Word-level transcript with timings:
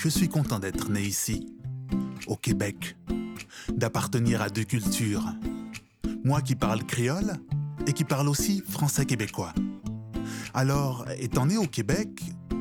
Je 0.00 0.08
suis 0.08 0.28
content 0.28 0.60
d'être 0.60 0.90
né 0.90 1.02
ici, 1.02 1.44
au 2.28 2.36
Québec, 2.36 2.96
d'appartenir 3.68 4.40
à 4.40 4.48
deux 4.48 4.62
cultures. 4.62 5.24
Moi 6.22 6.40
qui 6.40 6.54
parle 6.54 6.84
créole 6.84 7.32
et 7.84 7.92
qui 7.92 8.04
parle 8.04 8.28
aussi 8.28 8.62
français 8.64 9.06
québécois. 9.06 9.52
Alors, 10.54 11.04
étant 11.18 11.46
né 11.46 11.56
au 11.56 11.66
Québec, 11.66 12.10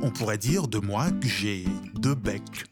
on 0.02 0.10
pourrait 0.10 0.40
dire 0.40 0.68
de 0.68 0.80
moi 0.80 1.12
que 1.12 1.28
j'ai 1.28 1.66
deux 1.94 2.16
becs. 2.16 2.66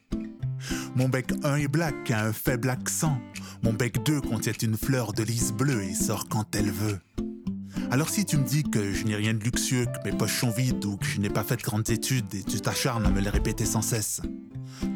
Mon 0.95 1.09
bec 1.09 1.31
1 1.43 1.57
est 1.57 1.67
black, 1.67 2.09
a 2.09 2.25
un 2.25 2.33
faible 2.33 2.71
accent. 2.71 3.19
Mon 3.61 3.73
bec 3.73 4.03
2 4.03 4.19
contient 4.21 4.53
une 4.63 4.77
fleur 4.77 5.13
de 5.13 5.21
lys 5.21 5.51
bleue 5.51 5.83
et 5.83 5.93
sort 5.93 6.27
quand 6.27 6.55
elle 6.55 6.71
veut. 6.71 6.99
Alors 7.91 8.09
si 8.09 8.25
tu 8.25 8.37
me 8.37 8.43
dis 8.43 8.63
que 8.63 8.93
je 8.93 9.05
n'ai 9.05 9.15
rien 9.15 9.35
de 9.35 9.43
luxueux, 9.43 9.85
que 9.85 10.09
mes 10.09 10.17
poches 10.17 10.39
sont 10.39 10.49
vides 10.49 10.83
ou 10.85 10.97
que 10.97 11.05
je 11.05 11.21
n'ai 11.21 11.29
pas 11.29 11.43
fait 11.43 11.57
de 11.57 11.61
grandes 11.61 11.91
études 11.91 12.33
et 12.33 12.41
tu 12.41 12.59
t'acharnes 12.59 13.05
à 13.05 13.11
me 13.11 13.21
les 13.21 13.29
répéter 13.29 13.63
sans 13.63 13.83
cesse, 13.83 14.21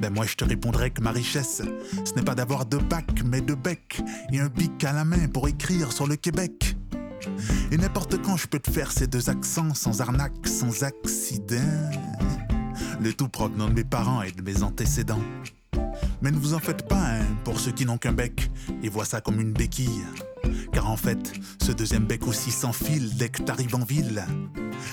ben 0.02 0.14
moi 0.14 0.26
je 0.26 0.36
te 0.36 0.46
répondrai 0.46 0.92
que 0.92 1.02
ma 1.02 1.12
richesse, 1.12 1.62
ce 2.06 2.14
n'est 2.14 2.24
pas 2.24 2.36
d'avoir 2.36 2.66
deux 2.66 2.80
bacs, 2.80 3.24
mais 3.26 3.42
deux 3.42 3.56
becs 3.56 4.02
et 4.32 4.40
un 4.40 4.48
bic 4.48 4.84
à 4.84 4.94
la 4.94 5.06
main 5.06 5.28
pour 5.28 5.48
écrire 5.48 5.92
sur 5.92 6.08
le 6.08 6.16
Québec. 6.16 6.76
Et 7.72 7.78
n'importe 7.78 8.22
quand 8.22 8.38
je 8.38 8.48
peux 8.48 8.60
te 8.60 8.72
faire 8.72 8.92
ces 8.92 9.08
deux 9.08 9.30
accents 9.30 9.74
sans 9.74 10.02
arnaque, 10.02 10.48
sans 10.48 10.84
accident. 10.84 11.92
Le 13.02 13.14
tout 13.14 13.30
provenant 13.30 13.68
de 13.68 13.74
mes 13.74 13.84
parents 13.84 14.22
et 14.22 14.32
de 14.32 14.42
mes 14.42 14.64
antécédents. 14.64 15.22
Mais 16.22 16.32
ne 16.32 16.38
vous 16.38 16.54
en 16.54 16.60
faites 16.60 16.88
pas, 16.88 17.02
hein, 17.02 17.26
pour 17.44 17.60
ceux 17.60 17.72
qui 17.72 17.86
n'ont 17.86 17.98
qu'un 17.98 18.12
bec 18.12 18.50
et 18.84 18.90
voient 18.90 19.06
ça 19.06 19.22
comme 19.22 19.40
une 19.40 19.54
béquille. 19.54 20.04
Car 20.74 20.90
en 20.90 20.98
fait, 20.98 21.34
ce 21.62 21.72
deuxième 21.72 22.06
bec 22.06 22.28
aussi 22.28 22.52
s'enfile 22.52 23.16
dès 23.16 23.30
que 23.30 23.42
t'arrives 23.42 23.76
en 23.76 23.84
ville. 23.84 24.26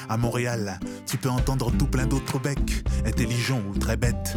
À 0.09 0.17
Montréal, 0.17 0.79
tu 1.07 1.17
peux 1.17 1.29
entendre 1.29 1.73
tout 1.73 1.87
plein 1.87 2.07
d'autres 2.07 2.39
becs, 2.39 2.85
intelligents 3.05 3.63
ou 3.69 3.79
très 3.79 3.97
bêtes. 3.97 4.37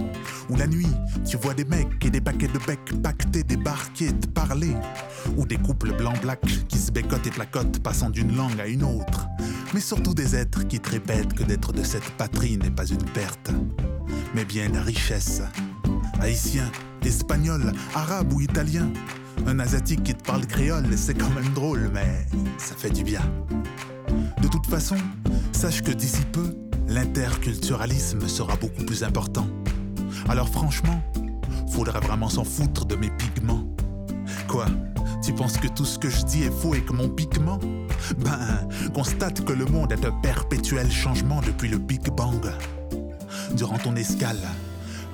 Ou 0.50 0.56
la 0.56 0.68
nuit, 0.68 0.90
tu 1.28 1.38
vois 1.38 1.54
des 1.54 1.66
mecs 1.66 2.04
et 2.06 2.10
des 2.10 2.22
paquets 2.22 2.48
de 2.48 2.60
becs 2.60 3.02
pactés, 3.02 3.44
débarquer, 3.44 4.12
te 4.14 4.28
parler. 4.28 4.76
Ou 5.38 5.46
des 5.46 5.58
couples 5.58 5.96
blanc-black 5.96 6.42
qui 6.68 6.78
se 6.78 6.92
bécotent 6.92 7.28
et 7.28 7.32
placotent, 7.32 7.80
passant 7.80 8.10
d'une 8.10 8.36
langue 8.36 8.60
à 8.60 8.68
une 8.68 8.84
autre. 8.84 9.28
Mais 9.74 9.82
surtout 9.82 10.14
des 10.14 10.36
êtres 10.36 10.68
qui 10.68 10.80
te 10.80 10.90
répètent 10.90 11.34
que 11.34 11.44
d'être 11.44 11.74
de 11.74 11.84
cette 11.84 12.10
patrie 12.12 12.58
n'est 12.58 12.72
pas 12.72 12.86
une 12.86 13.04
perte, 13.04 13.52
mais 14.34 14.46
bien 14.46 14.70
la 14.70 14.82
richesse. 14.82 15.42
Haïtien, 16.20 16.72
espagnol, 17.06 17.72
arabe 17.94 18.34
ou 18.34 18.42
italien. 18.42 18.90
Un 19.48 19.60
asiatique 19.60 20.04
qui 20.04 20.14
te 20.14 20.24
parle 20.24 20.46
créole, 20.46 20.86
c'est 20.98 21.18
quand 21.18 21.30
même 21.30 21.50
drôle, 21.54 21.90
mais 21.94 22.26
ça 22.58 22.76
fait 22.76 22.90
du 22.90 23.04
bien. 23.04 23.22
De 24.42 24.48
toute 24.48 24.66
façon, 24.68 24.96
sache 25.52 25.82
que 25.82 25.92
d'ici 25.92 26.22
peu, 26.32 26.56
l'interculturalisme 26.88 28.28
sera 28.28 28.56
beaucoup 28.56 28.84
plus 28.86 29.04
important. 29.04 29.48
Alors 30.30 30.50
franchement, 30.50 31.02
faudrait 31.72 32.00
vraiment 32.00 32.30
s'en 32.30 32.44
foutre 32.44 32.86
de 32.86 32.96
mes 32.96 33.10
pigments. 33.10 33.68
Quoi 34.48 34.66
Tu 35.24 35.34
penses 35.34 35.58
que 35.58 35.68
tout 35.68 35.86
ce 35.86 36.00
que 36.00 36.10
je 36.10 36.24
dis 36.24 36.44
est 36.44 36.52
faux 36.52 36.74
et 36.74 36.82
que 36.82 36.94
mon 36.94 37.10
pigment? 37.10 37.60
Ben, 38.18 38.68
constate 38.94 39.44
que 39.44 39.54
le 39.54 39.66
monde 39.66 39.92
est 39.92 40.06
un 40.06 40.12
perpétuel 40.12 40.90
changement 40.90 41.42
depuis 41.42 41.68
le 41.68 41.78
Big 41.78 42.10
Bang. 42.10 42.50
Durant 43.56 43.78
ton 43.78 43.96
escale, 43.96 44.40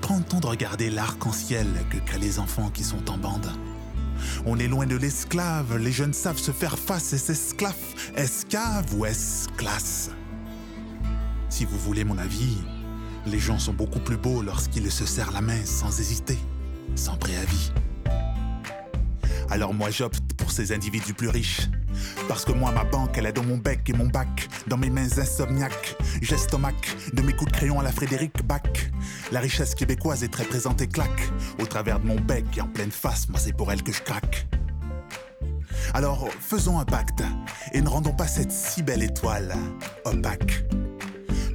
prends 0.02 0.18
le 0.18 0.24
temps 0.24 0.40
de 0.40 0.48
regarder 0.48 0.90
l'arc-en-ciel 0.90 1.68
que 1.90 1.98
créent 1.98 2.20
les 2.20 2.40
enfants 2.40 2.70
qui 2.70 2.84
sont 2.84 3.10
en 3.10 3.18
bande. 3.18 3.50
On 4.46 4.58
est 4.60 4.68
loin 4.68 4.86
de 4.86 4.96
l'esclave, 4.96 5.78
les 5.78 5.92
jeunes 5.92 6.14
savent 6.14 6.38
se 6.38 6.52
faire 6.52 6.78
face 6.78 7.14
et 7.14 7.18
s'esclaffent, 7.18 8.12
escave 8.16 8.86
ou 8.96 9.06
esclasse. 9.06 10.12
Si 11.50 11.66
vous 11.66 11.78
voulez 11.78 12.04
mon 12.04 12.18
avis, 12.18 12.58
les 13.26 13.40
gens 13.40 13.60
sont 13.60 13.74
beaucoup 13.74 14.00
plus 14.00 14.18
beaux 14.18 14.42
lorsqu'ils 14.42 14.92
se 14.92 15.06
serrent 15.06 15.32
la 15.32 15.42
main 15.42 15.64
sans 15.66 16.00
hésiter, 16.00 16.38
sans 16.96 17.16
préavis. 17.18 17.72
Alors 19.50 19.74
moi 19.74 19.90
j'opte 19.90 20.25
ces 20.56 20.72
individus 20.72 21.14
plus 21.14 21.28
riches. 21.28 21.70
Parce 22.30 22.46
que 22.46 22.54
moi, 22.54 22.72
ma 22.72 22.86
banque, 22.86 23.18
elle 23.18 23.26
est 23.26 23.34
dans 23.34 23.44
mon 23.44 23.58
bec 23.58 23.90
et 23.90 23.94
mon 23.94 24.06
bac, 24.06 24.48
dans 24.68 24.78
mes 24.78 24.90
mains 24.90 25.18
insomniaques. 25.18 25.98
J'estomac 26.22 26.72
de 27.14 27.22
mes 27.22 27.34
coups 27.34 27.52
de 27.52 27.58
crayon 27.58 27.80
à 27.82 27.84
la 27.84 27.92
Frédéric 27.92 28.46
Bach. 28.46 28.62
La 29.34 29.42
richesse 29.42 29.76
québécoise 29.76 30.24
est 30.24 30.32
très 30.32 30.46
présente 30.46 30.82
et 30.82 30.88
claque. 30.88 31.30
Au 31.60 31.66
travers 31.66 32.00
de 32.00 32.08
mon 32.08 32.16
bec 32.16 32.46
et 32.56 32.62
en 32.62 32.68
pleine 32.68 32.92
face, 32.92 33.28
moi, 33.28 33.38
c'est 33.38 33.52
pour 33.52 33.72
elle 33.72 33.84
que 33.84 33.92
je 33.92 34.02
craque. 34.02 34.48
Alors, 35.94 36.30
faisons 36.40 36.80
un 36.80 36.86
pacte 36.86 37.22
et 37.74 37.82
ne 37.82 37.90
rendons 37.90 38.14
pas 38.14 38.28
cette 38.28 38.52
si 38.52 38.82
belle 38.82 39.04
étoile 39.04 39.54
opaque. 40.06 40.64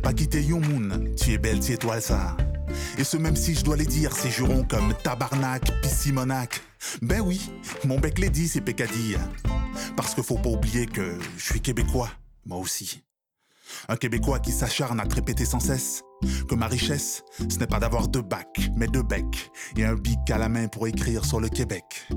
Pas 0.02 0.12
quitter 0.12 0.42
Yomoun, 0.42 1.14
tu 1.16 1.32
es 1.32 1.38
belle, 1.38 1.60
tu 1.60 1.72
étoile 1.72 2.02
ça. 2.02 2.36
Et 2.98 3.04
ce 3.04 3.16
même 3.16 3.36
si 3.36 3.54
je 3.54 3.64
dois 3.64 3.76
les 3.76 3.86
dire, 3.86 4.14
ces 4.14 4.30
jurons 4.30 4.64
comme 4.64 4.92
tabarnak, 5.02 5.72
pissimonac. 5.80 6.60
Ben 7.02 7.20
oui, 7.20 7.50
mon 7.84 7.98
bec 7.98 8.18
les 8.18 8.30
dit, 8.30 8.48
c'est 8.48 8.60
pécadille. 8.60 9.18
Parce 9.96 10.14
que 10.14 10.22
faut 10.22 10.38
pas 10.38 10.50
oublier 10.50 10.86
que 10.86 11.18
je 11.36 11.44
suis 11.44 11.60
québécois, 11.60 12.10
moi 12.46 12.58
aussi. 12.58 13.02
Un 13.88 13.96
Québécois 13.96 14.40
qui 14.40 14.52
s'acharne 14.52 15.00
à 15.00 15.06
te 15.06 15.14
répéter 15.14 15.44
sans 15.44 15.60
cesse 15.60 16.02
que 16.48 16.54
ma 16.54 16.66
richesse, 16.66 17.22
ce 17.48 17.58
n'est 17.58 17.66
pas 17.66 17.78
d'avoir 17.78 18.08
deux 18.08 18.22
bacs, 18.22 18.70
mais 18.76 18.86
deux 18.86 19.02
becs 19.02 19.50
et 19.76 19.84
un 19.84 19.94
bic 19.94 20.18
à 20.30 20.38
la 20.38 20.48
main 20.48 20.68
pour 20.68 20.86
écrire 20.86 21.24
sur 21.24 21.40
le 21.40 21.48
Québec. 21.48 22.08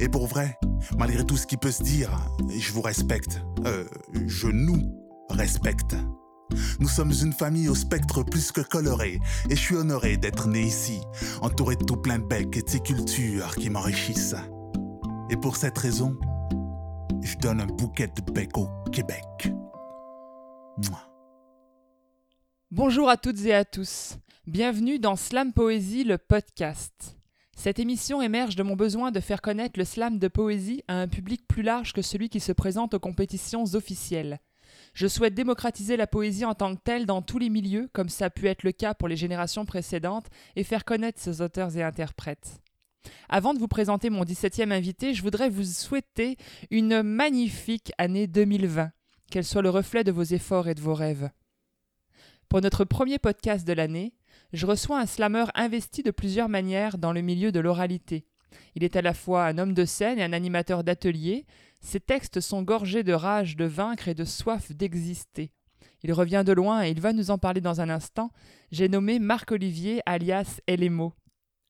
Et 0.00 0.08
pour 0.08 0.26
vrai, 0.26 0.58
malgré 0.98 1.24
tout 1.24 1.36
ce 1.36 1.46
qui 1.46 1.56
peut 1.56 1.70
se 1.70 1.82
dire, 1.82 2.10
je 2.58 2.72
vous 2.72 2.82
respecte. 2.82 3.40
Euh, 3.64 3.84
je 4.26 4.48
nous 4.48 4.82
respecte. 5.30 5.94
Nous 6.78 6.88
sommes 6.88 7.12
une 7.12 7.32
famille 7.32 7.68
au 7.68 7.74
spectre 7.74 8.22
plus 8.22 8.52
que 8.52 8.60
coloré, 8.60 9.18
et 9.48 9.56
je 9.56 9.60
suis 9.60 9.76
honoré 9.76 10.16
d'être 10.16 10.48
né 10.48 10.62
ici, 10.62 11.00
entouré 11.42 11.76
de 11.76 11.84
tout 11.84 11.96
plein 11.96 12.18
de 12.18 12.24
becs 12.24 12.56
et 12.56 12.62
de 12.62 12.68
ces 12.68 12.80
cultures 12.80 13.54
qui 13.56 13.70
m'enrichissent. 13.70 14.36
Et 15.30 15.36
pour 15.36 15.56
cette 15.56 15.78
raison, 15.78 16.16
je 17.22 17.36
donne 17.38 17.60
un 17.60 17.66
bouquet 17.66 18.08
de 18.08 18.32
becs 18.32 18.56
au 18.56 18.68
Québec. 18.90 19.52
Bonjour 22.70 23.08
à 23.08 23.16
toutes 23.16 23.44
et 23.44 23.54
à 23.54 23.64
tous. 23.64 24.16
Bienvenue 24.46 24.98
dans 24.98 25.16
Slam 25.16 25.52
Poésie, 25.52 26.04
le 26.04 26.18
podcast. 26.18 27.16
Cette 27.56 27.78
émission 27.78 28.20
émerge 28.20 28.56
de 28.56 28.62
mon 28.62 28.76
besoin 28.76 29.10
de 29.10 29.20
faire 29.20 29.40
connaître 29.40 29.78
le 29.78 29.84
slam 29.84 30.18
de 30.18 30.28
poésie 30.28 30.82
à 30.88 31.00
un 31.00 31.08
public 31.08 31.46
plus 31.48 31.62
large 31.62 31.92
que 31.92 32.02
celui 32.02 32.28
qui 32.28 32.40
se 32.40 32.52
présente 32.52 32.94
aux 32.94 33.00
compétitions 33.00 33.64
officielles. 33.74 34.40
Je 34.94 35.08
souhaite 35.08 35.34
démocratiser 35.34 35.96
la 35.96 36.06
poésie 36.06 36.44
en 36.44 36.54
tant 36.54 36.74
que 36.74 36.80
telle 36.80 37.04
dans 37.04 37.20
tous 37.20 37.38
les 37.38 37.50
milieux, 37.50 37.88
comme 37.92 38.08
ça 38.08 38.26
a 38.26 38.30
pu 38.30 38.46
être 38.46 38.62
le 38.62 38.72
cas 38.72 38.94
pour 38.94 39.08
les 39.08 39.16
générations 39.16 39.66
précédentes, 39.66 40.28
et 40.54 40.62
faire 40.62 40.84
connaître 40.84 41.20
ses 41.20 41.40
auteurs 41.40 41.76
et 41.76 41.82
interprètes. 41.82 42.60
Avant 43.28 43.54
de 43.54 43.58
vous 43.58 43.68
présenter 43.68 44.08
mon 44.08 44.24
17e 44.24 44.72
invité, 44.72 45.12
je 45.12 45.22
voudrais 45.22 45.50
vous 45.50 45.64
souhaiter 45.64 46.36
une 46.70 47.02
magnifique 47.02 47.92
année 47.98 48.28
2020, 48.28 48.92
qu'elle 49.30 49.44
soit 49.44 49.62
le 49.62 49.70
reflet 49.70 50.04
de 50.04 50.12
vos 50.12 50.22
efforts 50.22 50.68
et 50.68 50.74
de 50.74 50.80
vos 50.80 50.94
rêves. 50.94 51.28
Pour 52.48 52.60
notre 52.60 52.84
premier 52.84 53.18
podcast 53.18 53.66
de 53.66 53.72
l'année, 53.72 54.14
je 54.52 54.66
reçois 54.66 55.00
un 55.00 55.06
slameur 55.06 55.50
investi 55.56 56.04
de 56.04 56.12
plusieurs 56.12 56.48
manières 56.48 56.98
dans 56.98 57.12
le 57.12 57.20
milieu 57.20 57.50
de 57.50 57.58
l'oralité. 57.58 58.26
Il 58.76 58.84
est 58.84 58.94
à 58.96 59.02
la 59.02 59.14
fois 59.14 59.44
un 59.46 59.58
homme 59.58 59.74
de 59.74 59.84
scène 59.84 60.18
et 60.18 60.24
un 60.24 60.32
animateur 60.32 60.84
d'atelier. 60.84 61.46
Ses 61.84 62.00
textes 62.00 62.40
sont 62.40 62.62
gorgés 62.62 63.02
de 63.02 63.12
rage 63.12 63.56
de 63.56 63.66
vaincre 63.66 64.08
et 64.08 64.14
de 64.14 64.24
soif 64.24 64.72
d'exister. 64.72 65.52
Il 66.02 66.14
revient 66.14 66.42
de 66.44 66.52
loin 66.52 66.82
et 66.82 66.90
il 66.90 66.98
va 67.00 67.12
nous 67.12 67.30
en 67.30 67.36
parler 67.36 67.60
dans 67.60 67.82
un 67.82 67.90
instant. 67.90 68.30
J'ai 68.72 68.88
nommé 68.88 69.18
Marc-Olivier 69.18 70.00
alias 70.06 70.60
Elemo. 70.66 71.12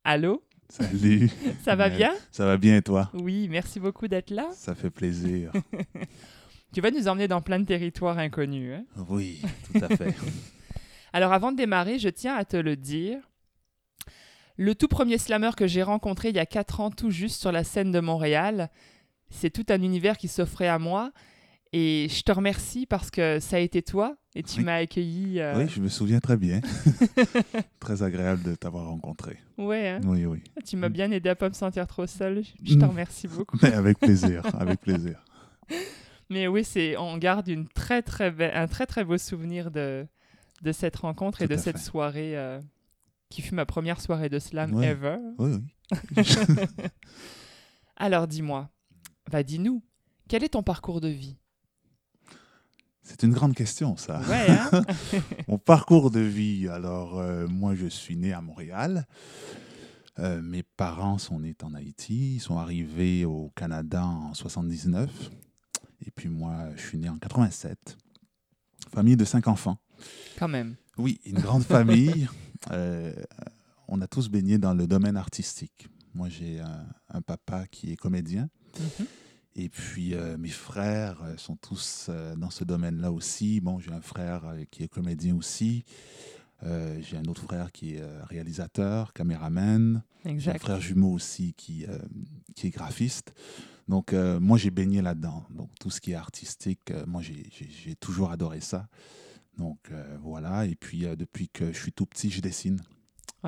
Allô? 0.04 0.44
Salut. 0.68 1.28
Ça 1.64 1.74
va 1.74 1.88
bien? 1.90 2.12
Ça 2.30 2.46
va 2.46 2.56
bien 2.56 2.76
et 2.76 2.82
toi? 2.82 3.10
Oui, 3.12 3.48
merci 3.50 3.80
beaucoup 3.80 4.06
d'être 4.06 4.30
là. 4.30 4.48
Ça 4.52 4.74
fait 4.74 4.90
plaisir. 4.90 5.52
Tu 6.72 6.80
vas 6.80 6.90
nous 6.90 7.06
emmener 7.06 7.28
dans 7.28 7.40
plein 7.40 7.60
de 7.60 7.64
territoires 7.66 8.18
inconnus. 8.18 8.74
hein? 8.74 9.04
oui, 9.08 9.40
tout 9.72 9.78
à 9.84 9.96
fait. 9.96 10.12
Alors 11.12 11.32
avant 11.32 11.52
de 11.52 11.56
démarrer, 11.56 12.00
je 12.00 12.08
tiens 12.08 12.34
à 12.34 12.44
te 12.44 12.56
le 12.56 12.74
dire. 12.74 13.18
Le 14.56 14.74
tout 14.74 14.88
premier 14.88 15.18
slammer 15.18 15.50
que 15.56 15.68
j'ai 15.68 15.84
rencontré 15.84 16.30
il 16.30 16.36
y 16.36 16.40
a 16.40 16.46
4 16.46 16.80
ans 16.80 16.90
tout 16.90 17.10
juste 17.10 17.40
sur 17.40 17.52
la 17.52 17.62
scène 17.62 17.92
de 17.92 18.00
Montréal, 18.00 18.70
c'est 19.30 19.50
tout 19.50 19.66
un 19.68 19.82
univers 19.82 20.16
qui 20.16 20.28
s'offrait 20.28 20.68
à 20.68 20.78
moi. 20.78 21.12
Et 21.76 22.06
je 22.08 22.22
te 22.22 22.30
remercie 22.30 22.86
parce 22.86 23.10
que 23.10 23.40
ça 23.40 23.56
a 23.56 23.58
été 23.58 23.82
toi 23.82 24.16
et 24.36 24.44
tu 24.44 24.58
Oui. 24.60 24.64
m'as 24.64 24.76
accueilli. 24.76 25.40
euh, 25.40 25.58
Oui, 25.58 25.68
je 25.68 25.80
me 25.80 25.88
souviens 25.88 26.20
très 26.20 26.36
bien. 26.36 26.60
très 27.80 28.04
agréable 28.04 28.44
de 28.44 28.54
t'avoir 28.54 28.86
rencontré. 28.86 29.38
Ouais, 29.58 29.88
hein. 29.88 30.00
Oui, 30.04 30.24
oui. 30.24 30.40
tu 30.64 30.76
m'as 30.76 30.88
bien 30.88 31.10
aidé 31.10 31.30
à 31.30 31.34
pas 31.34 31.48
me 31.48 31.54
sentir 31.54 31.86
trop 31.88 32.06
seule. 32.06 32.44
Je 32.44 32.50
je 32.74 32.74
te 32.78 32.84
Mm. 32.84 32.88
remercie 32.88 33.26
beaucoup. 33.26 33.58
Mais 33.60 33.72
avec 33.72 33.98
plaisir, 33.98 34.42
avec 34.56 34.80
plaisir. 34.80 35.24
Mais 36.30 36.46
oui, 36.46 36.62
c'est 36.62 36.96
on 36.96 37.18
garde 37.18 37.48
une 37.48 37.66
très 37.68 38.02
très 38.02 38.30
be- 38.30 38.54
un 38.54 38.68
très 38.68 38.86
très 38.86 39.04
beau 39.04 39.18
souvenir 39.18 39.70
de 39.72 40.06
de 40.62 40.72
cette 40.72 40.96
rencontre 40.96 41.42
et 41.42 41.48
de 41.48 41.56
cette 41.56 41.76
fait. 41.78 41.82
soirée 41.84 42.36
euh, 42.38 42.60
qui 43.30 43.42
fut 43.42 43.54
ma 43.54 43.66
première 43.66 44.00
soirée 44.00 44.28
de 44.28 44.38
slam 44.38 44.72
Ouais. 44.74 44.86
ever. 44.86 45.16
Oui, 45.38 45.54
oui. 46.16 46.24
Alors 47.96 48.26
dis-moi, 48.26 48.70
va 49.30 49.42
dis-nous, 49.42 49.82
quel 50.28 50.44
est 50.44 50.50
ton 50.50 50.62
parcours 50.62 51.00
de 51.00 51.08
vie? 51.08 51.36
C'est 53.02 53.22
une 53.22 53.32
grande 53.32 53.54
question, 53.54 53.98
ça. 53.98 54.20
Ouais, 54.22 54.46
hein? 54.48 54.70
Mon 55.48 55.58
parcours 55.58 56.10
de 56.10 56.20
vie. 56.20 56.68
Alors, 56.68 57.18
euh, 57.18 57.46
moi, 57.46 57.74
je 57.74 57.86
suis 57.86 58.16
né 58.16 58.32
à 58.32 58.40
Montréal. 58.40 59.06
Euh, 60.18 60.40
mes 60.40 60.62
parents 60.62 61.18
sont 61.18 61.40
nés 61.40 61.54
en 61.62 61.74
Haïti. 61.74 62.36
Ils 62.36 62.40
sont 62.40 62.56
arrivés 62.56 63.26
au 63.26 63.52
Canada 63.54 64.06
en 64.06 64.32
79. 64.32 65.30
Et 66.06 66.10
puis, 66.10 66.30
moi, 66.30 66.70
je 66.76 66.80
suis 66.80 66.98
né 66.98 67.10
en 67.10 67.18
87. 67.18 67.98
Famille 68.90 69.16
de 69.16 69.24
cinq 69.26 69.48
enfants. 69.48 69.78
Quand 70.38 70.48
même. 70.48 70.74
Oui, 70.96 71.20
une 71.24 71.38
grande 71.38 71.64
famille. 71.64 72.28
Euh, 72.70 73.12
on 73.88 74.00
a 74.00 74.06
tous 74.06 74.30
baigné 74.30 74.56
dans 74.56 74.72
le 74.72 74.86
domaine 74.86 75.18
artistique. 75.18 75.86
Moi, 76.14 76.30
j'ai 76.30 76.60
un, 76.60 76.86
un 77.10 77.20
papa 77.20 77.66
qui 77.66 77.92
est 77.92 77.96
comédien. 77.96 78.48
Mhm. 78.78 79.06
Et 79.56 79.68
puis, 79.68 80.14
euh, 80.14 80.36
mes 80.36 80.48
frères 80.48 81.22
euh, 81.22 81.36
sont 81.36 81.54
tous 81.56 82.06
euh, 82.08 82.34
dans 82.34 82.50
ce 82.50 82.64
domaine-là 82.64 83.12
aussi. 83.12 83.60
Bon, 83.60 83.78
j'ai 83.78 83.92
un 83.92 84.00
frère 84.00 84.44
euh, 84.46 84.64
qui 84.70 84.82
est 84.82 84.88
comédien 84.88 85.34
aussi. 85.36 85.84
J'ai 87.00 87.18
un 87.18 87.24
autre 87.26 87.42
frère 87.42 87.70
qui 87.72 87.96
est 87.96 88.02
réalisateur, 88.22 89.12
caméraman. 89.12 90.02
J'ai 90.24 90.50
un 90.50 90.58
frère 90.58 90.80
jumeau 90.80 91.12
aussi 91.12 91.52
qui, 91.52 91.84
qui 92.54 92.68
est 92.68 92.70
graphiste. 92.70 93.34
Donc, 93.86 94.14
moi, 94.14 94.56
j'ai 94.56 94.70
baigné 94.70 95.02
là-dedans. 95.02 95.44
Donc, 95.50 95.68
tout 95.78 95.90
ce 95.90 96.00
qui 96.00 96.12
est 96.12 96.14
artistique, 96.14 96.90
moi, 97.06 97.20
j'ai- 97.20 97.96
toujours 97.96 98.30
adoré 98.30 98.62
ça. 98.62 98.88
Donc, 99.58 99.90
voilà. 100.22 100.64
Et 100.64 100.74
puis, 100.74 101.00
depuis 101.18 101.50
que 101.50 101.70
je 101.70 101.78
suis 101.78 101.92
tout 101.92 102.06
petit, 102.06 102.30
je 102.30 102.40
dessine. 102.40 102.80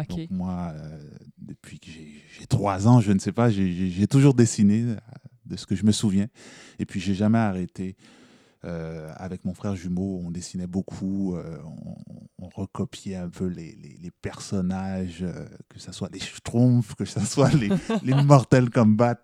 Donc 0.04 0.30
moi, 0.30 0.72
euh, 0.74 0.98
depuis 1.38 1.78
que 1.80 1.86
j'ai 1.90 2.46
trois 2.46 2.86
ans, 2.88 3.00
je 3.00 3.12
ne 3.12 3.18
sais 3.18 3.32
pas, 3.32 3.50
j'ai- 3.50 4.06
toujours 4.06 4.34
dessiné 4.34 4.82
euh, 4.82 4.96
de 5.46 5.56
ce 5.56 5.66
que 5.66 5.74
je 5.74 5.84
me 5.84 5.92
souviens. 5.92 6.26
Et 6.78 6.86
puis 6.86 7.00
j'ai 7.00 7.14
jamais 7.14 7.38
arrêté. 7.38 7.96
Euh, 8.64 9.12
avec 9.16 9.44
mon 9.44 9.54
frère 9.54 9.76
jumeau, 9.76 10.20
on 10.24 10.30
dessinait 10.32 10.66
beaucoup, 10.66 11.36
euh, 11.36 11.58
on, 11.64 12.46
on 12.46 12.48
recopiait 12.48 13.14
un 13.16 13.28
peu 13.28 13.46
les, 13.46 13.76
les- 13.76 13.96
les 14.02 14.10
personnages, 14.10 15.22
euh, 15.22 15.46
que 15.68 15.78
ce 15.78 15.92
soit 15.92 16.08
les 16.12 16.18
Schtroumpfs, 16.18 16.94
que 16.96 17.04
ce 17.04 17.20
soit 17.20 17.52
les, 17.54 17.68
les 18.02 18.14
Mortal 18.24 18.70
Kombat, 18.70 19.20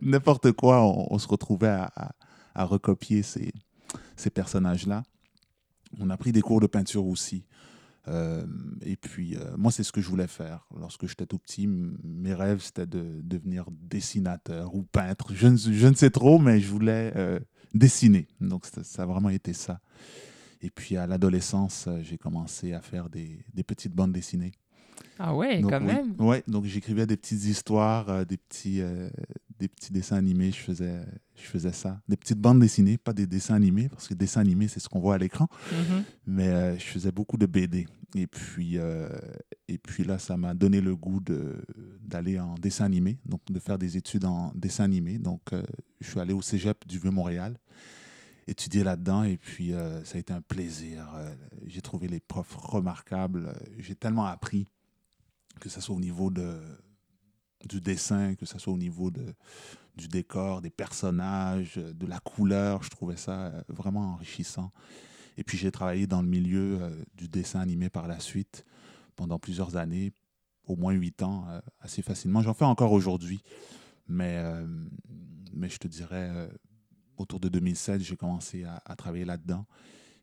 n'importe 0.00 0.52
quoi, 0.52 0.82
on, 0.84 1.08
on 1.12 1.18
se 1.18 1.26
retrouvait 1.26 1.66
à, 1.68 1.90
à- 1.96 2.12
à 2.54 2.64
recopier 2.64 3.22
ces, 3.22 3.52
ces 4.16 4.30
personnages-là. 4.30 5.02
On 5.98 6.08
a 6.10 6.16
pris 6.16 6.30
des 6.30 6.40
cours 6.42 6.60
de 6.60 6.68
peinture 6.68 7.06
aussi. 7.06 7.44
Euh, 8.08 8.44
et 8.82 8.96
puis, 8.96 9.36
euh, 9.36 9.56
moi, 9.56 9.72
c'est 9.72 9.82
ce 9.82 9.92
que 9.92 10.00
je 10.00 10.08
voulais 10.08 10.26
faire. 10.26 10.66
Lorsque 10.78 11.06
j'étais 11.06 11.26
tout 11.26 11.38
petit, 11.38 11.66
mes 11.66 12.34
rêves, 12.34 12.60
c'était 12.60 12.86
de 12.86 13.20
devenir 13.22 13.66
dessinateur 13.70 14.74
ou 14.74 14.82
peintre. 14.82 15.34
Je 15.34 15.46
ne, 15.48 15.56
je 15.56 15.86
ne 15.86 15.94
sais 15.94 16.10
trop, 16.10 16.38
mais 16.38 16.60
je 16.60 16.68
voulais 16.70 17.12
euh, 17.16 17.40
dessiner. 17.72 18.28
Donc, 18.40 18.66
ça, 18.66 18.84
ça 18.84 19.02
a 19.02 19.06
vraiment 19.06 19.30
été 19.30 19.52
ça. 19.52 19.80
Et 20.60 20.70
puis, 20.70 20.96
à 20.96 21.06
l'adolescence, 21.06 21.88
j'ai 22.02 22.18
commencé 22.18 22.72
à 22.72 22.80
faire 22.80 23.08
des, 23.08 23.44
des 23.52 23.62
petites 23.64 23.92
bandes 23.92 24.12
dessinées. 24.12 24.52
Ah 25.18 25.34
ouais, 25.34 25.60
Donc, 25.60 25.70
quand 25.70 25.80
oui. 25.80 25.86
même. 25.86 26.14
Ouais, 26.18 26.42
donc 26.48 26.64
j'écrivais 26.64 27.06
des 27.06 27.16
petites 27.16 27.44
histoires, 27.44 28.24
des, 28.26 28.36
petits, 28.36 28.80
des 29.64 29.68
petits 29.68 29.92
dessins 29.92 30.16
animés, 30.16 30.50
je 30.52 30.58
faisais, 30.58 31.00
je 31.36 31.42
faisais 31.42 31.72
ça. 31.72 32.00
Des 32.06 32.16
petites 32.18 32.38
bandes 32.38 32.60
dessinées, 32.60 32.98
pas 32.98 33.14
des 33.14 33.26
dessins 33.26 33.54
animés, 33.54 33.88
parce 33.88 34.06
que 34.08 34.12
dessins 34.14 34.40
animés, 34.42 34.68
c'est 34.68 34.78
ce 34.80 34.88
qu'on 34.90 35.00
voit 35.00 35.14
à 35.14 35.18
l'écran 35.18 35.48
Mhm. 35.72 36.04
mais 36.26 36.48
euh, 36.48 36.78
je 36.78 36.84
faisais 36.84 37.12
beaucoup 37.12 37.38
de 37.38 37.46
BD. 37.46 37.86
Et 38.14 38.26
puis, 38.26 38.76
euh, 38.78 39.08
et 39.66 39.78
puis 39.78 40.04
là, 40.04 40.18
ça 40.18 40.36
m'a 40.36 40.52
donné 40.54 40.80
le 40.82 40.94
goût 40.94 41.18
de- 41.20 41.64
d'aller 42.02 42.38
en 42.38 42.54
dessin 42.56 42.84
animé, 42.84 43.18
donc 43.24 43.40
de 43.50 43.58
faire 43.58 43.78
des 43.78 43.96
études 43.96 44.24
en 44.26 44.52
dessin 44.54 44.84
animé. 44.84 45.18
Donc, 45.18 45.40
euh, 45.52 45.62
je 46.00 46.10
suis 46.10 46.20
allé 46.20 46.32
au 46.34 46.42
cégep 46.42 46.86
du 46.86 46.98
Vieux-Montréal, 46.98 47.58
étudier 48.46 48.84
là-dedans, 48.84 49.22
et 49.24 49.38
puis 49.38 49.72
ça 50.04 50.16
a 50.16 50.20
été 50.20 50.32
un 50.34 50.42
plaisir. 50.42 51.08
J'ai 51.66 51.80
trouvé 51.80 52.06
les 52.08 52.20
profs 52.20 52.54
remarquables. 52.54 53.52
J'ai 53.78 53.94
tellement 53.94 54.26
appris, 54.26 54.66
que 55.60 55.68
ce 55.70 55.80
soit 55.80 55.96
au 55.96 56.00
niveau 56.00 56.30
de, 56.30 56.60
du 57.68 57.80
dessin, 57.80 58.34
que 58.34 58.46
ce 58.46 58.58
soit 58.58 58.72
au 58.72 58.78
niveau 58.78 59.10
de, 59.10 59.34
du 59.96 60.08
décor, 60.08 60.60
des 60.60 60.70
personnages, 60.70 61.76
de 61.76 62.06
la 62.06 62.18
couleur. 62.20 62.82
Je 62.82 62.90
trouvais 62.90 63.16
ça 63.16 63.46
euh, 63.46 63.62
vraiment 63.68 64.12
enrichissant. 64.14 64.72
Et 65.36 65.44
puis 65.44 65.58
j'ai 65.58 65.72
travaillé 65.72 66.06
dans 66.06 66.22
le 66.22 66.28
milieu 66.28 66.78
euh, 66.80 66.90
du 67.16 67.28
dessin 67.28 67.60
animé 67.60 67.88
par 67.90 68.06
la 68.06 68.20
suite 68.20 68.64
pendant 69.16 69.38
plusieurs 69.38 69.76
années, 69.76 70.12
au 70.66 70.76
moins 70.76 70.92
huit 70.92 71.22
ans, 71.22 71.46
euh, 71.48 71.60
assez 71.80 72.02
facilement. 72.02 72.42
J'en 72.42 72.54
fais 72.54 72.64
encore 72.64 72.92
aujourd'hui, 72.92 73.42
mais, 74.08 74.36
euh, 74.36 74.66
mais 75.52 75.68
je 75.68 75.78
te 75.78 75.88
dirais, 75.88 76.30
euh, 76.32 76.48
autour 77.16 77.40
de 77.40 77.48
2007, 77.48 78.02
j'ai 78.02 78.16
commencé 78.16 78.64
à, 78.64 78.82
à 78.84 78.96
travailler 78.96 79.24
là-dedans. 79.24 79.66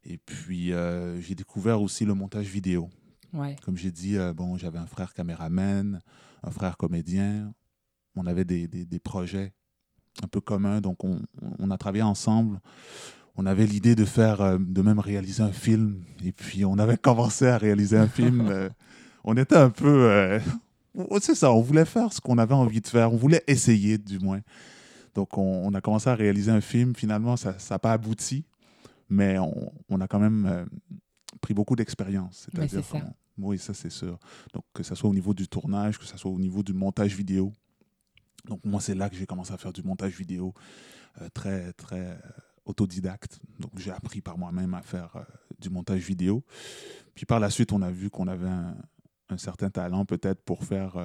Et 0.04 0.18
puis 0.18 0.74
euh, 0.74 1.20
j'ai 1.22 1.36
découvert 1.36 1.82
aussi 1.82 2.06
le 2.06 2.14
montage 2.14 2.48
vidéo. 2.48 2.90
Ouais. 3.34 3.56
Comme 3.64 3.78
j'ai 3.78 3.92
dit, 3.92 4.18
euh, 4.18 4.34
bon, 4.34 4.58
j'avais 4.58 4.80
un 4.80 4.88
frère 4.88 5.14
caméraman, 5.14 6.02
un 6.44 6.52
frère 6.52 6.78
comédien. 6.78 7.54
On 8.16 8.26
avait 8.26 8.46
des, 8.46 8.68
des- 8.68 8.86
des 8.86 9.00
projets 9.00 9.54
un 10.24 10.28
peu 10.28 10.42
communs, 10.42 10.82
donc 10.82 11.04
on, 11.04 11.22
on 11.60 11.72
a 11.72 11.78
travaillé 11.78 12.04
ensemble. 12.04 12.60
On 13.38 13.46
avait 13.46 13.66
l'idée 13.66 13.96
de 13.96 14.04
faire, 14.04 14.42
euh, 14.42 14.58
de 14.60 14.82
même 14.82 15.00
réaliser 15.00 15.42
un 15.42 15.54
film. 15.54 16.04
Et 16.24 16.32
puis 16.34 16.66
on 16.66 16.78
avait 16.78 16.98
commencé 17.02 17.48
à 17.48 17.58
réaliser 17.58 17.98
un 17.98 18.08
film. 18.10 18.42
euh, 18.50 18.70
on 19.24 19.38
était 19.38 19.56
un 19.56 19.70
peu, 19.70 20.10
euh, 20.12 20.40
c'est 21.22 21.36
ça, 21.36 21.54
on 21.54 21.62
voulait 21.62 21.86
faire 21.86 22.12
ce 22.12 22.20
qu'on 22.20 22.38
avait 22.38 22.54
envie 22.54 22.82
de 22.82 22.88
faire. 22.88 23.14
On 23.14 23.18
voulait 23.18 23.44
essayer, 23.48 23.98
du 23.98 24.20
moins. 24.20 24.42
Donc 25.16 25.38
on, 25.38 25.66
on 25.66 25.74
a 25.74 25.80
commencé 25.82 26.10
à 26.10 26.16
réaliser 26.16 26.52
un 26.52 26.62
film. 26.62 26.94
Finalement, 26.96 27.38
ça 27.38 27.56
n'a 27.70 27.80
pas 27.80 27.94
abouti, 27.94 28.46
mais 29.10 29.38
on, 29.40 29.72
on 29.90 30.02
a 30.02 30.08
quand 30.08 30.20
même 30.20 30.46
euh, 30.46 30.66
pris 31.40 31.54
beaucoup 31.54 31.76
d'expérience. 31.78 32.48
C'est-à-dire 32.52 32.82
qu'on- 33.00 33.14
oui, 33.44 33.58
ça 33.58 33.74
c'est 33.74 33.90
sûr. 33.90 34.20
Donc 34.54 34.64
que 34.74 34.84
ce 34.84 34.96
soit 34.96 35.10
au 35.10 35.14
niveau 35.14 35.34
du 35.34 35.48
tournage, 35.48 35.98
que 35.98 36.06
ce 36.06 36.18
soit 36.18 36.32
au 36.32 36.40
niveau 36.40 36.64
du 36.64 36.74
montage 36.74 37.16
vidéo. 37.16 37.54
Donc 38.46 38.64
moi, 38.66 38.82
c'est 38.82 38.96
là 38.96 39.10
que 39.10 39.16
j'ai 39.16 39.26
commencé 39.26 39.54
à 39.54 39.58
faire 39.58 39.74
du 39.74 39.84
montage 39.84 40.16
vidéo 40.16 40.54
euh, 41.22 41.30
très, 41.34 41.74
très 41.74 42.12
euh, 42.12 42.18
autodidacte. 42.66 43.40
Donc 43.60 43.72
j'ai 43.78 43.92
appris 43.92 44.22
par 44.22 44.38
moi-même 44.38 44.74
à 44.74 44.82
faire 44.82 45.16
euh, 45.16 45.24
du 45.60 45.70
montage 45.70 46.02
vidéo. 46.02 46.44
Puis 47.14 47.26
par 47.26 47.40
la 47.40 47.50
suite, 47.50 47.72
on 47.72 47.82
a 47.82 47.92
vu 47.92 48.10
qu'on 48.10 48.28
avait 48.28 48.50
un, 48.50 48.76
certain 49.38 49.70
talent 49.70 50.06
peut-être 50.06 50.44
pour 50.44 50.66
faire 50.66 50.98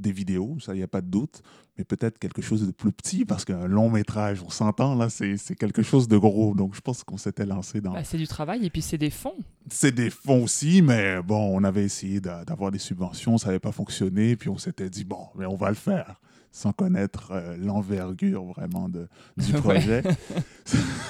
des 0.00 0.12
vidéos, 0.12 0.56
ça, 0.60 0.74
il 0.74 0.78
n'y 0.78 0.82
a 0.82 0.88
pas 0.88 1.00
de 1.00 1.08
doute, 1.08 1.42
mais 1.78 1.84
peut-être 1.84 2.18
quelque 2.18 2.42
chose 2.42 2.66
de 2.66 2.72
plus 2.72 2.92
petit, 2.92 3.24
parce 3.24 3.44
qu'un 3.44 3.66
long 3.66 3.90
métrage, 3.90 4.42
on 4.44 4.50
s'entend, 4.50 4.94
là, 4.94 5.08
c'est 5.10 5.36
quelque 5.56 5.82
chose 5.82 6.08
de 6.08 6.16
gros. 6.16 6.54
Donc 6.54 6.74
je 6.74 6.80
pense 6.80 7.04
qu'on 7.04 7.16
s'était 7.16 7.46
lancé 7.46 7.80
dans... 7.80 7.92
Bah, 7.92 8.04
c'est 8.04 8.18
du 8.18 8.26
travail 8.28 8.66
et 8.66 8.70
puis 8.70 8.82
c'est 8.82 8.98
des 8.98 9.10
fonds. 9.10 9.36
C'est 9.70 9.92
des 9.94 10.10
fonds 10.10 10.44
aussi, 10.44 10.82
mais 10.82 11.22
bon, 11.22 11.56
on 11.56 11.64
avait 11.64 11.84
essayé 11.84 12.20
d'a- 12.20 12.44
d'avoir 12.44 12.70
des 12.70 12.78
subventions, 12.78 13.38
ça 13.38 13.46
n'avait 13.48 13.60
pas 13.60 13.72
fonctionné, 13.72 14.36
puis 14.36 14.48
on 14.48 14.58
s'était 14.58 14.90
dit, 14.90 15.04
bon, 15.04 15.26
mais 15.36 15.46
on 15.46 15.56
va 15.56 15.68
le 15.68 15.74
faire, 15.76 16.20
sans 16.50 16.72
connaître 16.72 17.30
euh, 17.32 17.56
l'envergure 17.58 18.44
vraiment 18.44 18.88
de, 18.88 19.08
du 19.36 19.52
projet. 19.52 20.02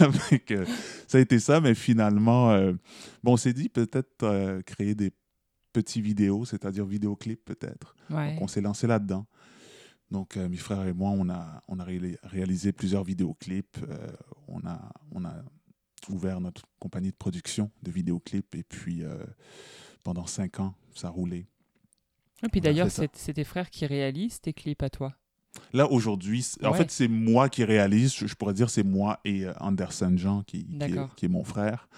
Avec, 0.00 0.50
euh, 0.52 0.64
ça 1.08 1.18
a 1.18 1.20
été 1.20 1.38
ça, 1.38 1.60
mais 1.60 1.74
finalement, 1.74 2.50
euh, 2.50 2.72
bon, 3.22 3.32
on 3.32 3.36
s'est 3.36 3.52
dit 3.52 3.68
peut-être 3.68 4.22
euh, 4.24 4.62
créer 4.62 4.94
des 4.94 5.10
petits 5.72 6.00
vidéos, 6.00 6.44
c'est-à-dire 6.44 6.84
vidéoclips 6.84 7.44
peut-être. 7.44 7.94
Ouais. 8.10 8.32
Donc, 8.32 8.42
on 8.42 8.48
s'est 8.48 8.60
lancé 8.60 8.86
là-dedans. 8.86 9.26
Donc, 10.10 10.36
euh, 10.36 10.48
mes 10.48 10.56
frères 10.56 10.86
et 10.86 10.92
moi, 10.92 11.10
on 11.10 11.28
a, 11.28 11.62
on 11.68 11.78
a 11.78 11.84
réali- 11.84 12.18
réalisé 12.22 12.72
plusieurs 12.72 13.04
vidéoclips. 13.04 13.78
euh, 13.88 14.08
on, 14.48 14.60
a, 14.66 14.92
on 15.12 15.24
a 15.24 15.34
ouvert 16.08 16.40
notre 16.40 16.62
compagnie 16.78 17.10
de 17.10 17.16
production 17.16 17.70
de 17.82 17.90
vidéoclips. 17.90 18.54
Et 18.54 18.64
puis, 18.64 19.04
euh, 19.04 19.24
pendant 20.02 20.26
cinq 20.26 20.58
ans, 20.60 20.74
ça 20.94 21.08
a 21.08 21.10
roulé. 21.10 21.46
Et 22.42 22.48
puis 22.48 22.60
d'ailleurs, 22.60 22.90
c'est 22.90 23.34
tes 23.34 23.44
frères 23.44 23.70
qui 23.70 23.86
réalisent 23.86 24.40
tes 24.40 24.52
clips 24.52 24.82
à 24.82 24.90
toi. 24.90 25.14
Là, 25.72 25.90
aujourd'hui, 25.90 26.46
en 26.64 26.72
fait, 26.72 26.90
c'est 26.90 27.08
moi 27.08 27.48
qui 27.48 27.64
réalise. 27.64 28.14
Je, 28.14 28.34
pourrais 28.34 28.54
dire 28.54 28.70
c'est 28.70 28.84
moi 28.84 29.20
et 29.24 29.46
Anderson 29.58 30.14
Jean, 30.16 30.42
qui, 30.42 30.64
qui, 30.64 30.74
est, 30.74 30.78
D'accord. 30.78 31.14
qui 31.16 31.26
est 31.26 31.28
mon 31.28 31.44
frère, 31.44 31.88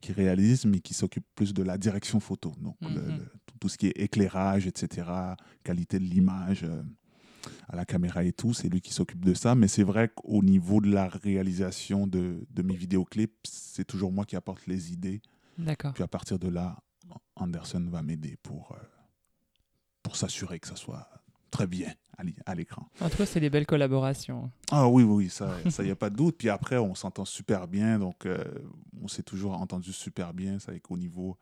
qui 0.00 0.12
réalise, 0.12 0.64
mais 0.64 0.80
qui 0.80 0.94
s'occupe 0.94 1.26
plus 1.34 1.52
de 1.54 1.62
la 1.62 1.76
direction 1.78 2.20
photo. 2.20 2.54
Donc, 2.60 2.76
le- 2.80 2.88
Mhm. 2.88 3.18
le- 3.18 3.32
tout, 3.46 3.56
tout 3.60 3.68
ce 3.68 3.76
qui 3.78 3.86
est 3.88 3.98
éclairage, 3.98 4.66
etc., 4.66 5.08
qualité 5.62 5.98
de 5.98 6.04
l'image 6.04 6.64
euh, 6.64 6.82
à 7.68 7.76
la 7.76 7.84
caméra 7.84 8.24
et 8.24 8.32
tout, 8.32 8.52
c'est 8.54 8.68
lui 8.68 8.80
qui 8.80 8.92
s'occupe 8.92 9.24
de 9.24 9.34
ça. 9.34 9.54
Mais 9.54 9.68
c'est 9.68 9.82
vrai 9.82 10.08
qu'au 10.14 10.42
niveau 10.42 10.80
de 10.80 10.90
la 10.90 11.08
réalisation 11.08 12.06
de, 12.06 12.46
de 12.50 12.62
mes 12.62 12.76
vidéoclips, 12.76 13.34
c'est 13.44 13.84
toujours 13.84 14.12
moi 14.12 14.24
qui 14.24 14.36
apporte 14.36 14.66
les 14.66 14.92
idées. 14.92 15.20
D'accord. 15.58 15.92
Puis 15.94 16.02
à 16.02 16.08
partir 16.08 16.38
de 16.38 16.48
là, 16.48 16.78
Anderson 17.36 17.86
va 17.90 18.02
m'aider 18.02 18.36
pour, 18.42 18.72
euh, 18.72 18.82
pour 20.02 20.16
s'assurer 20.16 20.58
que 20.60 20.68
ça 20.68 20.76
soit 20.76 21.08
très 21.50 21.66
bien 21.66 21.92
à 22.18 22.22
l'é- 22.24 22.34
à 22.46 22.54
l'écran. 22.54 22.88
En 23.00 23.08
tout 23.08 23.16
cas, 23.18 23.26
c'est 23.26 23.40
des 23.40 23.50
belles 23.50 23.66
collaborations. 23.66 24.50
Ah 24.70 24.88
oui, 24.88 25.02
oui, 25.02 25.28
ça, 25.30 25.56
il 25.80 25.84
n'y 25.84 25.90
a 25.90 25.96
pas 25.96 26.10
de 26.10 26.16
doute. 26.16 26.36
Puis 26.38 26.48
après, 26.48 26.76
on 26.78 26.94
s'entend 26.94 27.24
super 27.24 27.66
bien. 27.68 27.98
Donc, 27.98 28.26
euh, 28.26 28.42
on 29.02 29.08
s'est 29.08 29.22
toujours 29.22 29.60
entendu 29.60 29.92
super 29.92 30.32
bien. 30.34 30.58
C'est 30.58 30.80
qu'au 30.80 30.96
niveau 30.96 31.36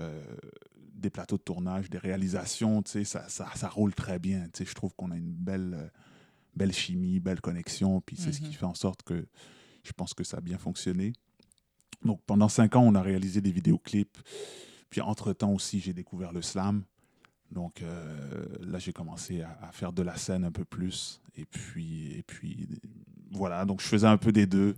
euh, 0.00 0.22
des 0.92 1.10
plateaux 1.10 1.36
de 1.38 1.42
tournage, 1.42 1.90
des 1.90 1.98
réalisations, 1.98 2.82
tu 2.82 2.90
sais, 2.92 3.04
ça, 3.04 3.28
ça, 3.28 3.48
ça 3.54 3.68
roule 3.68 3.94
très 3.94 4.18
bien. 4.18 4.44
Tu 4.52 4.58
sais, 4.58 4.64
je 4.70 4.74
trouve 4.74 4.94
qu'on 4.94 5.10
a 5.10 5.16
une 5.16 5.32
belle, 5.32 5.74
euh, 5.78 5.88
belle 6.54 6.72
chimie, 6.72 7.20
belle 7.20 7.40
connexion. 7.40 8.00
Puis 8.00 8.16
c'est 8.16 8.32
ce 8.32 8.40
qui 8.40 8.46
Mhm. 8.48 8.52
fait 8.52 8.64
en 8.66 8.74
sorte 8.74 9.02
que 9.02 9.26
je 9.82 9.92
pense 9.92 10.14
que 10.14 10.24
ça 10.24 10.38
a 10.38 10.40
bien 10.40 10.58
fonctionné. 10.58 11.12
Donc 12.04 12.20
pendant 12.26 12.48
cinq 12.48 12.76
ans, 12.76 12.82
on 12.82 12.94
a 12.94 13.02
réalisé 13.02 13.40
des 13.40 13.52
vidéoclips. 13.52 14.18
Puis 14.90 15.00
entre-temps 15.00 15.52
aussi, 15.52 15.80
j'ai 15.80 15.92
découvert 15.92 16.32
le 16.32 16.42
slam. 16.42 16.84
Donc 17.50 17.82
euh, 17.82 18.44
là, 18.60 18.78
j'ai 18.78 18.92
commencé 18.92 19.42
à, 19.42 19.70
faire 19.72 19.92
de 19.92 20.02
la 20.02 20.16
scène 20.16 20.44
un 20.44 20.52
peu 20.52 20.64
plus. 20.64 21.20
Et 21.36 21.44
puis, 21.44 22.12
et 22.12 22.22
puis 22.22 22.68
voilà, 23.30 23.64
donc 23.64 23.80
je 23.80 23.86
faisais 23.86 24.06
un 24.06 24.18
peu 24.18 24.32
des 24.32 24.46
deux. 24.46 24.74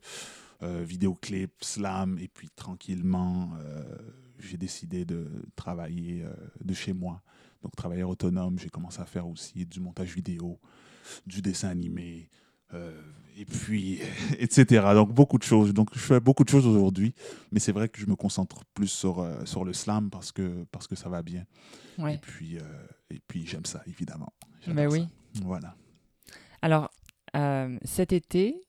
Euh, 0.64 0.82
vidéoclip, 0.82 1.52
slam, 1.60 2.18
et 2.18 2.26
puis 2.26 2.50
tranquillement, 2.50 3.52
euh, 3.60 3.84
j'ai 4.40 4.56
décidé 4.56 5.04
de 5.04 5.30
travailler 5.54 6.24
euh, 6.24 6.32
de 6.64 6.74
chez 6.74 6.92
moi. 6.92 7.22
Donc 7.62 7.76
travailleur 7.76 8.08
autonome, 8.08 8.58
j'ai 8.58 8.68
commencé 8.68 9.00
à 9.00 9.04
faire 9.04 9.28
aussi 9.28 9.64
du 9.66 9.78
montage 9.78 10.12
vidéo, 10.16 10.58
du 11.28 11.42
dessin 11.42 11.68
animé, 11.68 12.28
et 13.38 13.44
puis, 13.44 14.00
etc. 14.38 14.84
Donc 14.94 15.12
beaucoup 15.12 15.38
de 15.38 15.44
choses. 15.44 15.72
Donc 15.72 15.90
je 15.94 16.00
fais 16.00 16.20
beaucoup 16.20 16.44
de 16.44 16.48
choses 16.48 16.66
aujourd'hui, 16.66 17.14
mais 17.52 17.60
c'est 17.60 17.72
vrai 17.72 17.88
que 17.88 18.00
je 18.00 18.06
me 18.06 18.16
concentre 18.16 18.64
plus 18.74 18.88
sur, 18.88 19.20
euh, 19.20 19.44
sur 19.44 19.64
le 19.64 19.72
slam 19.72 20.10
parce 20.10 20.32
que, 20.32 20.64
parce 20.72 20.86
que 20.86 20.96
ça 20.96 21.08
va 21.08 21.22
bien. 21.22 21.44
Et 21.98 22.18
puis, 22.18 22.58
euh, 22.58 22.62
et 23.10 23.20
puis 23.26 23.46
j'aime 23.46 23.64
ça, 23.64 23.82
évidemment. 23.86 24.32
Mais 24.66 24.84
ça. 24.84 24.88
oui. 24.88 25.06
Voilà. 25.42 25.74
Alors, 26.62 26.90
euh, 27.36 27.78
cet 27.84 28.12
été, 28.12 28.60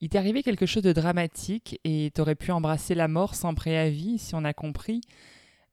il 0.00 0.08
t'est 0.08 0.18
arrivé 0.18 0.42
quelque 0.42 0.66
chose 0.66 0.82
de 0.82 0.92
dramatique 0.92 1.80
et 1.84 2.10
t'aurais 2.14 2.34
pu 2.36 2.52
embrasser 2.52 2.94
la 2.94 3.08
mort 3.08 3.34
sans 3.34 3.54
préavis, 3.54 4.18
si 4.18 4.34
on 4.34 4.44
a 4.44 4.52
compris. 4.52 5.00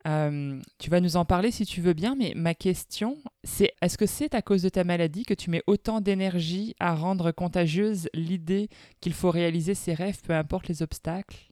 Euh, 0.08 0.62
tu 0.78 0.90
vas 0.90 1.02
nous 1.02 1.16
en 1.18 1.26
parler 1.26 1.50
si 1.52 1.66
tu 1.66 1.82
veux 1.82 1.94
bien, 1.94 2.16
mais 2.16 2.34
ma 2.36 2.54
question, 2.54 3.18
c'est 3.44 3.74
est-ce 3.82 3.98
que 3.98 4.06
c'est 4.06 4.36
à 4.36 4.42
cause 4.42 4.62
de 4.62 4.70
ta 4.70 4.84
maladie 4.84 5.24
que 5.24 5.34
tu 5.34 5.50
mets 5.50 5.64
autant 5.66 6.00
d'énergie 6.00 6.76
à 6.80 6.94
rendre 6.94 7.32
contagieuse 7.32 8.08
l'idée 8.14 8.70
qu'il 9.02 9.14
faut 9.14 9.32
réaliser 9.32 9.74
ses 9.74 9.94
rêves, 9.94 10.20
peu 10.22 10.34
importe 10.34 10.68
les 10.68 10.84
obstacles? 10.84 11.50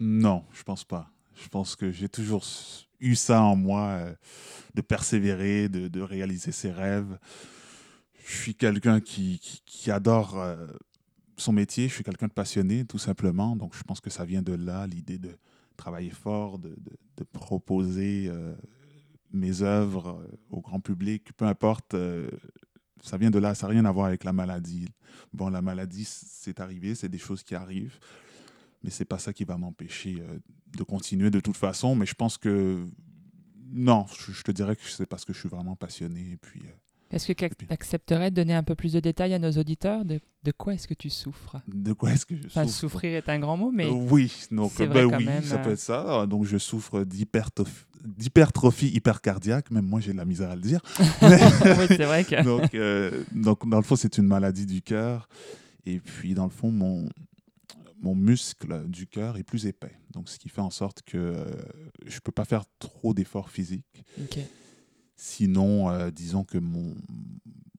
Non, 0.00 0.44
je 0.52 0.62
pense 0.64 0.84
pas. 0.84 1.10
Je 1.34 1.48
pense 1.48 1.76
que 1.76 1.92
j'ai 1.92 2.08
toujours 2.08 2.44
eu 2.98 3.14
ça 3.14 3.42
en 3.42 3.54
moi, 3.54 3.88
euh, 3.88 4.14
de 4.74 4.80
persévérer, 4.82 5.68
de, 5.68 6.00
réaliser 6.00 6.52
ses 6.52 6.72
rêves. 6.72 7.18
Je 8.26 8.36
suis 8.36 8.54
quelqu'un 8.54 9.00
qui, 9.00 9.38
qui, 9.38 9.62
qui 9.64 9.90
adore 9.90 10.38
euh, 10.38 10.66
son 11.36 11.52
métier, 11.52 11.88
je 11.88 11.94
suis 11.94 12.04
quelqu'un 12.04 12.26
de 12.26 12.32
passionné, 12.32 12.84
tout 12.84 12.98
simplement. 12.98 13.56
Donc 13.56 13.74
je 13.76 13.82
pense 13.84 14.00
que 14.00 14.10
ça 14.10 14.24
vient 14.24 14.42
de 14.42 14.52
là, 14.52 14.86
l'idée 14.86 15.18
de 15.18 15.36
travailler 15.80 16.10
fort, 16.10 16.58
de, 16.58 16.70
de- 16.70 17.24
proposer 17.32 18.28
euh, 18.28 18.54
mes 19.32 19.62
œuvres 19.62 20.08
euh, 20.10 20.38
au 20.50 20.60
grand 20.60 20.80
public, 20.80 21.32
peu 21.36 21.44
importe. 21.46 21.94
euh, 21.94 22.30
ça 23.02 23.16
vient 23.18 23.30
de 23.30 23.38
là, 23.38 23.54
ça 23.54 23.66
n'a 23.66 23.72
rien 23.72 23.84
à 23.86 23.92
voir 23.92 24.06
avec 24.06 24.24
la 24.24 24.32
maladie. 24.32 24.88
Bon, 25.32 25.48
la 25.50 25.62
maladie, 25.62 26.04
c'est 26.06 26.60
arrivé, 26.60 26.94
c'est 26.94 27.08
des 27.08 27.18
choses 27.18 27.42
qui 27.42 27.54
arrivent 27.54 27.98
mais 28.82 28.88
c'est 28.90 29.04
pas 29.04 29.18
ça 29.18 29.34
qui 29.34 29.44
va 29.44 29.58
m'empêcher 29.58 30.22
de 30.78 30.82
continuer 30.84 31.30
de 31.30 31.40
toute 31.40 31.58
façon. 31.58 31.94
Mais 31.94 32.06
je 32.06 32.14
pense 32.14 32.38
que 32.38 32.86
non, 33.72 34.06
je, 34.18 34.32
je 34.32 34.42
te 34.42 34.50
dirais 34.52 34.74
que 34.74 34.82
c'est 34.88 35.04
parce 35.04 35.26
que 35.26 35.34
je 35.34 35.38
suis 35.40 35.50
vraiment 35.50 35.76
passionné. 35.76 36.32
Et 36.32 36.36
puis, 36.38 36.62
Est-ce 37.10 37.26
que 37.26 37.32
tu 37.32 37.66
accepterais 37.70 38.30
de 38.30 38.36
donner 38.36 38.54
un 38.54 38.62
peu 38.62 38.74
plus 38.74 38.92
de 38.92 39.00
détails 39.00 39.34
à 39.34 39.38
nos 39.38 39.50
auditeurs 39.52 40.04
de, 40.04 40.20
de 40.44 40.52
quoi 40.52 40.74
est-ce 40.74 40.86
que 40.86 40.94
tu 40.94 41.10
souffres? 41.10 41.56
De 41.66 41.92
quoi 41.92 42.12
est-ce 42.12 42.24
que 42.24 42.36
je 42.36 42.46
Enfin, 42.46 42.62
souffre? 42.64 42.76
souffrir 42.78 43.16
est 43.16 43.28
un 43.28 43.38
grand 43.40 43.56
mot, 43.56 43.70
mais 43.72 43.86
Euh, 43.86 43.90
Oui, 44.10 44.32
donc 44.52 44.80
euh, 44.80 44.86
ben 44.86 45.06
oui, 45.06 45.24
même, 45.24 45.42
ça 45.42 45.56
euh. 45.56 45.64
peut 45.64 45.70
être 45.72 45.78
ça. 45.80 46.26
Donc 46.26 46.44
je 46.44 46.56
souffre 46.56 47.02
d'hypertroph- 47.02 47.86
d'hypertrophie 48.04 48.88
hypercardiaque. 48.88 49.70
Même 49.72 49.86
moi, 49.86 50.00
j'ai 50.00 50.12
de 50.12 50.18
la 50.18 50.24
misère 50.24 50.50
à 50.50 50.54
le 50.56 50.62
dire. 50.62 50.80
Oui, 51.22 51.86
c'est 51.88 52.04
vrai 52.04 52.24
que. 52.24 52.42
donc, 52.44 52.74
euh, 52.74 53.24
donc, 53.32 53.68
dans 53.68 53.78
le 53.78 53.82
fond, 53.82 53.96
c'est 53.96 54.16
une 54.18 54.26
maladie 54.26 54.66
du 54.66 54.80
cœur. 54.80 55.28
Et 55.86 55.98
puis, 55.98 56.34
dans 56.34 56.44
le 56.44 56.50
fond, 56.50 56.70
mon, 56.70 57.08
mon 58.02 58.14
muscle 58.14 58.86
du 58.86 59.06
cœur 59.06 59.36
est 59.36 59.42
plus 59.42 59.66
épais. 59.66 59.92
Donc, 60.12 60.28
ce 60.28 60.38
qui 60.38 60.48
fait 60.48 60.60
en 60.60 60.70
sorte 60.70 61.02
que 61.02 61.18
euh, 61.18 61.44
je 62.06 62.14
ne 62.16 62.20
peux 62.20 62.32
pas 62.32 62.44
faire 62.44 62.64
trop 62.78 63.14
d'efforts 63.14 63.50
physiques. 63.50 64.04
Ok. 64.20 64.38
Sinon, 65.22 65.90
euh, 65.90 66.10
disons 66.10 66.44
que 66.44 66.56
mon, 66.56 66.94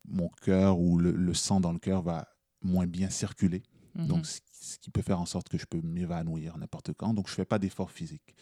mon 0.07 0.29
cœur 0.43 0.79
ou 0.79 0.99
le, 0.99 1.11
le 1.11 1.33
sang 1.33 1.59
dans 1.59 1.71
le 1.73 1.79
cœur 1.79 2.03
va 2.03 2.27
moins 2.61 2.85
bien 2.85 3.09
circuler. 3.09 3.63
Mhm. 3.95 4.05
Donc, 4.07 4.25
ce, 4.27 4.39
ce 4.61 4.77
qui 4.77 4.91
peut 4.91 5.01
faire 5.01 5.19
en 5.19 5.25
sorte 5.25 5.49
que 5.49 5.57
je 5.57 5.65
peux 5.65 5.81
m'évanouir 5.81 6.55
n'importe 6.59 6.93
quand. 6.93 7.15
Donc, 7.15 7.27
je 7.27 7.31
ne 7.33 7.35
fais 7.37 7.45
pas 7.45 7.57
d'efforts 7.57 7.89
physiques. 7.89 8.35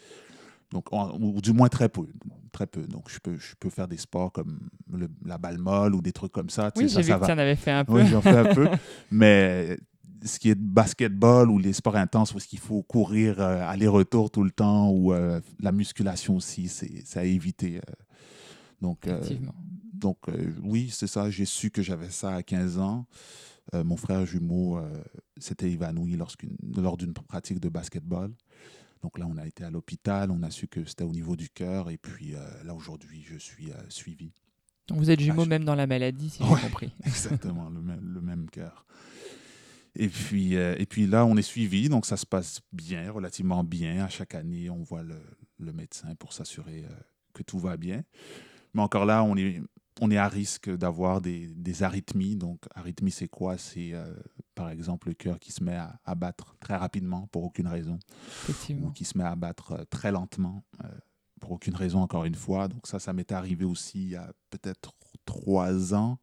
Donc, 0.70 0.92
en- 0.92 1.16
ou 1.18 1.40
du 1.40 1.54
moins 1.54 1.68
très 1.68 1.88
peu. 1.88 2.06
Très 2.52 2.66
peu. 2.66 2.82
Donc, 2.86 3.08
je 3.10 3.18
peux, 3.20 3.38
je 3.38 3.54
peux 3.58 3.70
faire 3.70 3.88
des 3.88 3.96
sports 3.96 4.32
comme 4.32 4.68
le- 4.92 5.08
la 5.24 5.38
balle 5.38 5.56
molle 5.58 5.94
ou 5.94 6.02
des 6.02 6.12
trucs 6.12 6.32
comme 6.32 6.50
ça. 6.50 6.70
Oui, 6.76 6.86
j'ai 6.88 7.00
vu 7.02 7.08
ça 7.08 7.18
que 7.18 7.24
tu 7.24 7.32
en 7.32 7.38
avais 7.38 7.56
fait 7.56 7.70
un 7.72 7.86
peu. 7.86 7.94
Oui, 7.94 8.06
j'en 8.06 8.20
fais 8.20 8.36
un 8.36 8.54
peu. 8.54 8.68
Mais 9.10 9.78
ce 10.22 10.38
qui 10.38 10.50
est 10.50 10.54
basketball 10.54 11.48
ou 11.50 11.58
les 11.58 11.72
sports 11.72 11.96
intenses, 11.96 12.34
où 12.34 12.36
est-ce 12.36 12.46
qu'il 12.48 12.58
faut 12.58 12.82
courir 12.82 13.40
euh, 13.40 13.66
aller-retour 13.66 14.30
tout 14.30 14.44
le 14.44 14.50
temps, 14.50 14.90
ou 14.90 15.14
euh, 15.14 15.40
la 15.58 15.72
musculation 15.72 16.36
aussi, 16.36 16.68
c'est 16.68 17.02
c'est 17.06 17.18
à 17.18 17.24
éviter. 17.24 17.78
euh. 17.78 17.80
Donc, 18.80 19.06
euh, 19.06 19.20
donc 19.92 20.18
euh, 20.28 20.52
oui, 20.62 20.88
c'est 20.90 21.06
ça. 21.06 21.30
J'ai 21.30 21.44
su 21.44 21.70
que 21.70 21.82
j'avais 21.82 22.10
ça 22.10 22.34
à 22.34 22.42
15 22.42 22.78
ans. 22.78 23.06
Euh, 23.74 23.84
mon 23.84 23.96
frère 23.96 24.24
jumeau 24.26 24.80
s'était 25.38 25.70
évanoui 25.70 26.16
lors 26.76 26.96
d'une 26.96 27.12
pratique 27.12 27.60
de 27.60 27.68
basketball. 27.68 28.32
Donc 29.02 29.18
là, 29.18 29.26
on 29.28 29.36
a 29.38 29.46
été 29.46 29.64
à 29.64 29.70
l'hôpital, 29.70 30.30
on 30.30 30.42
a 30.42 30.50
su 30.50 30.66
que 30.68 30.84
c'était 30.84 31.04
au 31.04 31.12
niveau 31.12 31.36
du 31.36 31.48
cœur, 31.48 31.88
et 31.90 31.96
puis 31.96 32.32
là, 32.64 32.74
aujourd'hui, 32.74 33.22
je 33.22 33.36
suis 33.38 33.70
suivi. 33.88 34.32
Donc 34.88 34.98
vous 34.98 35.10
êtes 35.10 35.20
jumeaux 35.20 35.42
Ah, 35.42 35.44
je- 35.44 35.48
même 35.50 35.64
dans 35.64 35.74
la 35.76 35.86
maladie, 35.86 36.30
si 36.30 36.42
Ouais. 36.42 36.48
j'ai 36.56 36.66
compris. 36.68 36.92
Exactement, 37.04 37.70
le 37.70 37.80
même, 37.80 38.00
le 38.02 38.20
même 38.20 38.50
cœur. 38.50 38.84
Et 39.96 40.08
puis, 40.08 40.56
euh, 40.56 40.74
et 40.78 40.86
puis 40.86 41.06
là, 41.06 41.24
on 41.26 41.36
est 41.36 41.42
suivi, 41.42 41.88
donc 41.88 42.06
ça 42.06 42.16
se 42.16 42.26
passe 42.26 42.60
bien, 42.72 43.10
relativement 43.10 43.64
bien. 43.64 44.04
À 44.04 44.08
chaque 44.08 44.34
année, 44.34 44.68
on 44.70 44.82
voit 44.82 45.02
le, 45.02 45.20
le 45.58 45.72
médecin 45.72 46.14
pour 46.16 46.32
s'assurer 46.32 46.84
euh, 46.84 46.94
que 47.34 47.42
tout 47.42 47.58
va 47.58 47.76
bien. 47.76 48.02
Mais 48.74 48.82
encore 48.82 49.04
là, 49.04 49.22
on 49.24 49.36
est, 49.36 49.60
on 50.00 50.10
est 50.10 50.16
à 50.16 50.28
risque 50.28 50.70
d'avoir 50.70 51.20
des, 51.20 51.48
des 51.48 51.82
arythmies. 51.82 52.36
Donc, 52.36 52.60
arythmie, 52.74 53.10
c'est 53.10 53.28
quoi? 53.28 53.58
C'est 53.58 53.92
euh, 53.92 54.14
par 54.54 54.70
exemple 54.70 55.08
le 55.08 55.14
cœur 55.14 55.38
qui 55.38 55.52
se 55.52 55.62
met 55.64 55.76
à, 55.76 55.98
à 56.04 56.14
battre 56.14 56.56
très 56.60 56.76
rapidement 56.76 57.26
pour 57.28 57.44
aucune 57.44 57.66
raison, 57.66 57.98
ou 58.86 58.90
qui 58.92 59.04
se 59.04 59.16
met 59.18 59.24
à 59.24 59.36
battre 59.36 59.72
euh, 59.72 59.84
très 59.90 60.12
lentement 60.12 60.64
euh, 60.84 60.88
pour 61.40 61.52
aucune 61.52 61.74
raison, 61.74 62.00
encore 62.00 62.24
une 62.24 62.34
fois. 62.34 62.68
Donc, 62.68 62.86
ça, 62.86 62.98
ça 62.98 63.12
m'est 63.12 63.32
arrivé 63.32 63.64
aussi 63.64 64.02
il 64.02 64.10
y 64.10 64.16
a 64.16 64.32
peut-être 64.50 64.92
trois 65.24 65.94
ans. 65.94 66.18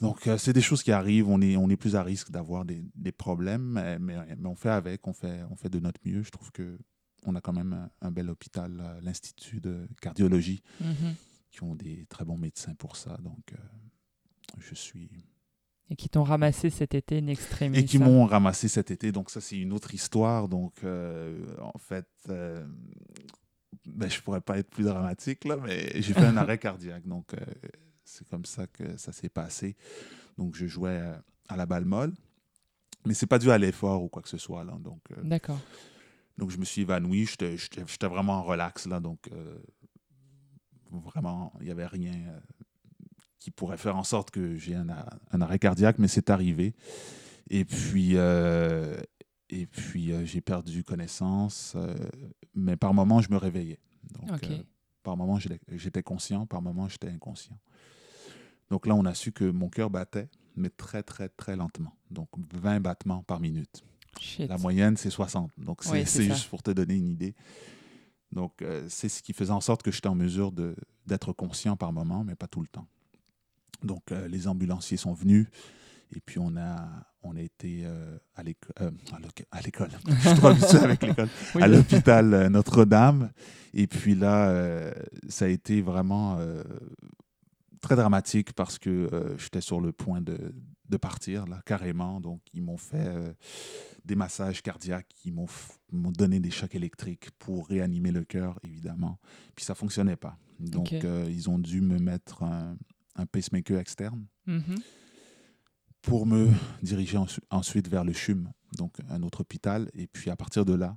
Donc, 0.00 0.26
euh, 0.26 0.36
c'est 0.36 0.52
des 0.52 0.60
choses 0.60 0.82
qui 0.82 0.92
arrivent. 0.92 1.28
On 1.28 1.40
est, 1.40 1.56
on 1.56 1.70
est 1.70 1.76
plus 1.78 1.96
à 1.96 2.02
risque 2.02 2.30
d'avoir 2.30 2.66
des, 2.66 2.84
des 2.94 3.12
problèmes, 3.12 3.62
mais, 3.62 3.98
mais- 3.98 4.36
mais 4.36 4.48
on 4.48 4.54
fait 4.54 4.68
avec, 4.70 5.06
on 5.06 5.14
fait, 5.14 5.40
on 5.50 5.56
fait 5.56 5.70
de 5.70 5.80
notre 5.80 6.00
mieux. 6.04 6.22
Je 6.22 6.30
trouve 6.30 6.52
que 6.52 6.78
on 7.26 7.34
a 7.34 7.40
quand 7.40 7.52
même 7.52 7.72
un, 7.74 7.90
un 8.06 8.10
bel 8.10 8.30
hôpital, 8.30 8.98
l'Institut 9.02 9.60
de 9.60 9.86
cardiologie, 10.00 10.62
Mhm. 10.80 11.14
qui 11.50 11.62
ont 11.62 11.74
des 11.74 12.06
très 12.06 12.24
bons 12.24 12.38
médecins 12.38 12.74
pour 12.74 12.96
ça. 12.96 13.16
Donc, 13.22 13.52
euh, 13.52 13.56
je 14.58 14.74
suis. 14.74 15.10
Et 15.90 15.94
qui 15.96 16.08
t'ont 16.08 16.24
ramassé 16.24 16.70
cet 16.70 16.94
été 16.94 17.18
in 17.18 17.26
extremis. 17.28 17.78
Et 17.78 17.84
qui 17.84 17.98
m'ont 17.98 18.24
ramassé 18.26 18.66
cet 18.68 18.90
été. 18.90 19.12
Donc, 19.12 19.30
ça, 19.30 19.40
c'est 19.40 19.56
une 19.58 19.72
autre 19.72 19.94
histoire. 19.94 20.48
Donc, 20.48 20.82
euh, 20.82 21.38
en 21.62 21.78
fait, 21.78 22.08
euh, 22.28 22.66
ben, 23.86 24.10
je 24.10 24.20
pourrais 24.20 24.40
pas 24.40 24.58
être 24.58 24.68
plus 24.70 24.84
dramatique, 24.84 25.44
là, 25.44 25.56
mais 25.56 26.00
j'ai 26.02 26.12
fait 26.14 26.24
un 26.26 26.36
arrêt 26.36 26.58
cardiaque. 26.58 27.06
Donc, 27.06 27.34
euh, 27.34 27.38
c'est 28.04 28.26
comme 28.28 28.44
ça 28.44 28.66
que 28.66 28.96
ça 28.96 29.12
s'est 29.12 29.28
passé. 29.28 29.76
Donc, 30.38 30.54
je 30.56 30.66
jouais 30.66 31.00
à 31.48 31.56
la 31.56 31.66
balle 31.66 31.84
molle. 31.84 32.12
Mais 33.04 33.14
c'est 33.14 33.26
pas 33.28 33.38
dû 33.38 33.52
à 33.52 33.58
l'effort 33.58 34.02
ou 34.02 34.08
quoi 34.08 34.20
que 34.22 34.28
ce 34.28 34.38
soit. 34.38 34.64
Là. 34.64 34.76
Donc, 34.80 35.00
euh, 35.12 35.22
D'accord. 35.22 35.60
Donc, 36.38 36.50
je 36.50 36.58
me 36.58 36.64
suis 36.64 36.82
évanoui. 36.82 37.26
J'étais- 37.26 37.56
vraiment 38.08 38.34
en 38.34 38.42
relax. 38.42 38.86
Là, 38.86 39.00
donc, 39.00 39.28
euh, 39.32 39.58
vraiment, 40.90 41.52
il 41.60 41.66
n'y 41.66 41.70
avait 41.70 41.86
rien 41.86 42.12
euh, 42.12 42.40
qui 43.38 43.50
pourrait 43.50 43.78
faire 43.78 43.96
en 43.96 44.04
sorte 44.04 44.30
que 44.30 44.56
j'ai 44.56 44.74
un, 44.74 44.88
arrêt 45.40 45.58
cardiaque, 45.58 45.98
mais 45.98 46.08
c'est 46.08 46.30
arrivé. 46.30 46.74
Et 47.48 47.64
puis, 47.64 48.12
euh, 48.16 49.00
et 49.50 49.66
puis 49.66 50.12
j'ai 50.26 50.40
perdu 50.40 50.82
connaissance. 50.84 51.76
mais 52.54 52.76
par 52.76 52.92
moments, 52.92 53.20
je 53.20 53.30
me 53.30 53.36
réveillais. 53.36 53.78
Donc, 54.12 54.28
par 55.02 55.16
moments, 55.16 55.38
j'étais 55.38 55.60
j'étais 55.68 56.02
conscient. 56.02 56.46
Par 56.46 56.60
moments, 56.60 56.88
j'étais 56.88 57.08
inconscient. 57.08 57.58
Donc 58.70 58.86
là, 58.86 58.94
on 58.94 59.04
a 59.04 59.14
su 59.14 59.32
que 59.32 59.44
mon 59.44 59.68
cœur 59.68 59.90
battait, 59.90 60.28
mais 60.56 60.70
très, 60.70 61.02
très, 61.02 61.28
très 61.28 61.56
lentement. 61.56 61.96
Donc 62.10 62.28
20 62.52 62.80
battements 62.80 63.22
par 63.22 63.40
minute. 63.40 63.84
Shit. 64.20 64.48
La 64.48 64.58
moyenne, 64.58 64.96
c'est 64.96 65.10
60. 65.10 65.50
Donc, 65.58 65.82
c'est 65.82 66.04
juste 66.24 66.48
pour 66.48 66.62
te 66.62 66.70
donner 66.70 66.94
une 66.94 67.08
idée. 67.08 67.34
Donc, 68.32 68.60
euh, 68.62 68.84
c'est 68.88 69.08
ce 69.08 69.22
qui 69.22 69.32
faisait 69.32 69.52
en 69.52 69.60
sorte 69.60 69.82
que 69.82 69.90
j'étais 69.90 70.08
en 70.08 70.14
mesure 70.14 70.52
d'être 71.06 71.32
conscient 71.32 71.76
par 71.76 71.92
moment, 71.92 72.24
mais 72.24 72.34
pas 72.34 72.48
tout 72.48 72.60
le 72.60 72.66
temps. 72.66 72.86
Donc, 73.82 74.12
euh, 74.12 74.28
les 74.28 74.48
ambulanciers 74.48 74.96
sont 74.96 75.12
venus 75.12 75.46
et 76.14 76.20
puis 76.20 76.38
on 76.38 76.56
a, 76.56 76.88
on 77.22 77.36
a 77.36 77.40
été 77.40 77.82
euh, 77.84 78.16
à 78.36 78.42
euh, 78.42 78.90
l'école. 79.64 79.90
Je 80.08 80.28
suis 80.28 80.36
trop 80.36 80.48
habitué 80.48 80.78
avec 80.78 81.02
l'école. 81.02 81.28
Oui, 81.54 81.62
à 81.62 81.68
l'hôpital 81.68 82.48
Notre-Dame. 82.48 83.30
Et 83.74 83.86
puis 83.86 84.14
là, 84.14 84.92
ça 85.28 85.44
a 85.44 85.48
été 85.48 85.82
vraiment 85.82 86.38
très 87.82 87.96
dramatique 87.96 88.54
parce 88.54 88.78
que 88.78 89.36
j'étais 89.36 89.60
sur 89.60 89.80
le 89.80 89.92
point 89.92 90.22
de, 90.22 90.54
de 90.88 90.96
partir, 90.96 91.46
là, 91.46 91.60
carrément. 91.64 92.20
Donc, 92.20 92.40
ils 92.54 92.62
m'ont 92.62 92.76
fait 92.76 93.06
euh, 93.08 93.32
des 94.04 94.14
massages 94.16 94.62
cardiaques 94.62 95.08
qui 95.08 95.32
m'ont 95.32 95.46
donné 96.12 96.38
des 96.40 96.50
chocs 96.50 96.74
électriques 96.74 97.30
pour 97.38 97.66
réanimer 97.68 98.12
le 98.12 98.24
cœur, 98.24 98.58
évidemment. 98.64 99.18
Puis 99.54 99.64
ça 99.64 99.74
fonctionnait 99.74 100.16
pas. 100.16 100.38
Donc, 100.60 100.92
euh, 101.04 101.26
ils 101.30 101.50
ont 101.50 101.58
dû 101.58 101.80
me 101.80 101.98
mettre 101.98 102.42
un, 102.42 102.76
un 103.16 103.26
pacemaker 103.26 103.78
externe 103.78 104.26
Mhm. 104.46 104.76
pour 106.02 106.26
me 106.26 106.48
diriger 106.82 107.18
ensu- 107.18 107.40
ensuite 107.50 107.88
vers 107.88 108.04
le 108.04 108.12
CHUM, 108.12 108.50
donc 108.76 108.96
un 109.08 109.22
autre 109.22 109.40
hôpital. 109.40 109.90
Et 109.94 110.06
puis 110.06 110.30
à 110.30 110.36
partir 110.36 110.64
de 110.64 110.74
là, 110.74 110.94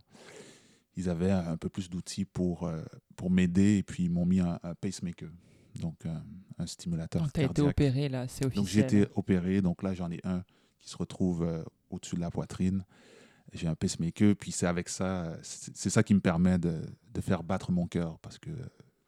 ils 0.96 1.10
avaient 1.10 1.31
un 1.31 1.58
peu 1.58 1.69
plus 1.69 1.89
d'outils 1.89 2.25
pour, 2.25 2.63
euh, 2.67 2.84
pour 3.15 3.31
m'aider 3.31 3.77
et 3.77 3.84
puis 3.84 4.03
ils 4.03 4.10
m'ont 4.12 4.25
mis 4.25 4.39
un, 4.39 4.60
un 4.63 4.75
pacemaker, 4.75 5.29
donc 5.76 6.06
un, 6.06 6.24
un 6.58 6.66
stimulateur 6.66 7.22
Donc, 7.22 7.34
tu 7.34 7.42
as 7.42 7.44
été 7.44 7.62
opéré, 7.62 8.10
là, 8.10 8.28
c'est 8.28 8.46
officiel. 8.46 8.64
donc 8.64 8.68
j'ai 8.68 8.80
été 8.82 9.08
opéré, 9.16 9.62
donc 9.62 9.84
là 9.84 9.94
j'en 9.94 10.10
ai 10.12 10.20
un 10.24 10.44
qui 10.80 10.90
se 10.90 10.98
retrouve 10.98 11.44
euh, 11.44 11.64
au-dessus 11.90 12.16
de 12.16 12.22
la 12.22 12.32
poitrine. 12.32 12.84
J'ai 13.54 13.68
un 13.68 13.76
pacemaker, 13.76 14.36
puis 14.36 14.52
c'est 14.52 14.68
avec 14.68 14.90
ça, 14.90 15.24
euh, 15.24 15.38
c'est 15.42 15.90
ça 15.90 16.04
qui 16.04 16.14
me 16.14 16.20
permet 16.20 16.58
de, 16.60 16.82
de 17.14 17.22
faire 17.22 17.42
battre 17.44 17.72
mon 17.72 17.88
cœur 17.88 18.20
parce 18.20 18.38
que 18.38 18.52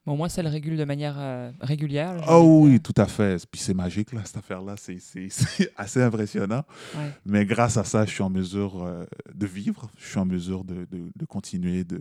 Bon, 0.04 0.18
moins, 0.18 0.30
ça 0.30 0.42
le 0.42 0.50
régule 0.50 0.78
de 0.78 0.84
manière 0.84 1.14
euh, 1.20 1.52
régulière. 1.62 2.18
j'ai 2.24 2.26
Oh 2.28 2.62
oui, 2.64 2.80
tout 2.80 2.94
à 2.98 3.06
fait. 3.06 3.46
Puis 3.52 3.62
c'est 3.62 3.76
magique, 3.76 4.14
là, 4.14 4.22
cette 4.26 4.38
affaire-là. 4.38 4.74
C'est- 4.78 5.30
assez 5.78 6.02
impressionnant. 6.02 6.64
Ouais. 6.96 7.12
Mais 7.24 7.46
grâce 7.46 7.78
à 7.78 7.84
ça, 7.84 8.04
je 8.04 8.10
suis 8.10 8.24
en 8.24 8.32
mesure 8.32 8.82
euh, 8.84 9.06
de 9.36 9.46
vivre. 9.46 9.92
Je 10.00 10.08
suis 10.08 10.18
en 10.18 10.26
mesure 10.26 10.64
de, 10.64 10.86
de- 10.86 11.12
de 11.16 11.26
continuer 11.26 11.84
de, 11.84 12.00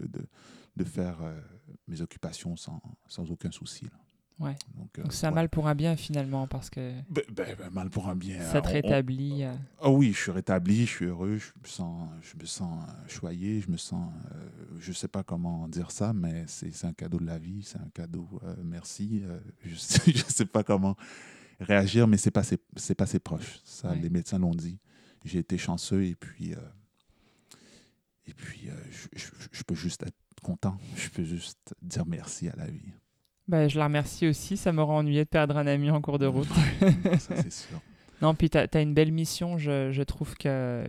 faire 0.85 1.19
euh, 1.23 1.38
mes 1.88 2.00
occupations 2.00 2.57
sans, 2.57 2.81
sans 3.07 3.31
aucun 3.31 3.50
souci. 3.50 3.85
là. 3.85 3.90
Ouais. 4.40 4.56
Donc, 4.75 4.99
euh, 4.99 5.02
Donc, 5.02 5.12
c'est 5.12 5.26
un 5.26 5.28
ouais. 5.28 5.35
mal 5.35 5.49
pour 5.50 5.68
un 5.68 5.75
bien, 5.75 5.97
finalement, 5.97 6.47
parce 6.47 6.70
que 6.70 6.92
Ben, 7.11 7.23
ben, 7.30 7.54
ben, 7.59 7.70
mal 7.70 7.90
pour 7.90 8.09
un 8.09 8.16
bien. 8.16 8.40
ça 8.40 8.62
te 8.62 8.66
On- 8.66 8.70
on- 8.70 8.73
rétablit. 8.73 9.44
euh, 9.44 9.54
Ah 9.82 9.90
oui, 9.90 10.12
je 10.14 10.18
suis 10.18 10.30
rétabli, 10.30 10.87
je 10.87 10.90
suis 10.90 11.04
heureux, 11.04 11.37
je 11.37 11.50
me 11.62 11.66
sens, 11.66 12.09
je 12.23 12.37
me 12.40 12.47
sens 12.47 12.88
euh, 12.88 13.09
choyé, 13.09 13.61
je 13.61 13.70
me 13.70 13.76
sens, 13.76 14.11
euh, 14.32 14.49
je 14.78 14.92
sais 14.92 15.09
pas 15.09 15.23
comment 15.23 15.68
dire 15.68 15.90
ça, 15.90 16.12
mais 16.14 16.44
c'est 16.49 16.73
c'est 16.75 16.87
un 16.87 16.94
cadeau 16.94 17.18
de 17.18 17.26
la 17.26 17.38
vie, 17.38 17.62
c'est 17.62 17.78
un 17.78 17.90
cadeau, 17.92 18.26
euh, 18.42 18.54
merci. 18.64 19.23
je 19.62 19.75
sais, 19.76 20.11
je 20.11 20.25
sais 20.25 20.47
pas 20.47 20.62
comment 20.64 20.97
réagir, 21.61 22.09
mais 22.09 22.16
c'est 22.16 22.30
passé, 22.30 22.56
c'est 22.76 22.94
passé 22.94 23.18
proche. 23.18 23.61
Ça, 23.64 23.90
Ouais. 23.90 23.99
les 24.00 24.09
médecins 24.09 24.38
l'ont 24.38 24.54
dit. 24.54 24.78
J'ai 25.26 25.40
été 25.40 25.59
chanceux 25.59 26.04
et 26.06 26.14
puis, 26.14 26.54
et 28.26 28.32
puis, 28.35 28.70
je, 28.90 29.18
je- 29.18 29.49
je 29.52 29.62
peux 29.64 29.75
juste 29.75 30.02
être 30.04 30.16
content. 30.42 30.78
Je 30.97 31.11
peux 31.11 31.25
juste 31.25 31.75
dire 31.82 32.06
merci 32.06 32.49
à 32.49 32.56
la 32.56 32.66
vie. 32.66 32.92
Ben, 33.50 33.69
je 33.69 33.78
la 33.78 33.87
remercie 33.87 34.28
aussi. 34.28 34.57
Ça 34.57 34.73
m'aurait 34.73 34.95
ennuyé 34.95 35.25
de 35.25 35.28
perdre 35.28 35.57
un 35.57 35.66
ami 35.66 35.90
en 35.90 36.00
cours 36.00 36.19
de 36.21 36.26
route. 36.26 36.49
ça 37.19 37.37
c'est 37.37 37.52
sûr. 37.52 37.80
non, 38.23 38.35
puis 38.37 38.49
tu 38.49 38.57
as, 38.59 38.80
une 38.80 38.95
belle 38.95 39.11
mission. 39.12 39.59
Je, 39.59 39.90
je 39.90 40.02
trouve 40.02 40.37
que 40.37 40.85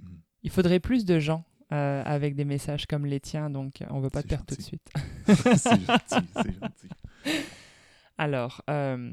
Mm. 0.00 0.06
il 0.44 0.50
faudrait 0.50 0.80
plus 0.80 1.04
de 1.04 1.18
gens 1.18 1.44
euh, 1.72 2.02
avec 2.06 2.34
des 2.34 2.44
messages 2.44 2.86
comme 2.86 3.04
les 3.04 3.20
tiens. 3.20 3.50
Donc, 3.50 3.82
on 3.90 4.00
veut 4.00 4.10
pas 4.10 4.22
te 4.22 4.28
perdre 4.28 4.46
tout 4.46 4.54
de 4.56 4.62
suite. 4.62 4.88
c'est 5.26 5.84
gentil, 5.84 6.28
c'est 6.36 6.60
gentil. 6.60 6.88
Alors, 8.16 8.62
euh, 8.70 9.10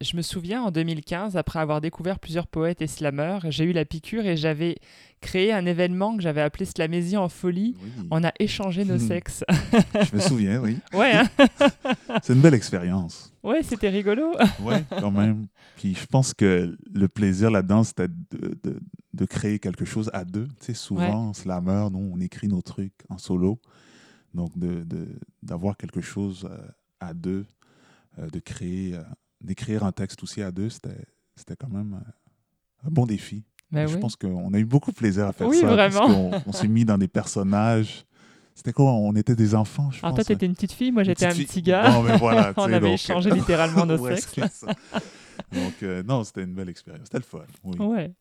je 0.00 0.16
me 0.16 0.22
souviens 0.22 0.62
en 0.62 0.70
2015, 0.70 1.36
après 1.36 1.58
avoir 1.58 1.80
découvert 1.80 2.20
plusieurs 2.20 2.46
poètes 2.46 2.80
et 2.82 2.86
slameurs, 2.86 3.42
j'ai 3.50 3.64
eu 3.64 3.72
la 3.72 3.84
piqûre 3.84 4.24
et 4.26 4.36
j'avais 4.36 4.76
créé 5.20 5.52
un 5.52 5.66
événement 5.66 6.16
que 6.16 6.22
j'avais 6.22 6.40
appelé 6.40 6.66
Slamésie 6.66 7.16
en 7.16 7.28
folie. 7.28 7.74
Oui, 7.82 8.06
On 8.12 8.22
a 8.22 8.32
échangé 8.38 8.84
nos 8.84 8.94
Hmm. 8.94 9.08
sexes. 9.08 9.44
je 9.50 10.14
me 10.14 10.20
souviens, 10.20 10.60
oui. 10.62 10.78
ouais, 10.94 11.12
hein 11.14 11.28
C'est 12.22 12.32
une 12.34 12.40
belle 12.40 12.54
expérience. 12.54 13.32
ouais, 13.42 13.62
c'était 13.64 13.88
rigolo. 13.88 14.32
Ouais, 14.62 14.84
quand 14.88 15.10
même. 15.10 15.48
Puis 15.76 15.94
je 15.96 16.06
pense 16.06 16.32
que 16.32 16.76
le 16.94 17.08
plaisir 17.08 17.50
là-dedans, 17.50 17.82
c'était 17.82 18.06
de, 18.08 18.56
de- 18.62 18.80
de 19.14 19.24
créer 19.24 19.58
quelque 19.58 19.84
chose 19.84 20.10
à 20.12 20.24
deux. 20.24 20.46
Tu 20.60 20.66
sais, 20.66 20.74
souvent, 20.74 21.28
en 21.30 21.32
slammer, 21.34 21.88
nous, 21.90 22.12
on 22.14 22.20
écrit 22.20 22.46
nos 22.46 22.62
trucs 22.62 22.94
en 23.08 23.18
solo. 23.18 23.58
Donc, 24.32 24.56
de- 24.56 24.84
de- 24.84 25.18
d'avoir 25.42 25.76
quelque 25.76 26.00
chose 26.00 26.48
euh, 26.48 26.56
à 27.00 27.14
deux, 27.14 27.46
euh, 28.20 28.28
de 28.28 28.38
créer, 28.38 28.94
euh, 28.94 29.02
d'écrire 29.40 29.84
un 29.84 29.92
texte 29.92 30.22
aussi 30.22 30.42
à 30.42 30.50
deux, 30.50 30.68
c'était 30.70 31.56
quand 31.58 31.68
même 31.70 31.94
euh, 31.94 32.86
un 32.88 32.90
bon 32.90 33.06
défi. 33.06 33.44
Ben 33.70 33.86
je 33.86 33.96
pense 33.98 34.16
qu'on 34.16 34.52
a 34.54 34.58
eu 34.58 34.64
beaucoup 34.64 34.90
de 34.90 34.96
plaisir 34.96 35.26
à 35.26 35.32
faire 35.32 35.46
Oui, 35.48 35.58
ça. 35.60 35.66
vraiment. 35.66 36.30
on 36.46 36.52
s'est 36.52 36.68
mis 36.68 36.84
dans 36.86 36.96
des 36.98 37.08
personnages. 37.08 38.04
C'était 38.54 38.72
quoi? 38.72 38.92
On 38.92 39.14
était 39.14 39.36
des 39.36 39.54
enfants, 39.54 39.90
je 39.90 39.98
Alors 39.98 40.16
pense. 40.16 40.24
toi, 40.26 40.34
t'étais 40.34 40.46
une 40.46 40.54
petite 40.54 40.72
fille, 40.72 40.90
moi 40.90 41.04
j'étais 41.04 41.26
un 41.26 41.34
petit 41.34 41.62
gars. 41.62 41.90
Bon, 41.90 42.02
mais 42.02 42.16
voilà, 42.16 42.52
On 42.56 42.62
avait 42.64 42.80
donc, 42.80 42.94
échangé 42.94 43.30
littéralement 43.30 43.86
nos 43.86 43.98
sexes. 44.16 44.64
Donc, 45.52 45.74
euh, 45.82 46.02
non, 46.02 46.24
c'était 46.24 46.42
une 46.42 46.54
belle 46.54 46.68
expérience. 46.68 47.04
C'était 47.04 47.18
le 47.18 47.24
fun. 47.24 47.44
Oui. 47.62 47.76
Ouais. 47.78 48.12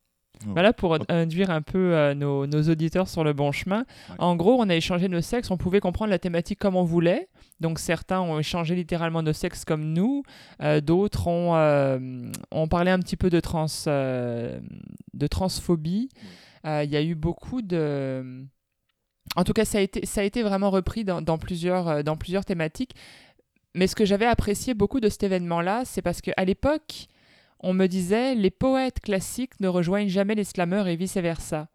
Voilà 0.45 0.71
pour 0.71 0.97
induire 1.09 1.49
un 1.49 1.61
peu 1.61 1.95
euh, 1.95 2.13
nos, 2.13 2.45
nos 2.45 2.61
auditeurs 2.69 3.07
sur 3.07 3.23
le 3.23 3.33
bon 3.33 3.51
chemin. 3.51 3.85
Ouais. 4.09 4.15
En 4.19 4.35
gros, 4.35 4.55
on 4.59 4.69
a 4.69 4.75
échangé 4.75 5.07
nos 5.07 5.21
sexes, 5.21 5.49
on 5.51 5.57
pouvait 5.57 5.79
comprendre 5.79 6.11
la 6.11 6.19
thématique 6.19 6.59
comme 6.59 6.75
on 6.75 6.83
voulait. 6.83 7.27
Donc 7.59 7.79
certains 7.79 8.21
ont 8.21 8.37
échangé 8.39 8.75
littéralement 8.75 9.23
nos 9.23 9.33
sexes 9.33 9.65
comme 9.65 9.93
nous, 9.93 10.23
Euh, 10.61 10.81
d'autres 10.81 11.27
ont, 11.27 11.55
euh, 11.55 11.99
ont 12.51 12.67
parlé 12.67 12.91
un 12.91 12.99
petit 12.99 13.17
peu 13.17 13.29
de, 13.29 13.39
trans, 13.39 13.65
de 13.85 15.27
transphobie. 15.27 16.09
Il 16.63 16.89
y 16.89 16.97
a 16.97 17.01
eu 17.01 17.15
beaucoup 17.15 17.61
de... 17.61 18.45
En 19.35 19.43
tout 19.43 19.53
cas, 19.53 19.65
ça 19.65 19.77
a 19.79 19.81
été, 19.81 20.05
ça 20.05 20.21
a 20.21 20.23
été 20.23 20.43
vraiment 20.43 20.69
repris 20.69 21.03
dans, 21.03 21.21
dans 21.21 21.37
plusieurs, 21.37 22.03
dans 22.03 22.17
plusieurs 22.17 22.45
thématiques. 22.45 22.93
Mais 23.75 23.87
ce 23.87 23.95
que 23.95 24.05
j'avais 24.05 24.25
apprécié 24.25 24.73
beaucoup 24.73 24.99
de 24.99 25.09
cet 25.09 25.23
événement-là, 25.23 25.83
c'est 25.85 26.01
parce 26.01 26.21
qu'à 26.21 26.43
l'époque, 26.45 27.07
on 27.59 27.73
me 27.73 27.87
disait 27.87 28.35
les 28.35 28.51
poètes 28.51 28.99
classiques 28.99 29.59
ne 29.59 29.67
rejoignent 29.67 30.09
jamais 30.09 30.35
les 30.35 30.43
slameurs 30.43 30.87
et 30.87 30.95
vice-versa. 30.95 31.67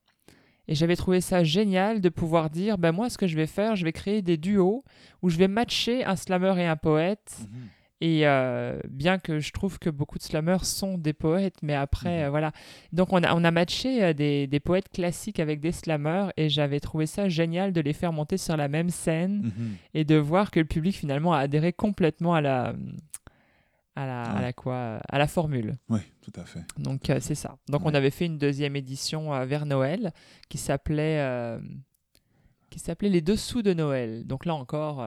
Et 0.68 0.75
j'avais 0.77 0.95
trouvé 0.97 1.21
ça 1.21 1.42
génial 1.42 2.01
de 2.01 2.09
pouvoir 2.09 2.49
dire 2.49 2.79
ben 2.79 2.92
moi, 2.92 3.11
ce 3.11 3.18
que 3.18 3.27
je 3.27 3.37
vais 3.37 3.49
faire, 3.49 3.75
je 3.75 3.85
vais 3.85 3.92
créer 3.92 4.23
des 4.23 4.37
duos 4.37 4.85
où 5.21 5.29
je 5.29 5.37
vais 5.37 5.49
matcher 5.49 6.05
un 6.05 6.14
slameur 6.16 6.59
et 6.59 6.66
un 6.66 6.77
poète. 6.77 7.37
Mhm. 7.40 7.68
Et 8.05 8.27
euh, 8.27 8.81
bien 8.88 9.18
que 9.18 9.38
je 9.38 9.53
trouve 9.53 9.79
que 9.79 9.88
beaucoup 9.88 10.18
de 10.18 10.25
slammers 10.25 10.64
sont 10.64 10.99
des 10.99 11.12
poètes, 11.12 11.57
mais 11.62 11.75
après, 11.75 12.18
Mhm. 12.21 12.25
euh, 12.27 12.31
voilà. 12.31 12.53
Donc 12.92 13.12
on 13.12 13.23
a, 13.23 13.33
on 13.35 13.45
a 13.45 13.51
matché 13.53 14.03
euh, 14.03 14.12
des, 14.12 14.49
des 14.49 14.61
poètes 14.61 14.88
classiques 14.88 15.38
avec 15.38 15.61
des 15.61 15.71
slammers 15.73 16.31
et 16.37 16.49
j'avais 16.49 16.81
trouvé 16.81 17.07
ça 17.07 17.29
génial 17.29 17.73
de 17.73 17.81
les 17.81 17.92
faire 17.92 18.12
monter 18.12 18.38
sur 18.38 18.57
la 18.57 18.66
même 18.68 18.90
scène 18.90 19.42
Mhm. 19.57 19.75
et 19.95 20.05
de 20.05 20.16
voir 20.16 20.51
que 20.51 20.59
le 20.61 20.66
public 20.66 20.97
finalement 20.97 21.33
a 21.33 21.38
adhéré 21.38 21.73
complètement 21.73 22.35
à 22.35 22.40
la, 22.40 22.75
à 23.94 24.07
la, 24.07 24.22
à 24.22 24.40
la 24.40 24.52
quoi, 24.52 25.00
à 25.09 25.18
la 25.18 25.26
formule. 25.26 25.74
Oui, 25.88 26.00
tout 26.22 26.33
à 26.40 26.44
fait. 26.44 26.61
Donc 26.78 27.11
euh, 27.11 27.18
c'est 27.20 27.35
ça. 27.35 27.57
Donc 27.68 27.83
on 27.85 27.92
avait 27.94 28.11
fait 28.11 28.26
une 28.26 28.38
deuxième 28.38 28.74
édition 28.76 29.35
euh, 29.35 29.44
vers 29.44 29.66
Noël 29.66 30.12
qui 30.48 30.59
s'appelait 30.59 31.20
euh, 31.20 31.59
qui 32.70 32.78
s'appelait 32.78 33.11
les 33.11 33.20
dessous 33.20 33.62
de 33.62 33.74
Noël. 33.74 34.26
Donc 34.26 34.46
là 34.46 34.55
encore, 34.55 35.07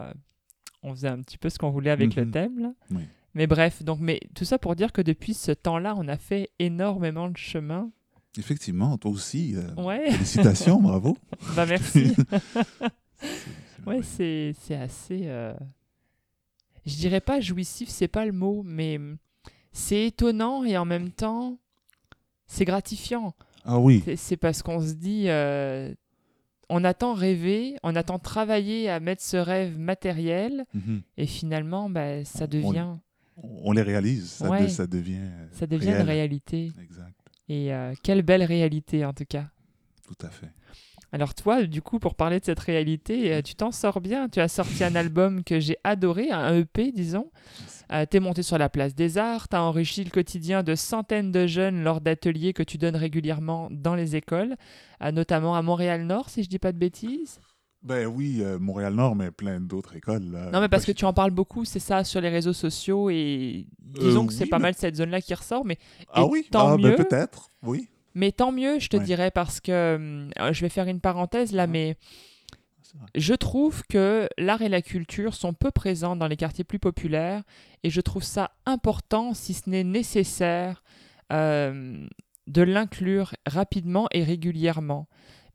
on 0.84 0.92
faisait 0.94 1.08
un 1.08 1.20
petit 1.22 1.38
peu 1.40 1.50
ce 1.50 1.58
qu'on 1.58 1.72
voulait 1.72 1.90
avec 1.92 2.16
le 2.16 2.26
Mhm. 2.26 2.32
thème. 2.32 2.60
là. 2.60 2.72
Oui. 2.92 3.04
Mais 3.34 3.48
bref, 3.48 3.84
donc 3.84 4.00
mais 4.00 4.20
tout 4.36 4.46
ça 4.46 4.60
pour 4.60 4.76
dire 4.76 4.94
que 4.94 5.02
depuis 5.02 5.34
ce 5.34 5.52
temps-là, 5.52 5.96
on 5.98 6.08
a 6.08 6.16
fait 6.18 6.52
énormément 6.60 7.28
de 7.30 7.38
chemin. 7.38 7.90
Effectivement, 8.38 8.98
toi 8.98 9.12
aussi. 9.12 9.56
Ouais, 9.78 10.12
Félicitations, 10.12 10.82
bravo. 10.82 11.18
bah 11.56 11.66
merci. 11.66 12.14
Ouais, 13.86 14.02
c'est 14.04 14.54
assez. 14.76 15.28
Je 16.86 16.96
dirais 16.96 17.22
pas 17.22 17.40
jouissif, 17.42 17.90
c'est 17.90 18.08
pas 18.08 18.26
le 18.26 18.32
mot, 18.32 18.62
mais 18.66 18.98
hum, 18.98 19.18
c'est 19.72 20.06
étonnant 20.08 20.64
et 20.64 20.78
en 20.78 20.86
même 20.86 21.12
temps, 21.12 21.58
c'est 22.48 22.66
gratifiant. 22.66 23.34
Ah 23.66 23.80
oui, 23.80 24.04
C'est- 24.16 24.38
parce 24.38 24.62
qu'on 24.62 24.80
se 24.80 24.94
dit, 24.94 25.26
euh, 25.30 25.94
on 26.70 26.84
attend 26.84 27.14
rêver, 27.14 27.76
on 27.84 27.96
attend 27.96 28.20
travailler 28.20 28.90
à 28.90 29.00
mettre 29.00 29.24
ce 29.24 29.38
rêve 29.38 29.78
matériel, 29.80 30.66
Mhm. 30.74 31.02
et 31.18 31.26
finalement, 31.26 31.90
bah, 31.90 32.24
ça 32.26 32.46
devient, 32.48 32.96
on 33.38 33.72
les 33.72 33.82
réalise, 33.82 34.30
ça, 34.30 34.46
de- 34.46 34.52
Ouais. 34.52 34.70
ça 34.70 34.86
devient. 34.88 35.30
ça 35.52 35.66
devient 35.68 35.88
réel. 35.88 36.02
une 36.02 36.08
réalité. 36.08 36.72
Exact, 36.82 37.14
Et 37.50 37.74
euh, 37.74 37.94
quelle 38.04 38.22
belle 38.22 38.44
réalité 38.44 39.04
en 39.06 39.14
tout 39.14 39.26
cas. 39.28 39.50
tout 40.08 40.26
à 40.26 40.30
fait. 40.30 40.52
Alors 41.16 41.34
toi, 41.34 41.64
du 41.64 41.82
coup, 41.82 41.98
pour 41.98 42.14
parler 42.16 42.42
de 42.42 42.46
cette 42.46 42.60
réalité, 42.60 43.34
euh, 43.34 43.42
tu 43.42 43.56
t'en 43.56 43.72
sors 43.72 44.02
bien? 44.02 44.28
Tu 44.28 44.42
as 44.42 44.50
sorti 44.50 44.84
un 44.84 44.96
album 44.96 45.46
que 45.46 45.62
j'ai 45.62 45.78
adoré, 45.86 46.30
un 46.30 46.58
EP, 46.58 46.92
disons. 46.92 47.32
Euh, 47.94 48.06
t'es 48.06 48.20
monté 48.20 48.44
sur 48.44 48.58
la 48.58 48.68
place 48.68 48.96
des 48.96 49.18
arts, 49.18 49.48
t'as 49.48 49.62
enrichi 49.62 50.04
le 50.04 50.10
quotidien 50.10 50.62
de 50.62 50.76
centaines 50.76 51.32
de 51.32 51.48
jeunes 51.48 51.84
lors 51.84 52.02
d'ateliers 52.02 52.52
que 52.52 52.64
tu 52.64 52.78
donnes 52.78 52.98
régulièrement 52.98 53.70
dans 53.72 53.96
les 53.96 54.18
écoles, 54.18 54.58
euh, 55.02 55.14
notamment 55.14 55.56
à 55.56 55.62
Montréal-Nord, 55.62 56.30
si 56.30 56.44
je 56.44 56.50
dis 56.50 56.60
pas 56.60 56.74
de 56.74 56.78
bêtises. 56.78 57.40
Ben 57.82 58.08
oui, 58.08 58.40
euh, 58.42 58.60
Montréal-Nord, 58.60 59.16
mais 59.16 59.32
plein 59.32 59.62
d'autres 59.62 59.96
écoles. 59.96 60.30
là. 60.34 60.50
Non, 60.52 60.60
mais 60.60 60.68
parce 60.68 60.84
que 60.84 60.92
tu 60.92 61.06
en 61.06 61.14
parles 61.14 61.32
beaucoup, 61.32 61.64
c'est 61.64 61.80
ça, 61.80 62.04
sur 62.04 62.20
les 62.20 62.30
réseaux 62.30 62.52
sociaux, 62.52 63.10
et 63.10 63.68
disons 63.80 64.28
que 64.28 64.34
c'est 64.34 64.48
pas 64.48 64.58
mais- 64.58 64.64
mal 64.64 64.74
cette 64.76 64.98
zone-là 64.98 65.22
qui 65.22 65.34
ressort, 65.34 65.64
mais, 65.64 65.78
Ah 66.12 66.24
et 66.24 66.26
oui, 66.26 66.46
tant 66.52 66.74
ah, 66.74 66.76
ben 66.78 66.90
mieux. 66.90 66.96
peut-être, 66.98 67.52
oui. 67.64 67.88
Mais 68.16 68.32
tant 68.32 68.52
mieux, 68.52 68.80
je 68.80 68.88
te 68.90 68.98
Ouais. 68.98 69.04
dirais, 69.04 69.30
parce 69.32 69.60
que 69.62 69.96
hum, 69.96 70.30
euh, 70.40 70.52
je 70.54 70.62
vais 70.62 70.70
faire 70.70 70.88
une 70.88 71.02
parenthèse 71.02 71.52
là, 71.52 71.68
mais 71.68 71.98
je 73.14 73.34
trouve 73.34 73.84
que 73.90 74.28
l'art 74.38 74.62
et 74.62 74.70
la 74.70 74.82
culture 74.82 75.34
sont 75.34 75.54
peu 75.54 75.70
présents 75.70 76.16
dans 76.16 76.28
les 76.28 76.38
quartiers 76.38 76.64
plus 76.64 76.80
populaires, 76.80 77.44
et 77.84 77.90
je 77.90 78.00
trouve 78.02 78.24
ça 78.24 78.52
important, 78.66 79.34
si 79.34 79.54
ce 79.54 79.70
n'est 79.70 79.84
nécessaire, 79.84 80.82
euh, 81.34 82.08
de 82.48 82.62
l'inclure 82.62 83.34
rapidement 83.46 84.08
et 84.12 84.24
régulièrement. 84.24 85.08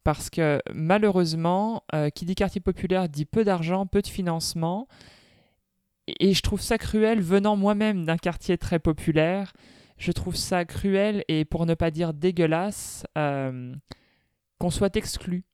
Parce 0.05 0.29
que 0.31 0.61
malheureusement, 0.75 1.83
euh, 1.95 2.11
qui 2.11 2.25
dit 2.25 2.35
quartier 2.35 2.61
populaire 2.61 3.09
dit 3.09 3.25
peu 3.27 3.45
d'argent, 3.45 3.87
peu 3.87 4.03
de 4.03 4.07
financement. 4.09 4.89
Et, 6.09 6.31
et 6.31 6.35
je 6.35 6.43
trouve 6.43 6.61
ça 6.61 6.79
cruel 6.79 7.21
venant 7.21 7.55
moi-même 7.57 8.05
d'un 8.05 8.17
quartier 8.17 8.59
très 8.59 8.79
populaire. 8.79 9.53
Je 10.01 10.13
trouve 10.13 10.35
ça 10.35 10.65
cruel 10.65 11.25
et 11.29 11.45
pour 11.45 11.67
ne 11.67 11.75
pas 11.75 11.91
dire 11.91 12.15
dégueulasse 12.15 13.05
euh, 13.19 13.75
qu'on 14.59 14.71
soit 14.71 14.97
exclu. 14.97 15.45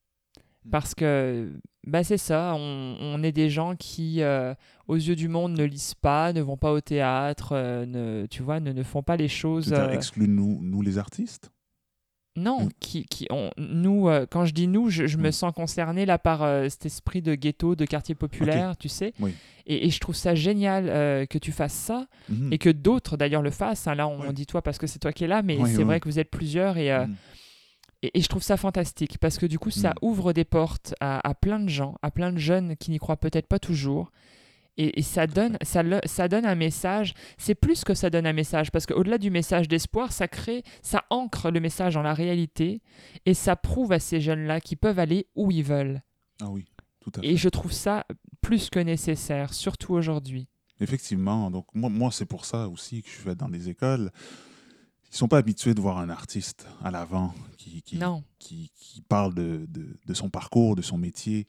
Parce 0.70 0.94
que 0.94 1.52
bah 1.84 2.04
c'est 2.04 2.16
ça, 2.16 2.54
on, 2.56 2.96
on 3.00 3.22
est 3.24 3.32
des 3.32 3.50
gens 3.50 3.74
qui, 3.76 4.22
euh, 4.22 4.54
aux 4.86 4.96
yeux 4.96 5.16
du 5.16 5.28
monde, 5.28 5.52
ne 5.52 5.64
lisent 5.64 5.94
pas, 5.94 6.32
ne 6.32 6.40
vont 6.40 6.56
pas 6.56 6.72
au 6.72 6.80
théâtre, 6.80 7.50
euh, 7.52 7.86
ne, 7.86 8.26
tu 8.26 8.42
vois, 8.42 8.60
ne, 8.60 8.72
ne 8.72 8.82
font 8.82 9.02
pas 9.02 9.16
les 9.16 9.28
choses. 9.28 9.72
Exclus 9.92 10.28
nous, 10.28 10.60
nous 10.62 10.82
les 10.82 10.98
artistes? 10.98 11.50
Non, 12.36 12.64
Mm. 12.66 12.68
qui, 12.80 13.04
qui 13.06 13.26
on, 13.30 13.50
nous, 13.56 14.08
euh, 14.08 14.26
quand 14.30 14.44
je 14.44 14.52
dis 14.52 14.68
nous, 14.68 14.90
je, 14.90 15.06
je 15.06 15.16
me 15.16 15.28
Mm. 15.28 15.32
sens 15.32 15.52
concerné 15.54 16.04
là 16.06 16.18
par 16.18 16.42
euh, 16.42 16.68
cet 16.68 16.86
esprit 16.86 17.22
de 17.22 17.34
ghetto, 17.34 17.74
de 17.74 17.84
quartier 17.86 18.14
populaire, 18.14 18.76
tu 18.76 18.88
sais. 18.88 19.14
Oui. 19.20 19.32
Et, 19.66 19.86
et 19.86 19.90
je 19.90 19.98
trouve 19.98 20.14
ça 20.14 20.34
génial 20.34 20.88
euh, 20.88 21.26
que 21.26 21.38
tu 21.38 21.50
fasses 21.52 21.72
ça 21.74 22.06
Mhm. 22.28 22.52
et 22.52 22.58
que 22.58 22.68
d'autres 22.70 23.16
d'ailleurs 23.16 23.42
le 23.42 23.50
fassent. 23.50 23.86
hein. 23.88 23.94
Là, 23.94 24.06
on 24.06 24.32
dit 24.32 24.46
toi 24.46 24.62
parce 24.62 24.78
que 24.78 24.86
c'est 24.86 24.98
toi 24.98 25.12
qui 25.12 25.24
es 25.24 25.26
là, 25.26 25.42
mais 25.42 25.56
Oui, 25.58 25.70
c'est 25.74 25.82
vrai 25.82 25.98
que 25.98 26.08
vous 26.08 26.18
êtes 26.18 26.30
plusieurs 26.30 26.76
et, 26.76 26.90
Mhm. 26.96 27.16
et, 28.02 28.18
et 28.18 28.20
je 28.20 28.28
trouve 28.28 28.42
ça 28.42 28.56
fantastique 28.56 29.18
parce 29.18 29.38
que 29.38 29.46
du 29.46 29.58
coup, 29.58 29.70
ça 29.70 29.90
Mm. 29.90 29.94
ouvre 30.02 30.32
des 30.32 30.44
portes 30.44 30.94
à, 31.00 31.26
à 31.28 31.34
plein 31.34 31.58
de 31.58 31.68
gens, 31.68 31.96
à 32.02 32.10
plein 32.10 32.32
de 32.32 32.38
jeunes 32.38 32.76
qui 32.76 32.90
n'y 32.90 32.98
croient 32.98 33.16
peut-être 33.16 33.46
pas 33.48 33.58
toujours. 33.58 34.12
Et, 34.78 34.98
et 34.98 35.02
ça, 35.02 35.26
donne, 35.26 35.56
ça, 35.62 35.82
le- 35.82 36.00
ça 36.04 36.28
donne 36.28 36.44
un 36.46 36.54
message. 36.54 37.14
C'est 37.38 37.54
plus 37.54 37.82
que 37.84 37.94
ça 37.94 38.10
donne 38.10 38.26
un 38.26 38.32
message 38.32 38.70
parce 38.70 38.84
qu'au-delà 38.86 39.18
du 39.18 39.30
message 39.30 39.68
d'espoir, 39.68 40.12
ça 40.12 40.28
crée, 40.28 40.62
ça 40.82 41.04
ancre 41.10 41.50
le 41.50 41.60
message 41.60 41.94
dans 41.94 42.02
la 42.02 42.12
réalité 42.14 42.82
et 43.24 43.34
ça 43.34 43.56
prouve 43.56 43.92
à 43.92 43.98
ces 43.98 44.20
jeunes-là 44.20 44.60
qu'ils 44.60 44.78
peuvent 44.78 44.98
aller 44.98 45.26
où 45.34 45.50
ils 45.50 45.64
veulent. 45.64 46.02
Ah 46.42 46.50
oui, 46.50 46.66
tout 47.00 47.10
à 47.16 47.20
fait. 47.20 47.26
Et 47.28 47.36
je 47.36 47.48
trouve 47.48 47.72
ça 47.72 48.04
plus 48.42 48.68
que 48.68 48.78
nécessaire, 48.80 49.54
surtout 49.54 49.94
aujourd'hui. 49.94 50.46
Effectivement, 50.78 51.50
donc 51.50 51.66
moi, 51.74 51.88
moi 51.88 52.10
c'est 52.12 52.26
pour 52.26 52.44
ça 52.44 52.68
aussi 52.68 53.02
que 53.02 53.08
je 53.08 53.22
vais 53.26 53.34
dans 53.34 53.48
les 53.48 53.70
écoles. 53.70 54.10
Ils 55.10 55.16
sont 55.16 55.28
pas 55.28 55.38
habitués 55.38 55.72
de 55.72 55.80
voir 55.80 55.96
un 55.98 56.10
artiste 56.10 56.66
à 56.84 56.90
l'avant 56.90 57.32
qui, 57.56 57.80
qui, 57.80 57.96
qui, 58.38 58.70
qui 58.74 59.00
parle 59.00 59.32
de, 59.34 59.64
de, 59.68 59.96
de 60.04 60.14
son 60.14 60.28
parcours, 60.28 60.76
de 60.76 60.82
son 60.82 60.98
métier, 60.98 61.46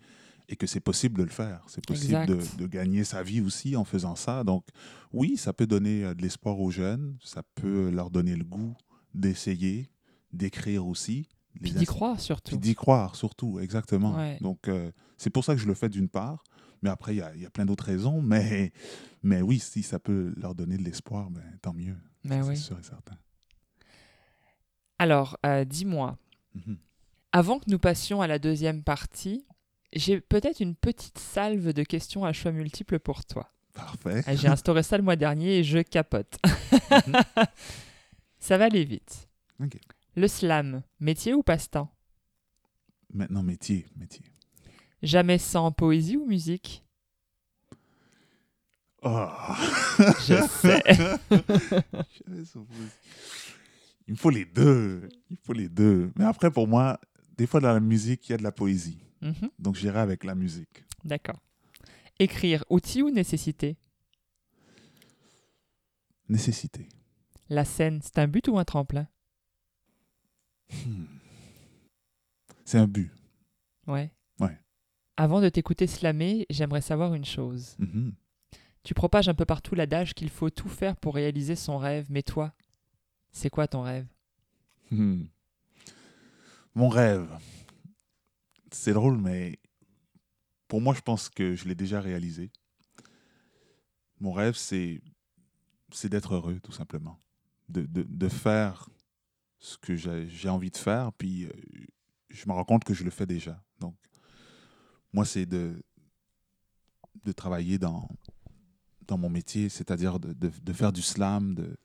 et 0.49 0.55
que 0.55 0.67
c'est 0.67 0.79
possible 0.79 1.17
de 1.17 1.23
le 1.23 1.29
faire. 1.29 1.63
C'est 1.67 1.85
possible 1.85 2.25
de, 2.25 2.67
gagner 2.67 3.03
sa 3.03 3.23
vie 3.23 3.41
aussi 3.41 3.75
en 3.75 3.83
faisant 3.83 4.15
ça. 4.15 4.43
Donc 4.43 4.65
oui, 5.13 5.37
ça 5.37 5.53
peut 5.53 5.67
donner 5.67 6.03
euh, 6.03 6.13
de 6.13 6.21
l'espoir 6.21 6.59
aux 6.59 6.71
jeunes, 6.71 7.17
ça 7.23 7.43
peut 7.55 7.89
leur 7.89 8.09
donner 8.09 8.35
le 8.35 8.43
goût 8.43 8.75
d'essayer, 9.13 9.89
d'écrire 10.31 10.85
aussi. 10.85 11.27
puis 11.61 11.71
d'y 11.71 11.85
croire 11.85 12.15
Puis 12.15 12.23
surtout. 12.23 12.57
d'y 12.57 12.75
croire, 12.75 13.15
surtout, 13.15 13.59
exactement. 13.59 14.15
Ouais. 14.15 14.37
Donc, 14.41 14.67
euh, 14.67 14.91
c'est 15.17 15.29
pour 15.29 15.43
ça 15.43 15.55
que 15.55 15.61
je 15.61 15.67
le 15.67 15.73
fais 15.73 15.89
d'une 15.89 16.09
part. 16.09 16.43
Mais 16.83 16.89
après, 16.91 17.15
il 17.15 17.17
y 17.17 17.21
a, 17.21 17.33
il 17.35 17.41
y 17.41 17.45
a 17.45 17.49
plein 17.49 17.65
d'autres 17.65 17.85
raisons. 17.85 18.21
Mais, 18.21 18.71
mais 19.23 19.41
oui, 19.41 19.57
si 19.57 19.81
ça 19.81 19.97
peut 19.97 20.33
leur 20.37 20.53
donner 20.53 20.77
de 20.77 20.83
l'espoir, 20.83 21.31
ben, 21.31 21.43
tant 21.61 21.73
mieux. 21.73 21.97
C'est 22.23 22.41
oui. 22.41 22.57
sûr 22.57 22.77
et 22.77 22.83
certain. 22.83 23.15
Alors, 24.99 25.37
euh, 25.45 25.65
dis-moi, 25.65 26.17
Mhm. 26.57 26.77
Avant 27.31 27.59
que 27.59 27.69
nous 27.69 27.79
passions 27.79 28.21
à 28.21 28.27
la 28.27 28.39
deuxième 28.39 28.83
partie, 28.83 29.45
j'ai 29.93 30.19
peut-être 30.21 30.59
une 30.59 30.75
petite 30.75 31.17
salve 31.17 31.73
de 31.73 31.83
questions 31.83 32.25
à 32.25 32.33
choix 32.33 32.51
multiples 32.51 32.99
pour 32.99 33.25
toi. 33.25 33.49
Parfait. 33.73 34.23
Ah, 34.25 34.35
J'ai 34.35 34.47
instauré 34.47 34.81
ça 34.83 34.97
le 34.97 35.03
mois 35.03 35.15
dernier 35.15 35.59
et 35.59 35.63
je 35.63 35.79
capote. 35.79 36.37
Mhm. 36.45 37.13
ça 38.39 38.57
va 38.57 38.65
aller 38.65 38.83
vite. 38.83 39.27
Le 40.15 40.27
slam, 40.27 40.81
métier 40.99 41.33
ou 41.33 41.43
passe-temps? 41.43 41.89
Maintenant, 43.13 43.43
métier. 43.43 43.85
métier. 43.95 44.25
Jamais 45.03 45.37
sans 45.37 45.71
poésie 45.71 46.17
ou 46.17 46.25
musique? 46.25 46.83
Oh. 49.03 49.27
Je 49.99 50.47
sais. 50.47 50.83
J'avais 51.29 52.45
supposé. 52.45 52.89
Il 54.07 54.13
me 54.13 54.17
faut 54.17 54.29
les 54.31 54.45
deux. 54.45 55.07
Il 55.29 55.37
faut 55.37 55.53
les 55.53 55.69
deux. 55.69 56.11
Mais 56.17 56.25
après, 56.25 56.49
pour 56.49 56.67
moi, 56.67 56.99
des 57.37 57.45
fois, 57.45 57.59
dans 57.59 57.73
la 57.73 57.79
musique, 57.79 58.27
il 58.27 58.31
y 58.31 58.35
a 58.35 58.37
de 58.37 58.43
la 58.43 58.51
poésie. 58.51 58.97
Mhm, 59.21 59.49
Donc, 59.59 59.75
j'irai 59.75 59.99
avec 59.99 60.23
la 60.23 60.35
musique. 60.35 60.83
D'accord. 61.03 61.39
Écrire, 62.19 62.63
outil 62.69 63.01
ou 63.01 63.09
nécessité? 63.09 63.77
Nécessité. 66.29 66.87
La 67.49 67.63
scène, 67.65 68.01
c'est 68.03 68.19
un 68.19 68.27
but 68.27 68.47
ou 68.47 68.57
un 68.59 68.65
tremplin? 68.65 69.07
Hmm. 70.85 71.05
C'est 72.65 72.77
un 72.77 72.87
but. 72.87 73.11
Ouais. 73.87 74.11
Ouais. 74.39 74.59
Avant 75.15 75.39
de 75.41 75.47
t'écouter 75.49 75.87
slammer, 75.87 76.45
j'aimerais 76.49 76.81
savoir 76.81 77.13
une 77.13 77.23
chose. 77.25 77.75
Mhm. 77.79 78.13
Tu 78.83 78.93
propages 78.93 79.29
un 79.29 79.33
peu 79.33 79.45
partout 79.45 79.75
l'adage 79.75 80.13
qu'il 80.13 80.29
faut 80.29 80.49
tout 80.49 80.69
faire 80.69 80.95
pour 80.97 81.15
réaliser 81.15 81.55
son 81.55 81.77
rêve, 81.77 82.05
mais 82.09 82.23
toi, 82.23 82.53
c'est 83.31 83.49
quoi 83.49 83.67
ton 83.67 83.81
rêve? 83.81 84.07
Hmm. 84.91 85.23
Mon 86.75 86.89
rêve. 86.89 87.29
C'est 88.71 88.93
drôle, 88.93 89.17
mais 89.17 89.59
pour 90.67 90.81
moi, 90.81 90.93
je 90.93 91.01
pense 91.01 91.29
que 91.29 91.55
je 91.55 91.67
l'ai 91.67 91.75
déjà 91.75 92.01
réalisé. 92.01 92.51
Mon 94.19 94.31
rêve, 94.31 94.55
c'est 94.55 95.01
c'est 95.91 96.09
d'être 96.09 96.35
heureux, 96.35 96.59
tout 96.61 96.71
simplement. 96.71 97.19
De, 97.69 97.85
de, 97.85 98.03
de 98.03 98.29
faire 98.29 98.89
ce 99.59 99.77
que 99.77 99.95
j'ai 99.95 100.49
envie 100.49 100.71
de 100.71 100.77
faire, 100.77 101.11
puis 101.13 101.45
euh, 101.45 101.51
je 102.29 102.47
me 102.47 102.53
rends 102.53 102.63
compte 102.63 102.83
que 102.83 102.93
je 102.93 103.03
le 103.03 103.09
fais 103.09 103.25
déjà. 103.25 103.61
Donc, 103.79 103.95
moi, 105.13 105.25
c'est 105.25 105.45
de, 105.45 105.81
de 107.25 107.31
travailler 107.31 107.77
dans, 107.77 108.07
dans 109.07 109.17
mon 109.17 109.29
métier, 109.29 109.69
c'est-à-dire 109.69 110.19
de, 110.19 110.33
de, 110.33 110.73
faire 110.73 110.91
du 110.91 111.01
slam, 111.01 111.55
de, 111.55 111.77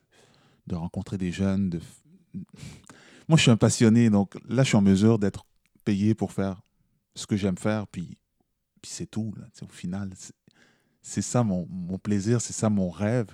de 0.67 0.75
rencontrer 0.75 1.17
des 1.17 1.31
jeunes, 1.31 1.69
de, 1.69 1.81
moi, 3.27 3.37
je 3.37 3.41
suis 3.41 3.51
un 3.51 3.57
passionné, 3.57 4.09
donc 4.09 4.35
là, 4.47 4.63
je 4.63 4.69
suis 4.69 4.77
en 4.77 4.81
mesure 4.81 5.19
d'être 5.19 5.45
payé 5.83 6.13
pour 6.13 6.31
faire 6.31 6.61
ce 7.15 7.27
que 7.27 7.35
j'aime 7.37 7.57
faire, 7.57 7.87
puis, 7.87 8.17
puis 8.81 8.91
c'est 8.91 9.05
tout. 9.07 9.33
là. 9.37 9.45
Au 9.61 9.67
final, 9.67 10.11
c'est- 11.01 11.21
ça 11.21 11.43
mon, 11.43 11.67
mon 11.69 11.97
plaisir, 11.97 12.41
c'est 12.41 12.53
ça 12.53 12.69
mon 12.69 12.89
rêve. 12.89 13.27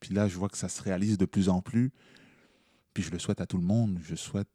Puis 0.00 0.12
là, 0.14 0.28
je 0.28 0.36
vois 0.36 0.48
que 0.48 0.58
ça 0.58 0.68
se 0.68 0.82
réalise 0.82 1.16
de 1.18 1.24
plus 1.26 1.48
en 1.48 1.62
plus. 1.62 1.90
Puis 2.92 3.02
je 3.02 3.10
le 3.10 3.18
souhaite 3.18 3.40
à 3.40 3.46
tout 3.46 3.56
le 3.58 3.64
monde. 3.64 3.98
Je 4.02 4.14
souhaite 4.14 4.48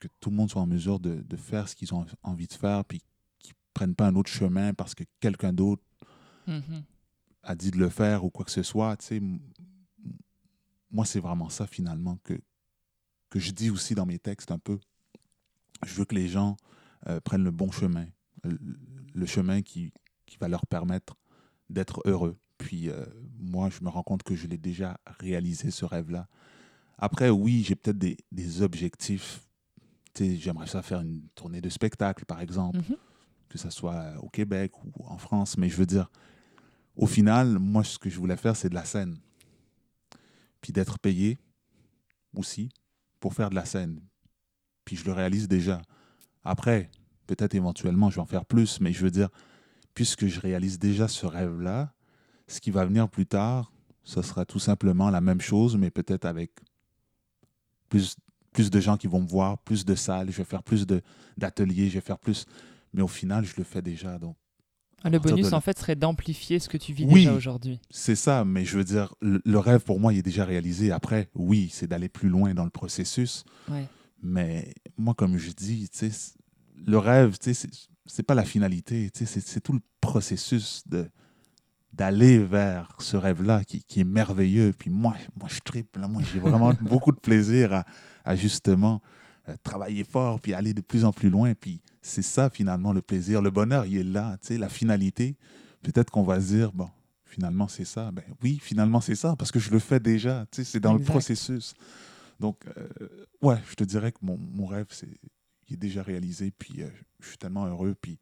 que 0.00 0.08
tout 0.20 0.30
le 0.30 0.36
monde 0.36 0.50
soit 0.50 0.60
en 0.62 0.66
mesure 0.66 0.98
de, 0.98 1.20
de 1.22 1.36
faire 1.36 1.68
ce 1.68 1.74
qu'ils 1.76 1.94
ont 1.94 2.04
envie 2.22 2.46
de 2.46 2.52
faire, 2.54 2.84
puis 2.84 3.02
qu'ils 3.38 3.52
ne 3.52 3.56
prennent 3.74 3.94
pas 3.94 4.06
un 4.08 4.14
autre 4.16 4.30
chemin 4.30 4.74
parce 4.74 4.94
que 4.94 5.04
quelqu'un 5.20 5.52
d'autre 5.52 5.82
a 7.42 7.54
dit 7.54 7.70
de 7.70 7.78
le 7.78 7.88
faire 7.88 8.24
ou 8.24 8.30
quoi 8.30 8.44
que 8.44 8.50
ce 8.50 8.62
soit. 8.62 8.96
Tu 8.96 9.06
sais, 9.06 9.22
moi, 10.90 11.04
c'est 11.04 11.20
vraiment 11.20 11.48
ça 11.48 11.66
finalement 11.66 12.18
que, 12.24 12.34
que 13.30 13.38
je 13.38 13.50
dis 13.52 13.70
aussi 13.70 13.94
dans 13.94 14.06
mes 14.06 14.18
textes 14.18 14.50
un 14.50 14.58
peu. 14.58 14.78
Je 15.84 15.94
veux 15.94 16.04
que 16.04 16.14
les 16.14 16.28
gens 16.28 16.56
euh, 17.08 17.20
prennent 17.20 17.44
le 17.44 17.50
bon 17.50 17.70
chemin, 17.70 18.06
le, 18.44 19.26
chemin 19.26 19.62
qui, 19.62 19.92
qui 20.26 20.36
va 20.38 20.48
leur 20.48 20.66
permettre 20.66 21.16
d'être 21.70 22.00
heureux. 22.06 22.36
Puis 22.58 22.88
euh, 22.90 23.04
moi, 23.38 23.68
je 23.70 23.82
me 23.84 23.88
rends 23.88 24.02
compte 24.02 24.22
que 24.22 24.34
je 24.34 24.46
l'ai 24.46 24.58
déjà 24.58 24.98
réalisé, 25.18 25.70
ce 25.70 25.84
rêve-là. 25.84 26.28
Après, 26.98 27.28
oui, 27.30 27.62
j'ai 27.66 27.74
peut-être 27.74 27.98
des, 27.98 28.16
des 28.32 28.62
objectifs. 28.62 29.40
Tu 30.14 30.24
sais, 30.24 30.36
J'aimerais 30.36 30.66
ça 30.68 30.82
faire 30.82 31.00
une 31.00 31.22
tournée 31.34 31.60
de 31.60 31.68
spectacle, 31.68 32.24
par 32.24 32.40
exemple 32.40 32.78
Mhm. 32.78 32.96
que 33.48 33.58
ce 33.58 33.70
soit 33.70 34.14
au 34.20 34.28
Québec 34.28 34.72
ou 34.84 34.92
en 35.06 35.18
France, 35.18 35.56
mais 35.58 35.68
je 35.68 35.76
veux 35.76 35.86
dire, 35.86 36.10
au 36.96 37.06
final, 37.06 37.58
moi, 37.58 37.82
ce 37.84 37.98
que 37.98 38.08
je 38.08 38.18
voulais 38.18 38.36
faire, 38.36 38.54
c'est 38.56 38.68
de 38.68 38.74
la 38.74 38.84
scène. 38.84 39.18
Puis 40.60 40.72
d'être 40.72 40.98
payé 40.98 41.38
aussi 42.34 42.68
pour 43.20 43.34
faire 43.34 43.50
de 43.50 43.54
la 43.54 43.64
scène. 43.64 44.00
Puis 44.84 44.96
je 44.96 45.04
le 45.04 45.12
réalise 45.12 45.48
déjà. 45.48 45.82
Après, 46.44 46.90
peut-être 47.26 47.54
éventuellement, 47.54 48.10
je 48.10 48.16
vais 48.16 48.20
en 48.22 48.26
faire 48.26 48.44
plus, 48.44 48.80
mais 48.80 48.92
je 48.92 49.02
veux 49.02 49.10
dire, 49.10 49.28
puisque 49.94 50.26
je 50.26 50.40
réalise 50.40 50.78
déjà 50.78 51.08
ce 51.08 51.26
rêve-là, 51.26 51.92
ce 52.48 52.60
qui 52.60 52.70
va 52.70 52.84
venir 52.84 53.08
plus 53.08 53.26
tard, 53.26 53.72
ce 54.02 54.20
sera 54.22 54.44
tout 54.44 54.58
simplement 54.58 55.08
la 55.10 55.20
même 55.20 55.40
chose, 55.40 55.76
mais 55.76 55.90
peut-être 55.90 56.26
avec 56.26 56.50
plus, 57.88 58.16
plus 58.52 58.70
de 58.70 58.80
gens 58.80 58.96
qui 58.96 59.06
vont 59.06 59.20
me 59.20 59.26
voir, 59.26 59.58
plus 59.58 59.84
de 59.84 59.94
salles, 59.94 60.30
je 60.30 60.36
vais 60.38 60.44
faire 60.44 60.62
plus 60.62 60.86
d'ateliers, 61.38 61.88
je 61.88 61.94
vais 61.94 62.00
faire 62.00 62.18
plus. 62.18 62.46
Mais 62.92 63.02
au 63.02 63.08
final, 63.08 63.44
je 63.44 63.54
le 63.56 63.64
fais 63.64 63.82
déjà. 63.82 64.18
Donc, 64.18 64.36
Ah, 65.02 65.10
Le 65.10 65.18
bonus, 65.18 65.52
en 65.52 65.60
fait, 65.60 65.78
serait 65.78 65.96
d'amplifier 65.96 66.58
ce 66.58 66.68
que 66.68 66.76
tu 66.78 66.92
vis 66.92 67.04
Oui. 67.06 67.20
déjà 67.20 67.34
aujourd'hui. 67.34 67.80
c'est 67.90 68.14
ça, 68.14 68.44
mais 68.44 68.64
je 68.64 68.76
veux 68.78 68.84
dire, 68.84 69.14
le, 69.20 69.40
le 69.44 69.58
rêve 69.58 69.80
pour 69.82 70.00
moi, 70.00 70.12
il 70.12 70.18
est 70.18 70.22
déjà 70.22 70.44
réalisé. 70.44 70.92
Après, 70.92 71.28
oui, 71.34 71.68
c'est 71.72 71.86
d'aller 71.86 72.08
plus 72.08 72.28
loin 72.28 72.54
dans 72.54 72.64
le 72.64 72.70
processus. 72.70 73.44
Ouais. 73.70 73.86
Mais 74.24 74.74
moi, 74.96 75.14
comme 75.14 75.36
je 75.36 75.50
dis, 75.52 75.88
le 76.86 76.98
rêve, 76.98 77.36
c'est- 77.40 78.22
pas 78.26 78.34
la 78.34 78.44
finalité, 78.44 79.10
c'est 79.14 79.60
tout 79.60 79.72
le 79.74 79.80
processus 80.00 80.82
de 80.86 81.08
d'aller 81.92 82.38
vers 82.38 82.88
ce 82.98 83.16
rêve-là 83.16 83.62
qui, 83.64 83.84
qui 83.84 84.00
est 84.00 84.04
merveilleux. 84.04 84.72
Puis 84.76 84.90
moi, 84.90 85.14
moi 85.38 85.48
je 85.48 85.60
tripe, 85.60 85.96
là, 85.96 86.08
moi, 86.08 86.22
j'ai 86.32 86.40
vraiment 86.40 86.72
beaucoup 86.80 87.12
de 87.12 87.20
plaisir 87.20 87.72
à, 87.72 87.84
à 88.24 88.34
justement 88.34 89.00
euh, 89.48 89.54
travailler 89.62 90.02
fort, 90.02 90.40
puis 90.40 90.54
aller 90.54 90.74
de 90.74 90.80
plus 90.80 91.04
en 91.04 91.12
plus 91.12 91.30
loin. 91.30 91.54
Puis 91.54 91.80
c'est 92.02 92.22
ça 92.22 92.50
finalement 92.50 92.92
le 92.92 93.00
plaisir. 93.00 93.40
Le 93.42 93.50
bonheur, 93.52 93.86
il 93.86 93.96
est 93.98 94.02
là, 94.02 94.36
tu 94.40 94.48
sais, 94.48 94.58
la 94.58 94.68
finalité. 94.68 95.36
Peut-être 95.82 96.10
qu'on 96.10 96.24
va 96.24 96.40
se 96.40 96.46
dire, 96.48 96.72
bon, 96.72 96.88
finalement 97.26 97.68
c'est 97.68 97.84
ça. 97.84 98.10
Ben 98.10 98.24
oui, 98.42 98.58
finalement 98.60 99.00
c'est 99.00 99.14
ça, 99.14 99.36
parce 99.36 99.52
que 99.52 99.60
je 99.60 99.70
le 99.70 99.78
fais 99.78 100.00
déjà, 100.00 100.46
tu 100.50 100.64
sais, 100.64 100.64
c'est 100.72 100.80
dans 100.80 100.94
Exact. 100.94 101.06
le 101.06 101.10
processus. 101.12 101.74
Donc, 102.40 102.64
euh, 102.76 103.26
ouais, 103.42 103.58
je 103.70 103.74
te 103.74 103.84
dirais 103.84 104.12
que 104.12 104.18
mon, 104.22 104.36
mon 104.38 104.66
rêve, 104.66 104.86
c'est, 104.90 105.20
il 105.68 105.74
est 105.74 105.78
déjà 105.78 106.02
réalisé, 106.02 106.50
puis 106.50 106.82
euh, 106.82 106.88
je 107.20 107.28
suis 107.28 107.38
tellement 107.38 107.66
heureux. 107.66 107.94
Puis, 108.00 108.18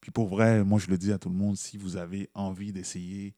puis 0.00 0.10
pour 0.10 0.28
vrai, 0.28 0.64
moi 0.64 0.78
je 0.78 0.88
le 0.88 0.98
dis 0.98 1.12
à 1.12 1.18
tout 1.18 1.28
le 1.28 1.34
monde, 1.34 1.56
si 1.56 1.76
vous 1.76 1.96
avez 1.96 2.28
envie 2.34 2.72
d'essayer 2.72 3.34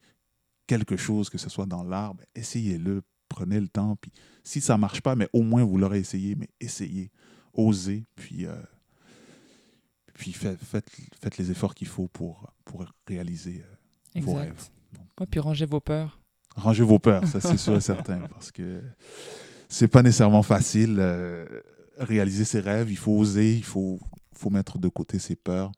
quelque 0.66 0.96
chose, 0.96 1.31
que 1.31 1.38
ce 1.38 1.49
soit 1.51 1.66
dans 1.66 1.83
l'art, 1.83 2.14
ben, 2.14 2.25
essayez-le, 2.35 3.03
prenez 3.29 3.61
le 3.61 3.68
temps. 3.68 3.96
Puis 3.96 4.12
si 4.44 4.61
ça 4.61 4.77
marche 4.77 5.01
pas, 5.01 5.16
mais 5.16 5.29
au 5.33 5.42
moins 5.42 5.64
vous 5.64 5.79
l'aurez 5.79 5.99
essayé, 5.99 6.35
mais 6.35 6.49
essayez, 6.61 7.11
osez, 7.55 8.05
puis, 8.14 8.46
euh, 8.46 8.55
puis 10.14 10.33
faites, 10.33 10.62
faites, 10.62 10.90
faites 11.20 11.38
les 11.38 11.51
efforts 11.51 11.75
qu'il 11.75 11.88
faut 11.88 12.09
pour, 12.09 12.53
pour 12.64 12.85
réaliser 13.07 13.64
vos 14.16 14.35
rêves. 14.35 14.51
Exact. 14.53 14.73
Ouais, 15.18 15.27
puis 15.27 15.40
rangez 15.40 15.66
vos 15.66 15.81
peurs. 15.81 16.20
Rangez 16.57 16.83
vos 16.83 16.99
peurs, 16.99 17.27
ça 17.27 17.40
c'est 17.40 17.57
sûr 17.57 17.77
et 17.77 17.81
certain, 17.81 18.20
parce 18.29 18.51
que 18.51 18.83
c'est 19.70 19.88
pas 19.88 20.02
nécessairement 20.02 20.42
facile. 20.42 20.96
euh, 20.98 21.46
réaliser 21.96 22.44
ses 22.44 22.61
rêves, 22.61 22.90
il 22.90 22.96
faut 22.96 23.12
oser, 23.12 23.54
il 23.56 23.64
faut, 23.64 24.00
faut 24.33 24.48
mettre 24.50 24.78
de 24.78 24.88
côté 24.88 25.18
ses 25.18 25.37
peurs, 25.37 25.70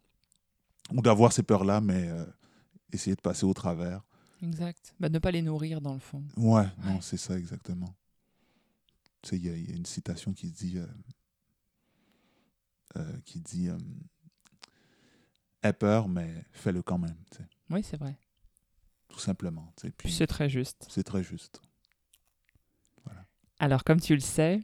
ou 0.92 1.02
d'avoir 1.02 1.32
ces 1.32 1.42
peurs-là, 1.42 1.80
mais 1.80 2.08
euh, 2.08 2.24
essayer 2.92 3.16
de 3.16 3.20
passer 3.20 3.44
au 3.44 3.52
travers. 3.54 4.02
Exact. 4.42 4.94
Bah, 5.00 5.08
ne 5.08 5.18
pas 5.18 5.30
les 5.32 5.42
nourrir, 5.42 5.80
dans 5.80 5.94
le 5.94 5.98
fond. 6.00 6.22
Ouais, 6.36 6.66
non, 6.84 7.00
c'est 7.00 7.16
ça 7.16 7.36
exactement. 7.38 7.92
Tu 9.22 9.30
sais, 9.30 9.36
il 9.36 9.46
y, 9.46 9.50
a- 9.50 9.56
il 9.56 9.68
y 9.70 9.72
a 9.72 9.76
une 9.76 9.86
citation 9.86 10.32
qui 10.32 10.50
dit, 10.52 10.78
euh, 10.78 10.86
euh, 12.98 13.18
qui 13.24 13.40
dit, 13.40 13.68
aie 15.62 15.72
peur, 15.72 16.08
mais 16.08 16.44
fais-le 16.52 16.82
quand 16.82 16.98
même, 16.98 17.16
Oui, 17.70 17.82
c'est 17.82 17.96
vrai. 17.96 18.16
tout 19.08 19.18
simplement. 19.20 19.72
Puis 19.76 19.90
Puis 19.90 20.12
c'est 20.12 20.26
très 20.28 20.48
juste. 20.48 20.86
c'est 20.88 21.04
très 21.04 21.22
juste. 21.24 21.60
Alors, 23.62 23.84
comme 23.84 24.00
tu 24.00 24.14
le 24.14 24.20
sais, 24.20 24.60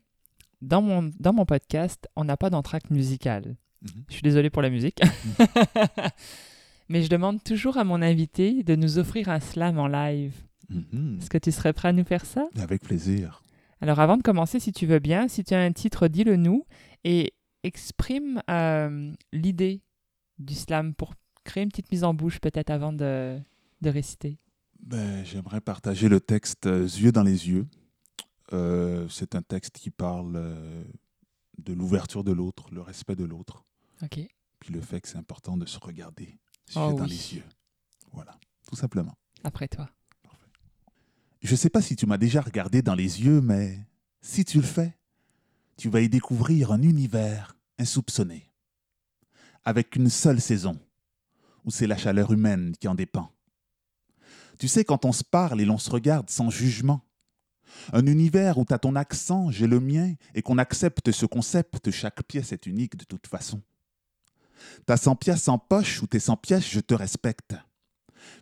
dans 0.61 0.83
mon, 0.83 1.13
dans 1.21 1.33
mon 1.33 1.47
podcast, 1.47 2.09
on 2.17 2.25
n'a 2.25 2.37
pas 2.37 2.51
d'entracte 2.51 2.91
musical. 2.91 3.55
Mhm. 3.81 4.05
Je 4.09 4.15
suis 4.15 4.23
désolé 4.23 4.51
pour 4.51 4.61
la 4.61 4.71
musique. 4.71 5.01
Mais 6.89 7.05
je 7.05 7.09
demande 7.09 7.41
toujours 7.45 7.77
à 7.77 7.85
mon 7.85 8.03
invité 8.03 8.65
de 8.65 8.75
nous 8.75 8.99
offrir 8.99 9.29
un 9.29 9.39
slam 9.39 9.79
en 9.79 9.87
live. 9.87 10.35
Mhm. 10.69 11.19
Est-ce 11.21 11.31
que 11.31 11.39
tu 11.39 11.53
serais 11.53 11.73
prêt 11.73 11.91
à 11.91 11.93
nous 11.93 12.03
faire 12.03 12.27
ça? 12.27 12.49
Avec 12.59 12.83
plaisir. 12.83 13.41
Alors 13.81 14.01
avant 14.01 14.17
de 14.17 14.23
commencer, 14.23 14.59
si 14.59 14.73
tu 14.73 14.85
veux 14.85 14.99
bien, 14.99 15.29
si 15.29 15.45
tu 15.45 15.55
as 15.55 15.61
un 15.61 15.71
titre, 15.71 16.09
dis-le 16.09 16.35
nous 16.35 16.67
et 17.05 17.35
exprime 17.63 18.43
euh, 18.51 19.13
l'idée 19.33 19.81
du 20.41 20.55
slam 20.55 20.93
pour 20.97 21.15
créer 21.45 21.63
une 21.63 21.69
petite 21.69 21.93
mise 21.93 22.03
en 22.03 22.15
bouche 22.15 22.41
peut-être 22.41 22.71
avant 22.71 22.93
de, 22.93 23.39
de 23.81 23.91
réciter. 23.91 24.39
Ben, 24.83 25.25
J'aimerais 25.25 25.61
partager 25.61 26.09
le 26.09 26.19
texte 26.19 26.67
euh, 26.67 26.83
Yeux 26.83 27.13
dans 27.13 27.23
les 27.23 27.49
yeux. 27.49 27.69
Euh, 28.53 29.09
c'est 29.09 29.35
un 29.35 29.43
texte 29.43 29.77
qui 29.79 29.91
parle 29.91 30.35
euh, 30.37 30.85
de 31.59 31.73
l'ouverture 31.73 32.25
de 32.25 32.33
l'autre, 32.33 32.69
le 32.73 32.81
respect 32.81 33.17
de 33.17 33.25
l'autre, 33.25 33.65
Ok. 34.03 34.21
puis 34.59 34.73
le 34.73 34.81
fait 34.81 35.01
que 35.01 35.09
c'est 35.09 35.19
important 35.19 35.57
de 35.57 35.67
se 35.67 35.79
regarder 35.79 36.39
Oh 36.77 36.93
dans 36.97 37.05
les 37.05 37.35
yeux. 37.35 37.45
Voilà, 38.13 38.39
tout 38.67 38.77
simplement. 38.77 39.15
Après 39.45 39.69
toi. 39.69 39.89
Je 41.43 41.53
ne 41.53 41.57
sais 41.57 41.71
pas 41.71 41.83
si 41.83 41.95
tu 41.95 42.07
m'as 42.07 42.17
déjà 42.19 42.41
regardé 42.41 42.83
dans 42.83 42.95
les 42.95 43.23
yeux, 43.23 43.41
mais 43.41 43.79
si 44.21 44.45
tu 44.45 44.57
le 44.59 44.65
fais, 44.67 44.97
tu 45.77 45.89
vas 45.89 46.01
y 46.01 46.09
découvrir 46.09 46.73
un 46.73 46.83
univers 46.83 47.57
insoupçonné, 47.79 48.51
avec 49.65 49.95
une 49.95 50.09
seule 50.11 50.41
saison, 50.41 50.79
où 51.65 51.71
c'est 51.71 51.87
la 51.87 51.97
chaleur 51.97 52.33
humaine 52.33 52.75
qui 52.81 52.89
en 52.89 52.95
dépend. 52.95 53.31
Tu 54.59 54.67
sais, 54.69 54.85
quand 54.85 55.05
on 55.05 55.13
se 55.13 55.23
parle 55.23 55.61
et 55.61 55.65
l'on 55.65 55.79
se 55.79 55.91
regarde 55.91 56.29
sans 56.31 56.51
jugement, 56.51 57.03
un 57.93 58.07
univers 58.07 58.59
où 58.59 58.65
tu 58.65 58.75
ton 58.79 58.97
accent, 58.97 59.51
j'ai 59.51 59.67
le 59.67 59.81
mien, 59.81 60.15
et 60.35 60.43
qu'on 60.43 60.59
accepte 60.59 61.11
ce 61.11 61.27
concept, 61.27 61.91
chaque 61.91 62.23
pièce 62.25 62.53
est 62.53 62.67
unique 62.67 62.97
de 62.97 63.05
toute 63.05 63.27
façon. 63.27 63.63
T'as 64.87 64.97
100 64.97 65.17
pièces 65.17 65.49
en 65.49 65.59
poche 65.59 66.03
ou 66.03 66.07
t'es 66.07 66.21
100 66.21 66.37
pièces, 66.37 66.69
je 66.69 66.81
te 66.81 66.95
respecte. 66.95 67.55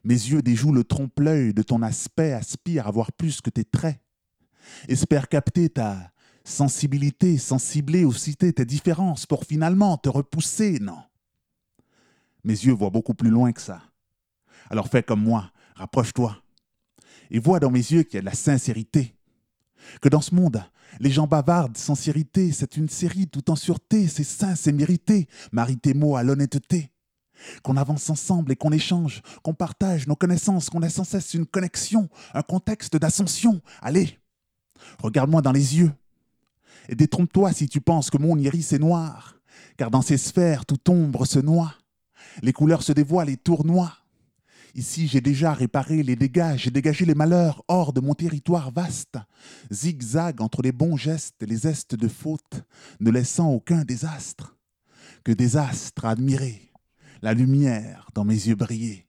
Mes 0.05 0.15
yeux 0.15 0.43
déjouent 0.43 0.73
le 0.73 0.85
trompe-l'œil 0.85 1.53
de 1.55 1.63
ton 1.63 1.83
aspect, 1.83 2.33
aspire 2.33 2.87
à 2.87 2.91
voir 2.91 3.13
plus 3.13 3.41
que 3.41 3.51
tes 3.51 3.65
traits. 3.65 4.01
Espère 4.89 5.29
capter 5.29 5.69
ta 5.69 6.13
sensibilité, 6.45 7.39
sensibler 7.39 8.05
ou 8.05 8.13
citer 8.13 8.53
tes 8.53 8.65
différences 8.65 9.27
pour 9.27 9.45
finalement 9.45 9.97
te 9.99 10.09
repousser, 10.09 10.79
non. 10.81 11.03
Mes 12.45 12.53
yeux 12.53 12.73
voient 12.73 12.91
beaucoup 12.91 13.15
plus 13.15 13.31
loin 13.31 13.53
que 13.53 13.61
ça. 13.61 13.83
Alors 14.71 14.89
fais 14.89 15.03
comme 15.03 15.23
moi, 15.23 15.51
rapproche-toi. 15.75 16.37
Et 17.31 17.41
vois 17.41 17.59
dans 17.59 17.71
mes 17.71 17.81
yeux 17.81 18.05
qu'il 18.05 18.15
y 18.15 18.19
a 18.19 18.21
de 18.21 18.27
la 18.27 18.35
sincérité. 18.35 19.16
Que 20.01 20.09
dans 20.09 20.21
ce 20.21 20.35
monde, 20.35 20.63
les 21.01 21.11
gens 21.11 21.27
bavardent, 21.27 21.77
sincérité, 21.77 22.53
c'est 22.53 22.77
une 22.77 22.89
série 22.89 23.29
tout 23.29 23.51
en 23.51 23.57
sûreté, 23.57 24.09
c'est 24.09 24.25
sain, 24.25 24.55
c'est 24.55 24.73
mérité. 24.73 25.29
Marie 25.53 25.79
tes 25.79 25.95
mots 25.95 26.17
à 26.17 26.23
l'honnêteté 26.23 26.91
qu'on 27.63 27.77
avance 27.77 28.09
ensemble 28.11 28.53
et 28.53 28.57
qu'on 28.57 28.73
échange, 28.73 29.23
qu'on 29.43 29.55
partage 29.55 30.07
nos 30.07 30.17
connaissances, 30.17 30.71
qu'on 30.71 30.83
ait 30.83 30.89
sans 30.89 31.05
cesse 31.05 31.35
une 31.35 31.47
connexion, 31.47 32.09
un 32.35 32.43
contexte 32.43 32.97
d'ascension. 32.97 33.61
Allez, 33.83 34.19
regarde-moi 35.03 35.43
dans 35.43 35.53
les 35.53 35.79
yeux. 35.79 35.93
Et 36.89 36.95
détrompe-toi 36.95 37.53
si 37.53 37.69
tu 37.69 37.81
penses 37.81 38.11
que 38.11 38.19
mon 38.19 38.39
iris 38.39 38.73
est 38.73 38.79
noir, 38.79 39.37
car 39.77 39.91
dans 39.91 40.03
ces 40.03 40.19
sphères, 40.19 40.67
toute 40.67 40.89
ombre 40.89 41.27
se 41.27 41.39
noie. 41.39 41.75
Les 42.43 42.53
couleurs 42.53 42.83
se 42.83 42.93
dévoilent 42.93 43.31
et 43.31 43.37
tournoient. 43.37 43.93
Ici, 44.77 45.09
j'ai 45.09 45.23
déjà 45.23 45.55
réparé 45.55 46.03
les 46.03 46.17
dégâts, 46.17 46.55
j'ai 46.57 46.71
dégagé 46.71 47.07
les 47.07 47.15
malheurs 47.15 47.65
hors 47.67 47.95
de 47.95 48.03
mon 48.03 48.13
territoire 48.13 48.71
vaste. 48.71 49.17
Zigzag 49.73 50.43
entre 50.43 50.61
les 50.61 50.71
bons 50.71 50.99
gestes 50.99 51.43
et 51.43 51.47
les 51.47 51.67
estes 51.67 51.95
de 51.95 52.09
faute, 52.09 52.63
ne 53.01 53.11
laissant 53.11 53.49
aucun 53.49 53.85
désastre. 53.85 54.55
Que 55.25 55.33
désastre 55.33 56.05
à 56.05 56.11
admirer 56.11 56.61
la 57.23 57.33
lumière 57.33 58.11
dans 58.13 58.27
mes 58.27 58.35
yeux 58.35 58.55
briller. 58.55 59.07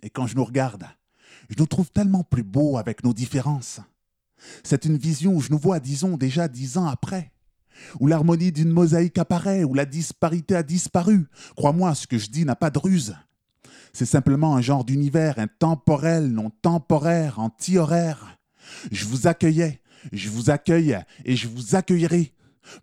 Et 0.00 0.10
quand 0.10 0.28
je 0.28 0.36
nous 0.36 0.44
regarde, 0.44 0.86
je 1.48 1.56
nous 1.58 1.66
trouve 1.66 1.90
tellement 1.90 2.22
plus 2.22 2.44
beaux 2.44 2.78
avec 2.78 3.02
nos 3.02 3.12
différences. 3.12 3.80
C'est 4.62 4.84
une 4.84 4.96
vision 4.96 5.34
où 5.34 5.40
je 5.40 5.50
nous 5.50 5.58
vois, 5.58 5.80
disons, 5.80 6.16
déjà 6.16 6.46
dix 6.46 6.78
ans 6.78 6.86
après, 6.86 7.32
où 7.98 8.06
l'harmonie 8.06 8.52
d'une 8.52 8.70
mosaïque 8.70 9.18
apparaît, 9.18 9.64
où 9.64 9.74
la 9.74 9.86
disparité 9.86 10.54
a 10.54 10.62
disparu. 10.62 11.26
Crois-moi, 11.56 11.96
ce 11.96 12.06
que 12.06 12.16
je 12.16 12.30
dis 12.30 12.44
n'a 12.44 12.54
pas 12.54 12.70
de 12.70 12.78
ruse. 12.78 13.16
C'est 13.92 14.06
simplement 14.06 14.56
un 14.56 14.60
genre 14.60 14.84
d'univers 14.84 15.38
intemporel, 15.38 16.28
non 16.28 16.50
temporaire, 16.62 17.38
anti-horaire. 17.38 18.38
Je 18.92 19.04
vous 19.04 19.26
accueillais, 19.26 19.80
je 20.12 20.28
vous 20.28 20.50
accueille 20.50 20.98
et 21.24 21.36
je 21.36 21.48
vous 21.48 21.74
accueillerai. 21.74 22.32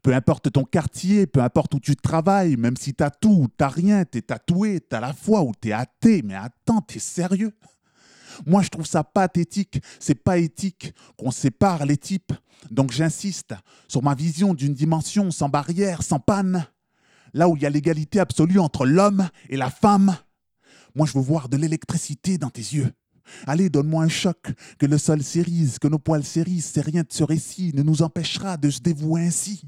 Peu 0.01 0.13
importe 0.13 0.51
ton 0.51 0.63
quartier, 0.63 1.27
peu 1.27 1.41
importe 1.41 1.73
où 1.75 1.79
tu 1.79 1.95
travailles, 1.95 2.57
même 2.57 2.75
si 2.77 2.93
t'as 2.93 3.09
tout 3.09 3.43
ou 3.43 3.47
t'as 3.47 3.69
rien, 3.69 4.03
t'es 4.05 4.21
tatoué, 4.21 4.81
t'as 4.81 4.99
la 4.99 5.13
foi 5.13 5.43
ou 5.43 5.53
t'es 5.59 5.71
athée, 5.71 6.21
mais 6.23 6.35
attends, 6.35 6.81
t'es 6.81 6.99
sérieux? 6.99 7.53
Moi, 8.45 8.61
je 8.61 8.69
trouve 8.69 8.85
ça 8.85 9.03
pathétique, 9.03 9.81
c'est 9.99 10.23
pas 10.23 10.37
éthique 10.37 10.93
qu'on 11.17 11.31
sépare 11.31 11.85
les 11.85 11.97
types. 11.97 12.33
Donc 12.69 12.91
j'insiste 12.91 13.55
sur 13.87 14.03
ma 14.03 14.15
vision 14.15 14.53
d'une 14.53 14.73
dimension 14.73 15.31
sans 15.31 15.49
barrière, 15.49 16.03
sans 16.03 16.19
panne. 16.19 16.65
Là 17.33 17.49
où 17.49 17.55
il 17.55 17.63
y 17.63 17.65
a 17.65 17.69
l'égalité 17.69 18.19
absolue 18.19 18.59
entre 18.59 18.85
l'homme 18.85 19.29
et 19.49 19.57
la 19.57 19.69
femme. 19.69 20.15
Moi, 20.97 21.05
je 21.05 21.13
veux 21.13 21.23
voir 21.23 21.47
de 21.47 21.57
l'électricité 21.57 22.39
dans 22.39 22.49
tes 22.49 22.61
yeux. 22.61 22.91
Allez, 23.45 23.69
donne-moi 23.69 24.03
un 24.03 24.09
choc, 24.09 24.51
que 24.79 24.87
le 24.87 24.97
sol 24.97 25.21
s'érise, 25.21 25.77
que 25.77 25.87
nos 25.87 25.99
poils 25.99 26.23
s'érissent, 26.23 26.71
c'est 26.73 26.81
rien 26.81 27.03
de 27.03 27.11
ce 27.11 27.23
récit 27.23 27.71
ne 27.75 27.83
nous 27.83 28.01
empêchera 28.01 28.57
de 28.57 28.71
se 28.71 28.79
dévouer 28.79 29.27
ainsi. 29.27 29.61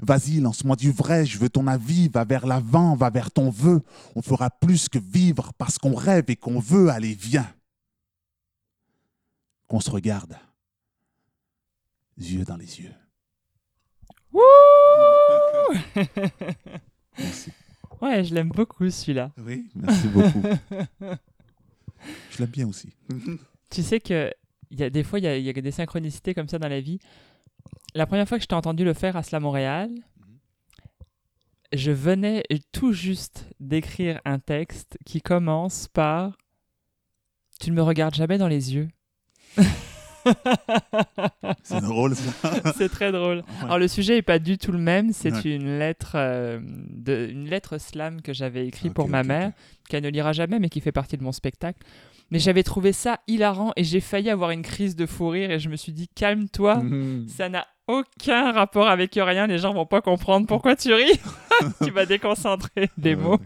Vas-y, 0.00 0.40
lance-moi 0.40 0.74
du 0.76 0.90
vrai, 0.92 1.26
je 1.26 1.36
veux 1.36 1.50
ton 1.50 1.66
avis, 1.66 2.08
va 2.08 2.24
vers 2.24 2.46
l'avant, 2.46 2.96
va 2.96 3.10
vers 3.10 3.30
ton 3.30 3.50
vœu. 3.50 3.82
On 4.14 4.22
fera 4.22 4.48
plus 4.48 4.88
que 4.88 4.98
vivre 4.98 5.52
parce 5.58 5.76
qu'on 5.76 5.94
rêve 5.94 6.24
et 6.28 6.36
qu'on 6.36 6.58
veut, 6.58 6.88
allez, 6.88 7.12
viens. 7.12 7.52
Qu'on 9.68 9.80
se 9.80 9.90
regarde, 9.90 10.38
yeux 12.16 12.44
dans 12.44 12.56
les 12.56 12.80
yeux. 12.80 12.94
Wouh 14.32 14.40
Merci. 17.18 17.52
Ouais, 18.02 18.24
je 18.24 18.34
l'aime 18.34 18.48
beaucoup 18.48 18.88
celui-là. 18.88 19.32
Oui, 19.38 19.68
merci 19.74 20.08
beaucoup. 20.08 20.42
Je 22.30 22.38
l'aime 22.38 22.50
bien 22.50 22.68
aussi. 22.68 22.92
Tu 23.70 23.82
sais 23.82 24.00
que 24.00 24.30
y 24.70 24.82
a 24.82 24.90
des 24.90 25.02
fois, 25.02 25.18
il 25.18 25.24
y 25.24 25.28
a, 25.28 25.36
il 25.36 25.44
y 25.44 25.48
a 25.48 25.52
des 25.52 25.70
synchronicités 25.70 26.34
comme 26.34 26.48
ça 26.48 26.58
dans 26.58 26.68
la 26.68 26.80
vie. 26.80 26.98
La 27.94 28.06
première 28.06 28.28
fois 28.28 28.38
que 28.38 28.42
je 28.42 28.48
t'ai 28.48 28.54
entendu 28.54 28.84
le 28.84 28.92
faire 28.92 29.16
à 29.16 29.22
Slam 29.22 29.42
Montréal, 29.42 29.90
je 31.72 31.90
venais 31.90 32.44
tout 32.72 32.92
juste 32.92 33.46
d'écrire 33.58 34.20
un 34.24 34.38
texte 34.38 34.98
qui 35.04 35.20
commence 35.20 35.88
par 35.88 36.36
Tu 37.60 37.70
ne 37.70 37.76
me 37.76 37.82
regardes 37.82 38.14
jamais 38.14 38.38
dans 38.38 38.48
les 38.48 38.74
yeux. 38.74 38.88
C'est 41.62 41.80
drôle, 41.80 42.14
ça. 42.14 42.72
c'est 42.76 42.88
très 42.88 43.12
drôle. 43.12 43.38
Ouais. 43.38 43.64
Alors 43.64 43.78
le 43.78 43.88
sujet 43.88 44.16
est 44.18 44.22
pas 44.22 44.38
du 44.38 44.58
tout 44.58 44.72
le 44.72 44.78
même. 44.78 45.12
C'est 45.12 45.32
Ouais. 45.32 45.54
une 45.56 45.78
lettre, 45.78 46.12
euh, 46.14 46.60
de, 46.62 47.28
une 47.30 47.48
lettre 47.48 47.78
slam 47.78 48.22
que 48.22 48.32
j'avais 48.32 48.66
écrite 48.66 48.90
Ok, 48.90 48.94
pour 48.96 49.08
ma 49.08 49.22
mère, 49.22 49.52
qu'elle 49.88 50.02
ne 50.04 50.08
lira 50.10 50.32
jamais, 50.32 50.58
mais 50.58 50.68
qui 50.68 50.80
fait 50.80 50.92
partie 50.92 51.16
de 51.16 51.22
mon 51.24 51.32
spectacle. 51.32 51.78
Mais 52.30 52.38
j'avais 52.40 52.62
trouvé 52.64 52.92
ça 52.92 53.20
hilarant 53.28 53.72
et 53.76 53.84
j'ai 53.84 54.00
failli 54.00 54.30
avoir 54.30 54.50
une 54.50 54.62
crise 54.62 54.96
de 54.96 55.06
fou 55.06 55.28
rire 55.28 55.50
et 55.52 55.58
je 55.60 55.68
me 55.68 55.76
suis 55.76 55.92
dit 55.92 56.08
calme-toi, 56.08 56.76
Mhm. 56.76 57.28
ça 57.28 57.48
n'a 57.48 57.66
aucun 57.86 58.50
rapport 58.50 58.88
avec 58.88 59.12
rien. 59.14 59.46
Les 59.46 59.58
gens 59.58 59.72
vont 59.72 59.86
pas 59.86 60.00
comprendre 60.00 60.46
pourquoi 60.46 60.74
tu 60.74 60.92
ris. 60.92 61.20
tu 61.84 61.90
vas 61.92 62.04
déconcentrer 62.04 62.90
des 62.98 63.14
Ouais, 63.14 63.22
mots. 63.22 63.38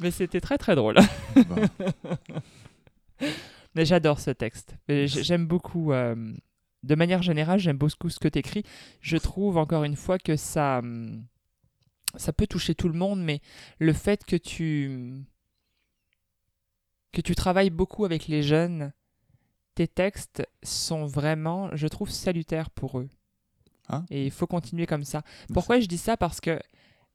Mais 0.00 0.10
c'était 0.10 0.40
très 0.40 0.56
très 0.56 0.74
drôle. 0.74 0.96
ouais. 1.36 3.26
Mais 3.74 3.84
j'adore 3.84 4.20
ce 4.20 4.30
texte. 4.30 4.74
J'aime 4.88 5.46
beaucoup, 5.46 5.92
euh, 5.92 6.34
de 6.82 6.94
manière 6.94 7.22
générale, 7.22 7.58
j'aime 7.58 7.78
beaucoup 7.78 8.08
ce 8.08 8.18
que 8.18 8.28
tu 8.28 8.38
écris. 8.38 8.64
Je 9.00 9.16
trouve 9.16 9.56
encore 9.58 9.84
une 9.84 9.96
fois 9.96 10.18
que 10.18 10.36
ça, 10.36 10.78
hum, 10.78 11.24
ça 12.16 12.32
peut 12.32 12.46
toucher 12.46 12.74
tout 12.74 12.88
le 12.88 12.98
monde, 12.98 13.22
mais 13.22 13.40
le 13.78 13.92
fait 13.92 14.24
que 14.24 14.36
tu, 14.36 15.24
que 17.12 17.20
tu 17.20 17.34
travailles 17.34 17.70
beaucoup 17.70 18.04
avec 18.04 18.26
les 18.26 18.42
jeunes, 18.42 18.92
tes 19.74 19.86
textes 19.86 20.46
sont 20.62 21.06
vraiment, 21.06 21.74
je 21.76 21.86
trouve, 21.86 22.10
salutaires 22.10 22.70
pour 22.70 22.98
eux. 22.98 23.08
Ah. 23.88 24.04
Et 24.10 24.26
il 24.26 24.30
faut 24.30 24.46
continuer 24.46 24.86
comme 24.86 25.04
ça. 25.04 25.22
Pourquoi 25.52 25.80
je 25.80 25.86
dis 25.86 25.98
ça? 25.98 26.16
Parce 26.16 26.40
que 26.40 26.60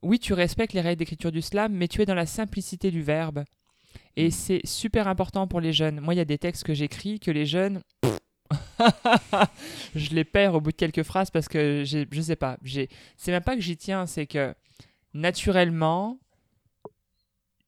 oui, 0.02 0.20
tu 0.20 0.34
respectes 0.34 0.74
les 0.74 0.82
règles 0.82 1.00
d'écriture 1.00 1.32
du 1.32 1.42
slam, 1.42 1.74
mais 1.74 1.88
tu 1.88 2.02
es 2.02 2.06
dans 2.06 2.16
la 2.16 2.26
simplicité 2.26 2.92
du 2.92 3.02
verbe. 3.02 3.44
Et 4.16 4.32
c'est 4.32 4.62
super 4.66 5.08
important 5.08 5.48
pour 5.48 5.60
les 5.62 5.74
jeunes. 5.74 6.00
Moi, 6.00 6.14
il 6.14 6.18
y 6.18 6.22
a 6.22 6.26
des 6.26 6.38
textes 6.38 6.64
que 6.64 6.74
j'écris 6.74 7.20
que 7.20 7.32
les 7.32 7.46
jeunes. 7.46 7.82
je 9.96 10.10
les 10.14 10.24
perds 10.24 10.56
au 10.56 10.62
bout 10.62 10.72
de 10.72 10.76
quelques 10.76 11.04
phrases 11.04 11.32
parce 11.32 11.48
que 11.48 11.84
je 11.86 12.22
sais 12.22 12.36
pas. 12.36 12.58
j'ai- 12.64 12.90
C'est 13.18 13.32
même 13.32 13.44
pas 13.44 13.56
que 13.56 13.62
j'y 13.62 13.78
tiens, 13.78 14.06
c'est 14.06 14.28
que 14.28 14.54
naturellement, 15.14 16.20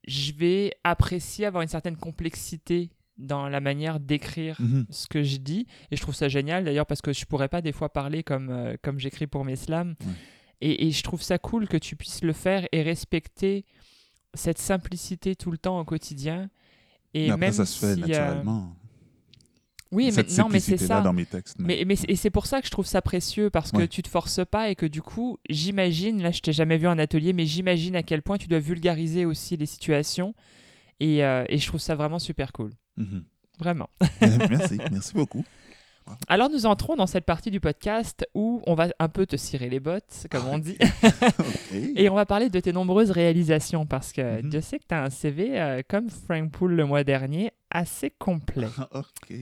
je 0.07 0.31
vais 0.33 0.73
apprécier 0.83 1.45
avoir 1.45 1.63
une 1.63 1.69
certaine 1.69 1.97
complexité 1.97 2.89
dans 3.17 3.49
la 3.49 3.59
manière 3.59 3.99
d'écrire 3.99 4.55
Mhm. 4.61 4.85
ce 4.91 5.07
que 5.07 5.23
je 5.23 5.37
dis 5.37 5.65
et 5.89 5.95
je 5.95 6.01
trouve 6.01 6.13
ça 6.15 6.29
génial 6.29 6.63
d'ailleurs 6.63 6.85
parce 6.85 7.01
que 7.01 7.13
je 7.13 7.25
pourrais 7.25 7.49
pas 7.49 7.61
des 7.61 7.71
fois 7.71 7.91
parler 7.91 8.21
comme, 8.23 8.49
euh, 8.51 8.75
comme 8.83 8.99
j'écris 8.99 9.25
pour 9.25 9.43
mes 9.43 9.55
slams 9.55 9.95
et, 10.61 10.85
et 10.87 10.91
je 10.91 11.01
trouve 11.03 11.21
ça 11.23 11.39
cool 11.39 11.67
que 11.67 11.77
tu 11.77 11.95
puisses 11.95 12.21
le 12.23 12.31
faire 12.33 12.67
et 12.71 12.83
respecter 12.83 13.65
cette 14.37 14.59
simplicité 14.59 15.35
tout 15.35 15.51
le 15.51 15.57
temps 15.57 15.79
au 15.79 15.83
quotidien 15.85 16.49
et 17.13 17.25
Mais 17.27 17.29
après, 17.31 17.45
même 17.47 17.53
ça 17.53 17.65
se 17.65 17.77
fait 17.79 17.95
si, 17.95 18.03
euh, 18.03 18.07
naturellement. 18.07 18.75
oui 19.91 20.11
mais 20.15 20.23
non 20.37 20.49
mais 20.49 20.59
c'est 20.59 20.77
ça 20.77 21.01
dans 21.01 21.13
mes 21.13 21.25
textes. 21.25 21.57
mais, 21.59 21.83
mais 21.85 21.95
c'est- 21.95 22.09
et 22.09 22.15
c'est 22.15 22.29
pour 22.29 22.45
ça 22.45 22.59
que 22.59 22.67
je 22.67 22.71
trouve 22.71 22.85
ça 22.85 23.01
précieux 23.01 23.49
parce 23.49 23.71
que 23.71 23.77
Ouais. 23.77 23.87
tu 23.87 24.03
te 24.03 24.09
forces 24.09 24.41
pas 24.45 24.69
et 24.69 24.75
que 24.75 24.85
du 24.85 25.01
coup 25.01 25.37
j'imagine 25.49 26.21
là 26.21 26.31
je 26.31 26.41
t'ai 26.41 26.51
jamais 26.53 26.77
vu 26.77 26.87
en 26.87 26.97
atelier 26.99 27.33
mais 27.33 27.45
j'imagine 27.45 27.95
à 27.95 28.03
quel 28.03 28.21
point 28.21 28.37
tu 28.37 28.47
dois 28.47 28.59
vulgariser 28.59 29.25
aussi 29.25 29.55
les 29.57 29.65
situations 29.65 30.33
et, 30.99 31.23
euh, 31.23 31.45
et 31.47 31.57
je 31.57 31.67
trouve 31.67 31.79
ça 31.79 31.95
vraiment 31.95 32.19
super 32.19 32.51
cool 32.51 32.71
Mhm. 32.97 33.23
vraiment 33.59 33.89
merci, 34.49 34.77
merci 34.91 35.13
beaucoup. 35.13 35.43
Alors 36.27 36.49
nous 36.49 36.65
entrons 36.65 36.95
dans 36.95 37.07
cette 37.07 37.25
partie 37.25 37.51
du 37.51 37.59
podcast 37.59 38.25
où 38.33 38.61
on 38.67 38.75
va 38.75 38.87
un 38.99 39.09
peu 39.09 39.25
te 39.25 39.35
cirer 39.35 39.69
les 39.69 39.79
bottes, 39.79 40.27
comme 40.31 40.47
on 40.47 40.57
dit, 40.57 40.77
et 41.95 42.09
on 42.09 42.15
va 42.15 42.25
parler 42.25 42.49
de 42.49 42.59
tes 42.59 42.73
nombreuses 42.73 43.11
réalisations 43.11 43.85
parce 43.85 44.11
que 44.13 44.41
Mhm. 44.41 44.51
je 44.51 44.59
sais 44.59 44.79
que 44.79 44.85
tu 44.87 44.95
as 44.95 45.03
un 45.03 45.09
CV, 45.09 45.59
euh, 45.59 45.81
comme 45.87 46.09
Frank 46.09 46.51
Poole 46.51 46.73
le 46.75 46.85
mois 46.85 47.03
dernier, 47.03 47.51
assez 47.71 48.09
complet. 48.09 48.67
ok. 48.93 49.33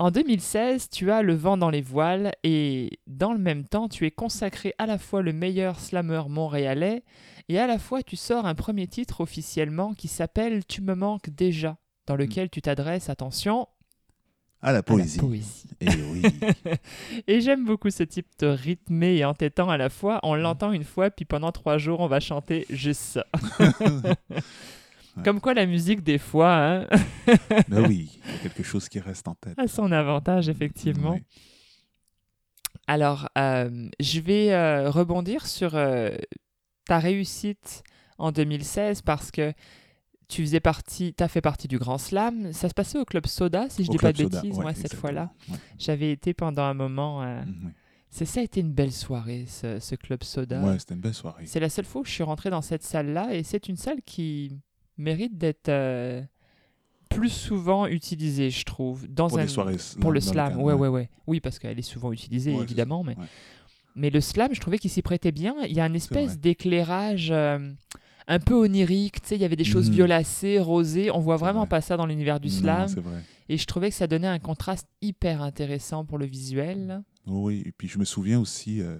En 0.00 0.12
2016, 0.12 0.90
tu 0.90 1.10
as 1.10 1.22
Le 1.22 1.34
vent 1.34 1.56
dans 1.56 1.70
les 1.70 1.80
voiles 1.82 2.30
et 2.44 3.00
dans 3.08 3.32
le 3.32 3.38
même 3.40 3.64
temps, 3.64 3.88
tu 3.88 4.06
es 4.06 4.12
consacré 4.12 4.72
à 4.78 4.86
la 4.86 4.96
fois 4.96 5.22
le 5.22 5.32
meilleur 5.32 5.80
slammer 5.80 6.22
montréalais 6.28 7.02
et 7.48 7.58
à 7.58 7.66
la 7.66 7.80
fois 7.80 8.04
tu 8.04 8.14
sors 8.14 8.46
un 8.46 8.54
premier 8.54 8.86
titre 8.86 9.20
officiellement 9.22 9.94
qui 9.94 10.06
s'appelle 10.06 10.64
Tu 10.64 10.82
me 10.82 10.94
manques 10.94 11.30
déjà, 11.30 11.78
dans 12.06 12.14
lequel 12.14 12.48
tu 12.48 12.62
t'adresses, 12.62 13.08
attention, 13.10 13.66
À 14.60 14.72
la 14.72 14.78
à 14.78 14.82
poésie. 14.82 15.18
la 15.18 15.22
poésie. 15.22 15.66
Eh 15.80 15.88
oui. 15.88 16.22
Et 17.26 17.40
j'aime 17.40 17.64
beaucoup 17.64 17.90
ce 17.90 18.02
type 18.02 18.26
de 18.40 18.48
rythmé 18.48 19.16
et 19.16 19.24
entêtant 19.24 19.70
à 19.70 19.76
la 19.76 19.88
fois. 19.88 20.18
On 20.24 20.34
l'entend 20.34 20.72
une 20.72 20.84
fois, 20.84 21.10
puis 21.10 21.24
pendant 21.24 21.52
trois 21.52 21.78
jours, 21.78 22.00
on 22.00 22.08
va 22.08 22.18
chanter 22.18 22.66
juste 22.68 23.00
ça. 23.00 23.24
Comme 25.24 25.40
quoi 25.40 25.54
la 25.54 25.66
musique, 25.66 26.02
des 26.02 26.18
fois, 26.18 26.54
hein, 26.54 26.86
ben 27.68 27.86
oui, 27.86 28.20
il 28.24 28.32
y 28.32 28.36
a 28.36 28.38
quelque 28.38 28.62
chose 28.62 28.88
qui 28.88 29.00
reste 29.00 29.26
en 29.26 29.34
tête. 29.34 29.58
a 29.58 29.66
son 29.66 29.90
avantage, 29.90 30.48
effectivement. 30.48 31.14
Oui. 31.14 31.22
Alors, 32.86 33.28
euh, 33.36 33.88
je 34.00 34.20
vais 34.20 34.52
euh, 34.52 34.90
rebondir 34.90 35.46
sur 35.46 35.74
euh, 35.74 36.10
ta 36.86 36.98
réussite 36.98 37.82
en 38.16 38.32
2016 38.32 39.02
parce 39.02 39.30
que 39.30 39.52
tu 40.28 40.42
faisais 40.42 40.60
partie, 40.60 41.14
as 41.20 41.28
fait 41.28 41.40
partie 41.40 41.68
du 41.68 41.78
Grand 41.78 41.98
Slam. 41.98 42.52
Ça 42.52 42.68
se 42.68 42.74
passait 42.74 42.98
au 42.98 43.04
Club 43.04 43.26
Soda, 43.26 43.68
si 43.70 43.84
je 43.84 43.88
Au 43.88 43.92
dis 43.92 43.98
pas 43.98 44.12
de 44.12 44.18
Soda, 44.22 44.40
bêtises, 44.42 44.56
ouais, 44.58 44.62
moi, 44.64 44.74
cette 44.74 44.94
fois-là. 44.94 45.32
Ouais. 45.50 45.56
J'avais 45.78 46.12
été 46.12 46.34
pendant 46.34 46.62
un 46.64 46.74
moment. 46.74 47.22
euh, 47.22 47.42
Mhm, 47.44 47.72
c'est 48.10 48.24
Ça 48.24 48.40
a 48.40 48.42
été 48.42 48.60
une 48.60 48.72
belle 48.72 48.92
soirée, 48.92 49.44
ce, 49.48 49.78
ce 49.80 49.94
Club 49.94 50.22
Soda. 50.22 50.60
Ouais, 50.62 50.78
c'était 50.78 50.94
une 50.94 51.00
belle 51.00 51.14
soirée. 51.14 51.44
C'est 51.46 51.60
la 51.60 51.68
seule 51.68 51.84
fois 51.84 52.02
où 52.02 52.04
je 52.04 52.10
suis 52.10 52.22
rentré 52.22 52.50
dans 52.50 52.62
cette 52.62 52.82
salle-là 52.82 53.34
et 53.34 53.42
c'est 53.42 53.68
une 53.68 53.76
salle 53.76 53.98
qui 54.04 54.52
mérite 54.96 55.36
d'être 55.38 55.68
euh, 55.68 56.22
plus 57.10 57.30
souvent 57.30 57.86
utilisée, 57.86 58.50
je 58.50 58.64
trouve. 58.64 59.06
Dans 59.08 59.28
Pour 59.28 59.38
un... 59.38 59.46
soirées 59.46 59.76
pour 60.00 60.12
le 60.12 60.20
slam, 60.20 60.50
cadre, 60.52 60.62
ouais, 60.62 60.74
ouais, 60.74 60.88
ouais. 60.88 61.10
Oui, 61.26 61.40
parce 61.40 61.58
qu'elle 61.58 61.78
est 61.78 61.82
souvent 61.82 62.12
utilisée, 62.12 62.54
Ouais, 62.54 62.62
évidemment, 62.62 63.02
mais... 63.04 63.16
mais 63.94 64.10
le 64.10 64.20
slam, 64.20 64.50
je 64.54 64.60
trouvais 64.60 64.78
qu'il 64.78 64.90
s'y 64.90 65.02
prêtait 65.02 65.32
bien. 65.32 65.54
Il 65.66 65.72
y 65.74 65.80
a 65.80 65.86
une 65.86 65.94
espèce 65.96 66.38
d'éclairage 66.38 67.28
euh, 67.30 67.58
un 68.28 68.38
peu 68.38 68.54
onirique, 68.54 69.20
tu 69.22 69.28
sais, 69.28 69.34
il 69.36 69.40
y 69.40 69.44
avait 69.44 69.56
des 69.56 69.64
choses 69.64 69.88
Mhm. 69.88 69.94
violacées, 69.96 70.58
rosées. 70.60 71.10
On 71.10 71.18
voit 71.18 71.36
vraiment 71.38 71.60
vrai. 71.60 71.68
pas 71.68 71.80
ça 71.80 71.96
dans 71.96 72.06
l'univers 72.06 72.38
du 72.40 72.50
slam. 72.50 72.86
vrai. 72.88 73.22
et 73.48 73.56
je 73.56 73.64
trouvais 73.66 73.88
que 73.88 73.96
ça 73.96 74.06
donnait 74.06 74.26
un 74.28 74.38
contraste 74.38 74.86
hyper 75.00 75.42
intéressant 75.42 76.04
pour 76.04 76.18
le 76.18 76.26
visuel. 76.26 77.02
Oui, 77.26 77.62
et 77.66 77.72
puis 77.72 77.88
je 77.88 77.98
me 77.98 78.04
souviens 78.04 78.38
aussi, 78.38 78.80
euh, 78.82 78.96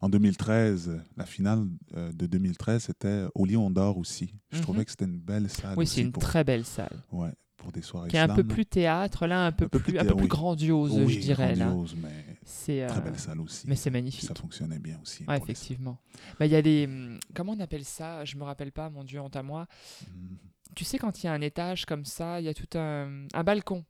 en 0.00 0.08
2013, 0.08 1.00
la 1.16 1.26
finale 1.26 1.64
euh, 1.96 2.12
de 2.12 2.26
2013, 2.26 2.84
c'était 2.84 3.24
au 3.34 3.44
Lion 3.44 3.70
d'Or 3.70 3.98
aussi. 3.98 4.34
Je 4.50 4.58
Mhm. 4.58 4.62
trouvais 4.62 4.84
que 4.84 4.90
c'était 4.92 5.04
une 5.04 5.18
belle 5.18 5.48
salle 5.50 5.74
Oui, 5.76 5.86
c'est 5.86 6.00
une 6.00 6.12
pour, 6.12 6.22
très 6.22 6.44
belle 6.44 6.64
salle. 6.64 7.02
ouais, 7.12 7.30
pour 7.56 7.70
des 7.72 7.82
soirées 7.82 8.08
Qui 8.08 8.16
est 8.16 8.20
un 8.20 8.34
peu 8.34 8.44
plus 8.44 8.66
théâtre, 8.66 9.26
là, 9.26 9.46
un 9.46 9.52
peu, 9.52 9.66
Un 9.66 9.68
plus, 9.68 9.80
plus 9.80 9.98
un 9.98 10.02
peu 10.02 10.08
thé- 10.08 10.14
plus 10.14 10.22
oui. 10.22 10.28
grandiose, 10.28 10.92
oui, 10.98 11.12
je 11.14 11.20
dirais. 11.20 11.54
Là. 11.54 11.72
mais 12.02 12.10
C'est, 12.44 12.86
très 12.88 12.98
euh, 12.98 13.00
belle 13.02 13.18
salle 13.18 13.40
aussi. 13.40 13.66
Mais 13.68 13.76
c'est 13.76 13.90
magnifique. 13.90 14.28
ça 14.28 14.34
fonctionnait 14.34 14.78
bien 14.80 14.98
aussi. 15.02 15.24
Ouais, 15.28 15.36
effectivement. 15.38 15.98
Bah, 16.40 16.46
Il 16.46 16.52
y 16.52 16.56
a 16.56 16.62
des. 16.62 16.86
hum, 16.86 17.18
Comment 17.34 17.52
on 17.52 17.60
appelle 17.60 17.84
ça? 17.84 18.24
Je 18.24 18.36
me 18.36 18.42
rappelle 18.44 18.72
pas, 18.72 18.90
mon 18.90 19.04
Dieu, 19.04 19.20
honte 19.20 19.36
à 19.36 19.42
moi. 19.42 19.66
Mhm. 20.08 20.36
Tu 20.74 20.84
sais, 20.84 20.98
quand 20.98 21.22
il 21.22 21.26
y 21.26 21.28
a 21.28 21.32
un 21.32 21.40
étage 21.42 21.84
comme 21.84 22.04
ça, 22.04 22.40
il 22.40 22.46
y 22.46 22.48
a 22.48 22.54
tout 22.54 22.78
un, 22.78 23.26
un 23.32 23.44
balcon. 23.44 23.84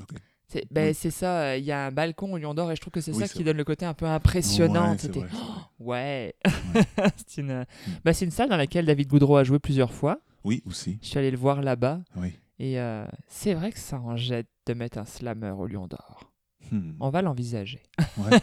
Ok. 0.00 0.10
C'est 0.50 0.64
ben, 0.72 0.88
Oui. 0.88 0.94
c'est 0.94 1.10
ça, 1.10 1.40
euh, 1.42 1.56
il 1.58 1.64
y 1.64 1.72
a 1.72 1.86
un 1.86 1.92
balcon 1.92 2.32
au 2.32 2.38
Lion 2.38 2.54
d'Or 2.54 2.72
et 2.72 2.76
je 2.76 2.80
trouve 2.80 2.92
que 2.92 3.02
c'est 3.02 3.12
Oui, 3.12 3.18
ça 3.20 3.28
qui 3.28 3.34
vrai. 3.34 3.44
donne 3.44 3.58
le 3.58 3.64
côté 3.64 3.84
un 3.84 3.92
peu 3.92 4.06
impressionnant. 4.06 4.92
Ouais, 4.92 4.96
c'est. 4.98 5.14
Ouais, 5.14 5.26
Ouais. 5.78 6.34
c'est 7.26 7.42
une, 7.42 7.66
bah, 8.04 8.14
c'est 8.14 8.24
une 8.24 8.30
salle 8.30 8.48
dans 8.48 8.56
laquelle 8.56 8.86
David 8.86 9.08
Goudreau 9.08 9.36
a 9.36 9.44
joué 9.44 9.58
plusieurs 9.58 9.92
fois. 9.92 10.20
Oui, 10.44 10.62
aussi. 10.64 10.98
Je 11.02 11.08
suis 11.08 11.18
allé 11.18 11.30
le 11.30 11.36
voir 11.36 11.60
là-bas 11.60 12.00
Oui. 12.16 12.32
Et 12.58 12.78
euh, 12.80 13.04
c'est 13.26 13.54
vrai 13.54 13.72
que 13.72 13.78
ça 13.78 13.98
en 14.00 14.16
jette 14.16 14.48
de 14.66 14.74
mettre 14.74 14.98
un 14.98 15.04
slammer 15.04 15.50
au 15.50 15.66
Lion 15.66 15.86
d'Or. 15.86 16.30
Hmm. 16.70 16.92
On 17.00 17.08
va 17.10 17.22
l'envisager. 17.22 17.82
Ouais. 18.18 18.38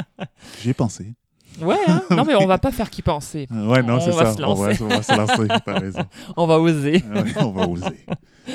J'y 0.60 0.70
ai 0.70 0.74
pensé. 0.74 1.14
Ouais, 1.60 1.76
hein 1.88 2.02
non 2.10 2.24
mais 2.24 2.34
on 2.36 2.46
va 2.48 2.58
pas 2.58 2.70
faire 2.72 2.90
qu'y 2.90 3.02
penser. 3.02 3.46
Euh, 3.52 3.66
Ouais, 3.68 3.82
non, 3.82 3.96
On 3.96 4.00
c'est 4.00 4.12
ça. 4.12 4.34
On 4.46 4.54
va, 4.54 4.68
lancer. 4.68 4.82
on 4.84 4.88
va 4.88 5.02
se 5.02 5.16
lancer. 5.16 5.48
T'as 5.64 5.78
raison. 5.78 6.04
On 6.36 6.46
va 6.46 6.58
oser. 6.58 7.02
Ouais, 7.12 7.32
on 7.38 7.50
va 7.50 7.66
oser. 7.68 8.06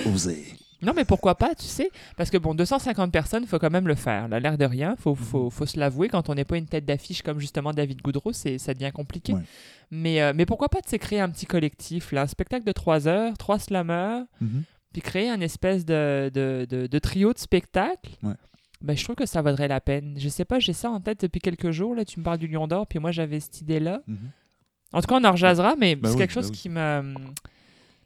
Oser. 0.08 0.46
Non, 0.82 0.94
mais 0.96 1.06
pourquoi 1.06 1.36
pas, 1.36 1.56
tu 1.56 1.66
sais 1.66 1.90
Parce 2.16 2.30
que 2.30 2.38
bon, 2.38 2.54
250 2.54 3.12
personnes, 3.12 3.46
faut 3.48 3.58
quand 3.60 3.72
même 3.72 3.88
le 3.88 3.96
faire. 3.96 4.28
Là, 4.28 4.40
l'air 4.40 4.58
de 4.58 4.66
rien, 4.66 4.96
faut, 5.00 5.16
faut, 5.16 5.50
faut 5.50 5.66
se 5.66 5.80
l'avouer. 5.80 6.10
Quand 6.10 6.30
on 6.30 6.36
n'est 6.36 6.46
pas 6.46 6.58
une 6.58 6.68
tête 6.68 6.86
d'affiche 6.86 7.22
comme 7.24 7.40
justement 7.40 7.72
David 7.72 8.02
Goudreau, 8.02 8.34
c'est, 8.34 8.58
ça 8.60 8.74
devient 8.74 8.92
compliqué. 8.94 9.34
Ouais. 9.34 9.42
Mais, 9.90 10.22
euh, 10.22 10.34
mais 10.36 10.46
pourquoi 10.46 10.70
pas 10.70 10.80
de 10.82 10.98
créer 10.98 11.20
un 11.22 11.30
petit 11.30 11.46
collectif, 11.46 12.12
là, 12.12 12.24
un 12.24 12.28
spectacle 12.28 12.66
de 12.66 12.72
3 12.72 13.08
heures, 13.08 13.38
3 13.38 13.60
slammers, 13.60 14.24
Mhm. 14.42 14.64
Puis 14.96 15.02
créer 15.02 15.30
un 15.30 15.42
espèce 15.42 15.84
de, 15.84 16.32
de, 16.34 16.66
de, 16.70 16.88
de 16.88 17.00
trio 17.00 17.34
de 17.34 17.38
spectacles 17.38 18.12
Ouais. 18.24 18.34
ben, 18.82 18.96
je 18.96 19.04
trouve 19.04 19.18
que 19.18 19.26
ça 19.26 19.42
vaudrait 19.42 19.68
la 19.68 19.82
peine. 19.82 20.16
Je 20.18 20.30
sais 20.30 20.46
pas, 20.46 20.60
j'ai 20.60 20.72
ça 20.72 20.90
en 20.90 21.02
tête 21.02 21.20
depuis 21.22 21.42
quelques 21.42 21.72
jours. 21.72 21.94
Là, 21.96 22.06
tu 22.06 22.18
me 22.20 22.24
parles 22.24 22.38
du 22.38 22.48
Lion 22.48 22.66
d'Or, 22.66 22.88
puis 22.88 23.00
moi 23.00 23.12
j'avais 23.12 23.42
cette 23.42 23.60
idée-là. 23.60 24.02
Mhm. 24.08 24.18
En 24.94 25.02
tout 25.02 25.08
cas, 25.08 25.16
on 25.20 25.24
en 25.26 25.32
rejasera, 25.34 25.76
mais 25.78 25.96
Bah 25.98 26.08
c'est 26.08 26.14
oui, 26.16 26.20
quelque 26.22 26.32
chose 26.34 26.48
oui. 26.50 26.56
qui 26.58 26.70
me 26.70 27.14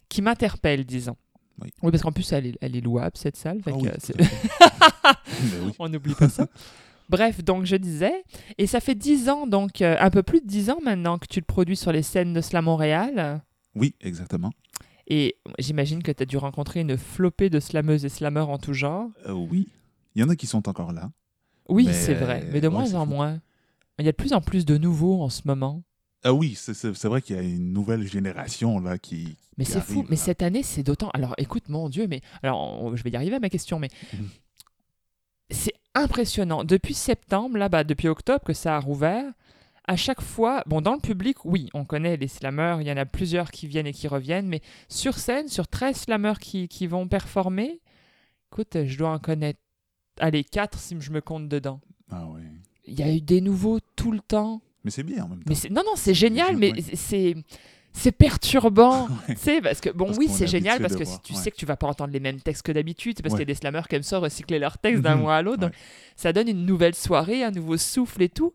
qui 0.10 0.24
m'interpelle, 0.24 0.84
disons. 0.86 1.16
Oui. 1.62 1.70
parce 1.92 2.02
qu'en 2.02 2.12
plus, 2.12 2.32
elle 2.32 2.48
est, 2.48 2.58
elle 2.62 2.76
est 2.76 2.82
louable, 2.82 3.16
cette 3.18 3.36
salle. 3.36 3.62
fait 3.62 3.72
Ah 3.72 3.78
que, 3.78 4.14
oui. 4.18 4.28
Ben 5.04 5.66
oui. 5.66 5.72
on 5.78 5.90
n'oublie 5.90 6.16
pas 6.16 6.30
ça. 6.30 6.48
Bref, 7.10 7.44
donc 7.44 7.66
je 7.66 7.76
disais, 7.76 8.24
et 8.58 8.66
ça 8.66 8.80
fait 8.80 8.96
10 8.96 9.30
ans, 9.30 9.46
donc 9.48 9.82
euh, 9.82 9.96
un 10.00 10.10
peu 10.10 10.24
plus 10.24 10.42
de 10.42 10.48
10 10.48 10.70
ans 10.72 10.80
maintenant 10.84 11.18
que 11.20 11.28
tu 11.28 11.40
le 11.40 11.46
produis 11.46 11.76
sur 11.76 11.92
les 11.92 12.02
scènes 12.04 12.34
de 12.34 12.42
Slam 12.42 12.66
Montréal. 12.66 13.42
Oui, 13.76 13.94
exactement. 14.02 14.52
Et 15.10 15.36
j'imagine 15.58 16.04
que 16.04 16.12
tu 16.12 16.22
as 16.24 16.26
dû 16.26 16.38
rencontrer 16.38 16.82
une 16.82 16.98
flopée 16.98 17.50
de 17.50 17.60
slameuses 17.60 18.06
et 18.06 18.10
slammeurs 18.10 18.50
en 18.50 18.58
tout 18.60 18.74
genre. 18.74 19.10
Euh, 19.26 19.32
oui. 19.34 19.68
Il 20.16 20.22
y 20.22 20.24
en 20.24 20.30
a 20.30 20.36
qui 20.36 20.46
sont 20.48 20.70
encore 20.70 20.92
là. 20.94 21.12
Oui, 21.68 21.86
Mais, 21.86 21.94
c'est 21.94 22.14
vrai, 22.14 22.48
mais 22.52 22.62
de 22.62 22.68
ouais, 22.68 22.74
moins 22.74 22.94
en 22.94 23.06
fou. 23.06 23.12
moins. 23.12 23.42
Il 24.00 24.06
y 24.06 24.10
a 24.10 24.12
de 24.12 24.18
plus 24.18 24.34
en 24.34 24.42
plus 24.42 24.66
de 24.66 24.78
nouveaux 24.78 25.22
en 25.22 25.30
ce 25.30 25.42
moment. 25.46 25.84
Ah 26.24 26.34
oui, 26.34 26.54
c'est 26.56 27.06
vrai 27.06 27.22
qu'il 27.22 27.36
y 27.36 27.40
a 27.40 27.42
une 27.44 27.72
nouvelle 27.74 28.06
génération 28.08 28.80
là 28.80 28.98
qui. 28.98 29.36
Mais 29.58 29.66
c'est 29.66 29.82
fou, 29.82 30.06
mais 30.10 30.16
cette 30.16 30.42
année, 30.42 30.64
c'est 30.64 30.84
d'autant. 30.84 31.10
Alors 31.14 31.34
écoute, 31.38 31.70
mon 31.70 31.90
Dieu, 31.90 32.08
mais. 32.08 32.22
Alors, 32.44 32.60
on- 32.84 32.96
je 32.96 33.04
vais 33.04 33.10
y 33.10 33.16
arriver 33.16 33.36
à 33.36 33.40
ma 33.40 33.50
question, 33.50 33.78
mais. 33.80 33.90
Mhm. 34.14 34.30
C'est 35.52 35.74
impressionnant. 35.96 36.64
Depuis 36.64 36.94
septembre, 36.94 37.58
là, 37.58 37.70
bah, 37.70 37.84
depuis 37.84 38.08
octobre 38.08 38.44
que 38.44 38.54
ça 38.54 38.76
a 38.76 38.80
rouvert, 38.80 39.26
à 39.92 39.96
chaque 39.96 40.22
fois, 40.22 40.62
bon, 40.68 40.82
dans 40.82 40.94
le 40.94 41.00
public, 41.00 41.44
oui, 41.46 41.70
on 41.74 41.84
connaît 41.84 42.16
les 42.16 42.28
slammers, 42.28 42.78
il 42.82 42.88
y 42.88 42.92
en 42.92 42.98
a 42.98 43.06
plusieurs 43.06 43.50
qui 43.50 43.66
viennent 43.66 43.88
et 43.88 43.92
qui 43.94 44.08
reviennent, 44.08 44.48
mais 44.48 44.62
sur 44.88 45.16
scène, 45.18 45.48
sur 45.48 45.68
13 45.68 45.96
slammers 45.96 46.40
qui, 46.40 46.68
qui 46.68 46.86
vont 46.86 47.08
performer, 47.08 47.80
écoute, 48.52 48.78
je 48.86 48.98
dois 49.00 49.10
en 49.10 49.18
connaître, 49.20 49.60
allez, 50.20 50.44
4 50.44 50.78
si 50.78 50.96
je 51.00 51.12
me 51.12 51.22
compte 51.22 51.50
dedans. 51.50 51.82
Ah 52.12 52.26
oui. 52.30 52.42
Il 52.86 53.00
y 53.00 53.04
a 53.04 53.12
eu 53.12 53.20
des 53.22 53.42
nouveaux 53.42 53.80
tout 53.96 54.12
le 54.12 54.20
temps. 54.20 54.62
Mais 54.84 54.92
c'est 54.92 55.04
bien 55.04 55.24
en 55.26 55.28
même 55.30 55.44
temps. 55.44 55.52
Mais 55.64 55.70
non, 55.72 55.82
non, 55.84 55.94
c'est 55.96 56.14
génial, 56.14 56.56
mais 56.56 56.72
Ouais. 56.72 56.84
c'est 56.94 57.36
c'est 57.92 58.12
perturbant. 58.12 59.08
Ouais. 59.28 59.34
Tu 59.36 59.42
sais, 59.42 59.62
parce 59.62 59.82
que 59.82 59.90
bon, 59.90 60.06
Parce 60.06 60.18
oui, 60.20 60.28
c'est 60.30 60.44
est 60.44 60.48
génial 60.48 60.80
parce 60.80 60.96
que 60.96 61.04
voir, 61.04 61.16
si 61.16 61.22
tu 61.24 61.34
ouais. 61.34 61.40
sais 61.40 61.50
que 61.50 61.56
tu 61.58 61.66
vas 61.66 61.76
pas 61.78 61.88
entendre 61.88 62.14
les 62.14 62.20
mêmes 62.20 62.40
textes 62.40 62.62
que 62.62 62.72
d'habitude, 62.72 63.20
parce 63.24 63.34
Ouais. 63.34 63.40
qu'il 63.40 63.48
y 63.48 63.52
a 63.52 63.54
des 63.54 63.60
slammers 63.60 63.82
qui 63.90 63.96
aiment 63.96 64.04
ça 64.04 64.20
recycler 64.20 64.60
leurs 64.60 64.78
textes 64.78 65.02
d'un 65.02 65.16
Mhm. 65.16 65.22
mois 65.22 65.36
à 65.38 65.42
l'autre. 65.42 65.62
donc 65.62 65.72
Ouais. 65.72 65.78
Ça 66.16 66.32
donne 66.32 66.48
une 66.48 66.66
nouvelle 66.66 66.94
soirée, 66.96 67.44
un 67.44 67.50
nouveau 67.52 67.78
souffle 67.78 68.22
et 68.22 68.30
tout. 68.30 68.54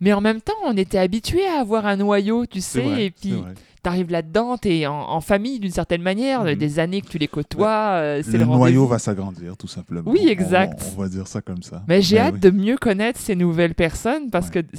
Mais 0.00 0.12
en 0.12 0.20
même 0.20 0.40
temps, 0.40 0.52
on 0.64 0.76
était 0.76 0.98
habitué 0.98 1.46
à 1.46 1.60
avoir 1.60 1.86
un 1.86 1.96
noyau, 1.96 2.46
tu 2.46 2.60
sais, 2.60 2.80
vrai, 2.82 3.04
et 3.06 3.10
puis 3.10 3.34
t'arrives 3.82 4.10
là-dedans, 4.10 4.56
t'es 4.58 4.86
en, 4.86 4.94
en 4.94 5.20
famille 5.20 5.60
d'une 5.60 5.70
certaine 5.70 6.02
manière, 6.02 6.44
Mhm. 6.44 6.54
des 6.56 6.78
années 6.78 7.00
que 7.00 7.06
tu 7.08 7.18
les 7.18 7.28
côtoies, 7.28 7.68
euh, 7.92 8.22
c'est 8.24 8.32
Le 8.32 8.38
le, 8.40 8.44
noyau 8.46 8.86
va 8.86 8.98
s'agrandir, 8.98 9.56
tout 9.56 9.68
simplement. 9.68 10.10
Oui, 10.10 10.26
exact. 10.28 10.80
On, 10.96 10.98
on 10.98 11.02
va 11.02 11.08
dire 11.08 11.26
ça 11.26 11.40
comme 11.40 11.62
ça. 11.62 11.82
Mais 11.88 12.02
j'ai 12.02 12.16
Ben 12.16 12.22
hâte 12.26 12.34
oui. 12.34 12.40
de 12.40 12.50
mieux 12.50 12.76
connaître 12.76 13.18
ces 13.20 13.34
nouvelles 13.36 13.74
personnes 13.74 14.30
parce 14.30 14.48
Ouais. 14.48 14.62
que 14.62 14.76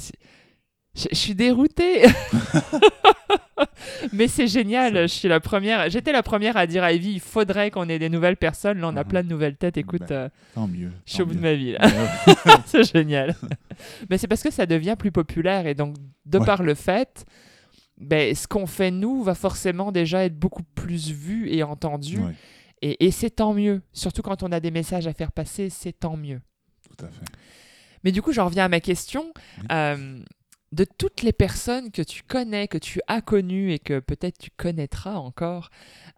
je, 0.94 1.06
je 1.10 1.16
suis 1.16 1.34
déroutée. 1.34 2.02
Mais 4.12 4.28
c'est 4.28 4.46
génial. 4.46 5.02
Je 5.02 5.06
suis 5.06 5.28
la 5.28 5.40
première. 5.40 5.88
J'étais 5.90 6.12
la 6.12 6.22
première 6.22 6.56
à 6.56 6.66
dire 6.66 6.82
à 6.82 6.92
Evie, 6.92 7.12
il 7.12 7.20
faudrait 7.20 7.70
qu'on 7.70 7.88
ait 7.88 7.98
des 7.98 8.08
nouvelles 8.08 8.36
personnes. 8.36 8.78
Là, 8.80 8.88
on 8.88 8.96
a 8.96 9.02
Mhm. 9.04 9.08
plein 9.08 9.22
de 9.22 9.28
nouvelles 9.28 9.56
têtes. 9.56 9.76
Écoute, 9.76 10.02
Ben, 10.08 10.12
euh, 10.14 10.28
Tant 10.54 10.66
mieux. 10.68 10.90
je 11.06 11.12
suis 11.12 11.22
au 11.22 11.26
bout 11.26 11.34
de 11.34 11.40
ma 11.40 11.54
vie. 11.54 11.72
Ouais, 11.72 11.78
c'est 12.66 12.84
génial. 12.90 13.36
Mais 14.08 14.18
c'est 14.18 14.28
parce 14.28 14.42
que 14.42 14.50
ça 14.50 14.66
devient 14.66 14.96
plus 14.98 15.12
populaire 15.12 15.66
et 15.66 15.74
donc 15.74 15.96
de 16.26 16.38
Ouais. 16.38 16.46
par 16.46 16.62
le 16.62 16.74
fait, 16.74 17.24
ben, 17.98 18.34
ce 18.34 18.46
qu'on 18.48 18.66
fait 18.66 18.90
nous 18.90 19.22
va 19.22 19.34
forcément 19.34 19.92
déjà 19.92 20.24
être 20.24 20.38
beaucoup 20.38 20.62
plus 20.74 21.10
vu 21.10 21.50
et 21.52 21.62
entendu. 21.62 22.18
ouais, 22.18 22.32
Et, 22.82 23.06
et 23.06 23.10
c'est 23.10 23.30
tant 23.30 23.52
mieux. 23.52 23.82
Surtout 23.92 24.22
quand 24.22 24.42
on 24.42 24.52
a 24.52 24.60
des 24.60 24.70
messages 24.70 25.06
à 25.06 25.12
faire 25.12 25.32
passer, 25.32 25.68
c'est 25.70 25.92
tant 25.92 26.16
mieux. 26.16 26.40
tout 26.96 27.04
à 27.04 27.08
fait. 27.08 27.24
Mais 28.04 28.12
du 28.12 28.22
coup, 28.22 28.32
j'en 28.32 28.46
reviens 28.46 28.64
à 28.64 28.68
ma 28.68 28.80
question. 28.80 29.32
Oui. 29.58 29.66
Euh, 29.72 30.18
de 30.72 30.84
toutes 30.84 31.22
les 31.22 31.32
personnes 31.32 31.90
que 31.90 32.02
tu 32.02 32.22
connais, 32.22 32.68
que 32.68 32.78
tu 32.78 33.00
as 33.08 33.20
connues 33.22 33.72
et 33.72 33.78
que 33.80 33.98
peut-être 33.98 34.38
tu 34.38 34.50
connaîtras 34.56 35.14
encore, 35.16 35.70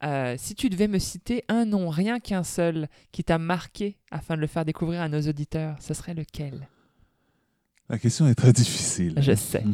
euh, 0.03 0.35
si 0.39 0.55
tu 0.55 0.69
devais 0.69 0.89
me 0.89 0.99
citer 0.99 1.43
un 1.49 1.65
nom, 1.65 1.89
rien 1.89 2.21
qu'un 2.21 2.43
seul, 2.45 2.89
qui 3.13 3.25
t'a 3.25 3.39
marqué 3.39 3.97
afin 4.11 4.37
de 4.37 4.41
le 4.43 4.47
faire 4.47 4.65
découvrir 4.67 5.01
à 5.01 5.09
nos 5.09 5.23
auditeurs, 5.23 5.77
ce 5.81 5.95
serait 5.95 6.13
lequel? 6.15 6.69
La 7.89 7.99
question 7.99 8.27
est 8.27 8.35
très 8.35 8.53
difficile. 8.53 9.15
Je 9.19 9.35
sais. 9.35 9.65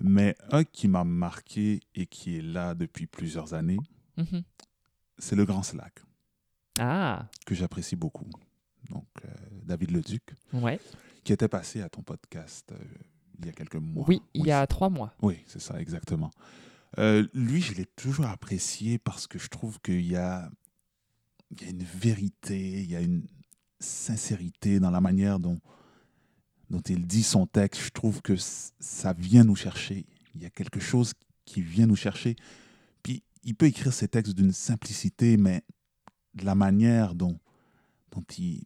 Mais 0.00 0.34
un 0.50 0.64
qui 0.64 0.88
m'a 0.88 1.04
marqué 1.04 1.80
et 1.94 2.06
qui 2.06 2.38
est 2.38 2.42
là 2.42 2.74
depuis 2.74 3.06
plusieurs 3.06 3.54
années, 3.54 3.78
Mhm. 4.16 4.42
c'est 5.18 5.36
le 5.36 5.44
Grand 5.44 5.62
Slack, 5.62 6.00
Ah, 6.80 7.26
que 7.46 7.54
j'apprécie 7.54 7.94
beaucoup. 7.96 8.28
Donc, 8.90 9.06
euh, 9.24 9.28
David 9.64 9.92
Leduc, 9.92 10.22
ouais. 10.52 10.80
Qui 11.24 11.32
était 11.32 11.48
passé 11.48 11.80
à 11.80 11.88
ton 11.88 12.02
podcast 12.02 12.70
euh, 12.72 12.84
il 13.40 13.46
y 13.46 13.48
a 13.48 13.52
quelques 13.52 13.76
mois. 13.76 14.04
Oui, 14.08 14.22
il 14.34 14.46
y 14.46 14.52
a 14.52 14.66
trois 14.66 14.90
mois. 14.90 15.12
Oui, 15.22 15.38
c'est 15.46 15.60
ça, 15.60 15.80
exactement. 15.80 16.30
Euh, 16.98 17.26
lui, 17.34 17.60
je 17.60 17.74
l'ai 17.74 17.86
toujours 17.86 18.26
apprécié 18.26 18.98
parce 18.98 19.26
que 19.26 19.38
je 19.38 19.48
trouve 19.48 19.80
qu'il 19.80 20.06
y 20.06 20.16
a, 20.16 20.48
il 21.50 21.62
y 21.62 21.66
a 21.66 21.70
une 21.70 21.82
vérité, 21.82 22.82
il 22.82 22.90
y 22.90 22.96
a 22.96 23.00
une 23.00 23.26
sincérité 23.80 24.78
dans 24.78 24.90
la 24.90 25.00
manière 25.00 25.40
dont, 25.40 25.58
dont 26.70 26.80
il 26.80 27.06
dit 27.06 27.24
son 27.24 27.46
texte. 27.46 27.82
Je 27.82 27.90
trouve 27.90 28.22
que 28.22 28.36
ça 28.36 29.12
vient 29.14 29.44
nous 29.44 29.56
chercher. 29.56 30.06
Il 30.34 30.42
y 30.42 30.46
a 30.46 30.50
quelque 30.50 30.80
chose 30.80 31.12
qui 31.44 31.60
vient 31.60 31.86
nous 31.86 31.96
chercher. 31.96 32.36
Puis, 33.02 33.22
il 33.42 33.54
peut 33.54 33.66
écrire 33.66 33.92
ses 33.92 34.08
textes 34.08 34.34
d'une 34.34 34.52
simplicité, 34.52 35.36
mais 35.36 35.62
de 36.34 36.44
la 36.44 36.54
manière 36.54 37.14
dont, 37.14 37.38
dont 38.12 38.24
il, 38.38 38.64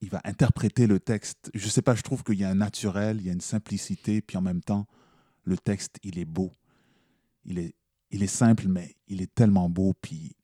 il 0.00 0.10
va 0.10 0.20
interpréter 0.24 0.86
le 0.86 0.98
texte. 0.98 1.50
Je 1.54 1.68
sais 1.68 1.82
pas, 1.82 1.94
je 1.94 2.02
trouve 2.02 2.22
qu'il 2.22 2.38
y 2.38 2.44
a 2.44 2.48
un 2.48 2.54
naturel, 2.54 3.18
il 3.20 3.26
y 3.26 3.30
a 3.30 3.32
une 3.32 3.40
simplicité, 3.40 4.22
puis 4.22 4.36
en 4.36 4.42
même 4.42 4.62
temps, 4.62 4.86
le 5.44 5.56
texte, 5.56 5.98
il 6.02 6.18
est 6.18 6.24
beau. 6.24 6.52
Il 7.44 7.58
est, 7.58 7.74
il 8.10 8.22
est 8.22 8.26
simple, 8.26 8.68
mais 8.68 8.96
il 9.08 9.22
est 9.22 9.34
tellement 9.34 9.68
beau. 9.68 9.94
Puis, 10.00 10.36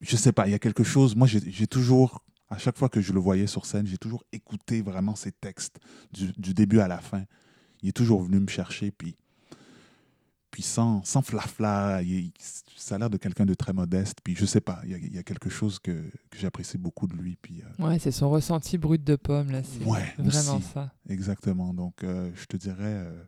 je 0.00 0.16
sais 0.16 0.32
pas, 0.32 0.46
il 0.48 0.50
y 0.50 0.54
a 0.54 0.58
quelque 0.58 0.84
chose. 0.84 1.14
Moi, 1.16 1.26
j'ai 1.28 1.66
toujours, 1.66 2.24
à 2.48 2.58
chaque 2.58 2.78
fois 2.78 2.88
que 2.88 3.00
je 3.00 3.12
le 3.12 3.20
voyais 3.20 3.46
sur 3.46 3.66
scène, 3.66 3.86
j'ai 3.86 3.98
toujours 3.98 4.24
écouté 4.32 4.82
vraiment 4.82 5.14
ses 5.14 5.32
textes 5.32 5.78
du, 6.12 6.32
du 6.32 6.54
début 6.54 6.80
à 6.80 6.88
la 6.88 7.00
fin. 7.00 7.24
Il 7.82 7.88
est 7.88 7.92
toujours 7.92 8.22
venu 8.22 8.40
me 8.40 8.48
chercher, 8.48 8.90
puis, 8.90 9.16
puis 10.54 10.62
sans, 10.62 11.02
sans 11.02 11.20
flafla. 11.20 12.00
il- 12.02 12.30
ça 12.76 12.94
a 12.94 12.98
l'air 12.98 13.10
de 13.10 13.16
quelqu'un 13.16 13.44
de 13.44 13.54
très 13.54 13.72
modeste. 13.72 14.18
Puis, 14.22 14.36
je 14.36 14.44
sais 14.46 14.60
pas, 14.60 14.80
il 14.84 14.90
y 14.92 14.94
a, 14.94 14.98
il 14.98 15.12
y 15.12 15.18
a 15.18 15.24
quelque 15.24 15.50
chose 15.50 15.80
que, 15.80 15.90
que 16.30 16.38
j'apprécie 16.38 16.78
beaucoup 16.78 17.08
de 17.08 17.14
lui. 17.16 17.34
Puis, 17.42 17.60
euh, 17.80 17.84
Ouais, 17.84 17.98
c'est 17.98 18.12
son 18.12 18.30
ressenti 18.30 18.78
brut 18.78 19.02
de 19.02 19.16
pomme, 19.16 19.50
là. 19.50 19.62
C'est 19.64 19.84
Ouais, 19.84 20.14
vraiment 20.16 20.58
aussi. 20.58 20.68
ça. 20.72 20.92
Exactement. 21.08 21.74
Donc, 21.74 22.04
euh, 22.04 22.30
je 22.36 22.44
te 22.44 22.56
dirais 22.56 22.76
euh, 22.84 23.24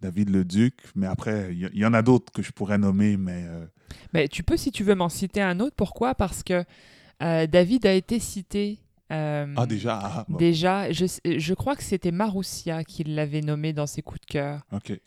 David 0.00 0.30
Leduc, 0.30 0.74
mais 0.96 1.06
après, 1.06 1.54
il 1.54 1.70
y, 1.78 1.86
en 1.86 1.94
a 1.94 2.02
d'autres 2.02 2.32
que 2.32 2.42
je 2.42 2.50
pourrais 2.50 2.78
nommer, 2.78 3.16
mais 3.16 3.46
Mais 4.12 4.26
tu 4.26 4.42
peux, 4.42 4.56
si 4.56 4.72
tu 4.72 4.82
veux, 4.82 4.96
m'en 4.96 5.08
citer 5.08 5.40
un 5.40 5.60
autre. 5.60 5.76
Pourquoi? 5.76 6.16
Parce 6.16 6.42
que 6.42 6.64
David 7.20 7.86
a 7.86 7.92
été 7.94 8.18
cité. 8.18 8.80
ah 9.08 9.66
déjà, 9.68 10.00
ah, 10.02 10.26
bon, 10.28 10.36
Déjà, 10.36 10.90
je, 10.90 11.06
je 11.24 11.54
crois 11.54 11.76
que 11.76 11.84
c'était 11.84 12.10
Maroussia 12.10 12.82
qui 12.82 13.04
l'avait 13.04 13.40
nommé 13.40 13.72
dans 13.72 13.86
ses 13.86 14.02
coups 14.02 14.20
de 14.22 14.26
cœur. 14.26 14.66
ok. 14.72 14.98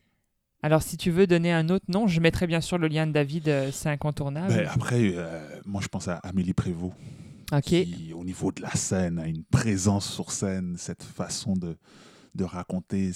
Alors, 0.64 0.82
si 0.82 0.98
tu 0.98 1.12
veux 1.12 1.28
donner 1.28 1.52
un 1.54 1.70
autre 1.70 1.86
nom, 1.88 2.08
je 2.08 2.20
mettrai 2.20 2.48
bien 2.48 2.62
sûr 2.62 2.78
le 2.78 2.88
lien 2.88 3.06
de 3.08 3.12
David, 3.12 3.48
euh, 3.48 3.70
c'est 3.72 3.90
incontournable. 3.90 4.54
Ben, 4.54 4.68
après, 4.74 5.12
euh, 5.16 5.40
moi, 5.66 5.82
je 5.82 5.88
pense 5.88 6.08
à 6.08 6.16
Amélie 6.18 6.54
Prévost, 6.54 6.96
qui, 7.86 8.14
au 8.14 8.24
niveau 8.24 8.52
de 8.52 8.62
la 8.62 8.72
scène, 8.72 9.20
a 9.20 9.28
une 9.28 9.44
présence 9.44 10.12
sur 10.12 10.32
scène, 10.32 10.76
cette 10.78 11.04
façon 11.04 11.54
de, 11.54 11.78
de 12.36 12.44
raconter 12.44 13.12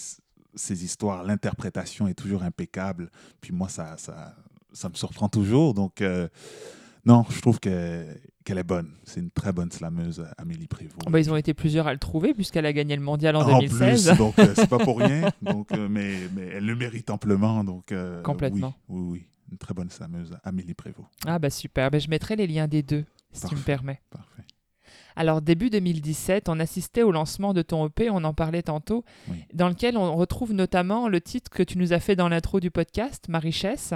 ces 0.54 0.84
histoires. 0.86 1.24
L'interprétation 1.24 2.08
est 2.08 2.14
toujours 2.14 2.44
impeccable. 2.44 3.10
Puis 3.42 3.52
moi, 3.54 3.70
ça, 3.70 3.96
ça, 3.98 4.36
ça 4.72 4.90
me 4.90 4.94
surprend 4.94 5.28
toujours. 5.28 5.74
Donc, 5.74 6.02
euh, 6.02 6.28
non, 7.06 7.26
je 7.30 7.42
trouve 7.42 7.60
que- 7.60 8.06
qu'elle 8.44 8.58
est 8.58 8.64
bonne. 8.64 8.92
C'est 9.04 9.20
une 9.20 9.32
très 9.32 9.52
bonne 9.54 9.72
slameuse, 9.72 10.26
Amélie 10.38 10.68
Prévost. 10.68 11.10
Bah, 11.10 11.20
ils 11.20 11.32
ont 11.32 11.36
été 11.36 11.54
plusieurs 11.54 11.88
à 11.88 11.94
le 11.94 12.00
trouver, 12.00 12.34
puisqu'elle 12.34 12.66
a 12.66 12.74
gagné 12.74 12.96
le 12.96 13.02
mondial 13.02 13.36
en, 13.36 13.42
En 13.42 13.60
2016. 13.60 14.08
plus, 14.10 14.18
donc 14.18 14.38
euh, 14.40 14.54
c'est 14.56 14.70
pas 14.70 14.80
pour 14.80 15.00
rien. 15.00 15.30
Donc, 15.42 15.72
euh, 15.72 15.88
mais, 15.90 16.14
mais 16.36 16.48
elle 16.54 16.66
le 16.66 16.76
mérite 16.76 17.10
amplement. 17.10 17.64
Donc, 17.64 17.92
euh, 17.92 18.22
Complètement. 18.24 18.74
Oui, 18.90 19.02
oui, 19.02 19.10
oui. 19.12 19.28
Une 19.52 19.58
très 19.58 19.74
bonne 19.74 19.90
slameuse, 19.90 20.38
Amélie 20.44 20.74
Prévost. 20.74 21.08
Ah, 21.26 21.38
bah 21.40 21.50
super. 21.50 21.92
Ben, 21.92 22.00
je 22.00 22.10
mettrai 22.10 22.36
les 22.36 22.48
liens 22.48 22.68
des 22.68 22.84
deux, 22.84 23.06
si 23.34 23.48
tu 23.48 23.56
me 23.56 23.62
permets. 23.62 24.02
Parfait. 24.10 24.44
Alors, 25.18 25.42
début 25.42 25.70
2017, 25.70 26.48
on 26.48 26.58
assistait 26.60 27.04
au 27.04 27.12
lancement 27.12 27.54
de 27.54 27.62
ton 27.62 27.88
EP, 27.88 28.10
on 28.10 28.24
en 28.24 28.34
parlait 28.34 28.62
tantôt, 28.64 29.04
Oui. 29.30 29.44
dans 29.54 29.68
lequel 29.68 29.98
on 29.98 30.16
retrouve 30.16 30.54
notamment 30.54 31.10
le 31.10 31.20
titre 31.20 31.52
que 31.52 31.64
tu 31.64 31.78
nous 31.78 31.92
as 31.92 32.00
fait 32.00 32.16
dans 32.16 32.30
l'intro 32.30 32.62
du 32.62 32.72
podcast, 32.72 33.26
Ma 33.28 33.40
richesse. 33.40 33.94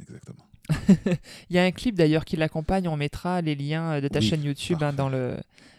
Exactement. 0.00 0.44
Il 1.50 1.56
y 1.56 1.58
a 1.58 1.64
un 1.64 1.70
clip 1.72 1.94
d'ailleurs 1.94 2.24
qui 2.24 2.36
l'accompagne, 2.36 2.88
on 2.88 2.96
mettra 2.96 3.40
les 3.40 3.54
liens 3.54 3.94
euh, 3.94 4.00
de 4.00 4.08
ta 4.08 4.20
Oui, 4.20 4.26
chaîne 4.26 4.44
YouTube 4.44 4.82
hein, 4.82 4.92
dans 4.92 5.08
le, 5.08 5.36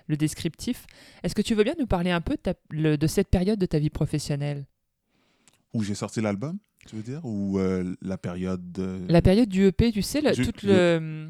le 0.07 0.17
descriptif. 0.17 0.85
Est-ce 1.23 1.33
que 1.35 1.41
tu 1.41 1.55
veux 1.55 1.63
bien 1.63 1.75
nous 1.79 1.87
parler 1.87 2.11
un 2.11 2.21
peu 2.21 2.33
de, 2.35 2.41
ta- 2.41 2.53
le- 2.69 2.97
de 2.97 3.07
cette 3.07 3.29
période 3.29 3.59
de 3.59 3.65
ta 3.65 3.79
vie 3.79 3.89
professionnelle? 3.89 4.65
Où 5.73 5.83
j'ai 5.83 5.95
sorti 5.95 6.21
l'album, 6.21 6.57
tu 6.87 6.95
veux 6.97 7.01
dire? 7.03 7.21
Ou 7.23 7.57
euh, 7.59 7.95
la 8.01 8.17
période 8.17 8.71
de... 8.71 8.99
La 9.07 9.21
période 9.21 9.49
du 9.49 9.65
EP, 9.65 9.91
tu 9.91 10.01
sais, 10.01 10.21
le- 10.21 10.33
Du- 10.33 10.51
le... 10.63 11.29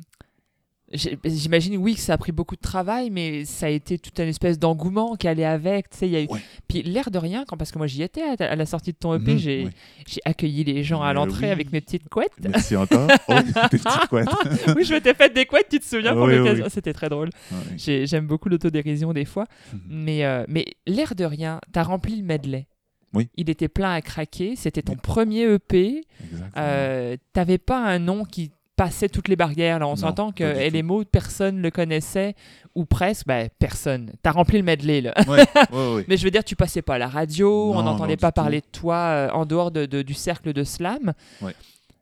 J'imagine, 0.94 1.78
oui, 1.78 1.96
que 1.96 2.00
ça 2.02 2.14
a 2.14 2.18
pris 2.18 2.32
beaucoup 2.32 2.56
de 2.56 2.62
travail, 2.62 3.10
mais 3.10 3.46
ça 3.46 3.66
a 3.66 3.70
été 3.70 3.98
toute 3.98 4.20
une 4.20 4.28
espèce 4.28 4.60
d'engouement 4.60 5.16
qui 5.16 5.28
allait 5.28 5.44
avec. 5.46 5.90
Tu 5.90 5.98
sais, 5.98 6.10
y 6.10 6.16
a 6.16 6.22
eu... 6.22 6.28
Ouais. 6.28 6.40
Puis 6.68 6.84
l'air 6.84 7.10
de 7.10 7.18
rien, 7.18 7.46
quand, 7.48 7.58
parce 7.58 7.72
que 7.72 7.78
moi 7.78 7.88
j'y 7.88 8.04
étais 8.04 8.22
à, 8.22 8.36
à 8.44 8.56
la 8.56 8.66
sortie 8.66 8.92
de 8.92 8.98
ton 8.98 9.16
EP, 9.16 9.34
Mhm, 9.34 9.38
j'ai 9.40 10.22
accueilli 10.26 10.64
les 10.64 10.84
gens 10.84 11.02
à 11.02 11.14
l'entrée 11.14 11.48
oui. 11.48 11.52
avec 11.52 11.72
mes 11.72 11.82
petites 11.82 12.08
couettes. 12.10 12.32
Merci 12.48 12.76
encore. 12.76 13.08
Oh, 13.28 13.34
tes 13.72 13.78
petites 13.78 14.08
couettes. 14.10 14.28
oui, 14.76 14.84
je 14.84 14.94
m'étais 14.94 15.14
fait 15.14 15.34
des 15.34 15.46
couettes, 15.46 15.68
tu 15.70 15.80
te 15.80 15.86
souviens, 15.86 16.14
pour 16.14 16.24
Oui, 16.26 16.36
l'occasion. 16.38 16.66
oui. 16.66 16.72
C'était 16.72 16.94
très 16.94 17.10
drôle. 17.10 17.30
J'ai- 17.78 18.06
J'aime 18.06 18.28
beaucoup 18.28 18.50
l'autodérision 18.50 19.14
des 19.14 19.26
fois. 19.26 19.46
Mhm. 19.74 19.80
Mais, 19.90 20.26
euh, 20.26 20.46
mais 20.48 20.66
l'air 20.86 21.16
de 21.16 21.24
rien, 21.26 21.60
t'as 21.72 21.84
rempli 21.84 22.16
le 22.18 22.24
medley. 22.24 22.68
Oui. 23.14 23.30
Il 23.36 23.50
était 23.50 23.68
plein 23.68 23.92
à 23.94 24.02
craquer. 24.02 24.56
C'était 24.56 24.82
ton 24.82 24.94
Oui. 24.94 25.00
premier 25.02 25.44
EP. 25.54 26.02
Exactement. 26.24 26.52
Euh, 26.58 27.16
T'avais 27.32 27.58
pas 27.60 27.80
un 27.84 28.00
nom 28.00 28.26
qui 28.26 28.52
passait 28.76 29.10
toutes 29.10 29.28
les 29.28 29.36
barrières. 29.36 29.80
Là, 29.80 29.88
on 29.88 29.96
s'entend 29.96 30.32
que 30.32 30.70
tout. 30.70 30.76
LMO, 30.78 31.04
personne 31.06 31.62
le 31.62 31.70
connaissait, 31.72 32.36
ou 32.76 32.86
presque, 32.86 33.28
ben, 33.28 33.50
personne. 33.60 34.14
T'as 34.24 34.32
rempli 34.32 34.58
le 34.58 34.64
medley, 34.64 35.02
là. 35.02 35.14
Ouais, 35.28 35.46
ouais, 35.72 35.94
ouais. 35.96 36.06
Mais 36.08 36.18
je 36.18 36.24
veux 36.24 36.32
dire, 36.32 36.44
tu 36.44 36.56
passais 36.56 36.82
pas 36.82 36.96
à 36.96 36.98
la 36.98 37.08
radio, 37.08 37.72
on 37.74 37.84
n'entendait 37.84 38.18
pas 38.18 38.32
tout. 38.32 38.42
parler 38.42 38.62
de 38.62 38.66
toi 38.72 38.96
euh, 38.96 39.30
en 39.32 39.46
dehors 39.46 39.72
de- 39.72 39.86
de- 39.86 40.02
du 40.02 40.14
cercle 40.14 40.54
de 40.54 40.64
slam. 40.64 41.14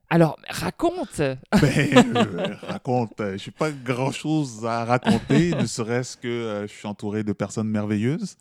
Alors, 0.09 0.37
raconte 0.49 1.17
Ben, 1.19 1.37
euh, 2.15 2.55
raconte, 2.63 3.19
euh, 3.21 3.37
je 3.37 3.47
n'ai 3.49 3.53
pas 3.57 3.71
grand-chose 3.71 4.65
à 4.65 4.83
raconter, 4.85 5.51
ne 5.55 5.65
serait-ce 5.65 6.17
que 6.17 6.27
euh, 6.27 6.67
je 6.67 6.73
suis 6.73 6.87
entouré 6.87 7.23
de 7.23 7.31
personnes 7.33 7.69
merveilleuses 7.69 8.35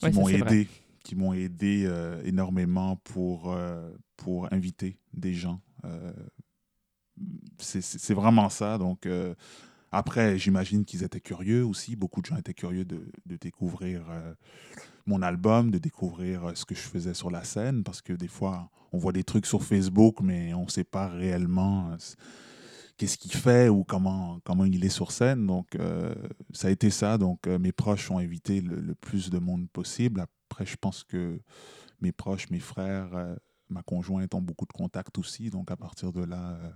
qui 0.00 0.10
m'ont 0.10 0.22
vrai. 0.22 0.34
aidé, 0.40 0.68
qui 1.04 1.14
m'ont 1.14 1.32
aidé 1.32 1.84
euh, 1.86 2.20
énormément 2.24 2.96
pour, 3.04 3.56
pour 4.16 4.52
inviter 4.52 4.96
des 5.14 5.34
gens. 5.34 5.60
Euh, 5.84 6.12
c'est- 7.58 8.14
vraiment 8.14 8.48
ça. 8.48 8.78
Donc, 8.78 9.06
euh, 9.06 9.34
après, 9.90 10.38
j'imagine 10.38 10.84
qu'ils 10.84 11.02
étaient 11.04 11.20
curieux 11.20 11.64
aussi. 11.64 11.96
Beaucoup 11.96 12.20
de 12.20 12.26
gens 12.26 12.36
étaient 12.36 12.54
curieux 12.54 12.84
de, 12.84 13.02
découvrir 13.40 14.04
euh, 14.10 14.34
mon 15.06 15.22
album, 15.22 15.70
de 15.70 15.78
découvrir 15.78 16.46
euh, 16.46 16.54
ce 16.54 16.64
que 16.64 16.74
je 16.74 16.80
faisais 16.80 17.14
sur 17.14 17.30
la 17.30 17.44
scène, 17.44 17.82
parce 17.82 18.02
que 18.02 18.12
des 18.12 18.28
fois, 18.28 18.70
on 18.92 18.98
voit 18.98 19.12
des 19.12 19.24
trucs 19.24 19.46
sur 19.46 19.62
Facebook, 19.62 20.20
mais 20.20 20.54
on 20.54 20.64
ne 20.64 20.70
sait 20.70 20.84
pas 20.84 21.08
réellement 21.08 21.96
qu'est-ce 22.96 23.18
qu'il 23.18 23.32
fait 23.32 23.68
ou 23.68 23.84
comment, 23.84 24.38
comment 24.44 24.64
il 24.64 24.84
est 24.84 24.88
sur 24.90 25.12
scène. 25.12 25.46
Donc, 25.46 25.76
ça 26.52 26.68
a 26.68 26.70
été 26.70 26.90
ça. 26.90 27.16
Donc, 27.18 27.46
mes 27.46 27.72
proches 27.72 28.10
ont 28.10 28.18
invité 28.18 28.60
le, 28.60 28.76
le 28.76 28.94
plus 28.94 29.30
de 29.30 29.38
monde 29.38 29.68
possible. 29.70 30.20
Après, 30.50 30.66
je 30.66 30.76
pense 30.76 31.04
que 31.04 31.40
mes 32.02 32.12
proches, 32.12 32.50
mes 32.50 32.60
frères, 32.60 33.10
ma 33.72 33.82
conjointe 33.82 34.34
ont 34.34 34.40
beaucoup 34.42 34.66
de 34.66 34.72
contacts 34.72 35.18
aussi. 35.18 35.50
Donc, 35.50 35.70
à 35.70 35.76
partir 35.76 36.12
de 36.12 36.22
là, 36.24 36.52
euh, 36.62 36.70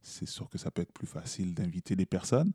c'est 0.00 0.26
sûr 0.28 0.48
que 0.48 0.58
ça 0.58 0.70
peut 0.70 0.82
être 0.82 0.92
plus 0.92 1.06
facile 1.06 1.54
d'inviter 1.54 1.94
des 1.94 2.06
personnes. 2.06 2.52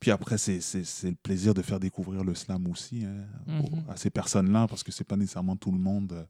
Puis 0.00 0.12
après, 0.12 0.38
c'est 0.38 0.60
le 1.04 1.14
plaisir 1.16 1.54
de 1.54 1.62
faire 1.62 1.80
découvrir 1.80 2.22
le 2.22 2.34
slam 2.34 2.68
aussi 2.68 3.04
hein, 3.04 3.24
aux- 3.48 3.74
Mhm. 3.76 3.84
à 3.88 3.96
ces 3.96 4.10
personnes-là, 4.10 4.68
parce 4.68 4.84
que 4.84 4.92
c'est 4.92 5.02
pas 5.04 5.16
nécessairement 5.16 5.56
tout 5.56 5.72
le 5.72 5.78
monde 5.78 6.12
euh, 6.12 6.24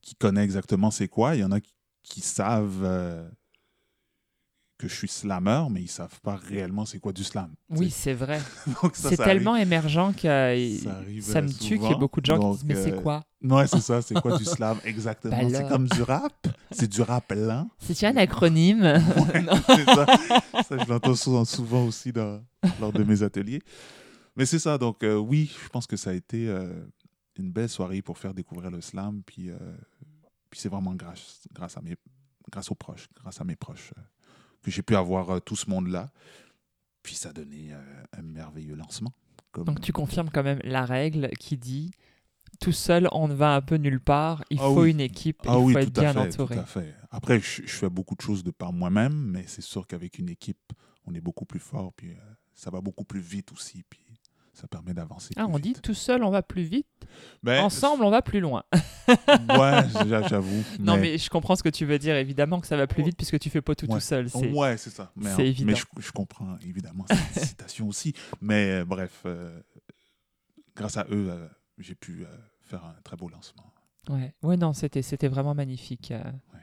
qui 0.00 0.14
connaît 0.14 0.42
exactement 0.44 0.90
c'est 0.90 1.08
quoi. 1.08 1.34
Il 1.36 1.40
y 1.40 1.44
en 1.44 1.52
a 1.52 1.60
qui, 1.60 1.74
qui 2.02 2.20
savent 2.22 2.82
euh, 2.84 3.28
que 4.78 4.86
je 4.88 4.94
suis 4.94 5.08
slammer, 5.08 5.64
mais 5.70 5.82
ils 5.82 5.88
savent 5.90 6.20
pas 6.20 6.36
réellement 6.36 6.86
c'est 6.86 7.00
quoi 7.00 7.12
du 7.12 7.24
slam. 7.24 7.52
Oui, 7.68 7.90
c'est 7.90 8.14
vrai. 8.14 8.40
C'est 8.94 9.16
tellement 9.16 9.56
émergent 9.56 10.12
que 10.14 10.28
euh, 10.28 10.78
Ça 10.78 11.02
ça 11.32 11.42
me 11.42 11.48
euh, 11.48 11.50
tue 11.50 11.58
qu'il 11.58 11.74
y 11.74 11.76
souvent. 11.78 11.98
beaucoup 11.98 12.20
de 12.20 12.26
gens 12.26 12.36
Donc, 12.38 12.58
qui 12.58 12.64
disent 12.64 12.68
Mais 12.76 12.82
c'est 12.84 12.92
euh, 12.92 13.00
quoi? 13.00 13.24
Ouais, 13.42 13.66
c'est 13.66 13.80
ça. 13.90 14.00
C'est 14.02 14.14
quoi 14.20 14.38
du 14.38 14.44
slam? 14.44 14.78
Exactement 14.84 15.36
Bah 15.36 15.48
C'est 15.50 15.68
comme 15.68 15.86
du 15.88 16.02
rap. 16.02 16.46
C'est 16.70 16.86
du 16.88 17.02
rap 17.02 17.32
lent. 17.34 17.68
C'est 17.80 18.06
un 18.06 18.16
acronyme? 18.16 18.82
Ouais, 18.82 19.44
c'est 19.66 19.84
ça. 19.84 20.06
Ça, 20.68 20.78
je 20.78 20.88
l'entends 20.88 21.14
souvent, 21.16 21.44
souvent 21.44 21.84
aussi 21.84 22.12
dans- 22.12 22.40
lors 22.80 22.92
de 22.92 23.02
mes 23.02 23.22
ateliers. 23.24 23.60
Mais 24.36 24.46
c'est 24.46 24.60
ça. 24.60 24.78
Donc, 24.78 25.02
euh, 25.02 25.16
oui, 25.16 25.52
je 25.64 25.68
pense 25.70 25.88
que 25.88 25.96
ça 25.96 26.10
a 26.10 26.12
été 26.12 26.48
euh, 26.48 26.72
une 27.36 27.50
belle 27.50 27.68
soirée 27.68 28.00
pour 28.02 28.16
faire 28.16 28.32
découvrir 28.32 28.70
le 28.70 28.80
slam. 28.80 29.22
Puis, 29.26 29.50
euh, 29.50 29.56
puis 30.50 30.60
c'est 30.60 30.68
vraiment 30.68 30.94
grâce, 30.94 31.42
grâce, 31.52 31.76
à 31.76 31.80
mes, 31.80 31.96
grâce 32.50 32.70
aux 32.70 32.76
proches, 32.76 33.08
grâce 33.20 33.40
à 33.40 33.44
mes 33.44 33.56
proches, 33.56 33.92
euh, 33.98 34.02
que 34.62 34.70
j'ai 34.70 34.82
pu 34.82 34.96
avoir 34.96 35.30
euh, 35.30 35.40
tout 35.40 35.56
ce 35.56 35.68
monde-là. 35.70 36.10
Puis 37.02 37.14
ça 37.14 37.30
a 37.30 37.32
donné 37.32 37.72
euh, 37.72 38.02
un 38.16 38.22
merveilleux 38.22 38.74
lancement. 38.74 39.12
Comme- 39.52 39.64
Donc 39.64 39.80
tu 39.80 39.92
confirmes 39.92 40.30
quand 40.30 40.42
même 40.42 40.60
la 40.64 40.84
règle 40.84 41.30
qui 41.38 41.56
dit 41.56 41.90
tout 42.60 42.72
seul 42.72 43.08
on 43.12 43.28
ne 43.28 43.34
va 43.34 43.54
un 43.54 43.60
peu 43.60 43.76
nulle 43.76 44.00
part, 44.00 44.42
il 44.50 44.58
Ah 44.60 44.64
faut 44.64 44.82
oui. 44.82 44.90
une 44.90 45.00
équipe, 45.00 45.38
Ah 45.46 45.56
il 45.58 45.64
oui, 45.64 45.72
faut 45.74 45.78
être 45.78 45.92
bien 45.92 46.12
fait, 46.12 46.18
entouré. 46.18 46.56
Tout 46.56 46.60
à 46.62 46.66
fait. 46.66 46.94
Après, 47.10 47.38
je, 47.40 47.62
je 47.62 47.72
fais 47.72 47.88
beaucoup 47.88 48.14
de 48.16 48.20
choses 48.20 48.42
de 48.42 48.50
par 48.50 48.72
moi-même, 48.72 49.14
mais 49.14 49.44
c'est 49.46 49.62
sûr 49.62 49.86
qu'avec 49.86 50.18
une 50.18 50.28
équipe, 50.28 50.72
on 51.06 51.14
est 51.14 51.20
beaucoup 51.20 51.44
plus 51.44 51.60
fort, 51.60 51.92
puis 51.94 52.10
euh, 52.12 52.16
ça 52.54 52.70
va 52.70 52.80
beaucoup 52.80 53.04
plus 53.04 53.20
vite 53.20 53.52
aussi, 53.52 53.84
puis 53.88 54.00
ça 54.60 54.66
permet 54.68 54.92
d'avancer. 54.94 55.32
Ah, 55.36 55.44
plus 55.44 55.54
on 55.54 55.58
dit 55.58 55.72
tout 55.74 55.94
seul 55.94 56.22
on 56.24 56.30
va 56.30 56.42
plus 56.42 56.62
vite, 56.62 56.86
Ben, 57.42 57.62
ensemble 57.62 58.02
on 58.04 58.10
va 58.10 58.22
plus 58.22 58.40
loin. 58.40 58.64
Ouais, 59.08 59.82
j'a- 60.06 60.26
j'avoue. 60.28 60.62
Non 60.80 60.96
mais 60.96 61.16
je 61.16 61.30
comprends 61.30 61.56
ce 61.56 61.62
que 61.62 61.68
tu 61.68 61.84
veux 61.86 61.98
dire, 61.98 62.16
évidemment 62.16 62.60
que 62.60 62.66
ça 62.66 62.76
va 62.76 62.86
plus 62.86 63.02
vite 63.02 63.16
puisque 63.16 63.38
tu 63.38 63.50
fais 63.50 63.62
pas 63.62 63.74
tout 63.74 63.86
Ouais. 63.86 63.94
tout 63.94 64.00
seul. 64.00 64.28
c'est- 64.28 64.50
Ouais, 64.52 64.76
c'est 64.76 64.90
ça. 64.90 65.12
Mais, 65.16 65.30
c'est 65.30 65.38
mais 65.42 65.48
évident. 65.48 65.74
je, 65.74 66.02
je 66.02 66.12
comprends 66.12 66.56
évidemment 66.62 67.04
cette 67.08 67.44
citation 67.48 67.88
aussi. 67.88 68.12
Mais 68.40 68.80
euh, 68.80 68.84
bref, 68.84 69.22
euh, 69.26 69.60
grâce 70.76 70.96
à 70.96 71.06
eux, 71.10 71.28
euh, 71.30 71.48
j'ai 71.78 71.94
pu 71.94 72.26
faire 72.62 72.84
un 72.84 72.94
très 73.04 73.16
beau 73.16 73.28
lancement. 73.28 73.72
Ouais, 74.08 74.34
ouais 74.42 74.56
non, 74.56 74.72
c'était 74.72 75.02
c'était 75.02 75.28
vraiment 75.28 75.54
magnifique. 75.54 76.12
Ouais. 76.12 76.60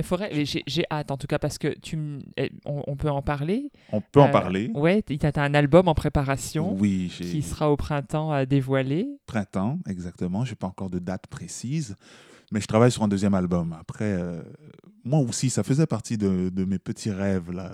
Mais 0.00 0.04
faudrait, 0.06 0.44
j'ai 0.46 0.62
j'ai 0.66 0.84
hâte 0.90 1.10
en 1.10 1.18
tout 1.18 1.26
cas 1.26 1.38
parce 1.38 1.58
que 1.58 1.68
tu, 1.78 2.20
eh, 2.38 2.50
on, 2.64 2.82
on 2.86 2.96
peut 2.96 3.10
en 3.10 3.20
parler. 3.20 3.70
On 3.92 4.00
peut 4.00 4.20
en 4.22 4.28
Euh, 4.28 4.32
parler. 4.32 4.70
Ouais, 4.74 5.02
tu 5.02 5.18
as 5.22 5.42
un 5.42 5.52
album 5.52 5.88
en 5.88 5.94
préparation 5.94 6.74
Oui, 6.78 7.12
j'ai 7.14 7.24
qui 7.26 7.42
sera 7.42 7.70
au 7.70 7.76
printemps 7.76 8.32
à 8.32 8.46
dévoiler. 8.46 9.06
printemps, 9.26 9.78
exactement. 9.86 10.46
Je 10.46 10.52
n'ai 10.52 10.56
pas 10.56 10.68
encore 10.68 10.88
de 10.88 10.98
date 10.98 11.26
précise, 11.26 11.96
mais 12.50 12.60
je 12.62 12.66
travaille 12.66 12.90
sur 12.90 13.02
un 13.02 13.08
deuxième 13.08 13.34
album. 13.34 13.76
Après, 13.78 14.04
euh, 14.18 14.42
moi 15.04 15.18
aussi, 15.18 15.50
ça 15.50 15.62
faisait 15.62 15.86
partie 15.86 16.16
de, 16.16 16.48
de 16.48 16.64
mes 16.64 16.78
petits 16.78 17.10
rêves, 17.10 17.50
là, 17.52 17.70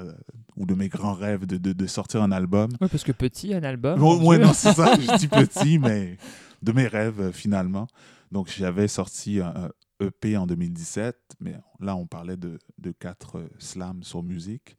ou 0.57 0.67
de 0.67 0.75
mes 0.75 0.89
grands 0.89 1.15
rêves 1.15 1.47
de, 1.47 1.59
de- 1.59 1.73
de 1.73 1.87
sortir 1.87 2.23
un 2.25 2.33
album. 2.33 2.71
Oui, 2.81 2.89
parce 2.91 3.05
que 3.05 3.13
petit, 3.13 3.55
un 3.55 3.63
album. 3.63 4.01
Bon, 4.01 4.21
ouais, 4.27 4.39
non, 4.39 4.53
c'est 4.53 4.73
ça, 4.73 4.95
je 5.01 5.17
dis 5.17 5.29
petit, 5.29 5.79
mais 5.79 6.17
de 6.63 6.73
mes 6.73 6.89
rêves, 6.89 7.21
euh, 7.21 7.31
finalement. 7.33 7.87
Donc, 8.33 8.49
j'avais 8.57 8.89
sorti 8.89 9.39
un 9.41 9.71
EP 10.01 10.37
en 10.37 10.47
2017, 10.47 11.37
mais 11.41 11.55
là, 11.81 11.97
on 11.97 12.07
parlait 12.07 12.37
de, 12.37 12.59
de 12.79 12.93
quatre 12.93 13.39
euh, 13.39 13.49
slams 13.59 14.03
sur 14.03 14.23
musique. 14.23 14.77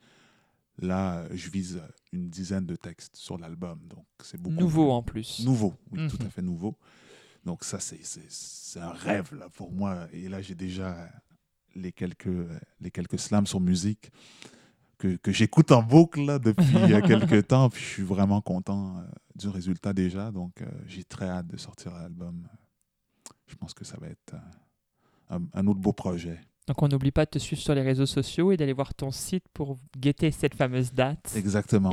Là, 0.80 1.20
euh, 1.20 1.30
je 1.34 1.50
vise 1.50 1.78
euh, 1.78 1.88
une 2.14 2.30
dizaine 2.30 2.66
de 2.66 2.76
textes 2.76 3.16
sur 3.16 3.38
l'album, 3.38 3.80
donc 3.88 4.06
c'est 4.24 4.40
beaucoup. 4.40 4.56
Nouveau 4.56 4.92
en 4.92 5.02
plus. 5.02 5.44
Nouveau, 5.46 5.74
oui, 5.92 6.08
tout 6.08 6.18
Mhm. 6.22 6.28
à 6.28 6.30
fait 6.30 6.42
nouveau. 6.44 6.78
Donc 7.46 7.64
ça, 7.64 7.80
c'est- 7.80 8.80
un 8.80 8.92
rêve 8.92 9.34
là, 9.34 9.50
pour 9.50 9.72
moi. 9.72 10.08
Et 10.14 10.30
là, 10.30 10.42
j'ai 10.42 10.54
déjà 10.54 11.10
les 11.76 11.92
quelques, 11.92 12.30
les 12.80 12.92
quelques 12.92 13.18
slams 13.18 13.48
sur 13.48 13.60
musique 13.60 14.12
que, 15.00 15.16
que 15.16 15.32
j'écoute 15.32 15.72
en 15.72 15.82
boucle 15.82 16.22
là, 16.26 16.38
depuis 16.40 16.64
quelques 17.42 17.48
temps. 17.48 17.70
Puis 17.70 17.82
je 17.84 17.88
suis 17.88 18.04
vraiment 18.04 18.42
content 18.42 18.98
euh, 19.00 19.04
du 19.36 19.48
résultat 19.48 19.94
déjà. 19.94 20.30
Donc 20.32 20.62
euh, 20.62 20.66
j'ai 20.86 21.04
très 21.04 21.28
hâte 21.30 21.48
de 21.48 21.58
sortir 21.58 21.94
l'album. 21.94 22.48
Je 23.48 23.56
pense 23.56 23.74
que 23.74 23.86
ça 23.86 23.98
va 24.00 24.08
être 24.08 24.34
euh, 24.36 24.38
un, 25.30 25.40
un 25.54 25.68
autre 25.68 25.80
beau 25.80 25.94
projet. 25.94 26.40
Donc 26.68 26.82
on 26.84 26.90
n'oublie 26.90 27.12
pas 27.12 27.24
de 27.26 27.30
te 27.30 27.40
suivre 27.40 27.62
sur 27.62 27.74
les 27.76 27.82
réseaux 27.82 28.06
sociaux 28.06 28.52
et 28.52 28.58
d'aller 28.58 28.74
voir 28.74 28.94
ton 28.94 29.10
site 29.12 29.46
pour 29.54 29.78
guetter 29.98 30.32
cette 30.32 30.54
fameuse 30.54 30.92
date. 30.92 31.34
Exactement. 31.36 31.90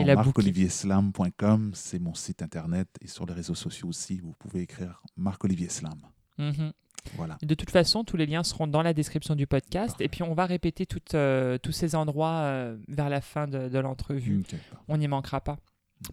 Marcolivierslam.com, 0.78 1.70
c'est 1.74 1.98
mon 2.00 2.14
site 2.14 2.42
internet. 2.42 2.88
Et 3.00 3.06
sur 3.06 3.24
les 3.26 3.34
réseaux 3.34 3.54
sociaux 3.54 3.88
aussi, 3.88 4.18
vous 4.20 4.32
pouvez 4.38 4.62
écrire 4.62 5.02
Marc-Olivier 5.16 5.68
Slam. 5.68 6.00
Mhm. 6.38 6.72
Voilà. 7.16 7.36
De 7.42 7.54
toute 7.54 7.70
façon, 7.70 8.02
tous 8.02 8.16
les 8.16 8.26
liens 8.26 8.42
seront 8.42 8.66
dans 8.66 8.82
la 8.82 8.94
description 8.94 9.34
du 9.34 9.46
podcast. 9.46 9.90
Parfait. 9.90 10.04
Et 10.06 10.08
puis, 10.08 10.22
on 10.22 10.32
va 10.34 10.46
répéter 10.46 10.86
euh, 11.14 11.58
tous 11.58 11.72
ces 11.72 11.94
endroits 11.94 12.38
euh, 12.44 12.76
vers 12.88 13.10
la 13.10 13.20
fin 13.20 13.46
de, 13.46 13.68
de 13.68 13.78
l'entrevue. 13.78 14.42
On 14.88 14.96
n'y 14.96 15.06
manquera 15.06 15.40
pas. 15.42 15.58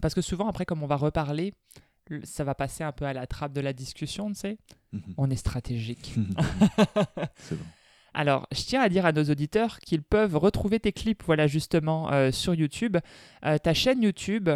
Parce 0.02 0.14
que 0.14 0.22
souvent, 0.22 0.48
après, 0.48 0.66
comme 0.66 0.84
on 0.84 0.88
va 0.88 0.98
reparler, 0.98 1.54
le- 1.54 1.82
ça 2.24 2.44
va 2.44 2.56
passer 2.56 2.84
un 2.84 2.92
peu 2.92 3.06
à 3.06 3.14
la 3.14 3.28
trappe 3.28 3.54
de 3.54 3.62
la 3.62 3.74
discussion, 3.74 4.30
tu 4.30 4.36
sais. 4.36 4.58
Mhm. 4.92 5.14
On 5.18 5.30
est 5.30 5.36
stratégique. 5.36 6.16
c'est 7.38 7.56
bon. 7.56 7.66
Alors, 8.14 8.48
je 8.52 8.62
tiens 8.64 8.82
à 8.82 8.90
dire 8.90 9.06
à 9.06 9.14
nos 9.14 9.24
auditeurs 9.24 9.80
qu'ils 9.80 10.04
peuvent 10.04 10.36
retrouver 10.36 10.80
tes 10.80 10.92
clips, 10.92 11.24
voilà, 11.26 11.48
justement, 11.48 12.12
euh, 12.12 12.32
sur 12.32 12.54
YouTube. 12.54 12.98
Euh, 13.46 13.58
ta 13.58 13.74
chaîne 13.74 14.02
YouTube, 14.02 14.50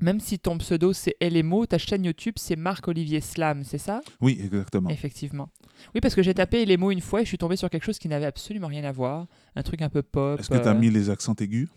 même 0.00 0.20
si 0.20 0.38
ton 0.38 0.58
pseudo 0.58 0.92
c'est 0.92 1.16
LMO, 1.22 1.66
ta 1.66 1.78
chaîne 1.78 2.04
YouTube 2.04 2.34
c'est 2.36 2.56
Marc-Olivier 2.56 3.20
Slam, 3.20 3.64
c'est 3.64 3.78
ça? 3.78 4.02
Oui, 4.20 4.38
exactement. 4.42 4.90
Effectivement. 4.90 5.48
Oui, 5.94 6.00
parce 6.00 6.14
que 6.14 6.22
j'ai 6.22 6.34
tapé 6.34 6.76
mots 6.76 6.90
une 6.90 7.00
fois 7.00 7.22
et 7.22 7.24
je 7.24 7.28
suis 7.28 7.38
tombé 7.38 7.56
sur 7.56 7.70
quelque 7.70 7.84
chose 7.84 7.98
qui 7.98 8.08
n'avait 8.08 8.26
absolument 8.26 8.68
rien 8.68 8.84
à 8.84 8.92
voir. 8.92 9.26
Un 9.54 9.62
truc 9.62 9.80
un 9.80 9.88
peu 9.88 10.02
pop. 10.02 10.38
Est-ce 10.38 10.50
que 10.50 10.58
tu 10.58 10.68
as 10.68 10.72
euh, 10.72 10.78
mis 10.78 10.90
les 10.90 11.08
accents 11.08 11.34
aigus? 11.34 11.68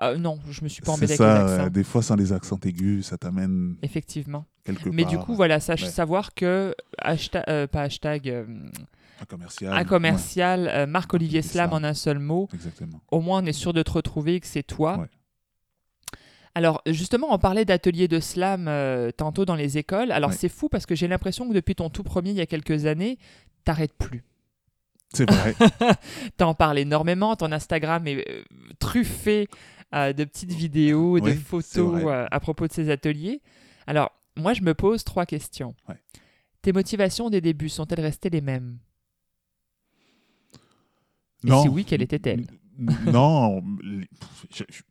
Ah, 0.00 0.14
non, 0.16 0.38
je 0.50 0.64
me 0.64 0.68
suis 0.68 0.82
pas 0.82 0.92
embêté 0.92 1.22
avec 1.22 1.60
euh, 1.66 1.68
des 1.70 1.84
fois 1.84 2.02
sans 2.02 2.16
les 2.16 2.32
accents 2.32 2.58
aigus, 2.64 3.06
ça 3.06 3.18
t'amène 3.18 3.76
Effectivement. 3.82 4.46
quelque 4.64 4.88
Mais 4.88 5.02
part. 5.02 5.10
du 5.12 5.18
coup, 5.18 5.34
voilà, 5.34 5.56
Ouais. 5.56 5.76
savoir 5.76 6.34
que 6.34 6.74
hashtag, 6.98 7.44
euh, 7.48 7.66
pas 7.66 7.82
hashtag, 7.82 8.28
euh, 8.30 8.44
Un 9.20 9.24
commercial. 9.26 9.72
un 9.76 9.84
commercial, 9.84 10.68
euh, 10.72 10.86
Marc-Olivier 10.86 11.42
Slam 11.42 11.72
en 11.72 11.84
un 11.84 11.94
seul 11.94 12.18
mot. 12.18 12.48
Exactement. 12.54 13.00
Au 13.10 13.20
moins, 13.20 13.42
on 13.42 13.46
est 13.46 13.52
sûr 13.52 13.72
de 13.74 13.82
te 13.82 13.90
retrouver 13.90 14.36
et 14.36 14.40
que 14.40 14.46
c'est 14.46 14.62
toi. 14.62 14.98
Ouais. 14.98 15.06
Alors, 16.56 16.82
justement, 16.86 17.28
on 17.32 17.38
parlait 17.38 17.64
d'ateliers 17.64 18.08
de 18.08 18.18
slam 18.18 18.66
euh, 18.66 19.12
tantôt 19.12 19.44
dans 19.44 19.54
les 19.54 19.78
écoles. 19.78 20.10
Alors, 20.10 20.30
Ouais. 20.30 20.36
c'est 20.36 20.48
fou 20.48 20.68
parce 20.68 20.84
que 20.84 20.96
j'ai 20.96 21.06
l'impression 21.06 21.48
que 21.48 21.54
depuis 21.54 21.76
ton 21.76 21.90
tout 21.90 22.02
premier, 22.02 22.30
il 22.30 22.36
y 22.36 22.40
a 22.40 22.46
quelques 22.46 22.86
années, 22.86 23.18
t'arrêtes 23.64 23.92
plus. 23.94 24.24
C'est 25.14 25.30
vrai. 25.30 25.54
T'en 26.36 26.54
parles 26.54 26.78
énormément, 26.78 27.36
ton 27.36 27.52
Instagram 27.52 28.06
est 28.08 28.28
euh, 28.28 28.42
truffé 28.80 29.48
euh, 29.94 30.12
de 30.12 30.24
petites 30.24 30.52
vidéos, 30.52 31.18
de 31.20 31.24
Oui, 31.24 31.36
photos 31.36 32.02
euh, 32.06 32.26
à 32.30 32.40
propos 32.40 32.66
de 32.66 32.72
ces 32.72 32.90
ateliers. 32.90 33.40
Alors, 33.86 34.10
moi, 34.36 34.52
je 34.54 34.62
me 34.62 34.74
pose 34.74 35.04
trois 35.04 35.26
questions. 35.26 35.74
Ouais. 35.88 35.96
Tes 36.62 36.72
motivations 36.72 37.30
des 37.30 37.40
débuts 37.40 37.68
sont-elles 37.68 38.00
restées 38.00 38.30
les 38.30 38.40
mêmes? 38.42 38.78
Et 41.46 41.50
si 41.62 41.68
oui, 41.68 41.84
quelles 41.84 42.02
étaient-elles? 42.02 42.46
Non, 43.06 43.62
les, 43.82 44.06
je- 44.54 44.64
je- 44.68 44.82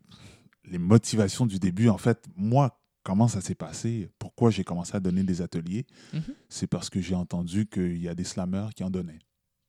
les 0.65 0.77
motivations 0.79 1.45
du 1.45 1.59
début, 1.59 1.89
en 1.89 1.97
fait, 1.97 2.23
moi, 2.35 2.79
comment 3.03 3.27
ça 3.27 3.41
s'est 3.41 3.55
passé, 3.55 4.09
pourquoi 4.19 4.49
j'ai 4.51 4.63
commencé 4.63 4.95
à 4.95 4.99
donner 4.99 5.23
des 5.23 5.41
ateliers, 5.41 5.85
Mhm. 6.13 6.23
c'est 6.49 6.67
parce 6.67 6.89
que 6.89 7.01
j'ai 7.01 7.15
entendu 7.15 7.67
qu'il 7.67 7.97
y 7.97 8.07
a 8.07 8.15
des 8.15 8.23
slammers 8.23 8.69
qui 8.75 8.83
en 8.83 8.89
donnaient. 8.89 9.19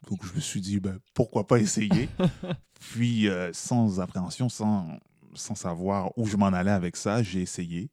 Donc 0.09 0.25
je 0.25 0.35
me 0.35 0.41
suis 0.41 0.61
dit, 0.61 0.81
ben, 0.81 0.99
pourquoi 1.15 1.47
pas 1.47 1.59
essayer? 1.59 2.09
Puis, 2.81 3.29
euh, 3.29 3.51
sans 3.53 4.01
appréhension, 4.01 4.49
sans, 4.49 4.99
sans 5.35 5.55
savoir 5.55 6.17
où 6.19 6.27
je 6.27 6.37
m'en 6.37 6.47
allais 6.47 6.71
avec 6.71 6.97
ça, 6.97 7.23
j'ai 7.23 7.41
essayé. 7.41 7.91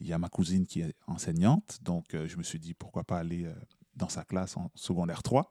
Il 0.00 0.06
y 0.06 0.12
a 0.12 0.18
ma 0.18 0.28
cousine 0.28 0.66
qui 0.66 0.80
est 0.80 0.94
enseignante, 1.06 1.78
donc 1.82 2.14
euh, 2.14 2.26
je 2.26 2.36
me 2.36 2.42
suis 2.42 2.58
dit, 2.58 2.74
pourquoi 2.74 3.04
pas 3.04 3.18
aller 3.18 3.44
euh, 3.44 3.54
dans 3.96 4.08
sa 4.08 4.24
classe 4.24 4.56
en 4.56 4.70
secondaire 4.74 5.22
3. 5.22 5.50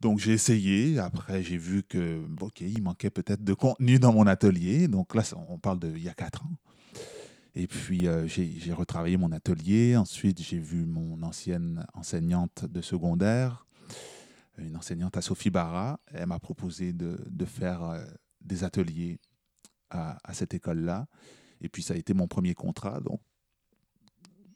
Donc 0.00 0.18
j'ai 0.18 0.32
essayé. 0.32 0.98
Après, 0.98 1.42
j'ai 1.42 1.56
vu 1.56 1.82
que, 1.82 2.24
OK, 2.40 2.60
il 2.60 2.82
manquait 2.82 3.10
peut-être 3.10 3.42
de 3.42 3.54
contenu 3.54 3.98
dans 3.98 4.12
mon 4.12 4.26
atelier. 4.26 4.88
Donc 4.88 5.14
là, 5.14 5.22
on 5.48 5.58
parle 5.58 5.78
de 5.78 5.88
il 5.88 6.02
y 6.02 6.08
a 6.08 6.14
quatre 6.14 6.44
ans. 6.44 6.56
Et 7.54 7.66
puis, 7.66 8.06
euh, 8.06 8.26
j'ai 8.28 8.72
retravaillé 8.72 9.16
mon 9.16 9.32
atelier. 9.32 9.96
Ensuite, 9.96 10.40
j'ai 10.40 10.58
vu 10.58 10.84
mon 10.84 11.20
ancienne 11.22 11.84
enseignante 11.94 12.64
de 12.64 12.80
secondaire, 12.80 13.66
une 14.58 14.76
enseignante 14.76 15.16
à 15.16 15.22
Sophie 15.22 15.50
Barra. 15.50 15.98
Elle 16.06 16.26
m'a 16.26 16.38
proposé 16.38 16.92
de, 16.92 17.18
faire 17.44 18.00
des 18.40 18.62
ateliers 18.62 19.18
à, 19.90 20.18
à 20.24 20.34
cette 20.34 20.54
école-là. 20.54 21.06
Et 21.60 21.68
puis, 21.68 21.82
ça 21.82 21.94
a 21.94 21.96
été 21.96 22.14
mon 22.14 22.28
premier 22.28 22.54
contrat. 22.54 23.00
Donc, 23.00 23.20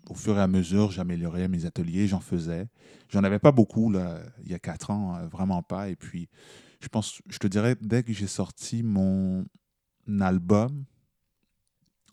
au 0.09 0.14
fur 0.14 0.37
et 0.37 0.41
à 0.41 0.49
mesure, 0.49 0.91
j'améliorais 0.91 1.49
mes 1.49 1.64
ateliers, 1.64 2.09
j'en 2.09 2.20
faisais. 2.20 2.68
J'en 3.09 3.24
avais 3.24 3.39
pas 3.39 3.53
beaucoup, 3.53 3.91
là, 3.91 4.20
il 4.45 4.51
y 4.51 4.55
a 4.55 4.59
quatre 4.59 4.91
ans, 4.91 5.16
euh, 5.16 5.26
vraiment 5.26 5.62
pas. 5.62 5.89
Et 5.89 5.97
puis, 5.97 6.28
je 6.80 6.89
pense, 6.89 7.20
je 7.28 7.39
te 7.39 7.47
dirais, 7.47 7.76
dès 7.80 8.03
que 8.03 8.12
j'ai 8.12 8.26
sorti 8.26 8.83
mon 8.83 9.45
album, 10.20 10.85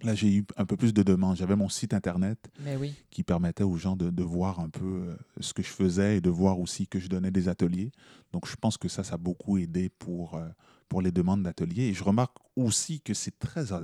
là, 0.04 0.14
j'ai 0.14 0.34
eu 0.36 0.46
un 0.56 0.66
peu 0.66 0.78
plus 0.78 0.94
de 0.94 1.02
demandes. 1.04 1.36
J'avais 1.36 1.56
mon 1.56 1.70
site 1.70 1.94
internet 1.94 2.38
Mais 2.60 2.78
oui. 2.78 2.94
qui 3.10 3.24
permettait 3.24 3.64
aux 3.64 3.76
gens 3.76 3.96
de, 3.96 4.12
de 4.12 4.24
voir 4.24 4.60
un 4.60 4.70
peu 4.70 4.86
euh, 4.86 5.16
ce 5.40 5.54
que 5.54 5.64
je 5.64 5.70
faisais 5.70 6.18
et 6.18 6.22
de 6.22 6.30
voir 6.30 6.60
aussi 6.60 6.88
que 6.88 7.00
je 7.00 7.10
donnais 7.10 7.32
des 7.32 7.50
ateliers. 7.50 7.92
Donc, 8.32 8.48
je 8.48 8.56
pense 8.56 8.78
que 8.78 8.88
ça, 8.88 9.04
ça 9.04 9.16
a 9.16 9.18
beaucoup 9.18 9.58
aidé 9.58 9.90
pour, 9.90 10.36
euh, 10.36 10.48
pour 10.90 11.02
les 11.02 11.12
demandes 11.12 11.44
d'ateliers. 11.44 11.84
Et 11.84 11.94
je 11.94 12.04
remarque 12.04 12.36
aussi 12.56 13.00
que 13.00 13.14
c'est 13.14 13.38
très, 13.40 13.72
en- 13.72 13.82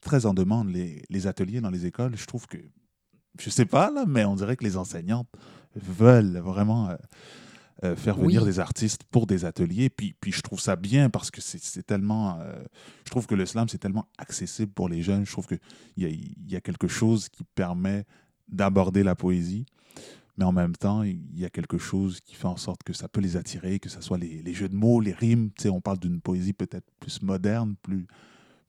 très 0.00 0.26
en 0.26 0.34
demande, 0.34 0.68
les, 0.68 1.02
les 1.08 1.26
ateliers 1.26 1.60
dans 1.60 1.70
les 1.70 1.86
écoles. 1.86 2.16
Je 2.16 2.26
trouve 2.26 2.46
que, 2.46 2.58
je 3.40 3.48
sais 3.50 3.64
pas, 3.64 3.90
là, 3.90 4.04
mais 4.06 4.24
on 4.24 4.34
dirait 4.34 4.56
que 4.56 4.64
les 4.64 4.76
enseignantes 4.76 5.28
veulent 5.74 6.38
vraiment 6.38 6.90
euh, 6.90 6.96
euh, 7.84 7.94
faire 7.96 8.16
venir 8.16 8.42
Oui. 8.42 8.48
des 8.48 8.58
artistes 8.58 9.04
pour 9.04 9.26
des 9.26 9.44
ateliers. 9.44 9.88
Puis, 9.88 10.14
puis 10.20 10.32
je 10.32 10.42
trouve 10.42 10.60
ça 10.60 10.74
bien 10.74 11.08
parce 11.10 11.30
que 11.30 11.40
c'est 11.40 11.86
tellement... 11.86 12.40
euh, 12.40 12.64
je 13.04 13.10
trouve 13.10 13.26
que 13.26 13.36
le 13.36 13.46
slam, 13.46 13.68
c'est 13.68 13.78
tellement 13.78 14.08
accessible 14.18 14.72
pour 14.72 14.88
les 14.88 15.02
jeunes. 15.02 15.24
Je 15.24 15.30
trouve 15.32 15.46
qu'il 15.46 15.60
y 15.96 16.04
a, 16.04 16.08
y 16.08 16.56
a 16.56 16.60
quelque 16.60 16.88
chose 16.88 17.28
qui 17.28 17.44
permet 17.44 18.04
d'aborder 18.48 19.04
la 19.04 19.14
poésie, 19.14 19.66
mais 20.38 20.44
en 20.44 20.52
même 20.52 20.74
temps, 20.76 21.02
il 21.02 21.20
y 21.38 21.44
a 21.44 21.50
quelque 21.50 21.76
chose 21.78 22.20
qui 22.20 22.34
fait 22.36 22.46
en 22.46 22.56
sorte 22.56 22.82
que 22.84 22.92
ça 22.92 23.08
peut 23.08 23.20
les 23.20 23.36
attirer, 23.36 23.78
que 23.80 23.88
ce 23.90 24.00
soit 24.00 24.16
les, 24.18 24.40
les 24.42 24.54
jeux 24.54 24.68
de 24.68 24.76
mots, 24.76 25.00
les 25.00 25.12
rimes. 25.12 25.50
Tu 25.56 25.64
sais, 25.64 25.68
on 25.68 25.80
parle 25.80 25.98
d'une 25.98 26.20
poésie 26.20 26.52
peut-être 26.52 26.86
plus 27.00 27.20
moderne, 27.22 27.74
plus, 27.82 28.06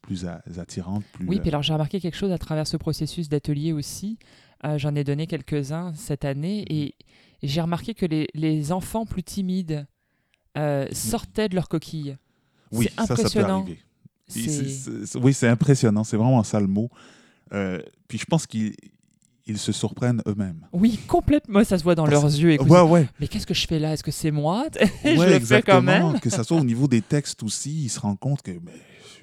plus 0.02 0.26
a- 0.26 0.42
attirante. 0.58 1.04
Plus, 1.14 1.28
Oui, 1.28 1.38
euh, 1.38 1.42
puis 1.42 1.50
alors 1.50 1.62
j'ai 1.62 1.74
remarqué 1.74 2.00
quelque 2.00 2.18
chose 2.18 2.32
à 2.32 2.38
travers 2.40 2.66
ce 2.68 2.76
processus 2.76 3.30
d'atelier 3.30 3.72
aussi. 3.72 4.18
Euh, 4.66 4.78
J'en 4.78 4.96
ai 4.96 5.04
donné 5.04 5.28
quelques-uns 5.28 5.94
cette 5.94 6.26
année 6.26 6.66
et 6.70 6.96
j'ai 7.44 7.62
remarqué 7.62 7.94
que 7.94 8.06
les, 8.06 8.28
les 8.34 8.72
enfants 8.72 9.06
plus 9.06 9.24
timides 9.24 9.86
euh, 10.58 10.88
sortaient 10.92 11.48
de 11.50 11.56
leur 11.56 11.70
coquille. 11.70 12.18
oui, 12.72 12.88
c'est 12.90 12.96
ça, 12.96 13.02
ça 13.06 13.16
peut 13.16 13.22
impressionnant. 13.22 13.62
arriver. 13.62 13.80
Oui, 15.22 15.34
c'est 15.34 15.48
impressionnant. 15.48 16.04
C'est 16.04 16.18
vraiment 16.18 16.44
ça 16.44 16.60
le 16.60 16.68
mot. 16.68 16.90
Euh, 17.54 17.82
puis 18.08 18.18
je 18.18 18.26
pense 18.26 18.46
qu'ils 18.46 18.76
ils 19.50 19.58
se 19.58 19.72
surprennent 19.72 20.22
eux-mêmes. 20.28 20.66
Oui, 20.72 21.00
complètement. 21.08 21.64
Ça 21.64 21.78
se 21.78 21.84
voit 21.84 21.96
dans 21.96 22.06
Parce- 22.06 22.14
leurs 22.22 22.26
yeux. 22.40 22.52
Écoute, 22.54 22.70
Ouais, 22.70 22.82
ouais. 22.82 23.10
Mais 23.20 23.28
qu'est-ce 23.28 23.48
que 23.48 23.54
je 23.54 23.68
fais 23.68 23.80
là? 23.80 23.94
Est-ce 23.94 24.04
que 24.04 24.12
c'est 24.12 24.32
moi? 24.32 24.68
Je 25.04 25.18
Ouais, 25.18 25.40
le 25.40 25.46
fais 25.46 25.62
quand 25.62 25.82
même. 25.82 26.20
Que 26.20 26.30
ça 26.30 26.44
soit 26.44 26.58
au 26.58 26.64
niveau 26.64 26.88
des 26.88 27.02
textes 27.02 27.44
aussi, 27.44 27.84
ils 27.86 27.90
se 27.90 28.00
rendent 28.00 28.20
compte 28.20 28.42
que, 28.42 28.52
mais, 28.52 28.72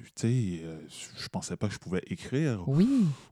tu 0.03 0.11
sais, 0.15 0.61
euh, 0.63 0.77
je 1.19 1.27
pensais 1.29 1.55
pas 1.55 1.67
que 1.67 1.73
je 1.73 1.79
pouvais 1.79 2.01
écrire. 2.07 2.63
Oui, 2.67 2.87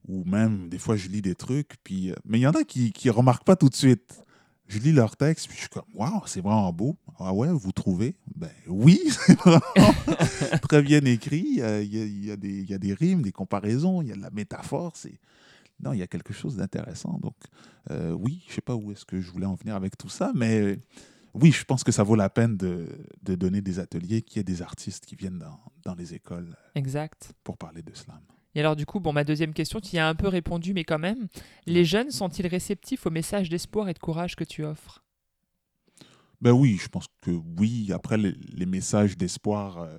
Ou 0.08 0.24
même, 0.26 0.70
des 0.70 0.78
fois, 0.80 0.96
je 0.96 1.08
lis 1.10 1.22
des 1.22 1.36
trucs. 1.36 1.72
Puis, 1.84 2.12
euh, 2.12 2.16
mais 2.26 2.40
il 2.40 2.42
y 2.42 2.48
en 2.48 2.52
a 2.52 2.64
qui 2.64 2.94
ne 3.06 3.12
remarquent 3.12 3.46
pas 3.46 3.56
tout 3.56 3.70
de 3.70 3.76
suite. 3.76 4.22
Je 4.68 4.80
lis 4.80 4.92
leur 4.94 5.16
texte, 5.16 5.46
puis 5.48 5.56
je 5.58 5.62
suis 5.62 5.70
comme, 5.70 5.84
waouh, 5.94 6.22
c'est 6.26 6.42
vraiment 6.42 6.74
beau. 6.74 6.96
Ah 7.20 7.32
ouais, 7.32 7.50
vous 7.52 7.72
trouvez? 7.72 8.16
Ben 8.36 8.50
oui, 8.68 9.00
c'est 9.28 9.38
vraiment 9.40 9.62
très 10.68 10.82
bien 10.82 11.02
écrit. 11.06 11.58
Euh, 11.60 11.84
Il 11.84 11.96
y, 11.96 12.02
a, 12.02 12.06
il 12.06 12.26
y 12.26 12.32
a 12.32 12.36
des- 12.36 12.62
il 12.62 12.70
y 12.70 12.74
a 12.74 12.78
des 12.80 12.94
rimes, 12.96 13.22
des 13.22 13.32
comparaisons, 13.32 14.02
il 14.02 14.08
y 14.08 14.12
a 14.12 14.16
de 14.16 14.22
la 14.22 14.32
métaphore. 14.32 14.94
C'est... 14.96 15.20
Non, 15.80 15.94
il 15.94 16.00
y 16.00 16.04
a 16.04 16.08
quelque 16.08 16.34
chose 16.34 16.56
d'intéressant. 16.56 17.20
Donc, 17.22 17.36
euh, 17.92 18.12
oui, 18.12 18.44
je 18.48 18.54
sais 18.54 18.62
pas 18.62 18.76
où 18.76 18.92
est-ce 18.92 19.06
que 19.06 19.20
je 19.20 19.30
voulais 19.32 19.46
en 19.46 19.56
venir 19.56 19.76
avec 19.76 19.98
tout 19.98 20.10
ça, 20.10 20.32
mais 20.34 20.60
euh, 20.62 20.76
oui, 21.34 21.52
je 21.52 21.66
pense 21.66 21.84
que 21.84 21.92
ça 21.92 22.04
vaut 22.04 22.16
la 22.16 22.30
peine 22.30 22.56
de, 22.56 22.88
de 23.22 23.36
donner 23.36 23.62
des 23.62 23.80
ateliers, 23.80 24.22
qu'il 24.22 24.38
y 24.38 24.40
ait 24.40 24.44
des 24.44 24.62
artistes 24.62 25.06
qui 25.06 25.16
viennent 25.16 25.40
dans, 25.40 25.60
dans 25.84 25.94
les 25.96 26.14
écoles 26.14 26.56
exact. 26.76 27.34
pour 27.44 27.58
parler 27.58 27.82
de 27.82 27.94
slam. 27.94 28.22
Et 28.56 28.62
alors 28.62 28.78
du 28.78 28.86
coup, 28.86 29.02
bon, 29.02 29.12
ma 29.12 29.26
deuxième 29.26 29.54
question, 29.54 29.82
tu 29.82 29.98
y 29.98 30.00
as 30.00 30.08
un 30.08 30.16
peu 30.16 30.30
répondu, 30.30 30.74
mais 30.74 30.86
quand 30.86 30.98
même, 31.00 31.28
les 31.66 31.84
jeunes 31.84 32.10
sont-ils 32.10 32.48
réceptifs 32.48 33.06
au 33.06 33.10
message 33.12 33.50
d'espoir 33.50 33.90
et 33.90 33.94
de 33.94 34.00
courage 34.00 34.38
que 34.38 34.46
tu 34.46 34.64
offres? 34.64 35.04
Ben 36.40 36.52
oui, 36.54 36.78
je 36.82 36.88
pense 36.88 37.08
que 37.22 37.32
oui. 37.32 37.92
Après, 37.92 38.18
les, 38.18 38.32
les 38.54 38.66
messages 38.66 39.18
d'espoir, 39.18 39.80
euh, 39.80 39.98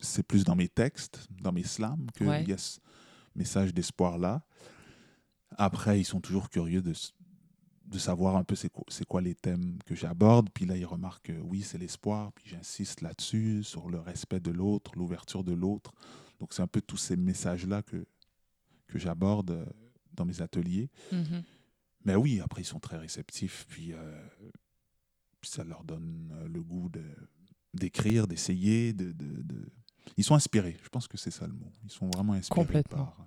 c'est 0.00 0.24
plus 0.24 0.42
dans 0.44 0.56
mes 0.56 0.68
textes, 0.68 1.28
dans 1.40 1.52
mes 1.52 1.62
slams, 1.62 2.06
qu'il 2.16 2.26
Ouais. 2.26 2.44
y 2.44 2.52
a 2.52 2.58
ce 2.58 2.80
message 3.34 3.72
d'espoir-là. 3.74 4.42
Après, 5.56 6.00
ils 6.00 6.04
sont 6.04 6.20
toujours 6.20 6.48
curieux 6.48 6.82
de, 6.82 6.92
de 7.86 7.98
savoir 7.98 8.36
un 8.36 8.44
peu 8.44 8.54
c'est 8.54 8.70
quoi, 9.06 9.20
les 9.20 9.34
thèmes 9.34 9.78
que 9.84 9.94
j'aborde. 9.94 10.48
Puis 10.50 10.64
là, 10.66 10.76
ils 10.76 10.86
remarquent 10.86 11.26
que 11.26 11.40
oui, 11.40 11.62
c'est 11.62 11.78
l'espoir. 11.78 12.32
Puis 12.32 12.48
j'insiste 12.50 13.00
là-dessus, 13.00 13.62
sur 13.64 13.88
le 13.88 13.98
respect 13.98 14.40
de 14.40 14.50
l'autre, 14.50 14.92
l'ouverture 14.96 15.44
de 15.44 15.52
l'autre. 15.52 15.92
Donc, 16.38 16.52
c'est 16.54 16.62
un 16.62 16.66
peu 16.68 16.80
tous 16.80 16.96
ces 16.96 17.16
messages-là 17.16 17.82
que, 17.82 18.06
que 18.86 18.98
j'aborde 18.98 19.50
euh, 19.50 19.66
dans 20.14 20.24
mes 20.24 20.40
ateliers. 20.40 20.88
Mhm. 21.12 21.42
Mais 22.04 22.14
oui, 22.14 22.40
après, 22.40 22.62
ils 22.62 22.66
sont 22.66 22.80
très 22.80 22.96
réceptifs. 22.96 23.66
Puis, 23.68 23.92
euh, 23.92 24.28
puis 25.40 25.50
ça 25.50 25.64
leur 25.64 25.84
donne 25.84 26.32
euh, 26.34 26.48
le 26.48 26.62
goût 26.62 26.88
de- 26.88 27.04
d'écrire, 27.74 28.26
d'essayer. 28.26 28.92
De, 28.92 29.12
de- 29.12 29.42
de- 29.42 29.68
Ils 30.16 30.24
sont 30.24 30.34
inspirés. 30.34 30.76
Je 30.82 30.88
pense 30.88 31.08
que 31.08 31.16
c'est 31.16 31.30
ça 31.30 31.46
le 31.46 31.52
mot. 31.52 31.70
Ils 31.84 31.90
sont 31.90 32.08
vraiment 32.14 32.32
inspirés 32.34 32.82
par 32.82 33.16
euh, 33.20 33.22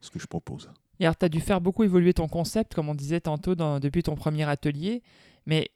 ce 0.00 0.10
que 0.10 0.18
je 0.18 0.26
propose. 0.26 0.70
Et 0.98 1.04
alors, 1.04 1.16
tu 1.16 1.24
as 1.24 1.28
dû 1.28 1.40
faire 1.40 1.60
beaucoup 1.60 1.82
évoluer 1.84 2.12
ton 2.14 2.28
concept, 2.28 2.74
comme 2.74 2.88
on 2.88 2.94
disait 2.94 3.20
tantôt, 3.20 3.54
dans- 3.54 3.80
depuis 3.80 4.02
ton 4.02 4.14
premier 4.16 4.44
atelier. 4.48 5.02
Mais 5.46 5.70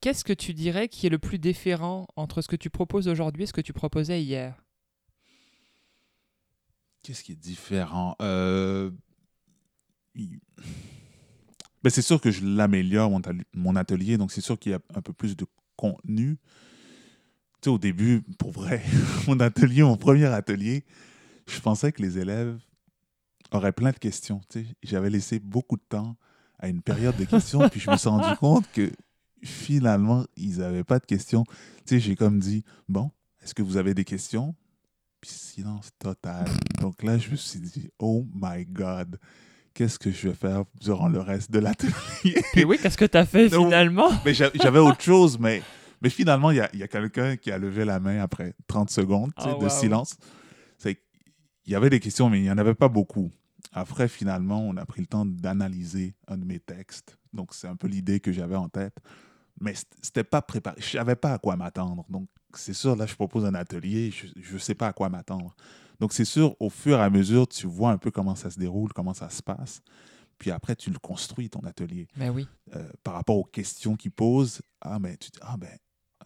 qu'est-ce 0.00 0.24
que 0.24 0.32
tu 0.32 0.54
dirais 0.54 0.88
qui 0.88 1.06
est 1.06 1.10
le 1.10 1.18
plus 1.18 1.38
différent 1.38 2.06
entre 2.16 2.40
ce 2.42 2.48
que 2.48 2.56
tu 2.56 2.70
proposes 2.70 3.06
aujourd'hui 3.08 3.44
et 3.44 3.46
ce 3.46 3.52
que 3.52 3.60
tu 3.60 3.72
proposais 3.72 4.22
hier? 4.22 4.62
Qu'est-ce 7.02 7.22
qui 7.24 7.32
est 7.32 7.36
différent? 7.36 8.16
Euh, 8.22 8.90
ben, 10.14 11.90
C'est 11.90 12.02
sûr 12.02 12.20
que 12.20 12.30
je 12.30 12.44
l'améliore, 12.44 13.10
mon 13.54 13.76
atelier. 13.76 14.16
Donc, 14.18 14.32
c'est 14.32 14.40
sûr 14.40 14.58
qu'il 14.58 14.72
y 14.72 14.74
a 14.74 14.80
un 14.94 15.02
peu 15.02 15.12
plus 15.12 15.36
de 15.36 15.46
contenu. 15.76 16.38
Sais, 17.62 17.70
au 17.70 17.78
début, 17.78 18.22
pour 18.38 18.50
vrai, 18.50 18.82
mon 19.28 19.38
atelier, 19.40 19.82
mon 19.82 19.96
premier 19.96 20.26
atelier, 20.26 20.84
je 21.48 21.60
pensais 21.60 21.92
que 21.92 22.02
les 22.02 22.18
élèves 22.18 22.58
auraient 23.52 23.72
plein 23.72 23.90
de 23.92 23.98
questions. 23.98 24.40
Tu 24.50 24.60
sais, 24.64 24.66
J'avais 24.82 25.10
laissé 25.10 25.38
beaucoup 25.38 25.76
de 25.76 25.82
temps 25.88 26.16
à 26.58 26.68
une 26.68 26.82
période 26.82 27.16
de 27.16 27.24
questions, 27.24 27.68
puis 27.68 27.80
je 27.80 27.90
me 27.90 27.96
suis 27.96 28.08
rendu 28.08 28.36
compte 28.40 28.64
que 28.72 28.90
finalement, 29.42 30.24
ils 30.36 30.58
n'avaient 30.58 30.84
pas 30.84 30.98
de 30.98 31.06
questions. 31.06 31.44
Tu 31.44 31.52
sais, 31.96 32.00
j'ai 32.00 32.16
comme 32.16 32.38
dit, 32.38 32.64
bon, 32.88 33.10
est-ce 33.42 33.54
que 33.54 33.62
vous 33.62 33.76
avez 33.76 33.94
des 33.94 34.04
questions? 34.04 34.54
Puis 35.20 35.30
silence 35.30 35.90
total. 35.98 36.46
Donc 36.80 37.02
là, 37.02 37.16
je 37.18 37.30
me 37.30 37.36
suis 37.36 37.60
dit, 37.60 37.90
oh 38.00 38.26
my 38.34 38.64
God, 38.66 39.18
qu'est-ce 39.74 39.98
que 39.98 40.10
je 40.10 40.28
vais 40.28 40.34
faire 40.34 40.64
durant 40.80 41.08
le 41.08 41.20
reste 41.20 41.50
de 41.52 41.58
l'atelier? 41.60 42.42
Puis 42.52 42.64
oui, 42.64 42.78
qu'est-ce 42.82 42.98
que 42.98 43.04
tu 43.04 43.16
as 43.18 43.26
fait 43.26 43.48
finalement? 43.48 44.10
mais 44.24 44.34
j'a- 44.34 44.50
j'avais 44.54 44.80
autre 44.80 45.00
chose, 45.02 45.38
mais, 45.38 45.62
mais 46.02 46.10
finalement, 46.10 46.50
il 46.50 46.56
y 46.56 46.60
a, 46.60 46.68
y 46.76 46.82
a 46.82 46.88
quelqu'un 46.88 47.36
qui 47.36 47.50
a 47.50 47.58
levé 47.58 47.84
la 47.84 48.00
main 48.00 48.20
après 48.20 48.54
30 48.66 48.90
secondes 48.90 49.30
Oh, 49.44 49.62
de 49.62 49.68
silence. 49.68 50.16
C'est 50.78 50.98
il 51.64 51.72
y 51.72 51.76
avait 51.76 51.90
des 51.90 52.00
questions, 52.00 52.28
mais 52.28 52.40
il 52.40 52.42
n'y 52.42 52.50
en 52.50 52.58
avait 52.58 52.74
pas 52.74 52.88
beaucoup. 52.88 53.30
Après, 53.72 54.08
finalement, 54.08 54.60
on 54.66 54.76
a 54.76 54.84
pris 54.84 55.00
le 55.00 55.06
temps 55.06 55.24
d'analyser 55.24 56.14
un 56.26 56.36
de 56.36 56.44
mes 56.44 56.58
textes. 56.58 57.16
Donc, 57.32 57.54
c'est 57.54 57.68
un 57.68 57.76
peu 57.76 57.86
l'idée 57.86 58.18
que 58.20 58.32
j'avais 58.32 58.56
en 58.56 58.68
tête. 58.68 58.96
Mais 59.60 59.74
c'était 60.02 60.24
pas 60.24 60.42
préparé. 60.42 60.76
Je 60.80 60.88
savais 60.88 61.14
pas 61.14 61.34
à 61.34 61.38
quoi 61.38 61.56
m'attendre. 61.56 62.04
Donc, 62.08 62.28
c'est 62.54 62.72
sûr, 62.74 62.96
là, 62.96 63.06
je 63.06 63.14
propose 63.14 63.44
un 63.44 63.54
atelier, 63.54 64.10
je 64.10 64.54
ne 64.54 64.58
sais 64.58 64.74
pas 64.74 64.88
à 64.88 64.92
quoi 64.92 65.08
m'attendre. 65.08 65.54
Donc, 66.00 66.12
c'est 66.12 66.24
sûr, 66.24 66.56
au 66.58 66.68
fur 66.68 66.98
et 66.98 67.02
à 67.02 67.08
mesure, 67.10 67.46
tu 67.46 67.68
vois 67.68 67.92
un 67.92 67.98
peu 67.98 68.10
comment 68.10 68.34
ça 68.34 68.50
se 68.50 68.58
déroule, 68.58 68.92
comment 68.92 69.14
ça 69.14 69.30
se 69.30 69.40
passe. 69.42 69.80
Puis 70.38 70.50
après, 70.50 70.74
tu 70.74 70.90
le 70.90 70.98
construis, 70.98 71.48
ton 71.48 71.60
atelier 71.60 72.08
Mais 72.16 72.28
oui. 72.28 72.48
euh, 72.74 72.90
par 73.04 73.14
rapport 73.14 73.36
aux 73.36 73.44
questions 73.44 73.94
qu'ils 73.94 74.10
posent, 74.10 74.60
ah, 74.80 74.98
mais 74.98 75.16
tu 75.16 75.30
dis, 75.30 75.38
ah, 75.42 75.56
ben, 75.56 75.70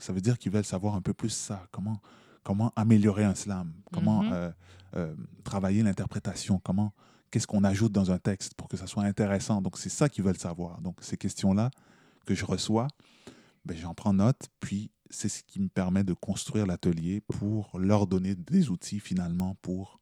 ça 0.01 0.13
veut 0.13 0.21
dire 0.21 0.39
qu'ils 0.39 0.53
veulent 0.53 0.65
savoir 0.65 0.95
un 0.95 1.01
peu 1.03 1.15
plus 1.15 1.31
ça. 1.31 1.67
Comment, 1.71 2.01
comment 2.43 2.73
améliorer 2.77 3.25
un 3.25 3.35
slam, 3.35 3.73
comment 3.93 4.23
Mhm. 4.23 4.33
euh, 4.33 4.51
euh, 4.97 5.15
travailler 5.45 5.83
l'interprétation, 5.83 6.59
comment 6.63 6.93
qu'est-ce 7.31 7.47
qu'on 7.47 7.65
ajoute 7.65 7.93
dans 7.93 8.11
un 8.13 8.19
texte 8.19 8.55
pour 8.55 8.69
que 8.69 8.77
ça 8.77 8.87
soit 8.87 9.03
intéressant? 9.05 9.61
Donc 9.63 9.79
c'est 9.79 9.89
ça 9.91 10.09
qu'ils 10.09 10.25
veulent 10.25 10.39
savoir. 10.39 10.81
Donc 10.81 10.99
ces 11.03 11.17
questions-là 11.17 11.71
que 12.25 12.35
je 12.35 12.45
reçois, 12.45 12.89
ben, 13.65 13.77
j'en 13.77 13.95
prends 13.95 14.13
note, 14.15 14.49
puis 14.61 14.91
c'est 15.11 15.29
ce 15.29 15.43
qui 15.45 15.61
me 15.61 15.69
permet 15.69 16.03
de 16.05 16.13
construire 16.15 16.67
l'atelier 16.67 17.21
pour 17.21 17.79
leur 17.79 18.07
donner 18.07 18.35
des 18.35 18.71
outils 18.71 19.01
finalement 19.01 19.57
pour 19.63 20.01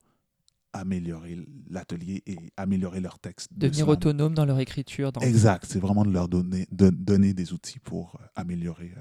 améliorer 0.72 1.38
l'atelier 1.70 2.22
et 2.26 2.36
améliorer 2.56 3.00
leur 3.00 3.18
texte. 3.18 3.52
de 3.52 3.60
Devenir 3.68 3.84
slam. 3.84 3.88
autonome 3.90 4.34
dans 4.34 4.44
leur 4.44 4.58
écriture. 4.58 5.12
Dans... 5.12 5.20
Exact, 5.20 5.64
c'est 5.68 5.78
vraiment 5.78 6.04
de 6.04 6.10
leur 6.10 6.28
donner, 6.28 6.66
de 6.72 6.90
donner 6.90 7.32
des 7.32 7.52
outils 7.52 7.78
pour 7.78 8.16
euh, 8.20 8.26
améliorer 8.34 8.92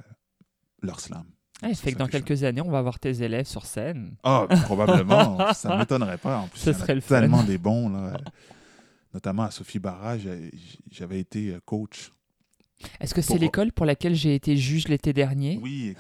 leur 0.83 0.99
slam. 0.99 1.23
Ah, 1.61 1.69
ça 1.69 1.73
C'est 1.75 1.81
fait 1.83 1.91
que 1.93 1.97
dans 1.97 2.07
quelques 2.07 2.43
années, 2.43 2.61
on 2.61 2.69
va 2.71 2.81
voir 2.81 2.99
tes 2.99 3.23
élèves 3.23 3.45
sur 3.47 3.65
scène. 3.65 4.15
Ah, 4.23 4.47
probablement, 4.65 5.37
ça 5.53 5.73
ne 5.73 5.79
m'étonnerait 5.79 6.17
pas. 6.17 6.39
En 6.39 6.47
plus, 6.47 6.59
Ce 6.59 6.73
serait 6.73 6.95
le 6.95 7.01
fun. 7.01 7.19
tellement 7.21 7.43
des 7.43 7.57
bons, 7.57 7.89
là. 7.89 8.17
notamment 9.13 9.43
à 9.43 9.51
Sophie 9.51 9.79
Barra, 9.79 10.15
j'avais 10.91 11.19
été 11.19 11.49
euh, 11.51 11.59
coach. 11.65 12.11
Est-ce 12.99 13.13
que 13.13 13.21
c'est 13.21 13.27
Pour- 13.35 13.39
l'école 13.41 13.71
pour 13.71 13.85
laquelle 13.85 14.13
j'ai 14.15 14.35
été 14.35 14.57
juge 14.57 14.89
l'été 14.89 15.13
dernier? 15.13 15.57
Oui, 15.61 15.95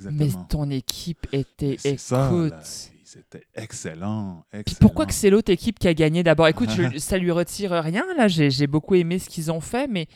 Mais 0.00 0.24
exactement. 0.24 0.44
ton 0.46 0.70
équipe 0.70 1.26
était. 1.32 1.76
Mais 1.84 1.92
Écoute. 1.92 2.90
Ils 3.16 3.20
étaient 3.20 3.46
excellents, 3.54 4.44
Puis 4.66 4.74
pourquoi 4.80 5.06
que 5.06 5.12
c'est 5.14 5.30
l'autre 5.30 5.52
équipe 5.52 5.78
qui 5.78 5.86
a 5.86 5.94
gagné 5.94 6.24
d'abord? 6.24 6.48
Écoute, 6.48 6.70
je- 6.70 6.98
ça 6.98 7.16
lui 7.18 7.30
retire 7.30 7.70
rien, 7.70 8.02
là. 8.16 8.26
J'ai 8.26 8.50
j'ai 8.50 8.66
beaucoup 8.66 8.96
aimé 8.96 9.20
ce 9.20 9.28
qu'ils 9.28 9.52
ont 9.52 9.60
fait, 9.60 9.86
mais. 9.86 10.08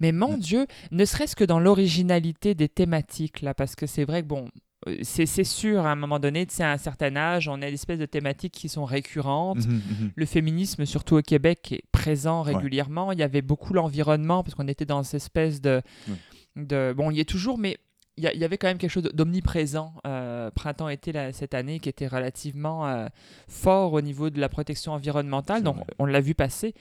Mais 0.00 0.12
mon. 0.12 0.36
Dieu, 0.36 0.66
ne 0.90 1.04
serait-ce 1.04 1.34
que 1.36 1.44
dans 1.44 1.58
l'originalité 1.60 2.54
des 2.54 2.68
thématiques, 2.68 3.40
là, 3.42 3.54
parce 3.54 3.74
que 3.74 3.86
c'est 3.86 4.04
vrai 4.04 4.22
que, 4.22 4.26
bon, 4.28 4.48
euh, 4.86 4.96
c'est 5.02 5.26
c'est 5.26 5.44
sûr, 5.44 5.86
à 5.86 5.92
un 5.92 5.96
moment 5.96 6.18
donné, 6.18 6.46
à 6.60 6.72
un 6.72 6.76
certain 6.76 7.16
âge, 7.16 7.48
on 7.48 7.54
a 7.62 7.68
des 7.68 7.74
espèces 7.74 7.98
de 7.98 8.06
thématiques 8.06 8.52
qui 8.52 8.68
sont 8.68 8.84
récurrentes. 8.84 9.66
Mhm, 9.66 9.74
mhm. 9.74 10.10
Le 10.14 10.26
féminisme, 10.26 10.84
surtout 10.84 11.16
au 11.16 11.22
Québec, 11.22 11.72
est 11.72 11.82
présent 11.92 12.44
Ouais. 12.44 12.54
régulièrement. 12.54 13.12
Il 13.12 13.18
y 13.18 13.22
avait 13.22 13.42
beaucoup 13.42 13.72
l'environnement, 13.72 14.42
parce 14.42 14.54
qu'on 14.54 14.68
était 14.68 14.84
dans 14.84 15.02
cette 15.02 15.22
espèce 15.22 15.60
de, 15.60 15.80
Ouais. 16.08 16.14
de... 16.56 16.94
Bon, 16.96 17.10
il 17.10 17.16
y 17.16 17.20
est 17.20 17.24
toujours, 17.28 17.58
mais 17.58 17.78
il 18.18 18.24
y, 18.24 18.44
avait 18.44 18.56
quand 18.56 18.68
même 18.68 18.78
quelque 18.78 18.90
chose 18.90 19.02
d'omniprésent, 19.02 19.92
euh, 20.06 20.50
printemps-été 20.50 21.12
cette 21.34 21.52
année, 21.52 21.80
qui 21.80 21.90
était 21.90 22.06
relativement 22.06 22.86
euh, 22.86 23.08
fort 23.46 23.92
au 23.92 24.00
niveau 24.00 24.30
de 24.30 24.40
la 24.40 24.48
protection 24.48 24.92
environnementale. 24.92 25.62
Donc, 25.62 25.76
vrai. 25.76 25.84
on 25.98 26.06
l'a 26.06 26.22
vu 26.22 26.34
passer. 26.34 26.72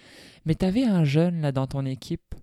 Mais 0.45 0.55
tu 0.55 0.63
avais 0.63 0.85
un 0.85 1.03
jeune 1.03 1.41
là 1.41 1.51
dans 1.51 1.67
ton 1.67 1.85
équipe? 1.85 2.35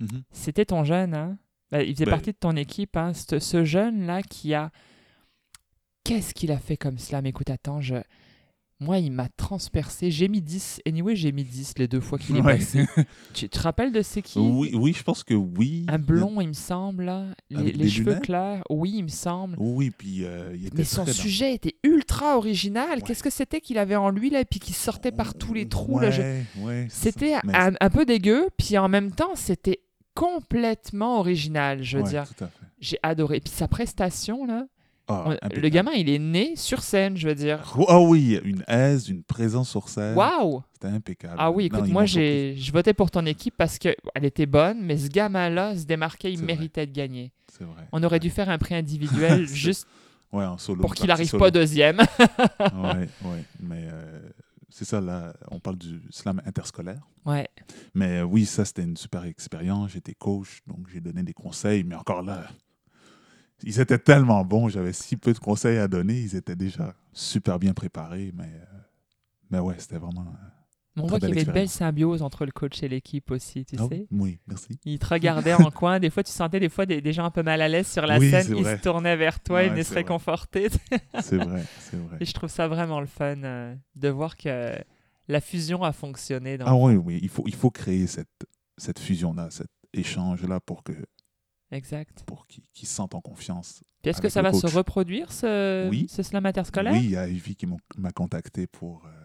Mhm. 0.00 0.22
C'était 0.32 0.64
ton 0.64 0.84
jeune, 0.84 1.14
hein? 1.14 1.38
Ben, 1.70 1.82
il 1.82 1.94
faisait 1.94 2.04
Ben- 2.06 2.10
partie 2.12 2.32
de 2.32 2.36
ton 2.38 2.56
équipe, 2.56 2.96
hein? 2.96 3.12
Ce, 3.14 3.38
ce 3.38 3.64
jeune-là 3.64 4.22
qui 4.22 4.54
a... 4.54 4.70
Qu'est-ce 6.04 6.34
qu'il 6.34 6.50
a 6.50 6.58
fait 6.58 6.76
comme 6.76 6.98
cela? 6.98 7.22
Mais 7.22 7.28
écoute, 7.28 7.50
attends, 7.50 7.80
je... 7.80 7.96
Moi, 8.82 8.96
il 8.98 9.12
m'a 9.12 9.28
transpercé. 9.36 10.10
J'ai 10.10 10.26
mis 10.28 10.40
10. 10.40 10.80
Anyway, 10.86 11.14
j'ai 11.14 11.32
mis 11.32 11.44
10 11.44 11.74
les 11.76 11.86
deux 11.86 12.00
fois 12.00 12.18
qu'il 12.18 12.34
est 12.38 12.40
Ouais. 12.40 12.56
passé. 12.56 12.86
Tu 13.34 13.46
te 13.50 13.58
rappelles 13.60 13.92
de 13.92 14.00
c'est 14.00 14.22
qui? 14.22 14.38
Oui, 14.38 14.70
oui, 14.74 14.94
je 14.96 15.02
pense 15.02 15.22
que 15.22 15.34
oui. 15.34 15.84
Un 15.88 15.98
blond, 15.98 16.40
il 16.40 16.48
me 16.48 16.52
semble. 16.54 17.12
Les, 17.50 17.72
les 17.72 17.88
cheveux 17.90 18.06
lunettes? 18.12 18.22
clairs. 18.24 18.62
Oui, 18.70 18.94
il 18.96 19.02
me 19.02 19.08
semble. 19.08 19.56
Oui, 19.58 19.90
puis 19.90 20.24
euh, 20.24 20.56
il 20.56 20.68
était 20.68 20.78
Mais 20.78 20.84
son 20.84 21.04
dans- 21.04 21.12
sujet 21.12 21.52
était 21.52 21.74
ultra 21.84 22.38
original. 22.38 22.88
Ouais. 22.96 23.02
Qu'est-ce 23.02 23.22
que 23.22 23.28
c'était 23.28 23.60
qu'il 23.60 23.76
avait 23.76 23.96
en 23.96 24.08
lui, 24.08 24.30
là, 24.30 24.40
et 24.40 24.46
puis 24.46 24.60
qui 24.60 24.72
sortait 24.72 25.12
par 25.12 25.34
tous 25.34 25.52
les 25.52 25.68
trous, 25.68 26.00
je- 26.10 26.40
Ouais, 26.62 26.86
c'est 26.88 27.10
C'était 27.12 27.34
un, 27.52 27.72
un 27.78 27.90
peu 27.90 28.06
dégueu, 28.06 28.48
puis 28.56 28.78
en 28.78 28.88
même 28.88 29.12
temps, 29.12 29.34
c'était 29.36 29.80
complètement 30.14 31.18
original, 31.20 31.82
je 31.82 31.98
veux 31.98 32.04
ouais, 32.04 32.10
dire. 32.10 32.24
J'ai 32.80 32.98
adoré. 33.02 33.40
Puis 33.40 33.52
sa 33.52 33.68
prestation, 33.68 34.44
là, 34.46 34.64
Ah, 35.08 35.34
le 35.54 35.68
gamin, 35.68 35.92
il 35.92 36.08
est 36.08 36.18
né 36.18 36.54
sur 36.56 36.82
scène, 36.82 37.16
je 37.16 37.28
veux 37.28 37.34
dire. 37.34 37.74
Ah 37.88 38.00
oui, 38.00 38.38
une 38.44 38.62
aise, 38.68 39.08
une 39.08 39.22
présence 39.24 39.68
sur 39.70 39.88
scène. 39.88 40.14
Waouh! 40.16 40.62
C'était 40.74 40.88
impeccable. 40.94 41.34
Ah 41.38 41.50
oui, 41.50 41.64
écoute, 41.66 41.88
moi, 41.88 42.04
j'ai, 42.06 42.54
je 42.56 42.72
votais 42.72 42.94
pour 42.94 43.10
ton 43.10 43.26
équipe 43.26 43.54
parce 43.56 43.78
qu'elle 43.78 43.96
était 44.22 44.46
bonne, 44.46 44.78
mais 44.80 44.96
ce 44.96 45.08
gamin-là 45.08 45.76
se 45.76 45.84
démarquait, 45.84 46.32
il 46.32 46.38
C'est 46.38 46.44
vrai. 46.44 46.54
méritait 46.54 46.86
de 46.86 46.92
gagner. 46.92 47.32
C'est 47.52 47.64
vrai. 47.64 47.82
On 47.92 48.02
aurait 48.02 48.20
dû 48.20 48.30
faire 48.30 48.48
un 48.48 48.58
prix 48.58 48.74
individuel 48.74 49.46
juste 49.52 49.86
Ouais, 50.32 50.44
en 50.44 50.58
solo. 50.58 50.80
pour 50.80 50.94
qu'il 50.94 51.06
n'arrive 51.08 51.36
pas 51.36 51.50
deuxième. 51.50 51.98
ouais, 51.98 53.08
ouais. 53.24 53.44
Mais 53.60 53.88
euh, 53.90 54.20
c'est 54.70 54.84
ça, 54.84 55.00
là, 55.00 55.34
on 55.50 55.60
parle 55.60 55.76
du 55.76 56.00
slam 56.10 56.40
interscolaire. 56.46 57.06
ouais. 57.26 57.48
Mais 57.94 58.20
euh, 58.20 58.24
oui, 58.24 58.46
ça, 58.46 58.64
c'était 58.64 58.82
une 58.82 58.96
super 58.96 59.24
expérience. 59.24 59.90
J'étais 59.92 60.14
coach, 60.14 60.62
donc 60.66 60.88
j'ai 60.88 61.00
donné 61.00 61.22
des 61.22 61.32
conseils. 61.32 61.84
Mais 61.84 61.94
encore 61.94 62.22
là, 62.22 62.48
ils 63.62 63.80
étaient 63.80 63.98
tellement 63.98 64.44
bons. 64.44 64.68
J'avais 64.68 64.92
si 64.92 65.16
peu 65.16 65.32
de 65.32 65.38
conseils 65.38 65.78
à 65.78 65.88
donner. 65.88 66.20
Ils 66.20 66.36
étaient 66.36 66.56
déjà 66.56 66.94
super 67.12 67.58
bien 67.58 67.74
préparés. 67.74 68.32
Mais, 68.34 68.44
euh, 68.44 68.78
mais 69.50 69.58
ouais, 69.58 69.74
c'était 69.78 69.98
vraiment. 69.98 70.32
On 70.96 71.06
voit 71.06 71.18
qu'il 71.20 71.28
y 71.28 71.32
avait 71.32 71.42
une 71.42 71.52
belle 71.52 71.68
symbiose 71.68 72.22
entre 72.22 72.44
le 72.44 72.52
coach 72.52 72.82
et 72.82 72.88
l'équipe 72.88 73.30
aussi, 73.30 73.64
tu 73.64 73.76
ah 73.78 73.86
sais. 73.88 74.06
oui, 74.10 74.40
merci. 74.46 74.78
Il 74.84 74.98
te 74.98 75.06
regardait 75.06 75.54
en 75.54 75.70
coin. 75.70 76.00
Des 76.00 76.10
fois, 76.10 76.22
tu 76.22 76.32
sentais 76.32 76.60
des 76.60 76.68
fois 76.68 76.86
des, 76.86 77.00
des 77.00 77.12
gens 77.12 77.24
un 77.24 77.30
peu 77.30 77.42
mal 77.42 77.62
à 77.62 77.68
l'aise 77.68 77.86
sur 77.86 78.06
la 78.06 78.18
Oui, 78.18 78.30
scène. 78.30 78.54
Ils 78.56 78.64
se 78.64 78.82
tournaient 78.82 79.16
vers 79.16 79.40
toi, 79.40 79.58
Ouais, 79.58 79.66
ils 79.66 79.70
venaient 79.70 79.84
se 79.84 79.94
réconforter. 79.94 80.68
C'est 81.20 81.36
vrai, 81.36 81.64
c'est 81.78 81.96
vrai. 81.96 82.16
Et 82.20 82.24
je 82.24 82.32
trouve 82.32 82.50
ça 82.50 82.66
vraiment 82.68 83.00
le 83.00 83.06
fun 83.06 83.42
euh, 83.42 83.74
de 83.94 84.08
voir 84.08 84.36
que 84.36 84.74
la 85.28 85.40
fusion 85.40 85.82
a 85.84 85.92
fonctionné. 85.92 86.58
Dans... 86.58 86.66
Ah 86.66 86.74
oui, 86.76 86.94
oui, 86.96 87.18
il 87.22 87.28
faut, 87.28 87.44
il 87.46 87.54
faut 87.54 87.70
créer 87.70 88.06
cette, 88.06 88.28
cette 88.76 88.98
fusion-là, 88.98 89.48
cet 89.50 89.70
échange-là 89.92 90.60
pour 90.60 90.82
que 90.82 90.92
Exact. 91.72 92.24
pour 92.26 92.46
qu'ils 92.46 92.88
se 92.88 92.94
sentent 92.94 93.14
en 93.14 93.20
confiance. 93.20 93.82
Est-ce 94.02 94.20
que 94.20 94.28
ça 94.28 94.42
va 94.42 94.52
se 94.52 94.66
reproduire, 94.66 95.30
ce, 95.30 95.88
Oui. 95.88 96.06
ce 96.08 96.22
slam 96.22 96.44
interscolaire 96.46 96.92
Oui, 96.92 97.00
il 97.04 97.10
y 97.10 97.16
a 97.16 97.28
Evie 97.28 97.54
qui 97.54 97.66
m'a 97.66 98.10
contacté 98.10 98.66
pour, 98.66 99.04
euh, 99.06 99.19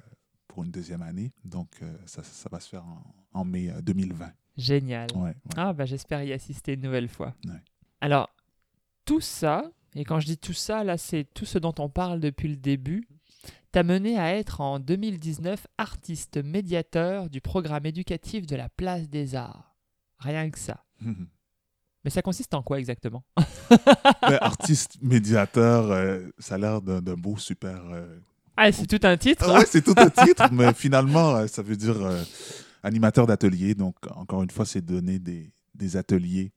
pour 0.56 0.64
une 0.64 0.72
deuxième 0.72 1.02
année. 1.02 1.34
Donc, 1.44 1.68
euh, 1.82 1.98
ça, 2.06 2.24
ça 2.24 2.48
va 2.50 2.62
se 2.62 2.70
faire 2.70 2.86
en, 2.86 3.04
en 3.34 3.44
mai 3.44 3.70
euh, 3.70 3.82
2020. 3.82 4.32
Génial. 4.56 5.10
Ouais, 5.14 5.22
ouais. 5.24 5.36
Ah, 5.58 5.74
bah, 5.74 5.86
j'espère 5.86 6.24
y 6.24 6.32
assister 6.32 6.76
une 6.76 6.82
nouvelle 6.82 7.10
fois. 7.10 7.36
Ouais. 7.46 7.60
Alors, 8.00 8.30
tout 9.04 9.20
ça, 9.20 9.70
et 9.96 10.06
quand 10.06 10.22
je 10.22 10.28
dis 10.28 10.38
tout 10.38 10.54
ça, 10.54 10.86
là, 10.86 10.98
c'est 10.98 11.26
tout 11.34 11.44
ce 11.44 11.58
dont 11.60 11.76
on 11.78 11.90
parle 11.90 12.22
depuis 12.22 12.48
le 12.48 12.56
début, 12.56 13.06
t'a 13.74 13.84
mené 13.84 14.18
à 14.18 14.34
être 14.34 14.62
en 14.62 14.80
2019 14.80 15.68
artiste 15.78 16.38
médiateur 16.42 17.30
du 17.30 17.42
programme 17.42 17.86
éducatif 17.86 18.48
de 18.48 18.56
la 18.56 18.70
Place 18.70 19.10
des 19.10 19.36
Arts. 19.36 19.76
Rien 20.20 20.50
que 20.50 20.58
ça. 20.58 20.86
Mais 22.06 22.12
ça 22.12 22.22
consiste 22.22 22.54
en 22.54 22.64
quoi 22.64 22.80
exactement? 22.80 23.26
Ben, 24.22 24.38
artiste, 24.40 25.02
médiateur, 25.02 25.92
euh, 25.92 26.30
ça 26.38 26.56
a 26.56 26.58
l'air 26.60 26.82
d'un 26.82 27.02
d'un 27.02 27.16
beau 27.16 27.36
super. 27.36 27.84
euh, 27.92 28.18
Ah, 28.58 28.72
c'est 28.72 28.88
tout 28.88 29.06
un 29.06 29.18
titre 29.18 29.54
ouais, 29.54 29.66
c'est 29.66 29.82
tout 29.82 29.94
un 29.98 30.10
titre, 30.26 30.50
mais 30.52 30.74
finalement, 30.74 31.36
euh, 31.36 31.48
ça 31.48 31.62
veut 31.62 31.76
dire 31.76 32.02
euh, 32.02 32.22
animateur 32.84 33.28
d'atelier. 33.28 33.76
Donc, 33.76 33.96
encore 34.16 34.44
une 34.44 34.50
fois, 34.50 34.66
c'est 34.66 34.82
donner 34.82 35.20
des, 35.20 35.52
des 35.74 35.98
ateliers 35.98 36.52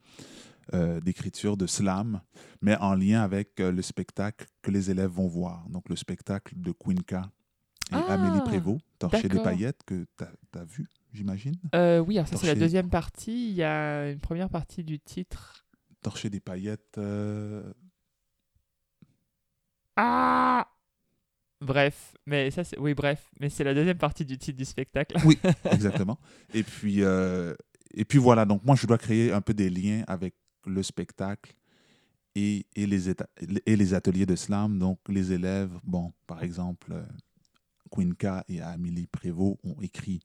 euh, 0.74 1.00
d'écriture, 1.00 1.56
de 1.56 1.66
slam, 1.66 2.20
mais 2.62 2.76
en 2.76 2.94
lien 2.94 3.22
avec 3.22 3.58
euh, 3.60 3.72
le 3.72 3.82
spectacle 3.82 4.46
que 4.62 4.70
les 4.70 4.90
élèves 4.90 5.10
vont 5.10 5.26
voir. 5.26 5.64
Donc, 5.70 5.88
le 5.88 5.96
spectacle 5.96 6.54
de 6.56 6.72
Quinca 6.72 7.30
et 7.90 7.94
Ah, 7.94 8.12
Amélie 8.12 8.42
Prévost, 8.42 8.80
Torcher 8.98 9.28
des 9.28 9.40
paillettes, 9.40 9.82
que 9.84 10.06
tu 10.16 10.24
as, 10.58 10.64
vu, 10.64 10.86
j'imagine? 11.12 11.54
Oui, 11.74 12.18
alors 12.18 12.28
ça, 12.28 12.36
c'est 12.36 12.46
la 12.46 12.54
deuxième 12.54 12.90
partie. 12.90 13.50
Il 13.50 13.54
y 13.56 13.62
a 13.62 14.10
une 14.10 14.20
première 14.20 14.50
partie 14.50 14.84
du 14.84 15.00
titre. 15.00 15.64
Torcher 16.02 16.30
des 16.30 16.40
paillettes. 16.40 17.00
Ah 19.96 20.68
Bref, 21.60 22.14
mais 22.26 22.50
ça, 22.50 22.62
c'est. 22.62 22.78
Oui, 22.78 22.94
bref, 22.94 23.30
mais 23.40 23.48
c'est 23.48 23.64
la 23.64 23.74
deuxième 23.74 23.98
partie 23.98 24.24
du 24.24 24.38
titre 24.38 24.56
du 24.56 24.64
spectacle. 24.64 25.16
Oui, 25.24 25.38
exactement. 25.72 26.18
et, 26.54 26.62
puis, 26.62 27.02
euh, 27.02 27.54
et 27.92 28.04
puis 28.04 28.18
voilà, 28.18 28.44
donc 28.44 28.64
moi, 28.64 28.76
je 28.76 28.86
dois 28.86 28.98
créer 28.98 29.32
un 29.32 29.40
peu 29.40 29.54
des 29.54 29.68
liens 29.68 30.04
avec 30.06 30.34
le 30.66 30.82
spectacle 30.82 31.54
et, 32.36 32.66
et, 32.76 32.86
les, 32.86 33.10
et 33.10 33.76
les 33.76 33.94
ateliers 33.94 34.26
de 34.26 34.36
slam. 34.36 34.78
Donc, 34.78 35.00
les 35.08 35.32
élèves, 35.32 35.72
bon, 35.82 36.12
par 36.26 36.42
exemple, 36.42 36.92
euh, 36.92 37.02
Quinca 37.90 38.44
et 38.48 38.60
Amélie 38.60 39.06
Prévost 39.06 39.58
ont 39.64 39.80
écrit 39.80 40.20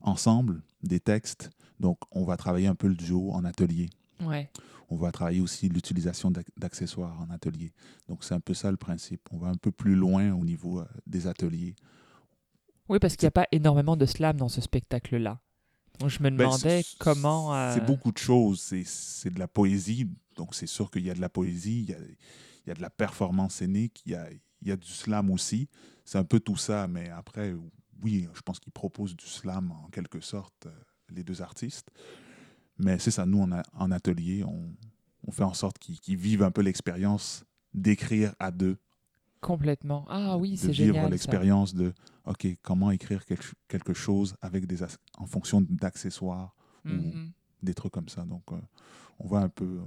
ensemble 0.00 0.62
des 0.82 1.00
textes. 1.00 1.50
Donc, 1.80 1.98
on 2.12 2.24
va 2.24 2.36
travailler 2.36 2.68
un 2.68 2.74
peu 2.74 2.86
le 2.86 2.94
duo 2.94 3.32
en 3.32 3.44
atelier. 3.44 3.90
Ouais. 4.20 4.48
On 4.94 4.96
va 4.96 5.10
travailler 5.10 5.40
aussi 5.40 5.68
l'utilisation 5.68 6.30
d'ac- 6.30 6.46
d'accessoires 6.56 7.20
en 7.20 7.28
atelier. 7.30 7.72
Donc, 8.08 8.22
c'est 8.22 8.34
un 8.34 8.38
peu 8.40 8.54
ça 8.54 8.70
le 8.70 8.76
principe. 8.76 9.20
On 9.32 9.38
va 9.38 9.48
un 9.48 9.56
peu 9.56 9.72
plus 9.72 9.96
loin 9.96 10.32
au 10.32 10.44
niveau 10.44 10.78
euh, 10.80 10.84
des 11.04 11.26
ateliers. 11.26 11.74
Oui, 12.88 12.98
parce 13.00 13.16
qu'il 13.16 13.26
n'y 13.26 13.28
a 13.28 13.32
pas 13.32 13.48
énormément 13.50 13.96
de 13.96 14.06
slam 14.06 14.36
dans 14.36 14.48
ce 14.48 14.60
spectacle-là. 14.60 15.40
Donc 15.98 16.10
je 16.10 16.18
me 16.22 16.30
Ben, 16.30 16.36
demandais 16.36 16.82
comment. 16.98 17.54
euh, 17.54 17.74
C'est 17.74 17.84
beaucoup 17.86 18.12
de 18.12 18.18
choses. 18.18 18.60
C'est- 18.60 18.86
C'est 18.86 19.30
de 19.30 19.38
la 19.40 19.48
poésie. 19.48 20.08
Donc, 20.36 20.54
c'est 20.54 20.66
sûr 20.68 20.90
qu'il 20.92 21.04
y 21.04 21.10
a 21.10 21.14
de 21.14 21.20
la 21.20 21.28
poésie, 21.28 21.80
il 21.82 21.90
y 21.90 21.94
a, 21.94 21.98
il 21.98 22.68
y 22.68 22.70
a 22.70 22.74
de 22.74 22.82
la 22.82 22.90
performance 22.90 23.54
scénique, 23.54 24.00
il 24.06 24.12
y 24.12 24.14
a, 24.14 24.28
il 24.62 24.68
y 24.68 24.72
a 24.72 24.76
du 24.76 24.86
slam 24.88 25.28
aussi. 25.30 25.68
C'est 26.04 26.18
un 26.18 26.24
peu 26.24 26.38
tout 26.38 26.56
ça. 26.56 26.86
Mais 26.86 27.08
après, 27.10 27.52
oui, 28.02 28.28
je 28.32 28.42
pense 28.42 28.60
qu'ils 28.60 28.72
proposent 28.72 29.16
du 29.16 29.26
slam 29.26 29.72
en 29.72 29.88
quelque 29.90 30.20
sorte, 30.20 30.66
euh, 30.66 30.70
les 31.10 31.24
deux 31.24 31.42
artistes. 31.42 31.90
Mais 32.78 32.98
c'est 32.98 33.10
ça, 33.10 33.24
nous, 33.26 33.38
on 33.38 33.52
a, 33.52 33.62
en 33.74 33.90
atelier, 33.90 34.44
on, 34.44 34.74
on 35.26 35.30
fait 35.32 35.44
en 35.44 35.54
sorte 35.54 35.78
qu'ils 35.78 36.16
vivent 36.16 36.42
un 36.42 36.50
peu 36.50 36.62
l'expérience 36.62 37.44
d'écrire 37.72 38.34
à 38.38 38.50
deux, 38.50 38.76
Complètement. 39.40 40.06
Ah 40.08 40.38
oui, 40.38 40.52
de 40.52 40.56
c'est 40.56 40.66
vivre 40.72 40.86
génial. 40.86 41.04
ça. 41.04 41.10
l'expérience 41.10 41.74
de, 41.74 41.92
OK, 42.24 42.46
comment 42.62 42.90
écrire 42.90 43.26
quelque, 43.26 43.44
quelque 43.68 43.92
chose 43.92 44.34
avec 44.40 44.66
des 44.66 44.82
en 45.18 45.26
fonction 45.26 45.60
d'accessoires, 45.60 46.54
Mhm. 46.84 47.30
des 47.62 47.74
trucs 47.74 47.92
comme 47.92 48.08
ça. 48.08 48.24
Donc, 48.24 48.42
euh, 48.52 48.56
on 49.18 49.28
va 49.28 49.38
un 49.40 49.48
peu 49.50 49.80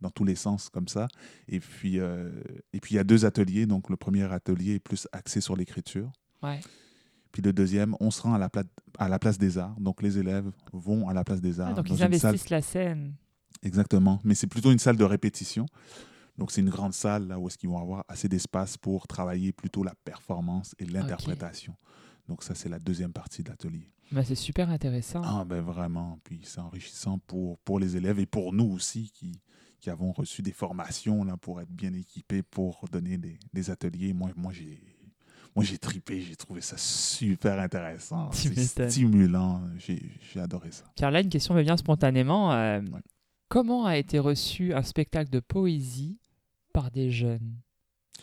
dans 0.00 0.10
tous 0.10 0.24
les 0.24 0.36
sens 0.36 0.68
comme 0.68 0.86
ça. 0.86 1.08
Et 1.48 1.58
puis, 1.60 1.98
euh, 1.98 2.30
et 2.72 2.78
puis 2.80 2.94
il 2.94 2.96
y 2.98 3.00
a 3.00 3.04
deux 3.04 3.24
ateliers. 3.24 3.66
Donc, 3.66 3.90
le 3.90 3.96
premier 3.96 4.22
atelier 4.32 4.74
est 4.74 4.78
plus 4.80 5.08
axé 5.12 5.40
sur 5.40 5.56
l'écriture. 5.56 6.12
Ouais. 6.42 6.60
Puis 7.32 7.42
le 7.42 7.52
deuxième, 7.52 7.94
on 8.00 8.10
se 8.10 8.22
rend 8.22 8.34
à 8.34 8.38
la, 8.38 8.50
à 8.98 9.08
la 9.08 9.18
place 9.18 9.38
des 9.38 9.58
arts. 9.58 9.78
Donc, 9.80 10.02
les 10.02 10.18
élèves 10.18 10.50
vont 10.72 11.08
à 11.08 11.14
la 11.14 11.24
place 11.24 11.40
des 11.40 11.60
arts. 11.60 11.68
Ah, 11.70 11.74
donc 11.74 11.90
ils 11.90 11.98
salle- 11.98 12.06
investissent 12.14 12.50
la 12.50 12.62
scène. 12.62 13.14
Exactement. 13.62 14.20
Mais 14.24 14.34
c'est 14.34 14.46
plutôt 14.46 14.70
une 14.72 14.78
salle 14.78 14.96
de 14.96 15.04
répétition. 15.04 15.66
Donc, 16.38 16.52
c'est 16.52 16.60
une 16.60 16.70
grande 16.70 16.94
salle 16.94 17.26
là 17.26 17.38
où 17.38 17.48
est-ce 17.48 17.58
qu'ils 17.58 17.68
vont 17.68 17.80
avoir 17.80 18.04
assez 18.08 18.28
d'espace 18.28 18.76
pour 18.76 19.06
travailler 19.08 19.52
plutôt 19.52 19.82
la 19.82 19.94
performance 20.04 20.74
et 20.78 20.84
l'interprétation. 20.86 21.74
Donc, 22.28 22.42
ça, 22.44 22.54
c'est 22.54 22.68
la 22.68 22.78
deuxième 22.78 23.12
partie 23.12 23.42
de 23.42 23.48
l'atelier. 23.50 23.90
Bah, 24.12 24.22
c'est 24.24 24.34
super 24.36 24.70
intéressant. 24.70 25.20
Ah, 25.24 25.44
ben 25.44 25.60
vraiment. 25.60 26.18
Puis, 26.24 26.40
c'est 26.44 26.60
enrichissant 26.60 27.18
pour, 27.26 27.58
pour 27.58 27.78
les 27.80 27.96
élèves 27.96 28.18
et 28.20 28.26
pour 28.26 28.52
nous 28.52 28.66
aussi 28.72 29.10
qui, 29.12 29.32
qui 29.80 29.90
avons 29.90 30.12
reçu 30.12 30.40
des 30.40 30.52
formations 30.52 31.24
là, 31.24 31.36
pour 31.36 31.60
être 31.60 31.70
bien 31.70 31.92
équipés 31.92 32.42
pour 32.42 32.84
donner 32.90 33.18
des, 33.18 33.38
des 33.52 33.70
ateliers. 33.70 34.12
Moi, 34.14 34.30
moi 34.36 34.52
j'ai. 34.52 34.80
Moi, 35.58 35.64
j'ai 35.64 35.78
tripé, 35.78 36.20
j'ai 36.20 36.36
trouvé 36.36 36.60
ça 36.60 36.76
super 36.76 37.58
intéressant. 37.58 38.30
C'est 38.32 38.88
stimulant. 38.90 39.60
J'ai 39.78 40.00
adoré 40.40 40.70
ça. 40.70 41.10
Là, 41.10 41.20
une 41.20 41.28
question 41.28 41.54
me 41.54 41.62
vient 41.62 41.76
spontanément. 41.76 42.52
euh, 42.52 42.80
Ouais. 42.80 43.00
Comment 43.48 43.86
a 43.86 43.96
été 43.96 44.18
reçu 44.18 44.72
un 44.74 44.82
spectacle 44.82 45.30
de 45.30 45.40
poésie 45.40 46.18
par 46.72 46.90
des 46.90 47.10
jeunes? 47.10 47.56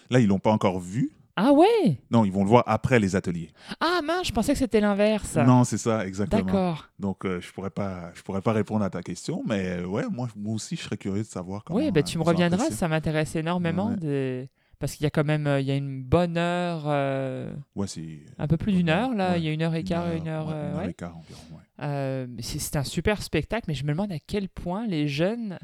Là, 0.10 0.20
ils 0.20 0.28
l'ont 0.28 0.40
pas 0.40 0.52
encore 0.52 0.80
vu. 0.80 1.12
Ah 1.36 1.52
ouais? 1.52 2.00
Non, 2.12 2.24
ils 2.24 2.32
vont 2.32 2.44
le 2.44 2.50
voir 2.50 2.64
après 2.68 3.00
les 3.00 3.18
ateliers. 3.18 3.50
Ah 3.82 4.00
mince, 4.02 4.28
je 4.28 4.32
pensais 4.32 4.54
que 4.54 4.60
c'était 4.60 4.80
l'inverse. 4.80 5.36
Non, 5.36 5.66
c'est 5.66 5.78
ça, 5.78 6.08
exactement. 6.08 6.44
D'accord. 6.44 6.88
Donc, 7.00 7.26
euh, 7.26 7.42
je 7.42 7.52
pourrais 7.52 7.70
pas, 7.72 8.12
je 8.16 8.22
pourrais 8.22 8.42
pas 8.42 8.54
répondre 8.54 8.86
à 8.86 8.90
ta 8.90 9.02
question, 9.02 9.44
mais 9.46 9.80
euh, 9.80 9.86
ouais, 9.86 10.04
moi, 10.10 10.30
moi 10.38 10.54
aussi, 10.56 10.78
je 10.78 10.84
serais 10.84 10.96
curieux 10.96 11.24
de 11.24 11.28
savoir 11.28 11.66
comment. 11.66 11.78
Oui, 11.80 11.90
euh, 11.94 12.02
tu 12.04 12.18
me 12.18 12.24
reviendras, 12.24 12.56
apprécié. 12.58 12.76
ça 12.78 12.88
m'intéresse 12.88 13.36
énormément. 13.36 13.90
Ouais. 13.90 13.96
de- 13.98 14.48
Parce 14.86 14.98
qu'il 14.98 15.04
y 15.04 15.08
a 15.08 15.10
quand 15.10 15.24
même 15.24 15.48
euh, 15.48 15.60
il 15.62 15.66
y 15.66 15.72
a 15.72 15.76
une 15.76 16.04
bonne 16.04 16.38
heure, 16.38 16.84
euh, 16.86 17.52
Ouais, 17.76 17.88
c'est. 17.88 18.20
un 18.38 18.46
peu 18.46 18.56
plus 18.56 18.72
d'une 18.72 18.90
heure, 18.90 19.16
là. 19.16 19.32
ouais. 19.32 19.40
Il 19.42 19.44
y 19.44 19.48
a 19.48 19.52
une 19.52 19.64
heure 19.64 19.74
et 19.74 19.84
quart, 19.84 20.12
une 20.14 20.28
heure. 20.28 20.46
ouais, 20.48 20.54
euh, 20.54 20.72
une 20.74 20.78
heure 20.78 20.90
et 20.90 20.94
quart 20.94 21.18
environ, 21.18 21.42
ouais. 21.80 22.28
C'est 22.44 22.76
un 22.76 22.84
super 22.84 23.24
spectacle, 23.24 23.66
mais 23.68 23.74
je 23.74 23.84
me 23.84 23.90
demande 23.94 24.12
à 24.12 24.20
quel 24.20 24.48
point 24.48 24.86
les 24.86 25.08
jeunes 25.08 25.58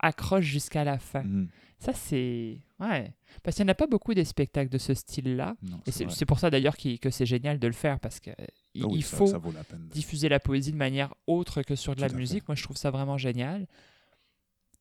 accrochent 0.00 0.42
jusqu'à 0.46 0.82
la 0.82 0.98
fin. 0.98 1.22
Mhm. 1.22 1.48
Ça, 1.78 1.92
c'est. 1.92 2.58
Ouais. 2.80 3.12
Parce 3.44 3.54
qu'il 3.54 3.64
n'y 3.64 3.70
en 3.70 3.72
a 3.72 3.76
pas 3.76 3.86
beaucoup 3.86 4.14
des 4.14 4.24
spectacles 4.24 4.68
de 4.72 4.78
ce 4.78 4.94
style-là. 4.94 5.54
Et 5.86 5.92
c'est 5.92 6.26
pour 6.26 6.40
ça 6.40 6.50
d'ailleurs 6.50 6.76
que 6.76 7.10
c'est 7.10 7.24
génial 7.26 7.60
de 7.60 7.66
le 7.68 7.72
faire, 7.72 8.00
parce 8.00 8.18
qu'il 8.18 8.34
Ah 8.36 8.86
oui, 8.88 8.96
il 8.96 9.04
ça- 9.04 9.16
faut 9.16 9.26
ça 9.28 9.38
vaut 9.38 9.52
la 9.52 9.62
peine. 9.62 9.86
de- 9.86 9.92
diffuser 9.92 10.28
la 10.28 10.40
poésie 10.40 10.72
de 10.72 10.76
manière 10.76 11.14
autre 11.28 11.62
que 11.62 11.76
sur 11.76 11.94
de 11.94 12.00
la 12.00 12.08
fait. 12.08 12.16
musique. 12.16 12.48
Moi, 12.48 12.56
je 12.56 12.64
trouve 12.64 12.76
ça 12.76 12.90
vraiment 12.90 13.16
génial. 13.16 13.68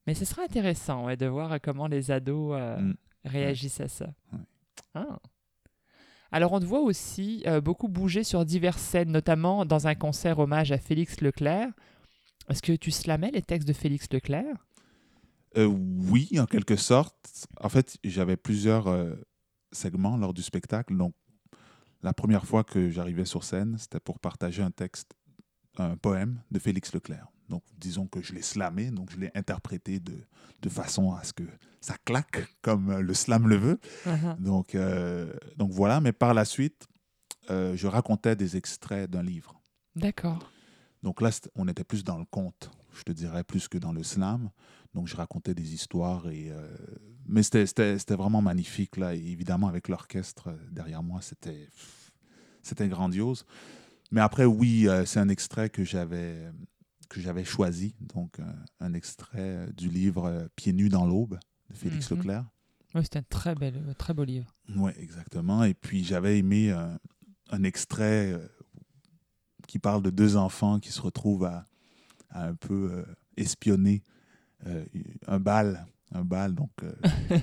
Mais 0.07 0.15
ce 0.15 0.25
sera 0.25 0.41
intéressant 0.41 1.05
ouais, 1.05 1.17
de 1.17 1.27
voir 1.27 1.59
comment 1.61 1.85
les 1.85 2.09
ados 2.09 2.55
euh, 2.59 2.79
Mm. 2.79 2.95
Réagissent 3.25 3.81
à 3.81 3.87
ça. 3.87 4.13
Ouais. 4.31 4.39
Ah. 4.93 5.19
Alors, 6.31 6.53
on 6.53 6.59
te 6.59 6.65
voit 6.65 6.81
aussi 6.81 7.43
euh, 7.45 7.61
beaucoup 7.61 7.87
bouger 7.87 8.23
sur 8.23 8.45
diverses 8.45 8.81
scènes, 8.81 9.11
notamment 9.11 9.65
dans 9.65 9.87
un 9.87 9.95
concert 9.95 10.39
hommage 10.39 10.71
à 10.71 10.77
Félix 10.77 11.21
Leclerc. 11.21 11.69
Est-ce 12.49 12.61
que 12.61 12.73
tu 12.73 12.91
slamais 12.91 13.31
les 13.31 13.41
textes 13.41 13.67
de 13.67 13.73
Félix 13.73 14.07
Leclerc? 14.11 14.55
Euh, 15.57 15.65
oui, 15.65 16.29
en 16.39 16.45
quelque 16.45 16.75
sorte. 16.75 17.47
En 17.61 17.69
fait, 17.69 17.97
j'avais 18.03 18.37
plusieurs 18.37 18.87
euh, 18.87 19.15
segments 19.71 20.17
lors 20.17 20.33
du 20.33 20.41
spectacle. 20.41 20.97
Donc, 20.97 21.13
la 22.03 22.13
première 22.13 22.45
fois 22.45 22.63
que 22.63 22.89
j'arrivais 22.89 23.25
sur 23.25 23.43
scène, 23.43 23.77
c'était 23.77 23.99
pour 23.99 24.19
partager 24.19 24.61
un 24.61 24.71
texte, 24.71 25.13
un 25.77 25.95
poème 25.97 26.41
de 26.51 26.59
Félix 26.59 26.93
Leclerc. 26.93 27.27
Donc, 27.49 27.63
disons 27.77 28.07
que 28.07 28.21
je 28.21 28.33
l'ai 28.33 28.41
slamé, 28.41 28.89
donc 28.91 29.11
je 29.11 29.17
l'ai 29.17 29.31
interprété 29.35 29.99
de, 29.99 30.17
de 30.61 30.69
façon 30.69 31.13
à 31.13 31.23
ce 31.23 31.33
que 31.33 31.43
ça 31.79 31.95
claque, 32.03 32.47
comme 32.61 32.89
euh, 32.89 33.01
le 33.01 33.13
slam 33.13 33.47
le 33.47 33.55
veut. 33.57 33.79
Donc, 34.39 34.73
euh, 34.75 35.31
donc 35.57 35.71
voilà, 35.71 36.01
mais 36.01 36.11
par 36.11 36.33
la 36.33 36.45
suite, 36.45 36.87
euh, 37.51 37.75
je 37.77 37.85
racontais 37.87 38.35
des 38.35 38.57
extraits 38.57 39.09
d'un 39.09 39.21
livre. 39.21 39.61
D'accord. 39.95 40.51
Donc 41.03 41.21
là, 41.21 41.29
on 41.55 41.67
était 41.67 41.83
plus 41.83 42.03
dans 42.03 42.17
le 42.17 42.25
conte, 42.25 42.71
je 42.95 43.03
te 43.03 43.11
dirais, 43.11 43.43
plus 43.43 43.67
que 43.67 43.77
dans 43.77 43.93
le 43.93 44.01
slam. 44.01 44.49
Donc 44.95 45.07
je 45.07 45.15
racontais 45.15 45.53
des 45.53 45.73
histoires. 45.75 46.27
Et, 46.29 46.49
euh, 46.49 46.67
mais 47.27 47.43
c'était- 47.43 48.15
vraiment 48.15 48.41
magnifique, 48.41 48.97
là. 48.97 49.13
Et 49.13 49.19
évidemment, 49.19 49.67
avec 49.67 49.87
l'orchestre 49.87 50.57
derrière 50.71 51.03
moi, 51.03 51.21
c'était 51.21 52.87
grandiose. 52.89 53.45
Mais 54.11 54.21
après, 54.21 54.45
oui, 54.45 54.87
c'est 55.05 55.19
un 55.19 55.29
extrait 55.29 55.69
que 55.69 55.83
j'avais 55.83 56.49
que 57.09 57.21
j'avais 57.21 57.43
choisi. 57.43 57.95
Donc, 58.01 58.39
euh, 58.39 58.43
un 58.79 58.93
extrait 58.93 59.39
euh, 59.39 59.71
du 59.73 59.89
livre 59.89 60.25
euh, 60.25 60.47
Pieds 60.55 60.73
nus 60.73 60.89
dans 60.89 61.05
l'aube 61.05 61.39
de 61.69 61.75
Félix 61.75 62.09
Mhm. 62.11 62.17
Leclerc. 62.17 62.45
Oui, 62.93 63.01
c'est 63.03 63.17
un 63.17 63.23
très, 63.23 63.55
bel, 63.55 63.93
très 63.97 64.13
beau 64.13 64.23
livre. 64.23 64.55
Oui, 64.75 64.91
exactement. 64.97 65.63
Et 65.63 65.73
puis 65.73 66.03
j'avais 66.03 66.37
aimé 66.39 66.71
un 66.71 67.63
extrait 67.63 68.33
qui 69.67 69.79
parle 69.79 70.01
de 70.01 70.09
deux 70.09 70.37
enfants 70.37 70.79
qui 70.79 70.93
se 70.93 71.01
retrouvent 71.01 71.43
à, 71.43 71.67
à 72.29 72.45
un 72.47 72.55
peu 72.55 73.05
espionner 73.35 74.01
un 75.27 75.39
bal. 75.41 75.85
Un 76.15 76.23
bal, 76.23 76.55
donc 76.55 76.71
euh, 76.83 76.93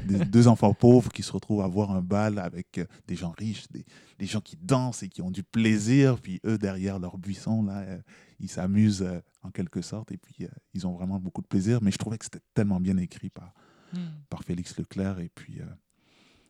des- 0.07 0.25
deux 0.25 0.49
enfants 0.49 0.73
pauvres 0.73 1.11
qui 1.12 1.23
se 1.23 1.31
retrouvent 1.33 1.61
à 1.62 1.66
voir 1.68 1.91
un 1.91 2.01
bal 2.01 2.39
avec 2.39 2.79
euh, 2.79 2.87
des 3.07 3.16
gens 3.16 3.31
riches, 3.37 3.68
des, 3.70 3.85
des 4.18 4.27
gens 4.27 4.41
qui 4.41 4.57
dansent 4.57 5.03
et 5.03 5.09
qui 5.11 5.20
ont 5.20 5.31
du 5.31 5.43
plaisir, 5.43 6.18
puis 6.20 6.41
eux 6.47 6.57
derrière 6.57 6.99
leur 6.99 7.18
buisson, 7.18 7.62
là, 7.62 7.81
euh, 7.81 8.01
ils 8.41 8.49
s'amusent 8.49 9.07
en 9.43 9.51
quelque 9.51 9.83
sorte, 9.83 10.11
et 10.11 10.16
puis 10.16 10.47
ils 10.73 10.87
ont 10.87 10.93
vraiment 10.93 11.20
beaucoup 11.20 11.43
de 11.43 11.47
plaisir. 11.47 11.81
Mais 11.83 11.91
je 11.91 11.99
trouvais 11.99 12.16
que 12.16 12.25
c'était 12.25 12.41
tellement 12.55 12.81
bien 12.81 12.97
écrit 12.97 13.31
par, 13.31 13.53
Hmm. 13.93 13.99
par 14.31 14.43
Félix 14.43 14.79
Leclerc. 14.79 15.18
Et 15.18 15.29
puis, 15.29 15.61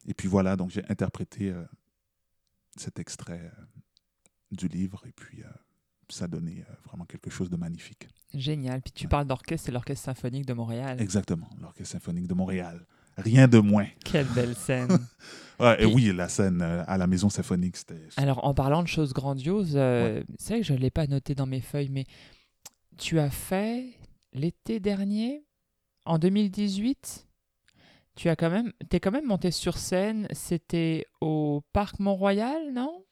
et 0.07 0.14
puis 0.14 0.29
voilà, 0.29 0.55
donc 0.55 0.70
j'ai 0.70 0.85
interprété 0.89 1.53
cet 2.77 3.01
extrait 3.01 3.51
du 4.53 4.68
livre 4.68 5.03
et 5.09 5.12
puis 5.12 5.43
ça 6.13 6.29
donnait 6.29 6.65
euh, 6.69 6.75
vraiment 6.87 7.05
quelque 7.05 7.31
chose 7.31 7.51
de 7.51 7.57
magnifique. 7.57 8.09
Génial. 8.35 8.81
Puis 8.83 8.93
tu 8.93 9.05
Ouais. 9.05 9.11
parles 9.11 9.27
d'orchestre, 9.27 9.67
c'est 9.67 9.73
l'Orchestre 9.73 10.05
symphonique 10.05 10.47
de 10.47 10.53
Montréal. 10.55 11.01
Exactement, 11.01 11.49
l'Orchestre 11.61 11.93
symphonique 11.93 12.27
de 12.27 12.35
Montréal. 12.35 12.87
Rien 13.19 13.47
de 13.47 13.59
moins. 13.59 13.87
Quelle 14.05 14.27
belle 14.29 14.55
scène. 14.55 14.89
Ouais, 15.61 15.81
et 15.81 15.87
oui, 15.87 16.13
la 16.13 16.29
scène 16.29 16.61
euh, 16.61 16.83
à 16.89 16.99
la 16.99 17.07
Maison 17.07 17.29
symphonique, 17.29 17.77
c'était... 17.77 18.09
Alors, 18.17 18.45
en 18.45 18.53
parlant 18.53 18.83
de 18.83 18.89
choses 18.89 19.13
grandioses, 19.13 19.75
euh, 19.77 20.25
c'est 20.37 20.55
vrai 20.55 20.61
que 20.63 20.67
je 20.67 20.73
ne 20.73 20.79
l'ai 20.79 20.91
pas 20.91 21.07
noté 21.07 21.37
dans 21.37 21.47
mes 21.47 21.61
feuilles, 21.61 21.91
mais 21.91 22.05
tu 22.97 23.21
as 23.21 23.31
fait 23.31 23.85
l'été 24.33 24.81
dernier, 24.81 25.45
en 26.05 26.19
2018, 26.19 27.29
tu 28.17 28.29
as 28.29 28.35
quand 28.35 28.51
même, 28.51 28.73
es 28.91 28.99
quand 28.99 29.13
même 29.13 29.27
monté 29.27 29.53
sur 29.53 29.79
scène, 29.79 30.27
c'était 30.33 31.07
au 31.21 31.63
Parc 31.73 32.01
Mont-Royal, 32.01 32.73
non? 32.73 33.05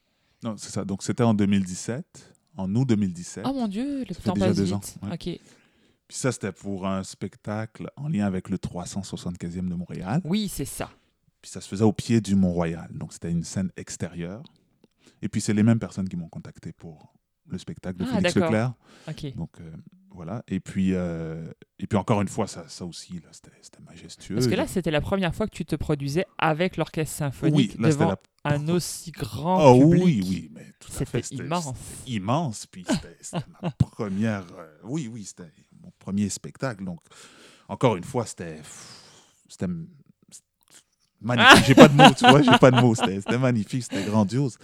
Non, 0.43 0.57
c'est 0.57 0.71
ça. 0.71 0.85
Donc 0.85 1.05
c'était 1.05 1.23
en 1.23 1.35
2017, 1.35 2.35
en 2.61 2.75
août 2.75 2.85
2017. 2.87 3.45
Oh 3.47 3.53
mon 3.53 3.69
Dieu, 3.69 4.05
le 4.09 4.15
Ça 4.15 4.21
fait 4.21 4.29
temps 4.29 4.35
déjà 4.35 4.47
passe 4.47 4.57
deux 4.57 4.65
vite. 4.65 4.75
ans, 4.75 4.81
ouais. 5.09 5.13
Ok. 5.15 5.41
Puis 6.09 6.17
ça, 6.19 6.33
c'était 6.33 6.53
pour 6.53 6.87
un 6.87 7.05
spectacle 7.05 7.89
en 7.97 8.09
lien 8.09 8.27
avec 8.27 8.49
le 8.49 8.57
375e 8.57 9.69
de 9.69 9.75
Montréal. 9.75 10.21
Oui, 10.25 10.49
c'est 10.49 10.65
ça. 10.65 10.91
Puis 11.41 11.51
ça 11.51 11.61
se 11.61 11.69
faisait 11.69 11.85
au 11.85 11.93
pied 11.93 12.21
du 12.21 12.35
Mont-Royal. 12.35 12.89
Donc 12.93 13.13
c'était 13.13 13.31
une 13.31 13.45
scène 13.45 13.71
extérieure. 13.77 14.43
Et 15.23 15.29
puis 15.29 15.41
c'est 15.41 15.55
les 15.55 15.63
mêmes 15.63 15.79
personnes 15.79 16.09
qui 16.09 16.17
m'ont 16.17 16.29
contacté 16.29 16.73
pour 16.73 17.13
le 17.51 17.59
spectacle 17.59 17.99
de 17.99 18.05
Ah, 18.09 18.17
Félix. 18.17 18.35
Leclerc. 18.37 18.73
Donc 19.37 19.51
euh, 19.61 19.71
voilà. 20.13 20.43
Et 20.49 20.61
puis, 20.61 20.95
euh, 20.95 21.51
et 21.79 21.87
puis 21.87 21.97
encore 21.99 22.21
une 22.21 22.29
fois, 22.29 22.47
ça, 22.47 22.65
ça 22.69 22.85
aussi, 22.85 23.21
c'était 23.33 23.83
majestueux. 23.85 24.35
Parce 24.37 24.49
que 24.49 24.55
là, 24.55 24.67
c'était 24.67 24.91
la 24.91 25.01
première 25.01 25.35
fois 25.35 25.47
que 25.47 25.55
tu 25.55 25.65
te 25.65 25.77
produisais 25.77 26.27
avec 26.39 26.77
l'Orchestre 26.77 27.17
symphonique 27.17 27.73
oui, 27.77 27.83
là, 27.83 27.89
devant 27.91 28.09
la... 28.09 28.19
un 28.45 28.69
aussi 28.69 29.13
grand 29.13 29.73
Oh 29.73 29.81
public. 29.91 30.03
oui, 30.05 30.25
oui, 30.29 30.51
mais 30.53 30.67
tout 30.81 30.91
à 31.01 31.05
fait. 31.05 31.23
C'était 31.23 31.45
immense. 31.45 31.73
immense. 32.07 32.67
Puis 32.67 32.85
c'était 32.89 33.17
ma 33.63 33.71
première. 33.79 34.45
euh, 34.59 34.69
oui, 34.85 35.09
oui, 35.13 35.25
c'était 35.25 35.53
mon 35.81 35.93
premier 35.99 36.29
spectacle. 36.29 36.85
Donc, 36.85 37.01
encore 37.69 37.97
une 37.97 38.05
fois, 38.05 38.27
c'était. 38.27 38.61
C'était 39.49 39.67
magnifique. 41.21 41.65
J'ai 41.67 41.75
pas 41.75 41.89
de 41.89 41.95
mots, 41.95 42.15
tu 42.17 42.29
vois, 42.29 42.43
j'ai 42.43 42.59
pas 42.59 42.71
de 42.71 42.81
mots. 42.81 42.95
C'était 42.95 43.21
c'était 43.21 43.39
magnifique, 43.39 43.83
c'était 43.83 44.05
grandiose. 44.05 44.59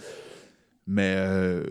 Mais, 0.85 1.15
euh, 1.17 1.63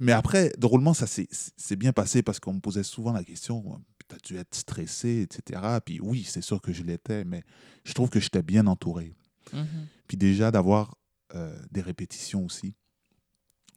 mais 0.00 0.12
après, 0.12 0.52
drôlement, 0.58 0.94
ça 0.94 1.06
s'est 1.06 1.28
c'est 1.30 1.76
bien 1.76 1.92
passé 1.92 2.22
parce 2.22 2.40
qu'on 2.40 2.54
me 2.54 2.60
posait 2.60 2.82
souvent 2.82 3.12
la 3.12 3.22
question 3.22 3.80
tu 4.10 4.16
as 4.16 4.18
dû 4.18 4.40
être 4.40 4.54
stressé, 4.54 5.22
etc. 5.22 5.78
Puis 5.84 6.00
oui, 6.00 6.24
c'est 6.24 6.42
sûr 6.42 6.60
que 6.60 6.72
je 6.72 6.82
l'étais, 6.82 7.24
mais 7.24 7.42
je 7.84 7.92
trouve 7.92 8.10
que 8.10 8.20
j'étais 8.20 8.42
bien 8.42 8.66
entouré. 8.66 9.14
Mhm. 9.52 9.86
Puis 10.06 10.16
déjà 10.16 10.50
d'avoir 10.50 10.96
euh, 11.34 11.56
des 11.70 11.80
répétitions 11.80 12.44
aussi. 12.44 12.74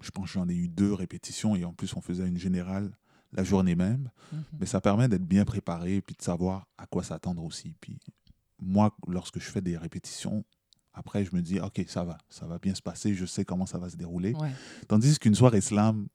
Je 0.02 0.12
pense 0.12 0.26
que 0.26 0.34
j'en 0.34 0.50
ai 0.50 0.56
eu 0.56 0.68
deux 0.68 0.94
répétitions 0.94 1.56
et 1.56 1.64
en 1.64 1.74
plus 1.74 1.96
on 1.96 2.02
faisait 2.02 2.28
une 2.28 2.38
générale 2.38 2.98
la 3.32 3.44
journée 3.44 3.76
même. 3.76 4.10
Mhm. 4.32 4.44
Mais 4.60 4.66
ça 4.66 4.82
permet 4.82 5.08
d'être 5.08 5.26
bien 5.26 5.46
préparé 5.46 5.98
et 5.98 6.02
puis 6.02 6.16
de 6.16 6.22
savoir 6.22 6.68
à 6.78 6.86
quoi 6.88 7.04
s'attendre 7.04 7.44
aussi. 7.44 7.76
Puis 7.80 8.00
moi, 8.60 8.96
lorsque 9.08 9.40
je 9.40 9.50
fais 9.50 9.62
des 9.62 9.78
répétitions, 9.78 10.44
après, 10.94 11.26
je 11.26 11.36
me 11.36 11.42
dis, 11.42 11.60
OK, 11.60 11.84
ça 11.88 12.04
va, 12.04 12.18
ça 12.30 12.46
va 12.46 12.60
bien 12.60 12.76
se 12.76 12.82
passer, 12.82 13.14
je 13.14 13.26
sais 13.26 13.46
comment 13.46 13.66
ça 13.66 13.78
va 13.78 13.90
se 13.90 13.98
dérouler. 13.98 14.34
Ouais. 14.34 14.52
Tandis 14.88 15.18
qu'une 15.18 15.36
soirée 15.36 15.62
slam, 15.62 16.08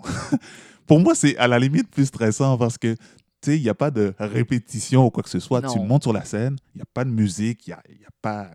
pour 0.86 1.00
moi, 1.00 1.14
c'est 1.14 1.36
à 1.36 1.46
la 1.46 1.58
limite 1.58 1.88
plus 1.88 2.06
stressant 2.06 2.58
parce 2.58 2.76
que, 2.76 2.94
tu 2.94 3.00
sais, 3.42 3.56
il 3.56 3.62
n'y 3.62 3.68
a 3.68 3.74
pas 3.74 3.90
de 3.90 4.14
répétition 4.18 5.06
ou 5.06 5.10
quoi 5.10 5.22
que 5.22 5.30
ce 5.30 5.38
soit. 5.40 5.62
Tu 5.62 5.78
montes 5.78 6.02
sur 6.02 6.12
la 6.12 6.24
scène, 6.24 6.56
il 6.74 6.78
n'y 6.78 6.82
a 6.82 6.86
pas 6.92 7.04
de 7.04 7.10
musique, 7.10 7.66
il 7.66 7.70
n'y 7.70 7.74
a, 7.74 7.82
y 8.02 8.04
a 8.04 8.10
pas... 8.20 8.50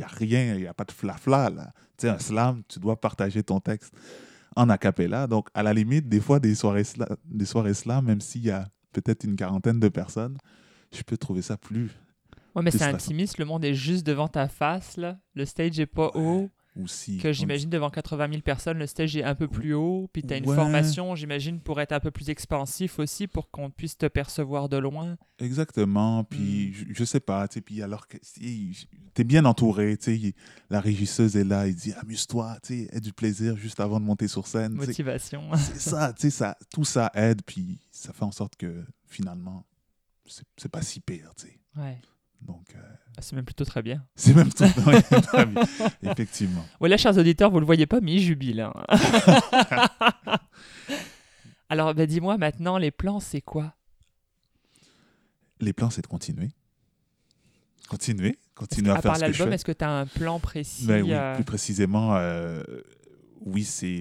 A 0.00 0.06
rien, 0.06 0.54
il 0.54 0.60
n'y 0.60 0.66
a 0.68 0.74
pas 0.74 0.84
de 0.84 0.92
flafla. 0.92 1.50
Là. 1.50 1.72
Tu 1.98 2.06
sais, 2.06 2.08
un 2.08 2.18
slam, 2.18 2.62
tu 2.68 2.78
dois 2.78 3.00
partager 3.00 3.42
ton 3.42 3.58
texte 3.58 3.92
en 4.54 4.68
a 4.68 4.78
cappella. 4.78 5.26
Donc, 5.26 5.48
à 5.52 5.62
la 5.62 5.72
limite, 5.72 6.08
des 6.08 6.20
fois, 6.20 6.38
des 6.38 6.54
soirées, 6.54 6.84
des 7.24 7.44
soirées 7.44 7.74
slam, 7.74 8.04
même 8.04 8.20
s'il 8.20 8.44
y 8.44 8.50
a 8.50 8.68
peut-être 8.92 9.24
une 9.24 9.36
quarantaine 9.36 9.80
de 9.80 9.88
personnes, 9.88 10.38
je 10.92 11.02
peux 11.02 11.16
trouver 11.16 11.42
ça 11.42 11.56
plus 11.56 11.90
Ouais, 12.54 12.62
mais 12.62 12.70
c'est 12.70 12.82
intimiste, 12.84 13.38
le 13.38 13.44
monde 13.44 13.64
est 13.64 13.74
juste 13.74 14.04
devant 14.06 14.28
ta 14.28 14.48
face, 14.48 14.96
là. 14.96 15.18
Le 15.34 15.44
stage 15.44 15.78
est 15.80 15.86
pas 15.86 16.10
haut. 16.14 16.50
aussi. 16.80 17.18
Que 17.18 17.32
j'imagine 17.32 17.68
devant 17.68 17.90
80 17.90 18.28
000 18.30 18.42
personnes, 18.42 18.78
le 18.78 18.86
stage 18.86 19.16
est 19.16 19.24
un 19.24 19.34
peu 19.34 19.48
plus 19.48 19.74
haut. 19.74 20.08
Puis 20.12 20.22
tu 20.22 20.32
as 20.32 20.36
une 20.36 20.48
Ouais. 20.48 20.54
formation, 20.54 21.14
j'imagine, 21.16 21.60
pour 21.60 21.80
être 21.80 21.90
un 21.92 21.98
peu 22.00 22.12
plus 22.12 22.30
expansif 22.30 23.00
aussi, 23.00 23.26
pour 23.26 23.50
qu'on 23.50 23.70
puisse 23.70 23.98
te 23.98 24.06
percevoir 24.06 24.68
de 24.68 24.76
loin. 24.76 25.16
Exactement. 25.40 26.20
Hmm. 26.22 26.26
Puis, 26.26 26.72
je, 26.72 26.84
je 26.90 27.04
sais 27.04 27.18
pas, 27.20 27.48
tu 27.48 27.60
puis 27.60 27.82
alors 27.82 28.06
que 28.06 28.16
tu 28.18 28.72
es 29.18 29.24
bien 29.24 29.44
entouré, 29.46 29.96
tu 29.96 30.32
la 30.70 30.80
régisseuse 30.80 31.36
est 31.36 31.44
là, 31.44 31.66
il 31.66 31.74
dit 31.74 31.92
amuse-toi, 31.94 32.58
tu 32.62 32.86
aie 32.92 33.00
du 33.00 33.12
plaisir 33.12 33.56
juste 33.56 33.80
avant 33.80 33.98
de 33.98 34.04
monter 34.04 34.28
sur 34.28 34.46
scène. 34.46 34.72
Motivation. 34.74 35.50
C'est 35.56 35.80
ça, 35.80 36.12
tu 36.12 36.22
sais, 36.22 36.30
ça, 36.30 36.56
tout 36.72 36.84
ça 36.84 37.10
aide, 37.14 37.42
puis 37.44 37.80
ça 37.90 38.12
fait 38.12 38.24
en 38.24 38.32
sorte 38.32 38.54
que 38.56 38.84
finalement, 39.06 39.66
c'est 40.56 40.70
pas 40.70 40.82
si 40.82 41.00
pire, 41.00 41.32
tu 41.36 41.46
sais. 41.48 41.60
ouais. 41.76 41.98
Donc, 42.42 42.66
euh, 42.74 42.78
C'est 43.20 43.34
même 43.36 43.44
plutôt 43.44 43.64
très 43.64 43.82
bien. 43.82 44.04
c'est 44.14 44.34
même 44.34 44.50
tout. 44.52 44.64
très 45.22 45.46
bien. 45.46 45.62
Effectivement. 46.02 46.64
Ouais, 46.80 46.88
là, 46.88 46.96
chers 46.96 47.16
auditeurs, 47.16 47.50
vous 47.50 47.60
le 47.60 47.66
voyez 47.66 47.86
pas, 47.86 48.00
mais 48.00 48.14
il 48.14 48.20
jubile. 48.22 48.60
hein. 48.60 48.72
Alors, 51.68 51.94
ben, 51.94 52.06
dis-moi 52.06 52.36
maintenant, 52.38 52.78
les 52.78 52.90
plans, 52.90 53.20
c'est 53.20 53.40
quoi? 53.40 53.74
Les 55.60 55.72
plans, 55.72 55.90
c'est 55.90 56.02
de 56.02 56.06
continuer. 56.08 56.50
Continuer. 57.88 58.38
Continuer 58.54 58.90
à, 58.90 58.96
À 58.96 59.02
faire 59.02 59.16
ce 59.16 59.20
que 59.20 59.32
je 59.32 59.38
l'album, 59.38 59.52
est-ce 59.54 59.64
que 59.64 59.72
tu 59.72 59.84
as 59.84 59.90
un 59.90 60.06
plan 60.06 60.40
précis 60.40 60.86
Ben 60.86 61.02
oui, 61.02 61.12
euh, 61.12 61.34
plus 61.34 61.44
précisément, 61.44 62.16
euh, 62.16 62.62
oui, 63.40 63.64
c'est 63.64 64.00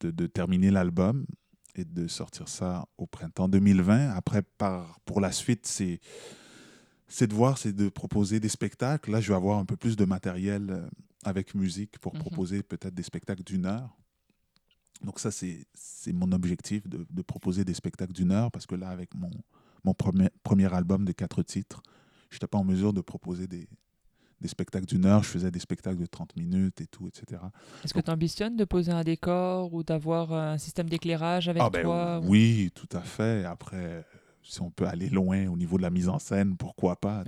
de, 0.00 0.10
de 0.10 0.26
terminer 0.26 0.70
l'album 0.70 1.26
et 1.74 1.84
de 1.84 2.06
sortir 2.06 2.48
ça 2.48 2.86
au 2.98 3.06
printemps 3.06 3.48
2020. 3.48 4.10
Après, 4.10 4.42
par, 4.42 5.00
pour 5.04 5.20
la 5.20 5.32
suite, 5.32 5.66
c'est 5.66 6.00
c'est 7.12 7.26
de 7.26 7.34
voir, 7.34 7.58
c'est 7.58 7.72
de 7.74 7.88
proposer 7.90 8.40
des 8.40 8.48
spectacles. 8.48 9.10
Là, 9.10 9.20
je 9.20 9.28
vais 9.28 9.36
avoir 9.36 9.58
un 9.58 9.64
peu 9.66 9.76
plus 9.76 9.96
de 9.96 10.04
matériel 10.04 10.70
euh, 10.70 10.88
avec 11.24 11.54
musique 11.54 11.98
pour 11.98 12.14
Mhm. 12.14 12.20
proposer 12.20 12.62
peut-être 12.62 12.94
des 12.94 13.02
spectacles 13.02 13.44
d'une 13.44 13.66
heure. 13.66 13.94
Donc 15.04 15.18
ça, 15.20 15.30
c'est 15.30 15.66
mon 16.12 16.30
objectif, 16.32 16.86
de, 16.88 17.06
de 17.10 17.22
proposer 17.22 17.64
des 17.64 17.74
spectacles 17.74 18.12
d'une 18.12 18.30
heure, 18.32 18.50
parce 18.50 18.66
que 18.66 18.74
là, 18.76 18.88
avec 18.88 19.14
mon, 19.14 19.30
mon 19.84 19.94
premier, 19.94 20.28
premier 20.42 20.72
album 20.72 21.04
de 21.04 21.12
quatre 21.12 21.42
titres, 21.42 21.82
je 22.30 22.36
n'étais 22.36 22.46
pas 22.46 22.58
en 22.58 22.64
mesure 22.64 22.92
de 22.92 23.00
proposer 23.00 23.46
des, 23.48 23.68
des 24.40 24.48
spectacles 24.48 24.86
d'une 24.86 25.04
heure, 25.04 25.22
je 25.24 25.28
faisais 25.28 25.50
des 25.50 25.58
spectacles 25.58 25.98
de 26.00 26.06
30 26.06 26.36
minutes 26.36 26.80
et 26.80 26.86
tout, 26.86 27.08
etc. 27.08 27.42
Est-ce 27.84 27.92
que 27.92 28.00
tu 28.00 28.10
ambitionnes 28.10 28.56
de 28.56 28.64
poser 28.64 28.92
un 28.92 29.02
décor 29.02 29.74
ou 29.74 29.82
d'avoir 29.82 30.32
un 30.32 30.56
système 30.58 30.88
d'éclairage 30.88 31.48
avec 31.48 31.62
Ah 31.62 31.68
ben 31.70 31.82
toi 31.82 32.20
ou- 32.20 32.28
oui, 32.30 32.70
tout 32.74 32.88
à 32.96 33.00
fait. 33.00 33.44
Après, 33.44 34.06
si 34.42 34.60
on 34.60 34.70
peut 34.70 34.86
aller 34.86 35.08
loin 35.08 35.46
au 35.48 35.56
niveau 35.56 35.76
de 35.76 35.82
la 35.82 35.90
mise 35.90 36.08
en 36.08 36.18
scène, 36.18 36.56
pourquoi 36.56 36.96
pas. 36.96 37.24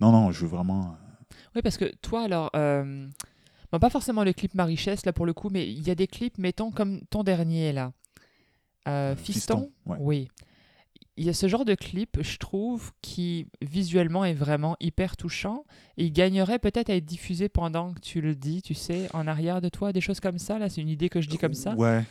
Non, 0.00 0.12
non, 0.12 0.30
je 0.30 0.42
veux 0.42 0.48
vraiment... 0.48 0.86
euh, 0.92 1.34
Oui, 1.56 1.62
parce 1.62 1.76
que 1.76 1.86
toi, 2.02 2.22
alors, 2.22 2.50
euh, 2.54 3.08
bon, 3.72 3.78
pas 3.78 3.90
forcément 3.90 4.24
le 4.24 4.32
clip 4.32 4.54
Marichesse, 4.54 5.04
là, 5.06 5.12
pour 5.12 5.26
le 5.26 5.32
coup, 5.32 5.48
mais 5.50 5.68
il 5.70 5.86
y 5.86 5.90
a 5.90 5.94
des 5.94 6.06
clips, 6.06 6.38
mettons, 6.38 6.70
comme 6.70 7.00
ton 7.10 7.22
dernier, 7.24 7.72
là. 7.72 7.92
Euh, 8.86 9.12
Euh, 9.12 9.16
Fiston, 9.16 9.56
Fiston, 9.56 9.70
ouais. 9.86 9.96
Oui. 10.00 10.28
Il 11.20 11.24
y 11.24 11.28
a 11.28 11.34
ce 11.34 11.48
genre 11.48 11.64
de 11.64 11.74
clip, 11.74 12.22
je 12.22 12.36
trouve, 12.38 12.92
qui 13.02 13.48
visuellement 13.60 14.24
est 14.24 14.34
vraiment 14.34 14.76
hyper 14.78 15.16
touchant. 15.16 15.64
Et 15.96 16.04
il 16.04 16.12
gagnerait 16.12 16.60
peut-être 16.60 16.90
à 16.90 16.94
être 16.94 17.04
diffusé 17.04 17.48
pendant 17.48 17.92
que 17.92 17.98
tu 17.98 18.20
le 18.20 18.36
dis, 18.36 18.62
tu 18.62 18.74
sais, 18.74 19.08
en 19.12 19.26
arrière 19.26 19.60
de 19.60 19.68
toi, 19.68 19.92
des 19.92 20.00
choses 20.00 20.20
comme 20.20 20.38
ça. 20.38 20.60
Là, 20.60 20.68
c'est 20.68 20.80
une 20.80 20.88
idée 20.88 21.08
que 21.08 21.20
je 21.20 21.28
dis 21.28 21.36
comme 21.36 21.54
ça. 21.54 21.74
Ouais, 21.74 22.04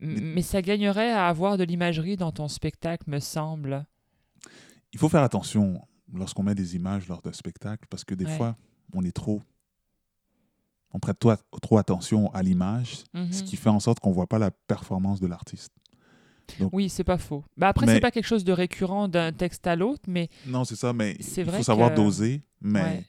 Mais 0.00 0.42
ça 0.42 0.62
gagnerait 0.62 1.10
à 1.12 1.28
avoir 1.28 1.56
de 1.58 1.64
l'imagerie 1.64 2.16
dans 2.16 2.32
ton 2.32 2.48
spectacle, 2.48 3.04
me 3.08 3.20
semble. 3.20 3.86
il 4.92 4.98
faut 4.98 5.08
faire 5.10 5.22
attention 5.22 5.82
lorsqu'on 6.14 6.42
met 6.42 6.54
des 6.54 6.74
images 6.76 7.06
lors 7.08 7.20
d'un 7.20 7.32
spectacle, 7.32 7.86
parce 7.90 8.04
que 8.04 8.14
des 8.14 8.24
Ouais. 8.24 8.36
fois, 8.36 8.56
on 8.94 9.04
est 9.04 9.12
trop... 9.12 9.42
On 10.92 10.98
prête 11.00 11.18
trop, 11.18 11.34
trop 11.60 11.76
attention 11.78 12.32
à 12.32 12.42
l'image, 12.42 13.04
ce 13.14 13.18
Mhm. 13.18 13.30
qui 13.46 13.56
fait 13.56 13.68
en 13.68 13.78
sorte 13.80 14.00
qu'on 14.00 14.08
ne 14.10 14.14
voit 14.14 14.26
pas 14.26 14.38
la 14.38 14.50
performance 14.50 15.20
de 15.20 15.26
l'artiste. 15.26 15.70
Oui, 16.72 16.88
c'est 16.88 17.04
pas 17.04 17.18
faux. 17.18 17.44
Bah 17.58 17.68
après, 17.68 17.84
Mais- 17.84 17.94
c'est 17.94 18.00
pas 18.00 18.10
quelque 18.10 18.26
chose 18.26 18.42
de 18.44 18.52
récurrent 18.52 19.06
d'un 19.06 19.32
texte 19.32 19.66
à 19.66 19.76
l'autre, 19.76 20.04
mais 20.08 20.30
Non, 20.46 20.64
c'est 20.64 20.76
ça, 20.76 20.94
mais 20.94 21.14
il 21.20 21.44
vrai 21.44 21.58
faut 21.58 21.62
savoir 21.64 21.90
que- 21.90 21.96
doser. 21.96 22.40
Mais, 22.62 22.82
Ouais. 22.82 23.04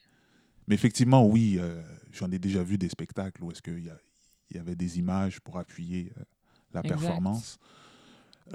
mais 0.68 0.76
effectivement, 0.76 1.26
oui, 1.26 1.56
euh, 1.58 1.82
j'en 2.12 2.30
ai 2.32 2.38
déjà 2.40 2.62
vu 2.64 2.78
des 2.78 2.90
spectacles 2.90 3.42
où 3.42 3.50
est-ce 3.52 3.62
qu'il 3.62 3.80
y, 3.80 4.56
y 4.56 4.58
avait 4.58 4.76
des 4.76 5.00
images 5.00 5.40
pour 5.40 5.58
appuyer 5.58 6.12
euh, 6.18 6.24
la 6.74 6.82
Exact. 6.82 6.98
performance. 7.00 7.58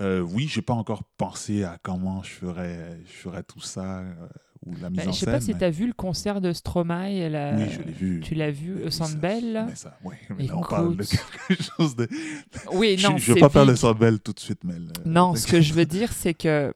Euh, 0.00 0.20
oui, 0.20 0.48
j'ai 0.48 0.62
pas 0.62 0.74
encore 0.74 1.04
pensé 1.16 1.62
à 1.62 1.78
comment 1.82 2.22
je 2.24 2.30
ferais, 2.30 2.98
je 3.06 3.12
ferais 3.12 3.44
tout 3.44 3.60
ça 3.60 4.00
euh, 4.00 4.12
ou 4.66 4.74
la 4.80 4.90
mise 4.90 4.98
Ben, 5.00 5.08
en 5.08 5.12
je 5.12 5.18
sais 5.20 5.24
scène. 5.26 5.34
pas 5.34 5.40
si 5.40 5.54
tu 5.54 5.62
as 5.64 5.70
vu 5.70 5.86
le 5.86 5.92
concert 5.92 6.40
de 6.40 6.52
Stromae. 6.52 7.28
la- 7.28 7.54
Oui, 7.54 7.66
je 7.70 7.80
l'ai 7.82 7.92
vu. 7.92 8.20
Tu 8.20 8.34
l'as 8.34 8.50
vu 8.50 8.82
au 8.84 8.90
Sandbell 8.90 9.64
mais 9.68 9.76
ça, 9.76 9.96
oui, 10.02 10.16
mais 10.36 10.46
là, 10.48 10.56
on 10.56 10.62
parle 10.62 10.96
de 10.96 11.04
Écoute. 11.04 11.20
quelque 11.46 11.62
chose 11.62 11.94
de. 11.94 12.08
Oui, 12.72 12.96
non, 13.02 13.16
je 13.16 13.26
vais 13.26 13.34
c'est 13.34 13.40
pas 13.40 13.48
faire 13.50 13.64
le. 13.66 13.76
Sandbell 13.76 14.18
tout 14.18 14.32
de 14.32 14.40
suite, 14.40 14.64
mais. 14.64 14.74
le- 14.74 14.88
Non, 15.08 15.36
ce 15.36 15.46
que 15.46 15.60
je 15.60 15.72
veux 15.74 15.86
dire, 15.86 16.12
c'est 16.12 16.34
que 16.34 16.74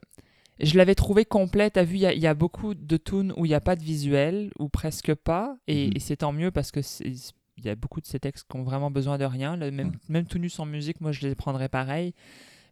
je 0.61 0.77
l'avais 0.77 0.95
trouvé 0.95 1.25
complet. 1.25 1.71
T'as 1.71 1.83
vu, 1.83 1.97
il 1.97 2.01
y, 2.03 2.07
a- 2.07 2.13
il 2.13 2.21
y 2.21 2.27
a 2.29 2.35
beaucoup 2.35 2.75
de 2.75 2.97
tunes 2.97 3.33
où 3.37 3.45
il 3.47 3.49
n'y 3.49 3.55
a 3.55 3.61
pas 3.61 3.75
de 3.75 3.83
visuel, 3.83 4.53
ou 4.61 4.69
presque 4.69 5.13
pas, 5.15 5.57
et, 5.67 5.87
Mhm. 5.89 5.93
et 5.97 5.99
c'est 5.99 6.17
tant 6.19 6.33
mieux 6.33 6.53
parce 6.53 6.71
que 6.71 6.83
c'est- 6.83 7.33
il 7.59 7.65
y 7.65 7.69
a 7.69 7.75
beaucoup 7.75 8.01
de 8.01 8.07
ces 8.07 8.19
textes 8.21 8.47
qui 8.51 8.57
ont 8.57 8.63
vraiment 8.63 8.91
besoin 8.91 9.19
de 9.19 9.25
rien. 9.25 9.57
Le- 9.57 9.71
même, 9.71 9.93
même 10.09 10.25
tout 10.27 10.39
nu 10.39 10.49
sans 10.49 10.65
musique, 10.65 11.01
moi, 11.01 11.13
je 11.13 11.27
les 11.27 11.35
prendrais 11.35 11.69
pareil. 11.69 12.15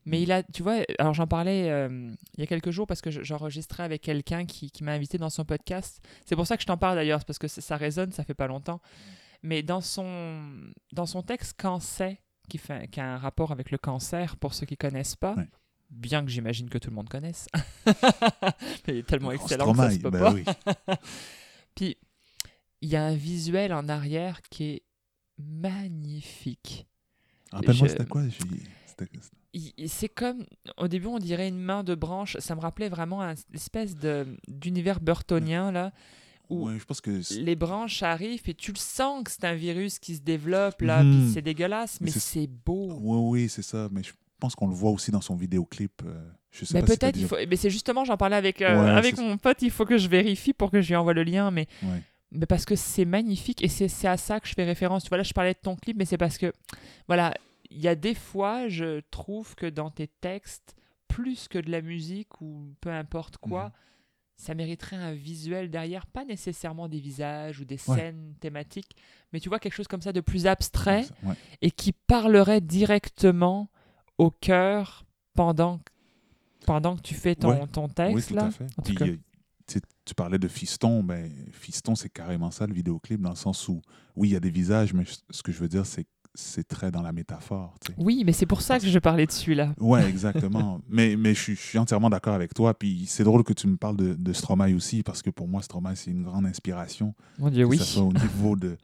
Mais 0.09 0.23
il 0.23 0.31
a, 0.31 0.45
tu 0.45 0.63
vois, 0.63 0.83
alors 1.01 1.15
j'en 1.15 1.27
parlais 1.27 1.69
euh, 1.69 1.89
il 2.37 2.41
y 2.41 2.43
a 2.45 2.47
quelques 2.47 2.71
jours 2.71 2.87
parce 2.87 3.01
que 3.01 3.11
je- 3.11 3.23
j'enregistrais 3.25 3.83
avec 3.83 4.03
quelqu'un 4.03 4.47
qui, 4.47 4.71
qui 4.71 4.85
m'a 4.85 4.93
invité 4.93 5.19
dans 5.19 5.31
son 5.31 5.45
podcast. 5.45 6.01
C'est 6.25 6.37
pour 6.37 6.47
ça 6.47 6.57
que 6.57 6.63
je 6.63 6.67
t'en 6.69 6.77
parle 6.77 6.95
d'ailleurs, 6.95 7.25
parce 7.25 7.39
que 7.41 7.49
ça, 7.49 7.77
résonne, 7.77 8.13
ça 8.13 8.23
fait 8.23 8.35
pas 8.35 8.47
longtemps. 8.47 8.81
Mais 9.43 9.63
dans 9.65 9.81
son, 9.81 10.49
dans 10.93 11.07
son 11.07 11.23
texte 11.23 11.61
Cancer, 11.61 12.15
qui, 12.49 12.59
fait, 12.59 12.89
qui 12.89 13.01
a 13.01 13.15
un 13.15 13.19
rapport 13.19 13.51
avec 13.51 13.73
le 13.73 13.79
cancer, 13.79 14.37
pour 14.37 14.55
ceux 14.55 14.67
qui 14.67 14.77
connaissent 14.77 15.17
pas, 15.17 15.35
Ouais. 15.35 15.49
bien 15.91 16.25
que 16.25 16.31
j'imagine 16.31 16.71
que 16.71 16.79
tout 16.79 16.91
le 16.91 16.95
monde 16.95 17.09
connaisse. 17.09 17.49
Mais 17.85 17.93
il 18.89 18.97
est 18.99 19.07
tellement 19.07 19.33
excellent 19.33 19.73
que 19.73 19.79
ça 19.79 19.91
se 19.91 19.99
peut 19.99 20.11
pas. 20.13 20.33
oui. 20.33 20.45
Puis, 21.75 21.97
il 22.87 22.93
y 22.93 22.97
a 22.97 23.05
un 23.05 23.17
visuel 23.17 23.73
en 23.73 23.89
arrière 23.89 24.41
qui 24.49 24.65
est 24.65 24.83
magnifique. 25.39 26.87
Rappelle-moi, 27.53 27.89
Je- 27.89 27.93
c'était 27.93 28.07
quoi? 28.07 28.23
C'est 29.87 30.09
comme, 30.09 30.45
au 30.77 30.87
début, 30.89 31.07
on 31.07 31.19
dirait 31.19 31.49
une 31.49 31.59
main 31.59 31.83
de 31.83 31.95
branche. 31.95 32.37
Ça 32.41 32.55
me 32.55 32.61
rappelait 32.61 32.89
vraiment 32.89 33.23
un 33.23 33.35
espèce 33.55 33.95
d'univers 34.47 35.01
burtonien, 35.01 35.73
là, 35.73 35.93
où 36.49 36.69
Ouais, 36.69 36.79
je 36.79 36.85
pense 36.85 37.01
que. 37.01 37.21
les 37.41 37.57
branches 37.57 38.03
arrivent 38.03 38.43
et 38.49 38.55
tu 38.55 38.71
le 38.73 38.79
sens 38.79 39.25
que 39.25 39.31
c'est 39.33 39.45
un 39.45 39.55
virus 39.55 39.99
qui 39.99 40.15
se 40.15 40.21
développe, 40.21 40.81
là, 40.83 41.01
puis 41.03 41.31
c'est 41.33 41.43
dégueulasse, 41.43 42.01
mais 42.01 42.07
Mais 42.07 42.21
c'est- 42.21 42.47
beau. 42.47 42.97
Oui, 43.01 43.43
oui, 43.43 43.49
c'est 43.49 43.63
ça. 43.63 43.89
Mais 43.91 44.03
je 44.03 44.13
pense 44.39 44.55
qu'on 44.55 44.69
le 44.69 44.75
voit 44.75 44.91
aussi 44.91 45.11
dans 45.11 45.21
son 45.23 45.35
vidéoclip. 45.35 46.03
euh, 46.05 46.31
je 46.53 46.65
sais 46.65 46.75
Mais 46.75 46.81
si 46.87 46.87
peut-être, 46.99 47.15
déjà- 47.15 47.27
faut... 47.29 47.37
mais 47.49 47.57
c'est 47.57 47.71
justement, 47.71 48.05
j'en 48.05 48.17
parlais 48.17 48.37
avec, 48.37 48.63
euh, 48.63 48.83
Ouais, 48.85 48.91
avec 48.91 49.17
mon 49.19 49.39
pote, 49.39 49.61
il 49.63 49.71
faut 49.71 49.85
que 49.87 49.99
je 49.99 50.09
vérifie 50.09 50.53
pour 50.53 50.71
que 50.71 50.81
je 50.81 50.89
lui 50.89 50.97
envoie 50.97 51.15
le 51.15 51.23
lien, 51.25 51.51
mais, 51.51 51.67
Ouais. 51.83 52.03
Mais 52.33 52.47
parce 52.47 52.65
que 52.65 52.77
c'est 52.77 53.05
magnifique 53.05 53.63
et 53.63 53.69
c'est 53.69 54.09
à 54.09 54.17
ça 54.17 54.41
que 54.41 54.49
je 54.49 54.55
fais 54.55 54.65
référence. 54.65 55.05
Tu 55.05 55.09
vois, 55.09 55.19
là, 55.19 55.23
je 55.25 55.33
parlais 55.33 55.55
de 55.55 55.59
ton 55.59 55.77
clip, 55.77 55.97
mais 55.97 56.05
c'est 56.05 56.19
parce 56.19 56.39
que, 56.39 56.53
voilà, 57.07 57.35
il 57.71 57.81
y 57.81 57.89
a 57.89 57.95
des 57.95 58.15
fois, 58.15 58.69
je 58.69 59.01
trouve 59.11 59.55
que 59.55 59.67
dans 59.67 59.91
tes 59.91 60.09
textes, 60.09 60.75
plus 61.09 61.49
que 61.49 61.59
de 61.59 61.71
la 61.71 61.81
musique 61.83 62.41
ou 62.41 62.75
peu 62.81 62.91
importe 62.91 63.37
quoi, 63.39 63.65
Mhm. 63.67 63.73
ça 64.37 64.55
mériterait 64.55 64.97
un 64.97 65.13
visuel 65.15 65.71
derrière, 65.71 66.07
pas 66.07 66.25
nécessairement 66.25 66.89
des 66.89 67.01
visages 67.01 67.61
ou 67.61 67.65
des 67.65 67.79
Ouais. 67.89 67.97
scènes 67.97 68.35
thématiques, 68.41 68.97
mais 69.33 69.41
tu 69.41 69.49
vois, 69.49 69.59
quelque 69.59 69.73
chose 69.75 69.89
comme 69.89 70.03
ça 70.03 70.13
de 70.13 70.21
plus 70.21 70.47
abstrait 70.47 71.05
Ouais. 71.23 71.35
et 71.63 71.71
qui 71.71 71.93
parlerait 71.93 72.61
directement 72.61 73.69
au 74.19 74.31
cœur 74.31 75.05
pendant, 75.35 75.81
pendant 76.67 76.97
que 76.97 77.03
tu 77.03 77.15
fais 77.15 77.35
ton, 77.35 77.51
Ouais. 77.51 77.67
ton 77.69 77.87
Oui, 77.87 77.93
texte. 77.95 78.29
tout 78.31 78.35
là. 78.35 78.45
à 78.47 78.51
fait. 78.51 78.65
En 78.77 78.83
tout 78.83 78.95
Puis, 78.95 78.97
cas. 78.97 79.07
Tu 80.07 80.15
parlais 80.15 80.39
de 80.39 80.49
Fiston, 80.49 81.03
mais 81.03 81.31
Fiston, 81.53 81.95
c'est 81.95 82.09
carrément 82.09 82.51
ça, 82.51 82.67
le 82.67 82.73
vidéoclip, 82.73 83.21
dans 83.21 83.31
le 83.31 83.37
sens 83.37 83.69
où, 83.69 83.83
oui, 84.15 84.29
il 84.29 84.33
y 84.33 84.37
a 84.37 84.41
des 84.41 84.51
visages, 84.51 84.95
mais 84.95 85.05
ce 85.31 85.43
que 85.43 85.53
je 85.53 85.59
veux 85.59 85.69
dire, 85.69 85.85
c'est 85.85 86.07
c'est 86.39 86.69
très 86.69 86.91
dans 86.91 87.01
la 87.01 87.13
métaphore. 87.13 87.77
tu 87.81 87.93
sais. 87.93 87.99
Oui, 87.99 88.23
mais 88.27 88.33
c'est 88.35 88.45
pour 88.45 88.61
ça 88.61 88.79
que 88.79 88.87
je 88.87 88.99
parlais 88.99 89.25
de 89.25 89.33
celui-là. 89.33 89.73
Ouais, 89.81 90.07
exactement. 90.07 90.81
mais 90.89 91.17
mais 91.17 91.33
je, 91.35 91.41
suis- 91.41 91.57
je 91.57 91.63
suis 91.63 91.79
entièrement 91.79 92.11
d'accord 92.11 92.35
avec 92.35 92.53
toi. 92.53 92.75
Puis 92.79 93.05
c'est 93.07 93.25
drôle 93.25 93.43
que 93.43 93.55
tu 93.55 93.67
me 93.67 93.79
parles 93.79 93.97
de, 93.97 94.13
de 94.13 94.33
Stromae 94.35 94.75
aussi, 94.75 95.03
parce 95.03 95.23
que 95.23 95.31
pour 95.31 95.49
moi, 95.49 95.63
Stromae, 95.63 95.95
c'est 95.97 96.11
une 96.11 96.23
grande 96.25 96.45
inspiration. 96.45 97.15
Mon 97.39 97.49
Dieu, 97.49 97.65
que 97.65 97.71
oui. 97.71 97.79
ce 97.79 97.85
soit 97.85 98.03
au 98.03 98.13
niveau 98.13 98.55
de 98.55 98.77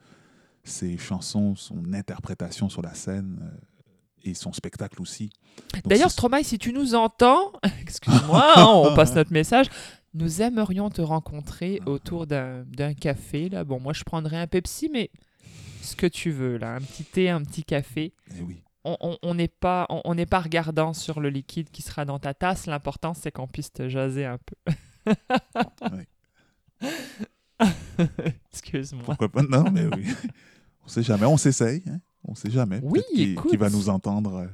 ses 0.64 0.96
chansons, 0.96 1.54
son 1.54 1.92
interprétation 1.92 2.70
sur 2.70 2.80
la 2.80 2.94
scène 2.94 3.38
euh, 3.42 3.90
et 4.24 4.32
son 4.32 4.54
spectacle 4.54 5.02
aussi. 5.02 5.28
D'ailleurs, 5.84 6.10
Stromae, 6.10 6.42
si 6.44 6.56
tu 6.58 6.72
nous 6.72 6.94
entends, 6.94 7.52
excuse-moi, 7.82 8.44
hein, 8.56 8.64
on 8.66 8.94
passe 8.96 9.14
notre 9.14 9.32
message. 9.32 9.66
Nous 10.14 10.42
aimerions 10.42 10.90
te 10.90 11.00
rencontrer 11.02 11.80
Ah. 11.86 11.90
autour 11.90 12.26
d'un 12.26 12.94
café. 12.98 13.48
Là. 13.48 13.64
Bon, 13.64 13.80
moi, 13.80 13.92
je 13.92 14.04
prendrais 14.04 14.36
un 14.36 14.46
Pepsi, 14.46 14.88
mais 14.92 15.10
ce 15.82 15.96
que 15.96 16.06
tu 16.06 16.30
veux, 16.30 16.58
là. 16.58 16.74
Un 16.76 16.80
petit 16.80 17.04
thé, 17.04 17.30
un 17.30 17.42
petit 17.42 17.64
café. 17.64 18.12
eh 18.36 18.42
oui. 18.42 18.62
On- 18.84 19.34
n'est 19.34 19.46
pas, 19.46 19.86
on, 19.90 20.00
on 20.04 20.16
pas 20.26 20.40
regardant 20.40 20.92
sur 20.92 21.20
le 21.20 21.28
liquide 21.30 21.70
qui 21.70 21.82
sera 21.82 22.04
dans 22.04 22.18
ta 22.18 22.34
tasse. 22.34 22.66
L'important, 22.66 23.14
c'est 23.14 23.30
qu'on 23.30 23.46
puisse 23.46 23.72
te 23.72 23.88
jaser 23.88 24.24
un 24.26 24.38
peu. 24.38 24.56
Excuse-moi. 28.52 29.04
Pourquoi 29.04 29.28
pas? 29.30 29.42
Non, 29.42 29.70
mais 29.70 29.86
oui. 29.86 30.04
On 30.84 30.88
sait 30.88 31.02
jamais. 31.02 31.26
On 31.26 31.36
s'essaye. 31.36 31.82
Hein? 31.88 32.00
On 32.24 32.34
sait 32.34 32.50
jamais. 32.50 32.80
Oui, 32.82 33.02
qu'il 33.14 33.58
va 33.58 33.70
nous 33.70 33.88
entendre 33.88 34.34
euh, 34.34 34.46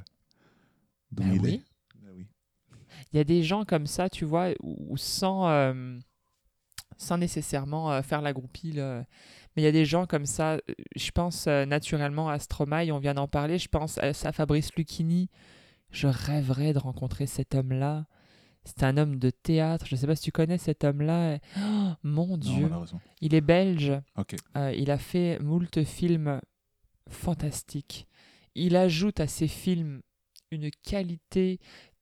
d'où 1.11 1.23
Ben 1.23 1.33
il 1.33 1.41
oui. 1.41 1.53
est. 1.55 1.61
Il 3.11 3.17
y 3.17 3.19
a 3.19 3.23
des 3.23 3.43
gens 3.43 3.65
comme 3.65 3.87
ça, 3.87 4.09
tu 4.09 4.25
vois, 4.25 4.49
où, 4.61 4.93
où 4.93 4.97
sans, 4.97 5.49
euh, 5.49 5.97
sans 6.97 7.17
nécessairement 7.17 7.91
euh, 7.91 8.01
faire 8.01 8.21
la 8.21 8.33
groupie, 8.33 8.71
là. 8.71 9.05
mais 9.55 9.63
il 9.63 9.65
y 9.65 9.67
a 9.67 9.71
des 9.71 9.85
gens 9.85 10.05
comme 10.05 10.25
ça, 10.25 10.53
euh, 10.53 10.59
je 10.95 11.11
pense 11.11 11.47
naturellement 11.47 12.29
à 12.29 12.39
Stromae, 12.39 12.91
on 12.91 12.99
vient 12.99 13.13
d'en 13.15 13.27
parler, 13.27 13.57
je 13.57 13.67
pense 13.67 13.97
à, 13.97 14.09
à 14.09 14.31
Fabrice 14.31 14.73
Lucchini, 14.75 15.29
je 15.91 16.07
rêverais 16.07 16.73
de 16.73 16.79
rencontrer 16.79 17.25
cet 17.25 17.55
homme-là. 17.55 18.05
C'est 18.65 18.83
un 18.83 18.97
homme 18.97 19.17
de 19.17 19.29
théâtre, 19.29 19.85
je 19.87 19.95
ne 19.95 19.99
sais 19.99 20.05
pas 20.05 20.15
si 20.15 20.23
tu 20.23 20.31
connais 20.31 20.57
cet 20.57 20.83
homme-là. 20.83 21.39
Oh, 21.57 21.91
mon 22.03 22.37
Dieu, 22.37 22.69
il 23.21 23.33
est 23.33 23.41
belge, 23.41 23.93
euh, 24.55 24.73
il 24.77 24.91
a 24.91 24.97
fait 24.97 25.39
moult 25.39 25.83
films 25.83 26.39
fantastiques. 27.09 28.07
Il 28.55 28.75
ajoute 28.75 29.19
à 29.19 29.27
ses 29.27 29.47
films 29.47 30.01
une 30.51 30.69
qualité 30.83 31.59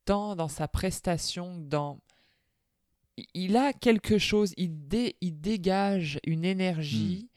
tant 0.08 0.36
dans 0.36 0.48
sa 0.48 0.68
prestation 0.68 1.58
dans... 1.58 2.00
Il 3.34 3.58
a 3.58 3.74
quelque 3.74 4.16
chose, 4.16 4.54
il, 4.56 4.88
dé- 4.88 5.16
il 5.20 5.38
dégage 5.38 6.18
une 6.24 6.46
énergie 6.46 7.28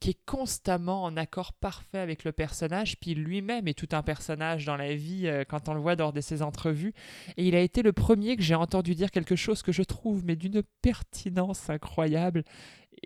qui 0.00 0.10
est 0.10 0.18
constamment 0.26 1.04
en 1.04 1.16
accord 1.16 1.54
parfait 1.54 1.98
avec 1.98 2.24
le 2.24 2.32
personnage, 2.32 2.98
puis 3.00 3.14
lui-même 3.14 3.68
est 3.68 3.78
tout 3.78 3.88
un 3.92 4.02
personnage 4.02 4.66
dans 4.66 4.76
la 4.76 4.94
vie 4.94 5.28
euh, 5.28 5.44
quand 5.48 5.70
on 5.70 5.74
le 5.74 5.80
voit 5.80 5.94
lors 5.94 6.12
de 6.12 6.20
ses 6.20 6.42
entrevues. 6.42 6.92
Et 7.38 7.48
il 7.48 7.54
a 7.54 7.60
été 7.60 7.80
le 7.82 7.94
premier 7.94 8.36
que 8.36 8.42
j'ai 8.42 8.54
entendu 8.54 8.94
dire 8.94 9.10
quelque 9.10 9.36
chose 9.36 9.62
que 9.62 9.72
je 9.72 9.82
trouve, 9.82 10.22
mais 10.26 10.36
d'une 10.36 10.62
pertinence 10.82 11.70
incroyable. 11.70 12.44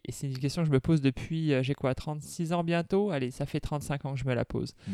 Et 0.05 0.11
c'est 0.11 0.27
une 0.27 0.39
question 0.39 0.63
que 0.63 0.69
je 0.69 0.73
me 0.73 0.81
pose 0.81 1.03
depuis, 1.03 1.53
euh, 1.53 1.63
j'ai 1.63 1.75
quoi, 1.75 1.95
36 1.95 2.53
ans 2.53 2.65
bientôt? 2.65 3.11
Allez, 3.11 3.31
ça 3.31 3.47
fait 3.47 3.61
35 3.61 4.07
ans 4.07 4.15
que 4.15 4.19
je 4.21 4.25
me 4.25 4.35
la 4.35 4.45
pose. 4.45 4.75
Mm. 4.89 4.93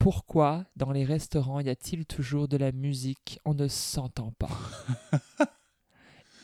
Pourquoi 0.00 0.64
dans 0.76 0.90
les 0.92 1.04
restaurants 1.04 1.60
y 1.60 1.68
a-t-il 1.68 2.06
toujours 2.06 2.48
de 2.48 2.56
la 2.56 2.72
musique 2.72 3.38
On 3.44 3.54
ne 3.54 3.68
s'entend 3.68 4.32
pas. 4.38 4.48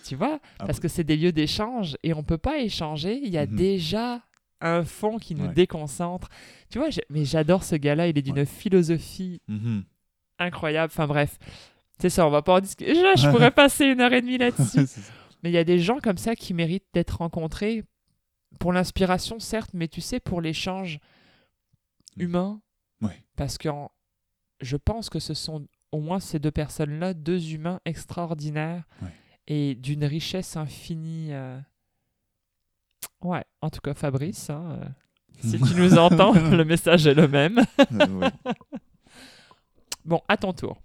tu 0.04 0.14
vois 0.14 0.38
Ah 0.58 0.66
Parce 0.66 0.78
que 0.78 0.88
c'est 0.88 1.04
des 1.04 1.16
lieux 1.16 1.32
d'échange 1.32 1.96
et 2.02 2.12
on 2.14 2.22
peut 2.22 2.38
pas 2.38 2.58
échanger. 2.60 3.18
Il 3.24 3.30
y 3.32 3.38
a 3.38 3.46
Mhm. 3.46 3.56
déjà 3.56 4.20
un 4.60 4.84
fond 4.84 5.18
qui 5.18 5.34
nous 5.34 5.46
Ouais. 5.46 5.54
déconcentre. 5.54 6.28
Tu 6.70 6.78
vois, 6.78 6.88
mais 7.10 7.24
j'adore 7.24 7.64
ce 7.64 7.76
gars-là. 7.76 8.08
Il 8.08 8.16
est 8.18 8.22
d'une 8.22 8.36
Ouais. 8.38 8.44
philosophie 8.46 9.40
Mhm. 9.48 9.84
incroyable. 10.38 10.92
Enfin 10.94 11.06
bref, 11.06 11.38
c'est 11.98 12.10
ça, 12.10 12.26
on 12.26 12.30
va 12.30 12.42
pas 12.42 12.54
en 12.56 12.60
discuter. 12.60 12.94
Je, 12.94 13.20
je 13.20 13.30
pourrais 13.30 13.50
passer 13.54 13.86
une 13.86 14.00
heure 14.02 14.12
et 14.12 14.20
demie 14.20 14.38
là-dessus. 14.38 14.86
Mais 15.42 15.50
il 15.50 15.54
y 15.54 15.58
a 15.58 15.64
des 15.64 15.78
gens 15.78 15.98
comme 16.00 16.18
ça 16.18 16.36
qui 16.36 16.52
méritent 16.54 16.86
d'être 16.92 17.18
rencontrés 17.18 17.84
pour 18.60 18.72
l'inspiration, 18.72 19.38
certes, 19.40 19.70
mais 19.72 19.88
tu 19.88 20.00
sais, 20.02 20.20
pour 20.20 20.40
l'échange 20.42 21.00
Mm. 22.16 22.22
humain. 22.22 22.60
Parce 23.36 23.58
que 23.58 23.68
en- 23.68 23.90
je 24.60 24.76
pense 24.76 25.10
que 25.10 25.18
ce 25.18 25.34
sont 25.34 25.66
au 25.92 26.00
moins 26.00 26.20
ces 26.20 26.38
deux 26.38 26.50
personnes-là, 26.50 27.12
deux 27.14 27.52
humains 27.52 27.80
extraordinaires 27.84 28.84
et 29.46 29.74
d'une 29.74 30.04
richesse 30.04 30.56
infinie. 30.56 31.32
euh. 31.32 31.60
Ouais, 33.22 33.44
en 33.60 33.70
tout 33.70 33.80
cas, 33.80 33.94
Fabrice, 33.94 34.50
hein, 34.50 34.78
euh, 34.82 34.88
si 35.42 35.60
tu 35.60 35.74
nous 35.74 35.94
entends, 35.98 36.32
le 36.32 36.64
message 36.64 37.06
est 37.06 37.14
le 37.14 37.28
même. 37.28 37.60
Euh. 37.92 38.30
Bon, 40.04 40.22
à 40.28 40.36
ton 40.36 40.52
tour. 40.52 40.80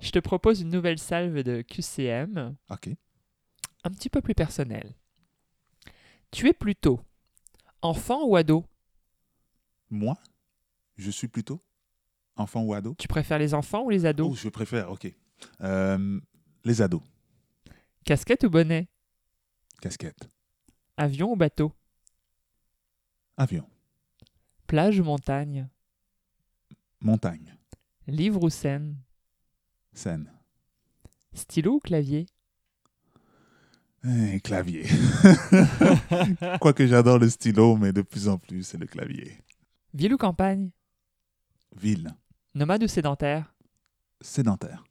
Je 0.00 0.10
te 0.10 0.18
propose 0.18 0.60
une 0.62 0.70
nouvelle 0.70 0.98
salve 0.98 1.42
de 1.42 1.60
QCM. 1.62 2.54
OK. 2.70 2.88
un 3.84 3.90
petit 3.90 4.08
peu 4.08 4.20
plus 4.22 4.34
personnel. 4.34 4.94
Tu 6.30 6.48
es 6.48 6.52
plutôt 6.52 7.00
enfant 7.82 8.24
ou 8.24 8.36
ado? 8.36 8.64
Moi, 9.90 10.16
je 10.98 11.10
suis 11.10 11.28
plutôt 11.28 11.62
enfant 12.36 12.62
ou 12.62 12.74
ado? 12.74 12.94
Tu 12.98 13.08
préfères 13.08 13.38
les 13.38 13.54
enfants 13.54 13.84
ou 13.84 13.90
les 13.90 14.04
Oh, 14.04 14.08
ados 14.08 14.38
je 14.38 14.48
préfère, 14.48 14.90
OK. 14.90 15.12
Euh, 15.62 16.20
les 16.64 16.82
ados. 16.82 17.02
Casquette 18.04 18.44
ou 18.44 18.50
bonnet? 18.50 18.88
Casquette. 19.80 20.28
Avion 20.96 21.32
ou 21.32 21.36
bateau? 21.36 21.72
Avion. 23.36 23.66
Plage 24.66 24.98
ou 25.00 25.04
montagne? 25.04 25.68
Montagne. 27.00 27.56
Livre 28.06 28.42
ou 28.42 28.50
scène? 28.50 28.96
Scène. 29.92 30.32
Stylo 31.32 31.74
ou 31.74 31.80
clavier? 31.80 32.26
Eh, 34.04 34.40
clavier. 34.40 34.84
Quoique 36.60 36.86
j'adore 36.86 37.18
le 37.18 37.28
stylo, 37.28 37.76
mais 37.76 37.92
de 37.92 38.02
plus 38.02 38.28
en 38.28 38.38
plus, 38.38 38.62
c'est 38.62 38.78
le 38.78 38.86
clavier. 38.86 39.38
Ville 39.94 40.14
ou 40.14 40.18
campagne? 40.18 40.70
Ville. 41.76 42.14
Nomade 42.54 42.82
ou 42.84 42.88
sédentaire? 42.88 43.54
Sédentaire. 44.20 44.84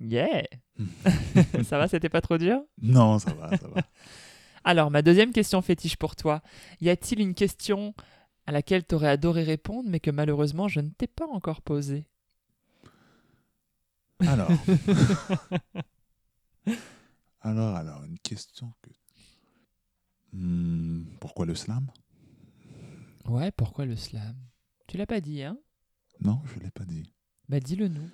Yeah 0.00 0.44
Ça 1.64 1.78
va, 1.78 1.88
c'était 1.88 2.08
pas 2.08 2.20
trop 2.20 2.38
dur? 2.38 2.60
Non, 2.80 3.18
ça 3.18 3.32
va, 3.34 3.56
ça 3.56 3.68
va. 3.68 3.82
Alors, 4.64 4.90
ma 4.90 5.02
deuxième 5.02 5.32
question 5.32 5.60
fétiche 5.62 5.96
pour 5.96 6.14
toi. 6.14 6.42
Y 6.80 6.90
a-t-il 6.90 7.20
une 7.20 7.34
question 7.34 7.94
à 8.46 8.52
laquelle 8.52 8.86
tu 8.86 8.94
aurais 8.94 9.08
adoré 9.08 9.42
répondre, 9.42 9.88
mais 9.88 10.00
que 10.00 10.10
malheureusement 10.10 10.68
je 10.68 10.80
ne 10.80 10.90
t'ai 10.90 11.06
pas 11.06 11.26
encore 11.26 11.62
posée? 11.62 12.06
Alors. 14.20 14.50
alors, 17.40 17.76
alors, 17.76 18.04
une 18.04 18.18
question 18.18 18.72
que. 18.82 18.90
Hmm, 20.32 21.04
pourquoi 21.20 21.46
le 21.46 21.54
slam? 21.54 21.90
Ouais, 23.26 23.50
pourquoi 23.52 23.84
le 23.84 23.96
slam? 23.96 24.36
Tu 24.88 24.96
l'as 24.96 25.06
pas 25.06 25.20
dit, 25.20 25.42
hein? 25.42 25.56
Non, 26.20 26.40
je 26.46 26.58
ne 26.58 26.64
l'ai 26.64 26.70
pas 26.70 26.84
dit. 26.84 27.12
Bah 27.48 27.60
dis-le 27.60 27.88
nous. 27.88 28.08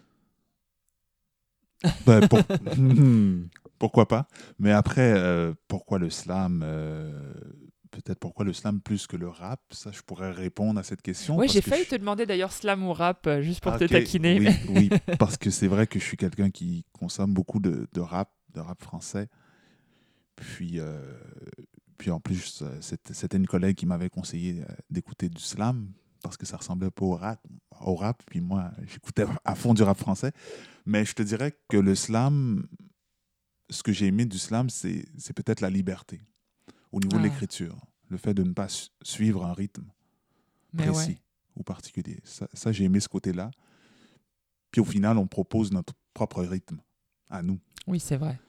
Ben, 2.07 2.27
pour- 2.29 2.41
Hmm, 2.77 3.47
pourquoi 3.79 4.07
pas? 4.09 4.27
Mais 4.59 4.73
après, 4.73 5.13
euh, 5.15 5.55
pourquoi 5.69 5.99
le 5.99 6.11
slam 6.11 6.63
euh, 6.65 7.33
Peut-être 7.91 8.19
pourquoi 8.19 8.45
le 8.45 8.53
slam 8.53 8.81
plus 8.81 9.07
que 9.07 9.17
le 9.17 9.29
rap? 9.29 9.61
Ça, 9.71 9.93
je 9.93 10.03
pourrais 10.03 10.33
répondre 10.33 10.81
à 10.81 10.83
cette 10.83 11.01
question. 11.01 11.37
Parce 11.37 11.53
j'ai 11.53 11.61
que 11.63 11.71
failli 11.71 11.85
je- 11.85 11.91
te 11.91 11.95
demander 11.95 12.27
d'ailleurs 12.27 12.53
slam 12.53 12.85
ou 12.85 12.93
rap, 12.93 13.27
euh, 13.29 13.41
juste 13.41 13.61
pour 13.63 13.73
Ah, 13.73 13.79
te 13.79 13.85
taquiner. 13.85 14.39
Oui, 14.41 14.49
oui, 14.69 14.91
parce 15.19 15.37
que 15.37 15.51
c'est 15.51 15.69
vrai 15.69 15.87
que 15.87 16.01
je 16.01 16.05
suis 16.05 16.17
quelqu'un 16.17 16.51
qui 16.51 16.85
consomme 16.93 17.33
beaucoup 17.33 17.61
de, 17.61 17.87
de 17.93 18.01
rap, 18.01 18.31
de 18.53 18.59
rap 18.61 18.83
français. 18.83 19.29
Puis, 20.35 20.81
euh, 20.81 21.01
puis 21.99 22.11
en 22.11 22.19
plus, 22.19 22.65
c'était 22.81 23.37
une 23.37 23.47
collègue 23.47 23.77
qui 23.77 23.87
m'avait 23.87 24.11
conseillé 24.11 24.65
d'écouter 24.91 25.29
du 25.29 25.41
slam 25.41 25.93
parce 26.25 26.37
que 26.39 26.47
ça 26.47 26.57
ressemblait 26.57 26.91
pas 26.91 27.05
au 27.05 27.15
rap. 27.17 27.47
Au 27.83 27.95
rap 27.95 28.23
puis 28.27 28.41
moi, 28.41 28.73
j'écoutais 28.87 29.27
à 29.45 29.55
fond 29.55 29.75
du 29.75 29.83
rap 29.83 29.99
français. 29.99 30.33
Mais 30.87 31.05
je 31.05 31.15
te 31.15 31.23
dirais 31.23 31.57
que 31.69 31.77
le 31.77 31.95
slam, 31.95 32.67
ce 33.71 33.83
que 33.83 33.93
j'ai 33.93 34.07
aimé 34.07 34.25
du 34.25 34.39
slam, 34.39 34.71
c'est 34.71 35.05
peut-être 35.37 35.61
la 35.61 35.69
liberté 35.71 36.23
au 36.93 36.99
niveau 37.01 37.19
de 37.19 37.23
Ah. 37.23 37.29
l'écriture. 37.29 37.77
Le 38.09 38.17
fait 38.17 38.33
de 38.35 38.43
ne 38.43 38.53
pas 38.53 38.69
su- 38.69 38.89
suivre 39.03 39.45
un 39.45 39.53
rythme 39.53 39.85
Mais 40.73 40.87
précis 40.87 41.11
ouais. 41.11 41.21
ou 41.57 41.63
particulier. 41.63 42.21
Ça, 42.25 42.49
ça, 42.55 42.73
j'ai 42.73 42.85
aimé 42.85 43.01
ce 43.01 43.09
côté-là. 43.09 43.51
Puis 44.71 44.81
au 44.81 44.85
final, 44.85 45.19
on 45.19 45.27
propose 45.27 45.73
notre 45.73 45.93
propre 46.15 46.43
rythme 46.43 46.81
à 47.29 47.43
nous. 47.43 47.59
Oui, 47.87 48.01
c'est 48.01 48.17
vrai. 48.17 48.41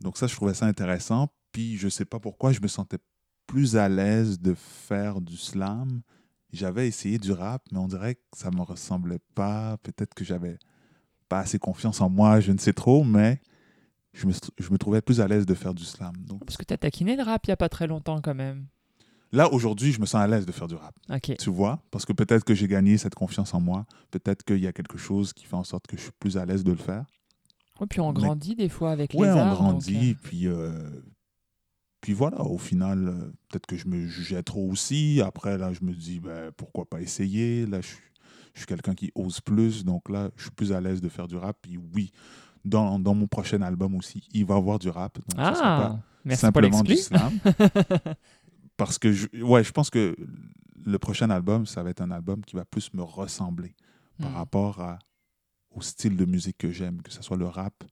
Donc 0.00 0.16
ça, 0.16 0.26
je 0.26 0.34
trouvais 0.34 0.54
ça 0.54 0.66
intéressant. 0.66 1.28
Puis 1.52 1.76
je 1.76 1.88
sais 1.88 2.04
pas 2.04 2.20
pourquoi, 2.20 2.52
je 2.52 2.60
me 2.60 2.68
sentais 2.68 2.98
plus 3.46 3.76
à 3.76 3.88
l'aise 3.88 4.38
de 4.40 4.54
faire 4.54 5.20
du 5.20 5.36
slam. 5.36 6.02
J'avais 6.52 6.88
essayé 6.88 7.18
du 7.18 7.32
rap, 7.32 7.62
mais 7.72 7.78
on 7.78 7.88
dirait 7.88 8.14
que 8.14 8.20
ça 8.36 8.50
me 8.50 8.62
ressemblait 8.62 9.20
pas. 9.34 9.76
Peut-être 9.82 10.14
que 10.14 10.24
j'avais 10.24 10.58
pas 11.28 11.40
assez 11.40 11.58
confiance 11.58 12.00
en 12.00 12.08
moi, 12.08 12.40
je 12.40 12.52
ne 12.52 12.58
sais 12.58 12.72
trop, 12.72 13.04
mais 13.04 13.40
je 14.14 14.26
me, 14.26 14.32
je 14.58 14.70
me 14.70 14.78
trouvais 14.78 15.02
plus 15.02 15.20
à 15.20 15.28
l'aise 15.28 15.44
de 15.44 15.54
faire 15.54 15.74
du 15.74 15.84
slam. 15.84 16.12
Donc, 16.26 16.44
Parce 16.46 16.56
que 16.56 16.64
t'as 16.64 16.78
taquiné 16.78 17.16
le 17.16 17.22
rap 17.22 17.46
il 17.46 17.50
y 17.50 17.52
a 17.52 17.56
pas 17.56 17.68
très 17.68 17.86
longtemps 17.86 18.20
quand 18.22 18.34
même. 18.34 18.66
Là, 19.30 19.52
aujourd'hui, 19.52 19.92
je 19.92 20.00
me 20.00 20.06
sens 20.06 20.22
à 20.22 20.26
l'aise 20.26 20.46
de 20.46 20.52
faire 20.52 20.68
du 20.68 20.74
rap. 20.74 20.94
Ok. 21.10 21.36
Tu 21.38 21.50
vois? 21.50 21.82
Parce 21.90 22.06
que 22.06 22.14
peut-être 22.14 22.44
que 22.44 22.54
j'ai 22.54 22.66
gagné 22.66 22.96
cette 22.96 23.14
confiance 23.14 23.52
en 23.52 23.60
moi. 23.60 23.84
Peut-être 24.10 24.42
qu'il 24.42 24.56
y 24.60 24.66
a 24.66 24.72
quelque 24.72 24.96
chose 24.96 25.34
qui 25.34 25.44
fait 25.44 25.54
en 25.56 25.64
sorte 25.64 25.86
que 25.86 25.98
je 25.98 26.02
suis 26.04 26.12
plus 26.18 26.38
à 26.38 26.46
l'aise 26.46 26.64
de 26.64 26.70
le 26.70 26.78
faire. 26.78 27.04
Ouais, 27.78 27.86
puis 27.86 28.00
on 28.00 28.08
Mais- 28.14 28.20
grandit 28.20 28.56
des 28.56 28.70
fois 28.70 28.90
avec 28.90 29.12
Ouais, 29.12 29.26
les 29.26 29.32
on 29.34 29.36
arts. 29.38 29.48
donc, 29.50 29.58
grandit. 29.58 30.12
euh, 30.12 30.20
Puis, 30.22 30.46
euh, 30.46 30.72
puis 32.00 32.12
voilà, 32.12 32.40
au 32.42 32.58
final, 32.58 33.08
euh, 33.08 33.18
peut-être 33.48 33.66
que 33.66 33.76
je 33.76 33.88
me 33.88 34.06
jugeais 34.06 34.42
trop 34.42 34.70
aussi. 34.70 35.20
Après, 35.24 35.58
là, 35.58 35.72
je 35.72 35.84
me 35.84 35.92
dis, 35.94 36.20
ben, 36.20 36.52
pourquoi 36.56 36.84
pas 36.88 37.00
essayer? 37.00 37.66
Là, 37.66 37.80
je, 37.80 37.86
suis- 37.88 37.98
je 38.54 38.60
suis 38.60 38.66
quelqu'un 38.66 38.94
qui 38.94 39.10
ose 39.14 39.40
plus. 39.40 39.84
Donc 39.84 40.08
là, 40.08 40.30
je 40.36 40.42
suis 40.42 40.50
plus 40.52 40.72
à 40.72 40.80
l'aise 40.80 41.00
de 41.00 41.08
faire 41.08 41.26
du 41.28 41.36
rap. 41.36 41.56
Puis 41.62 41.76
oui, 41.94 42.12
dans, 42.64 42.98
dans 42.98 43.14
mon 43.14 43.26
prochain 43.26 43.62
album 43.62 43.94
aussi, 43.96 44.26
il 44.32 44.44
va 44.46 44.54
y 44.54 44.58
avoir 44.58 44.78
du 44.78 44.88
rap. 44.90 45.18
Donc, 45.28 45.44
ça 45.44 45.54
sera 45.54 45.76
pas 45.76 45.92
Ah, 45.94 45.98
merci 46.24 46.40
pour 46.42 46.46
simplement 46.46 46.82
du 46.82 46.96
slam. 46.96 47.32
Parce 48.76 48.98
que, 48.98 49.12
je, 49.12 49.26
ouais, 49.42 49.64
je 49.64 49.72
pense 49.72 49.90
que 49.90 50.14
le 50.86 50.98
prochain 50.98 51.30
album, 51.30 51.66
ça 51.66 51.82
va 51.82 51.90
être 51.90 52.00
un 52.00 52.10
album 52.12 52.44
qui 52.44 52.54
va 52.56 52.64
plus 52.64 52.92
me 52.94 53.02
ressembler 53.02 53.74
par 54.20 54.32
Hmm. 54.32 54.36
rapport 54.36 54.80
à, 54.80 54.98
au 55.70 55.80
style 55.80 56.16
de 56.16 56.24
musique 56.24 56.58
que 56.58 56.72
j'aime, 56.72 57.02
que 57.02 57.12
ce 57.12 57.22
soit 57.22 57.36
le 57.36 57.46
rap, 57.46 57.84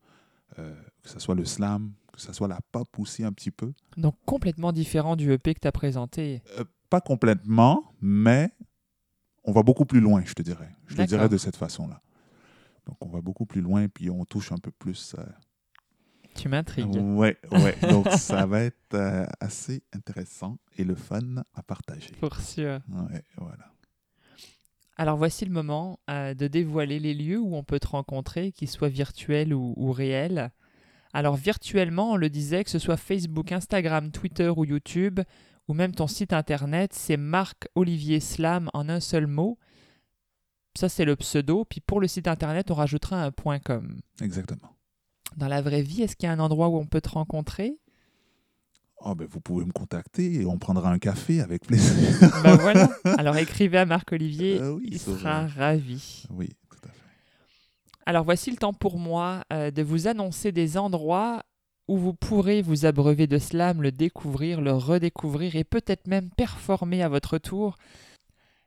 euh, 0.58 0.74
que 1.02 1.08
ce 1.08 1.18
soit 1.20 1.34
le 1.36 1.44
slam, 1.44 1.92
que 2.16 2.22
ce 2.22 2.32
soit 2.32 2.48
la 2.48 2.58
pop 2.72 2.88
aussi 2.98 3.22
un 3.24 3.32
petit 3.32 3.50
peu. 3.50 3.72
Donc 3.96 4.16
complètement 4.24 4.72
différent 4.72 5.14
du 5.16 5.30
EP 5.32 5.54
que 5.54 5.60
tu 5.60 5.68
as 5.68 5.72
présenté. 5.72 6.42
Euh, 6.58 6.64
pas 6.90 7.00
complètement, 7.00 7.92
mais 8.00 8.50
on 9.44 9.52
va 9.52 9.62
beaucoup 9.62 9.84
plus 9.84 10.00
loin, 10.00 10.22
je 10.24 10.32
te 10.32 10.42
dirais. 10.42 10.70
Je 10.86 10.96
te 10.96 11.02
dirais 11.02 11.28
de 11.28 11.36
cette 11.36 11.56
façon-là. 11.56 12.00
Donc 12.86 12.96
on 13.04 13.08
va 13.08 13.20
beaucoup 13.20 13.46
plus 13.46 13.60
loin, 13.60 13.86
puis 13.88 14.10
on 14.10 14.24
touche 14.24 14.50
un 14.52 14.56
peu 14.58 14.70
plus. 14.70 15.14
euh, 15.18 15.24
Tu 16.34 16.48
m'intrigues. 16.48 16.94
ouais, 16.96 17.36
ouais. 17.52 17.76
Donc 17.90 18.08
ça 18.12 18.46
va 18.46 18.62
être 18.62 18.94
euh, 18.94 19.26
assez 19.40 19.82
intéressant 19.92 20.58
et 20.78 20.84
le 20.84 20.94
fun 20.94 21.42
à 21.54 21.62
partager. 21.62 22.12
Pour 22.20 22.36
sûr. 22.36 22.80
Ouais, 22.88 23.22
voilà. 23.36 23.72
Alors 24.98 25.16
voici 25.18 25.44
le 25.44 25.50
moment 25.52 25.98
euh, 26.08 26.32
de 26.32 26.46
dévoiler 26.46 26.98
les 26.98 27.12
lieux 27.12 27.38
où 27.40 27.54
on 27.54 27.64
peut 27.64 27.78
te 27.80 27.88
rencontrer, 27.88 28.52
qu'ils 28.52 28.70
soient 28.70 28.88
virtuels 28.88 29.52
ou, 29.52 29.74
ou 29.76 29.92
réels. 29.92 30.50
Alors 31.16 31.36
virtuellement, 31.36 32.12
on 32.12 32.16
le 32.16 32.28
disait, 32.28 32.62
que 32.62 32.68
ce 32.68 32.78
soit 32.78 32.98
Facebook, 32.98 33.50
Instagram, 33.50 34.10
Twitter 34.10 34.52
ou 34.54 34.66
YouTube, 34.66 35.20
ou 35.66 35.72
même 35.72 35.92
ton 35.92 36.06
site 36.08 36.34
internet, 36.34 36.92
c'est 36.92 37.16
Marc 37.16 37.68
Olivier 37.74 38.20
Slam 38.20 38.68
en 38.74 38.90
un 38.90 39.00
seul 39.00 39.26
mot. 39.26 39.56
Ça, 40.78 40.90
c'est 40.90 41.06
le 41.06 41.16
pseudo. 41.16 41.64
Puis 41.64 41.80
pour 41.80 42.02
le 42.02 42.06
site 42.06 42.28
internet, 42.28 42.70
on 42.70 42.74
rajoutera 42.74 43.24
un 43.24 43.30
.com. 43.60 43.98
Exactement. 44.20 44.76
Dans 45.38 45.48
la 45.48 45.62
vraie 45.62 45.80
vie, 45.80 46.02
est-ce 46.02 46.16
qu'il 46.16 46.26
y 46.26 46.30
a 46.30 46.34
un 46.34 46.38
endroit 46.38 46.68
où 46.68 46.76
on 46.76 46.84
peut 46.84 47.00
te 47.00 47.08
rencontrer? 47.08 47.78
Oh, 49.00 49.14
ben, 49.14 49.26
vous 49.30 49.40
pouvez 49.40 49.64
me 49.64 49.72
contacter 49.72 50.42
et 50.42 50.44
on 50.44 50.58
prendra 50.58 50.90
un 50.90 50.98
café 50.98 51.40
avec 51.40 51.66
plaisir. 51.66 52.30
Ben 52.42 52.56
voilà. 52.56 52.90
Alors 53.16 53.38
écrivez 53.38 53.78
à 53.78 53.86
Marc 53.86 54.12
Olivier, 54.12 54.60
Euh, 54.60 54.72
oui, 54.72 54.88
il 54.92 54.98
sera 54.98 55.46
ravi. 55.46 56.24
Oui. 56.28 56.50
Alors 58.06 58.24
voici 58.24 58.52
le 58.52 58.56
temps 58.56 58.72
pour 58.72 58.98
moi 58.98 59.42
euh, 59.52 59.72
de 59.72 59.82
vous 59.82 60.06
annoncer 60.06 60.52
des 60.52 60.78
endroits 60.78 61.42
où 61.88 61.98
vous 61.98 62.14
pourrez 62.14 62.62
vous 62.62 62.86
abreuver 62.86 63.26
de 63.26 63.38
slam, 63.38 63.82
le 63.82 63.90
découvrir, 63.90 64.60
le 64.60 64.72
redécouvrir 64.72 65.56
et 65.56 65.64
peut-être 65.64 66.06
même 66.06 66.30
performer 66.30 67.02
à 67.02 67.08
votre 67.08 67.38
tour. 67.38 67.76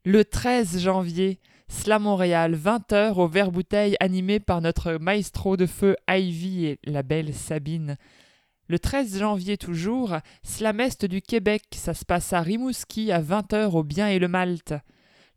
Le 0.03 0.25
13 0.25 0.79
janvier, 0.79 1.39
Slam 1.69 2.03
Montréal, 2.03 2.55
20h 2.55 3.13
au 3.13 3.27
verre 3.27 3.51
bouteille 3.51 3.95
animé 3.99 4.39
par 4.39 4.59
notre 4.59 4.93
maestro 4.93 5.55
de 5.55 5.65
feu 5.65 5.95
Ivy 6.09 6.65
et 6.65 6.79
la 6.83 7.03
belle 7.03 7.33
Sabine. 7.33 7.95
Le 8.67 8.77
13 8.77 9.19
janvier 9.19 9.57
toujours, 9.57 10.17
Slam 10.43 10.79
Est 10.79 11.05
du 11.05 11.21
Québec, 11.21 11.63
ça 11.75 11.93
se 11.93 12.05
passe 12.05 12.33
à 12.33 12.41
Rimouski 12.41 13.11
à 13.11 13.21
20h 13.21 13.71
au 13.71 13.83
Bien 13.83 14.09
et 14.09 14.19
le 14.19 14.27
Malte. 14.27 14.73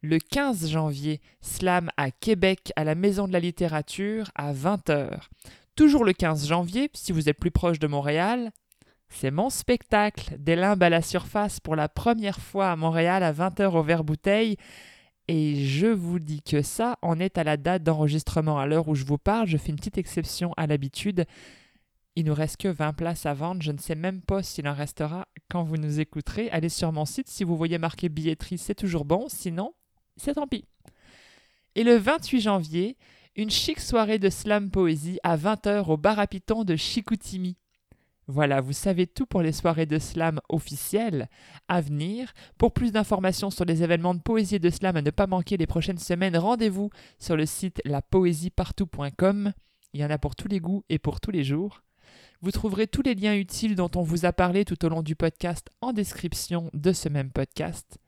Le 0.04 0.18
15 0.18 0.68
janvier, 0.68 1.20
Slam 1.42 1.88
à 1.96 2.10
Québec 2.10 2.72
à 2.74 2.82
la 2.82 2.96
Maison 2.96 3.28
de 3.28 3.32
la 3.32 3.38
Littérature 3.38 4.32
à 4.34 4.52
20h. 4.52 5.28
Toujours 5.76 6.04
le 6.04 6.12
15 6.12 6.48
janvier, 6.48 6.90
si 6.92 7.12
vous 7.12 7.28
êtes 7.28 7.38
plus 7.38 7.52
proche 7.52 7.78
de 7.78 7.86
Montréal, 7.86 8.50
c'est 9.10 9.30
mon 9.30 9.48
spectacle 9.48 10.34
des 10.40 10.56
limbes 10.56 10.82
à 10.82 10.90
la 10.90 11.02
surface 11.02 11.60
pour 11.60 11.76
la 11.76 11.88
première 11.88 12.40
fois 12.40 12.72
à 12.72 12.76
Montréal 12.76 13.22
à 13.22 13.32
20h 13.32 13.76
au 13.76 13.82
verre 13.84 14.02
bouteille. 14.02 14.56
Et 15.28 15.64
je 15.66 15.86
vous 15.86 16.18
dis 16.18 16.42
que 16.42 16.62
ça, 16.62 16.98
on 17.02 17.20
est 17.20 17.38
à 17.38 17.44
la 17.44 17.56
date 17.56 17.84
d'enregistrement. 17.84 18.58
À 18.58 18.66
l'heure 18.66 18.88
où 18.88 18.96
je 18.96 19.04
vous 19.04 19.18
parle, 19.18 19.46
je 19.46 19.56
fais 19.56 19.70
une 19.70 19.76
petite 19.76 19.98
exception 19.98 20.52
à 20.56 20.66
l'habitude. 20.66 21.26
Il 22.16 22.24
nous 22.24 22.34
reste 22.34 22.56
que 22.56 22.66
20 22.66 22.92
places 22.94 23.24
à 23.24 23.34
vendre. 23.34 23.62
Je 23.62 23.70
ne 23.70 23.78
sais 23.78 23.94
même 23.94 24.20
pas 24.20 24.42
s'il 24.42 24.66
en 24.66 24.74
restera 24.74 25.28
quand 25.48 25.62
vous 25.62 25.76
nous 25.76 26.00
écouterez. 26.00 26.50
Allez 26.50 26.70
sur 26.70 26.90
mon 26.90 27.04
site. 27.04 27.28
Si 27.28 27.44
vous 27.44 27.56
voyez 27.56 27.78
marqué 27.78 28.08
billetterie, 28.08 28.58
c'est 28.58 28.74
toujours 28.74 29.04
bon. 29.04 29.26
Sinon, 29.28 29.74
c'est 30.16 30.34
tant 30.34 30.46
pis. 30.46 30.64
Et 31.74 31.84
le 31.84 31.96
28 31.96 32.40
janvier, 32.40 32.96
une 33.36 33.50
chic 33.50 33.80
soirée 33.80 34.18
de 34.18 34.28
slam 34.28 34.70
poésie 34.70 35.18
à 35.22 35.36
20h 35.36 35.86
au 35.86 35.96
bar 35.96 36.18
à 36.18 36.26
Piton 36.26 36.64
de 36.64 36.76
Chicoutimi. 36.76 37.56
Voilà, 38.28 38.60
vous 38.60 38.72
savez 38.72 39.06
tout 39.06 39.26
pour 39.26 39.42
les 39.42 39.52
soirées 39.52 39.86
de 39.86 39.98
slam 39.98 40.40
officielles 40.48 41.28
à 41.66 41.80
venir. 41.80 42.32
Pour 42.56 42.72
plus 42.72 42.92
d'informations 42.92 43.50
sur 43.50 43.64
les 43.64 43.82
événements 43.82 44.14
de 44.14 44.20
poésie 44.20 44.56
et 44.56 44.60
de 44.60 44.70
slam 44.70 44.96
à 44.96 45.02
ne 45.02 45.10
pas 45.10 45.26
manquer 45.26 45.56
les 45.56 45.66
prochaines 45.66 45.98
semaines, 45.98 46.36
rendez-vous 46.36 46.90
sur 47.18 47.36
le 47.36 47.46
site 47.46 47.80
lapoésiepartout.com. 47.84 49.52
Il 49.94 50.00
y 50.00 50.04
en 50.04 50.10
a 50.10 50.18
pour 50.18 50.36
tous 50.36 50.48
les 50.48 50.60
goûts 50.60 50.84
et 50.88 50.98
pour 50.98 51.20
tous 51.20 51.30
les 51.30 51.44
jours. 51.44 51.82
Vous 52.40 52.50
trouverez 52.50 52.86
tous 52.86 53.02
les 53.02 53.14
liens 53.14 53.34
utiles 53.34 53.74
dont 53.74 53.90
on 53.96 54.02
vous 54.02 54.24
a 54.24 54.32
parlé 54.32 54.64
tout 54.64 54.84
au 54.84 54.88
long 54.88 55.02
du 55.02 55.16
podcast 55.16 55.68
en 55.80 55.92
description 55.92 56.70
de 56.74 56.92
ce 56.92 57.08
même 57.08 57.30
podcast. 57.30 58.01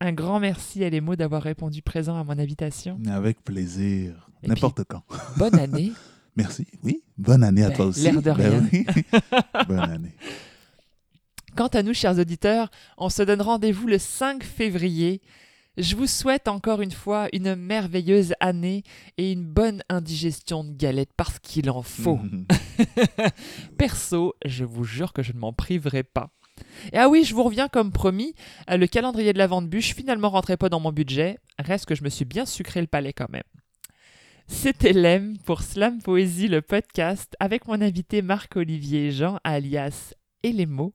Un 0.00 0.12
grand 0.12 0.38
merci 0.40 0.84
à 0.84 0.90
les 0.90 1.00
mots 1.00 1.16
d'avoir 1.16 1.42
répondu 1.42 1.82
présent 1.82 2.18
à 2.18 2.24
mon 2.24 2.38
invitation. 2.38 2.98
Avec 3.10 3.42
plaisir. 3.42 4.30
N'importe 4.46 4.84
quand. 4.84 5.02
Bonne 5.36 5.58
année. 5.58 5.92
Merci. 6.36 6.66
Oui. 6.84 7.02
Bonne 7.16 7.42
année 7.42 7.64
à 7.64 7.70
Ben, 7.70 7.74
toi 7.76 7.86
aussi. 7.86 8.02
l'air 8.02 8.22
de 8.22 8.30
rien. 8.30 8.64
oui. 8.72 8.86
Bonne 9.66 9.78
année. 9.80 10.14
Quant 11.56 11.66
à 11.66 11.82
nous, 11.82 11.94
chers 11.94 12.16
auditeurs, 12.16 12.70
on 12.96 13.08
se 13.08 13.24
donne 13.24 13.42
rendez-vous 13.42 13.88
le 13.88 13.98
5 13.98 14.44
février. 14.44 15.20
Je 15.76 15.96
vous 15.96 16.06
souhaite 16.06 16.46
encore 16.46 16.80
une 16.80 16.92
fois 16.92 17.26
une 17.32 17.56
merveilleuse 17.56 18.34
année 18.38 18.84
et 19.16 19.32
une 19.32 19.44
bonne 19.44 19.82
indigestion 19.88 20.62
de 20.62 20.70
galettes 20.72 21.12
parce 21.16 21.40
qu'il 21.40 21.70
en 21.70 21.82
faut. 21.82 22.20
Perso, 23.78 24.34
je 24.44 24.64
vous 24.64 24.84
jure 24.84 25.12
que 25.12 25.22
je 25.24 25.32
ne 25.32 25.38
m'en 25.38 25.52
priverai 25.52 26.04
pas. 26.04 26.30
Ah 26.92 27.08
oui, 27.08 27.24
je 27.24 27.34
vous 27.34 27.42
reviens 27.42 27.68
comme 27.68 27.92
promis, 27.92 28.34
euh, 28.70 28.76
le 28.76 28.86
calendrier 28.86 29.32
de 29.32 29.38
la 29.38 29.46
vente 29.46 29.68
bûche 29.68 29.94
finalement 29.94 30.30
rentrait 30.30 30.56
pas 30.56 30.68
dans 30.68 30.80
mon 30.80 30.92
budget, 30.92 31.38
reste 31.58 31.86
que 31.86 31.94
je 31.94 32.04
me 32.04 32.08
suis 32.08 32.24
bien 32.24 32.46
sucré 32.46 32.80
le 32.80 32.86
palais 32.86 33.12
quand 33.12 33.30
même. 33.30 33.42
C'était 34.46 34.94
Lem 34.94 35.36
pour 35.44 35.62
Slam 35.62 36.00
Poésie, 36.00 36.48
le 36.48 36.62
podcast, 36.62 37.36
avec 37.38 37.68
mon 37.68 37.82
invité 37.82 38.22
Marc-Olivier 38.22 39.10
Jean, 39.10 39.38
alias 39.44 40.14
Et 40.42 40.52
les 40.52 40.66
mots. 40.66 40.94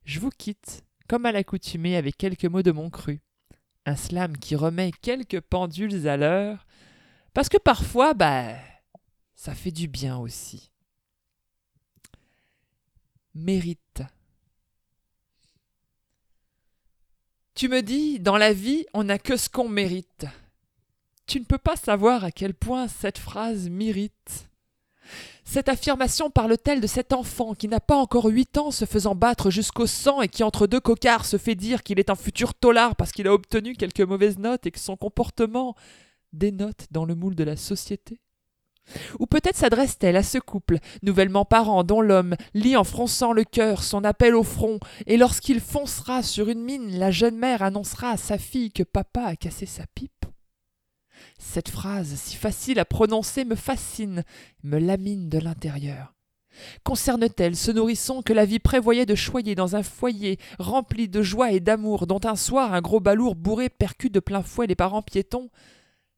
Je 0.05 0.19
vous 0.19 0.31
quitte, 0.31 0.81
comme 1.09 1.25
à 1.25 1.31
l'accoutumée, 1.31 1.97
avec 1.97 2.17
quelques 2.17 2.45
mots 2.45 2.61
de 2.61 2.71
mon 2.71 2.89
cru. 2.91 3.19
Un 3.85 3.95
slam 3.95 4.37
qui 4.37 4.55
remet 4.55 4.91
quelques 5.01 5.41
pendules 5.41 6.07
à 6.07 6.15
l'heure, 6.15 6.67
parce 7.33 7.49
que 7.49 7.57
parfois, 7.57 8.13
bah, 8.13 8.55
ça 9.35 9.55
fait 9.55 9.71
du 9.71 9.87
bien 9.87 10.17
aussi. 10.17 10.71
Mérite. 13.33 14.03
Tu 17.55 17.69
me 17.69 17.81
dis, 17.81 18.19
dans 18.19 18.37
la 18.37 18.53
vie, 18.53 18.85
on 18.93 19.03
n'a 19.03 19.17
que 19.17 19.35
ce 19.35 19.49
qu'on 19.49 19.67
mérite. 19.67 20.25
Tu 21.25 21.39
ne 21.39 21.45
peux 21.45 21.57
pas 21.57 21.75
savoir 21.75 22.23
à 22.23 22.31
quel 22.31 22.53
point 22.53 22.87
cette 22.87 23.17
phrase 23.17 23.67
m'irrite. 23.69 24.48
Cette 25.43 25.69
affirmation 25.69 26.29
parle-t-elle 26.29 26.81
de 26.81 26.87
cet 26.87 27.13
enfant 27.13 27.53
qui 27.53 27.67
n'a 27.67 27.79
pas 27.79 27.95
encore 27.95 28.25
huit 28.25 28.57
ans 28.57 28.71
se 28.71 28.85
faisant 28.85 29.15
battre 29.15 29.49
jusqu'au 29.49 29.87
sang 29.87 30.21
et 30.21 30.27
qui 30.27 30.43
entre 30.43 30.67
deux 30.67 30.79
cocards 30.79 31.25
se 31.25 31.37
fait 31.37 31.55
dire 31.55 31.83
qu'il 31.83 31.99
est 31.99 32.09
un 32.09 32.15
futur 32.15 32.53
tolard 32.53 32.95
parce 32.95 33.11
qu'il 33.11 33.27
a 33.27 33.33
obtenu 33.33 33.73
quelques 33.73 34.01
mauvaises 34.01 34.37
notes 34.37 34.65
et 34.65 34.71
que 34.71 34.79
son 34.79 34.95
comportement 34.95 35.75
dénote 36.33 36.87
dans 36.91 37.05
le 37.05 37.15
moule 37.15 37.35
de 37.35 37.43
la 37.43 37.55
société? 37.55 38.19
Ou 39.19 39.25
peut-être 39.27 39.57
s'adresse-t-elle 39.57 40.15
à 40.15 40.23
ce 40.23 40.37
couple, 40.39 40.79
nouvellement 41.03 41.45
parent, 41.45 41.83
dont 41.83 42.01
l'homme 42.01 42.35
lit 42.53 42.75
en 42.75 42.83
fronçant 42.83 43.33
le 43.33 43.43
cœur 43.43 43.83
son 43.83 44.03
appel 44.03 44.35
au 44.35 44.43
front, 44.43 44.79
et 45.05 45.17
lorsqu'il 45.17 45.59
foncera 45.59 46.23
sur 46.23 46.49
une 46.49 46.63
mine, 46.63 46.97
la 46.97 47.11
jeune 47.11 47.37
mère 47.37 47.61
annoncera 47.61 48.11
à 48.11 48.17
sa 48.17 48.37
fille 48.37 48.71
que 48.71 48.83
papa 48.83 49.21
a 49.23 49.35
cassé 49.35 49.65
sa 49.65 49.83
pipe? 49.93 50.25
Cette 51.37 51.69
phrase, 51.69 52.15
si 52.15 52.35
facile 52.35 52.79
à 52.79 52.85
prononcer, 52.85 53.45
me 53.45 53.55
fascine, 53.55 54.23
me 54.63 54.79
lamine 54.79 55.29
de 55.29 55.39
l'intérieur. 55.39 56.13
Concerne-t-elle 56.83 57.55
ce 57.55 57.71
nourrisson 57.71 58.21
que 58.21 58.33
la 58.33 58.45
vie 58.45 58.59
prévoyait 58.59 59.05
de 59.05 59.15
choyer 59.15 59.55
dans 59.55 59.75
un 59.75 59.83
foyer 59.83 60.39
rempli 60.57 61.07
de 61.07 61.21
joie 61.21 61.51
et 61.51 61.59
d'amour, 61.59 62.07
dont 62.07 62.19
un 62.23 62.35
soir 62.35 62.73
un 62.73 62.81
gros 62.81 62.99
balourd 62.99 63.35
bourré 63.35 63.69
percute 63.69 64.13
de 64.13 64.19
plein 64.19 64.43
fouet 64.43 64.67
les 64.67 64.75
parents 64.75 65.01
piétons? 65.01 65.49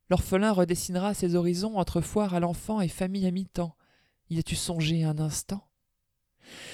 L'orphelin 0.09 0.51
redessinera 0.51 1.13
ses 1.13 1.35
horizons 1.35 1.77
entre 1.77 2.01
foire 2.01 2.33
à 2.33 2.39
l'enfant 2.39 2.81
et 2.81 2.87
famille 2.87 3.27
à 3.27 3.31
mi-temps. 3.31 3.75
Y 4.29 4.39
as-tu 4.39 4.55
songé 4.55 5.03
un 5.03 5.19
instant? 5.19 5.70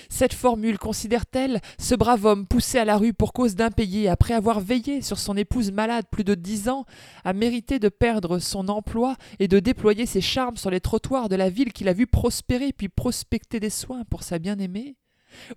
Cette 0.09 0.33
formule 0.33 0.77
considère-t-elle 0.77 1.61
ce 1.77 1.95
brave 1.95 2.25
homme 2.25 2.47
poussé 2.47 2.77
à 2.77 2.85
la 2.85 2.97
rue 2.97 3.13
pour 3.13 3.33
cause 3.33 3.55
d'impayé, 3.55 4.07
après 4.07 4.33
avoir 4.33 4.59
veillé 4.59 5.01
sur 5.01 5.19
son 5.19 5.35
épouse 5.35 5.71
malade 5.71 6.05
plus 6.09 6.23
de 6.23 6.35
dix 6.35 6.69
ans, 6.69 6.85
a 7.23 7.33
mérité 7.33 7.79
de 7.79 7.89
perdre 7.89 8.39
son 8.39 8.69
emploi 8.69 9.15
et 9.39 9.47
de 9.47 9.59
déployer 9.59 10.05
ses 10.05 10.21
charmes 10.21 10.57
sur 10.57 10.69
les 10.69 10.81
trottoirs 10.81 11.29
de 11.29 11.35
la 11.35 11.49
ville 11.49 11.73
qu'il 11.73 11.89
a 11.89 11.93
vu 11.93 12.07
prospérer 12.07 12.73
puis 12.73 12.89
prospecter 12.89 13.59
des 13.59 13.69
soins 13.69 14.03
pour 14.09 14.23
sa 14.23 14.39
bien-aimée? 14.39 14.95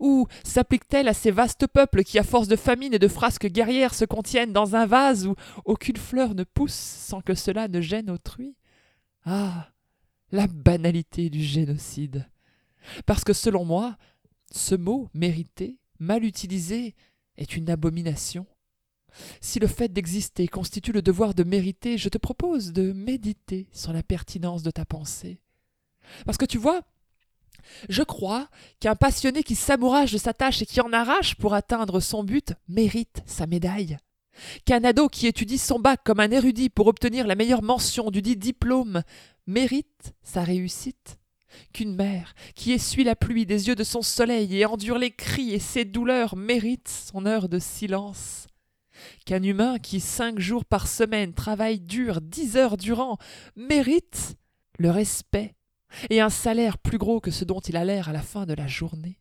Ou 0.00 0.26
s'applique-t-elle 0.44 1.08
à 1.08 1.14
ces 1.14 1.30
vastes 1.30 1.66
peuples 1.66 2.02
qui, 2.02 2.18
à 2.18 2.22
force 2.22 2.48
de 2.48 2.56
famine 2.56 2.92
et 2.92 2.98
de 2.98 3.08
frasques 3.08 3.46
guerrières, 3.46 3.94
se 3.94 4.04
contiennent 4.04 4.52
dans 4.52 4.74
un 4.76 4.84
vase 4.84 5.26
où 5.26 5.34
aucune 5.64 5.96
fleur 5.96 6.34
ne 6.34 6.44
pousse 6.44 6.74
sans 6.74 7.20
que 7.20 7.34
cela 7.34 7.68
ne 7.68 7.80
gêne 7.80 8.10
autrui? 8.10 8.56
Ah 9.24 9.68
la 10.32 10.46
banalité 10.46 11.30
du 11.30 11.42
génocide. 11.42 12.28
Parce 13.06 13.24
que 13.24 13.32
selon 13.32 13.64
moi, 13.64 13.96
ce 14.50 14.74
mot 14.74 15.08
mérité, 15.14 15.78
mal 15.98 16.24
utilisé, 16.24 16.94
est 17.36 17.56
une 17.56 17.70
abomination. 17.70 18.46
Si 19.40 19.58
le 19.58 19.66
fait 19.66 19.92
d'exister 19.92 20.46
constitue 20.48 20.92
le 20.92 21.02
devoir 21.02 21.34
de 21.34 21.42
mériter, 21.42 21.98
je 21.98 22.08
te 22.08 22.18
propose 22.18 22.72
de 22.72 22.92
méditer 22.92 23.68
sur 23.72 23.92
la 23.92 24.02
pertinence 24.02 24.62
de 24.62 24.70
ta 24.70 24.84
pensée. 24.84 25.40
Parce 26.24 26.38
que 26.38 26.44
tu 26.44 26.58
vois, 26.58 26.82
je 27.88 28.02
crois 28.02 28.48
qu'un 28.78 28.96
passionné 28.96 29.42
qui 29.42 29.54
s'amourage 29.54 30.12
de 30.12 30.18
sa 30.18 30.34
tâche 30.34 30.62
et 30.62 30.66
qui 30.66 30.80
en 30.80 30.92
arrache 30.92 31.34
pour 31.34 31.54
atteindre 31.54 32.00
son 32.00 32.24
but 32.24 32.54
mérite 32.68 33.22
sa 33.26 33.46
médaille. 33.46 33.98
Qu'un 34.64 34.84
ado 34.84 35.08
qui 35.08 35.26
étudie 35.26 35.58
son 35.58 35.78
bac 35.78 36.00
comme 36.04 36.20
un 36.20 36.30
érudit 36.30 36.70
pour 36.70 36.86
obtenir 36.86 37.26
la 37.26 37.34
meilleure 37.34 37.62
mention 37.62 38.10
du 38.10 38.22
dit 38.22 38.36
diplôme 38.36 39.02
mérite 39.46 40.14
sa 40.22 40.44
réussite 40.44 41.19
qu'une 41.72 41.94
mère 41.94 42.34
qui 42.54 42.72
essuie 42.72 43.04
la 43.04 43.16
pluie 43.16 43.46
des 43.46 43.68
yeux 43.68 43.74
de 43.74 43.84
son 43.84 44.02
soleil 44.02 44.56
et 44.56 44.66
endure 44.66 44.98
les 44.98 45.10
cris 45.10 45.52
et 45.52 45.58
ses 45.58 45.84
douleurs 45.84 46.36
mérite 46.36 46.88
son 46.88 47.26
heure 47.26 47.48
de 47.48 47.58
silence, 47.58 48.46
qu'un 49.24 49.42
humain 49.42 49.78
qui 49.78 50.00
cinq 50.00 50.38
jours 50.38 50.64
par 50.64 50.86
semaine 50.88 51.32
travaille 51.32 51.80
dur 51.80 52.20
dix 52.20 52.56
heures 52.56 52.76
durant 52.76 53.18
mérite 53.56 54.36
le 54.78 54.90
respect 54.90 55.54
et 56.08 56.20
un 56.20 56.30
salaire 56.30 56.78
plus 56.78 56.98
gros 56.98 57.20
que 57.20 57.30
ce 57.30 57.44
dont 57.44 57.60
il 57.60 57.76
a 57.76 57.84
l'air 57.84 58.08
à 58.08 58.12
la 58.12 58.22
fin 58.22 58.46
de 58.46 58.54
la 58.54 58.66
journée 58.66 59.20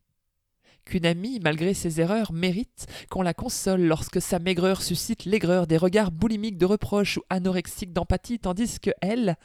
qu'une 0.84 1.06
amie, 1.06 1.40
malgré 1.40 1.74
ses 1.74 2.00
erreurs, 2.00 2.32
mérite 2.32 2.86
qu'on 3.10 3.22
la 3.22 3.34
console 3.34 3.82
lorsque 3.82 4.20
sa 4.20 4.38
maigreur 4.38 4.82
suscite 4.82 5.24
l'aigreur 5.24 5.66
des 5.66 5.76
regards 5.76 6.10
boulimiques 6.10 6.58
de 6.58 6.66
reproche 6.66 7.18
ou 7.18 7.22
anorexiques 7.30 7.92
d'empathie, 7.92 8.38
tandis 8.38 8.80
que 8.80 8.90
elle, 9.00 9.36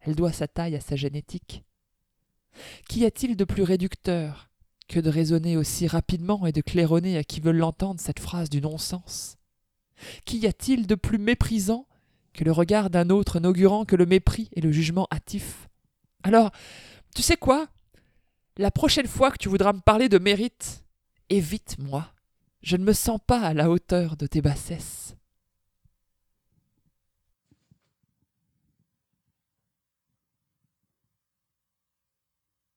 elle 0.00 0.14
doit 0.14 0.32
sa 0.32 0.46
taille 0.46 0.76
à 0.76 0.80
sa 0.80 0.96
génétique. 0.96 1.64
Qu'y 2.88 3.04
a-t-il 3.04 3.36
de 3.36 3.44
plus 3.44 3.62
réducteur 3.62 4.50
que 4.88 5.00
de 5.00 5.10
raisonner 5.10 5.56
aussi 5.56 5.86
rapidement 5.86 6.46
et 6.46 6.52
de 6.52 6.60
claironner 6.60 7.18
à 7.18 7.24
qui 7.24 7.40
veut 7.40 7.52
l'entendre 7.52 8.00
cette 8.00 8.20
phrase 8.20 8.48
du 8.48 8.60
non-sens? 8.60 9.36
Qu'y 10.24 10.46
a-t-il 10.46 10.86
de 10.86 10.94
plus 10.94 11.18
méprisant 11.18 11.86
que 12.32 12.44
le 12.44 12.52
regard 12.52 12.88
d'un 12.90 13.10
autre 13.10 13.40
n'augurant 13.40 13.84
que 13.84 13.96
le 13.96 14.06
mépris 14.06 14.48
et 14.52 14.60
le 14.60 14.72
jugement 14.72 15.08
hâtif? 15.12 15.68
Alors, 16.22 16.50
tu 17.14 17.22
sais 17.22 17.36
quoi? 17.36 17.68
La 18.56 18.70
prochaine 18.70 19.06
fois 19.06 19.30
que 19.30 19.38
tu 19.38 19.48
voudras 19.48 19.72
me 19.72 19.80
parler 19.80 20.08
de 20.08 20.18
mérite, 20.18 20.84
évite-moi. 21.30 22.12
Je 22.62 22.76
ne 22.76 22.84
me 22.84 22.92
sens 22.92 23.20
pas 23.24 23.40
à 23.40 23.54
la 23.54 23.70
hauteur 23.70 24.16
de 24.16 24.26
tes 24.26 24.42
bassesses. 24.42 25.07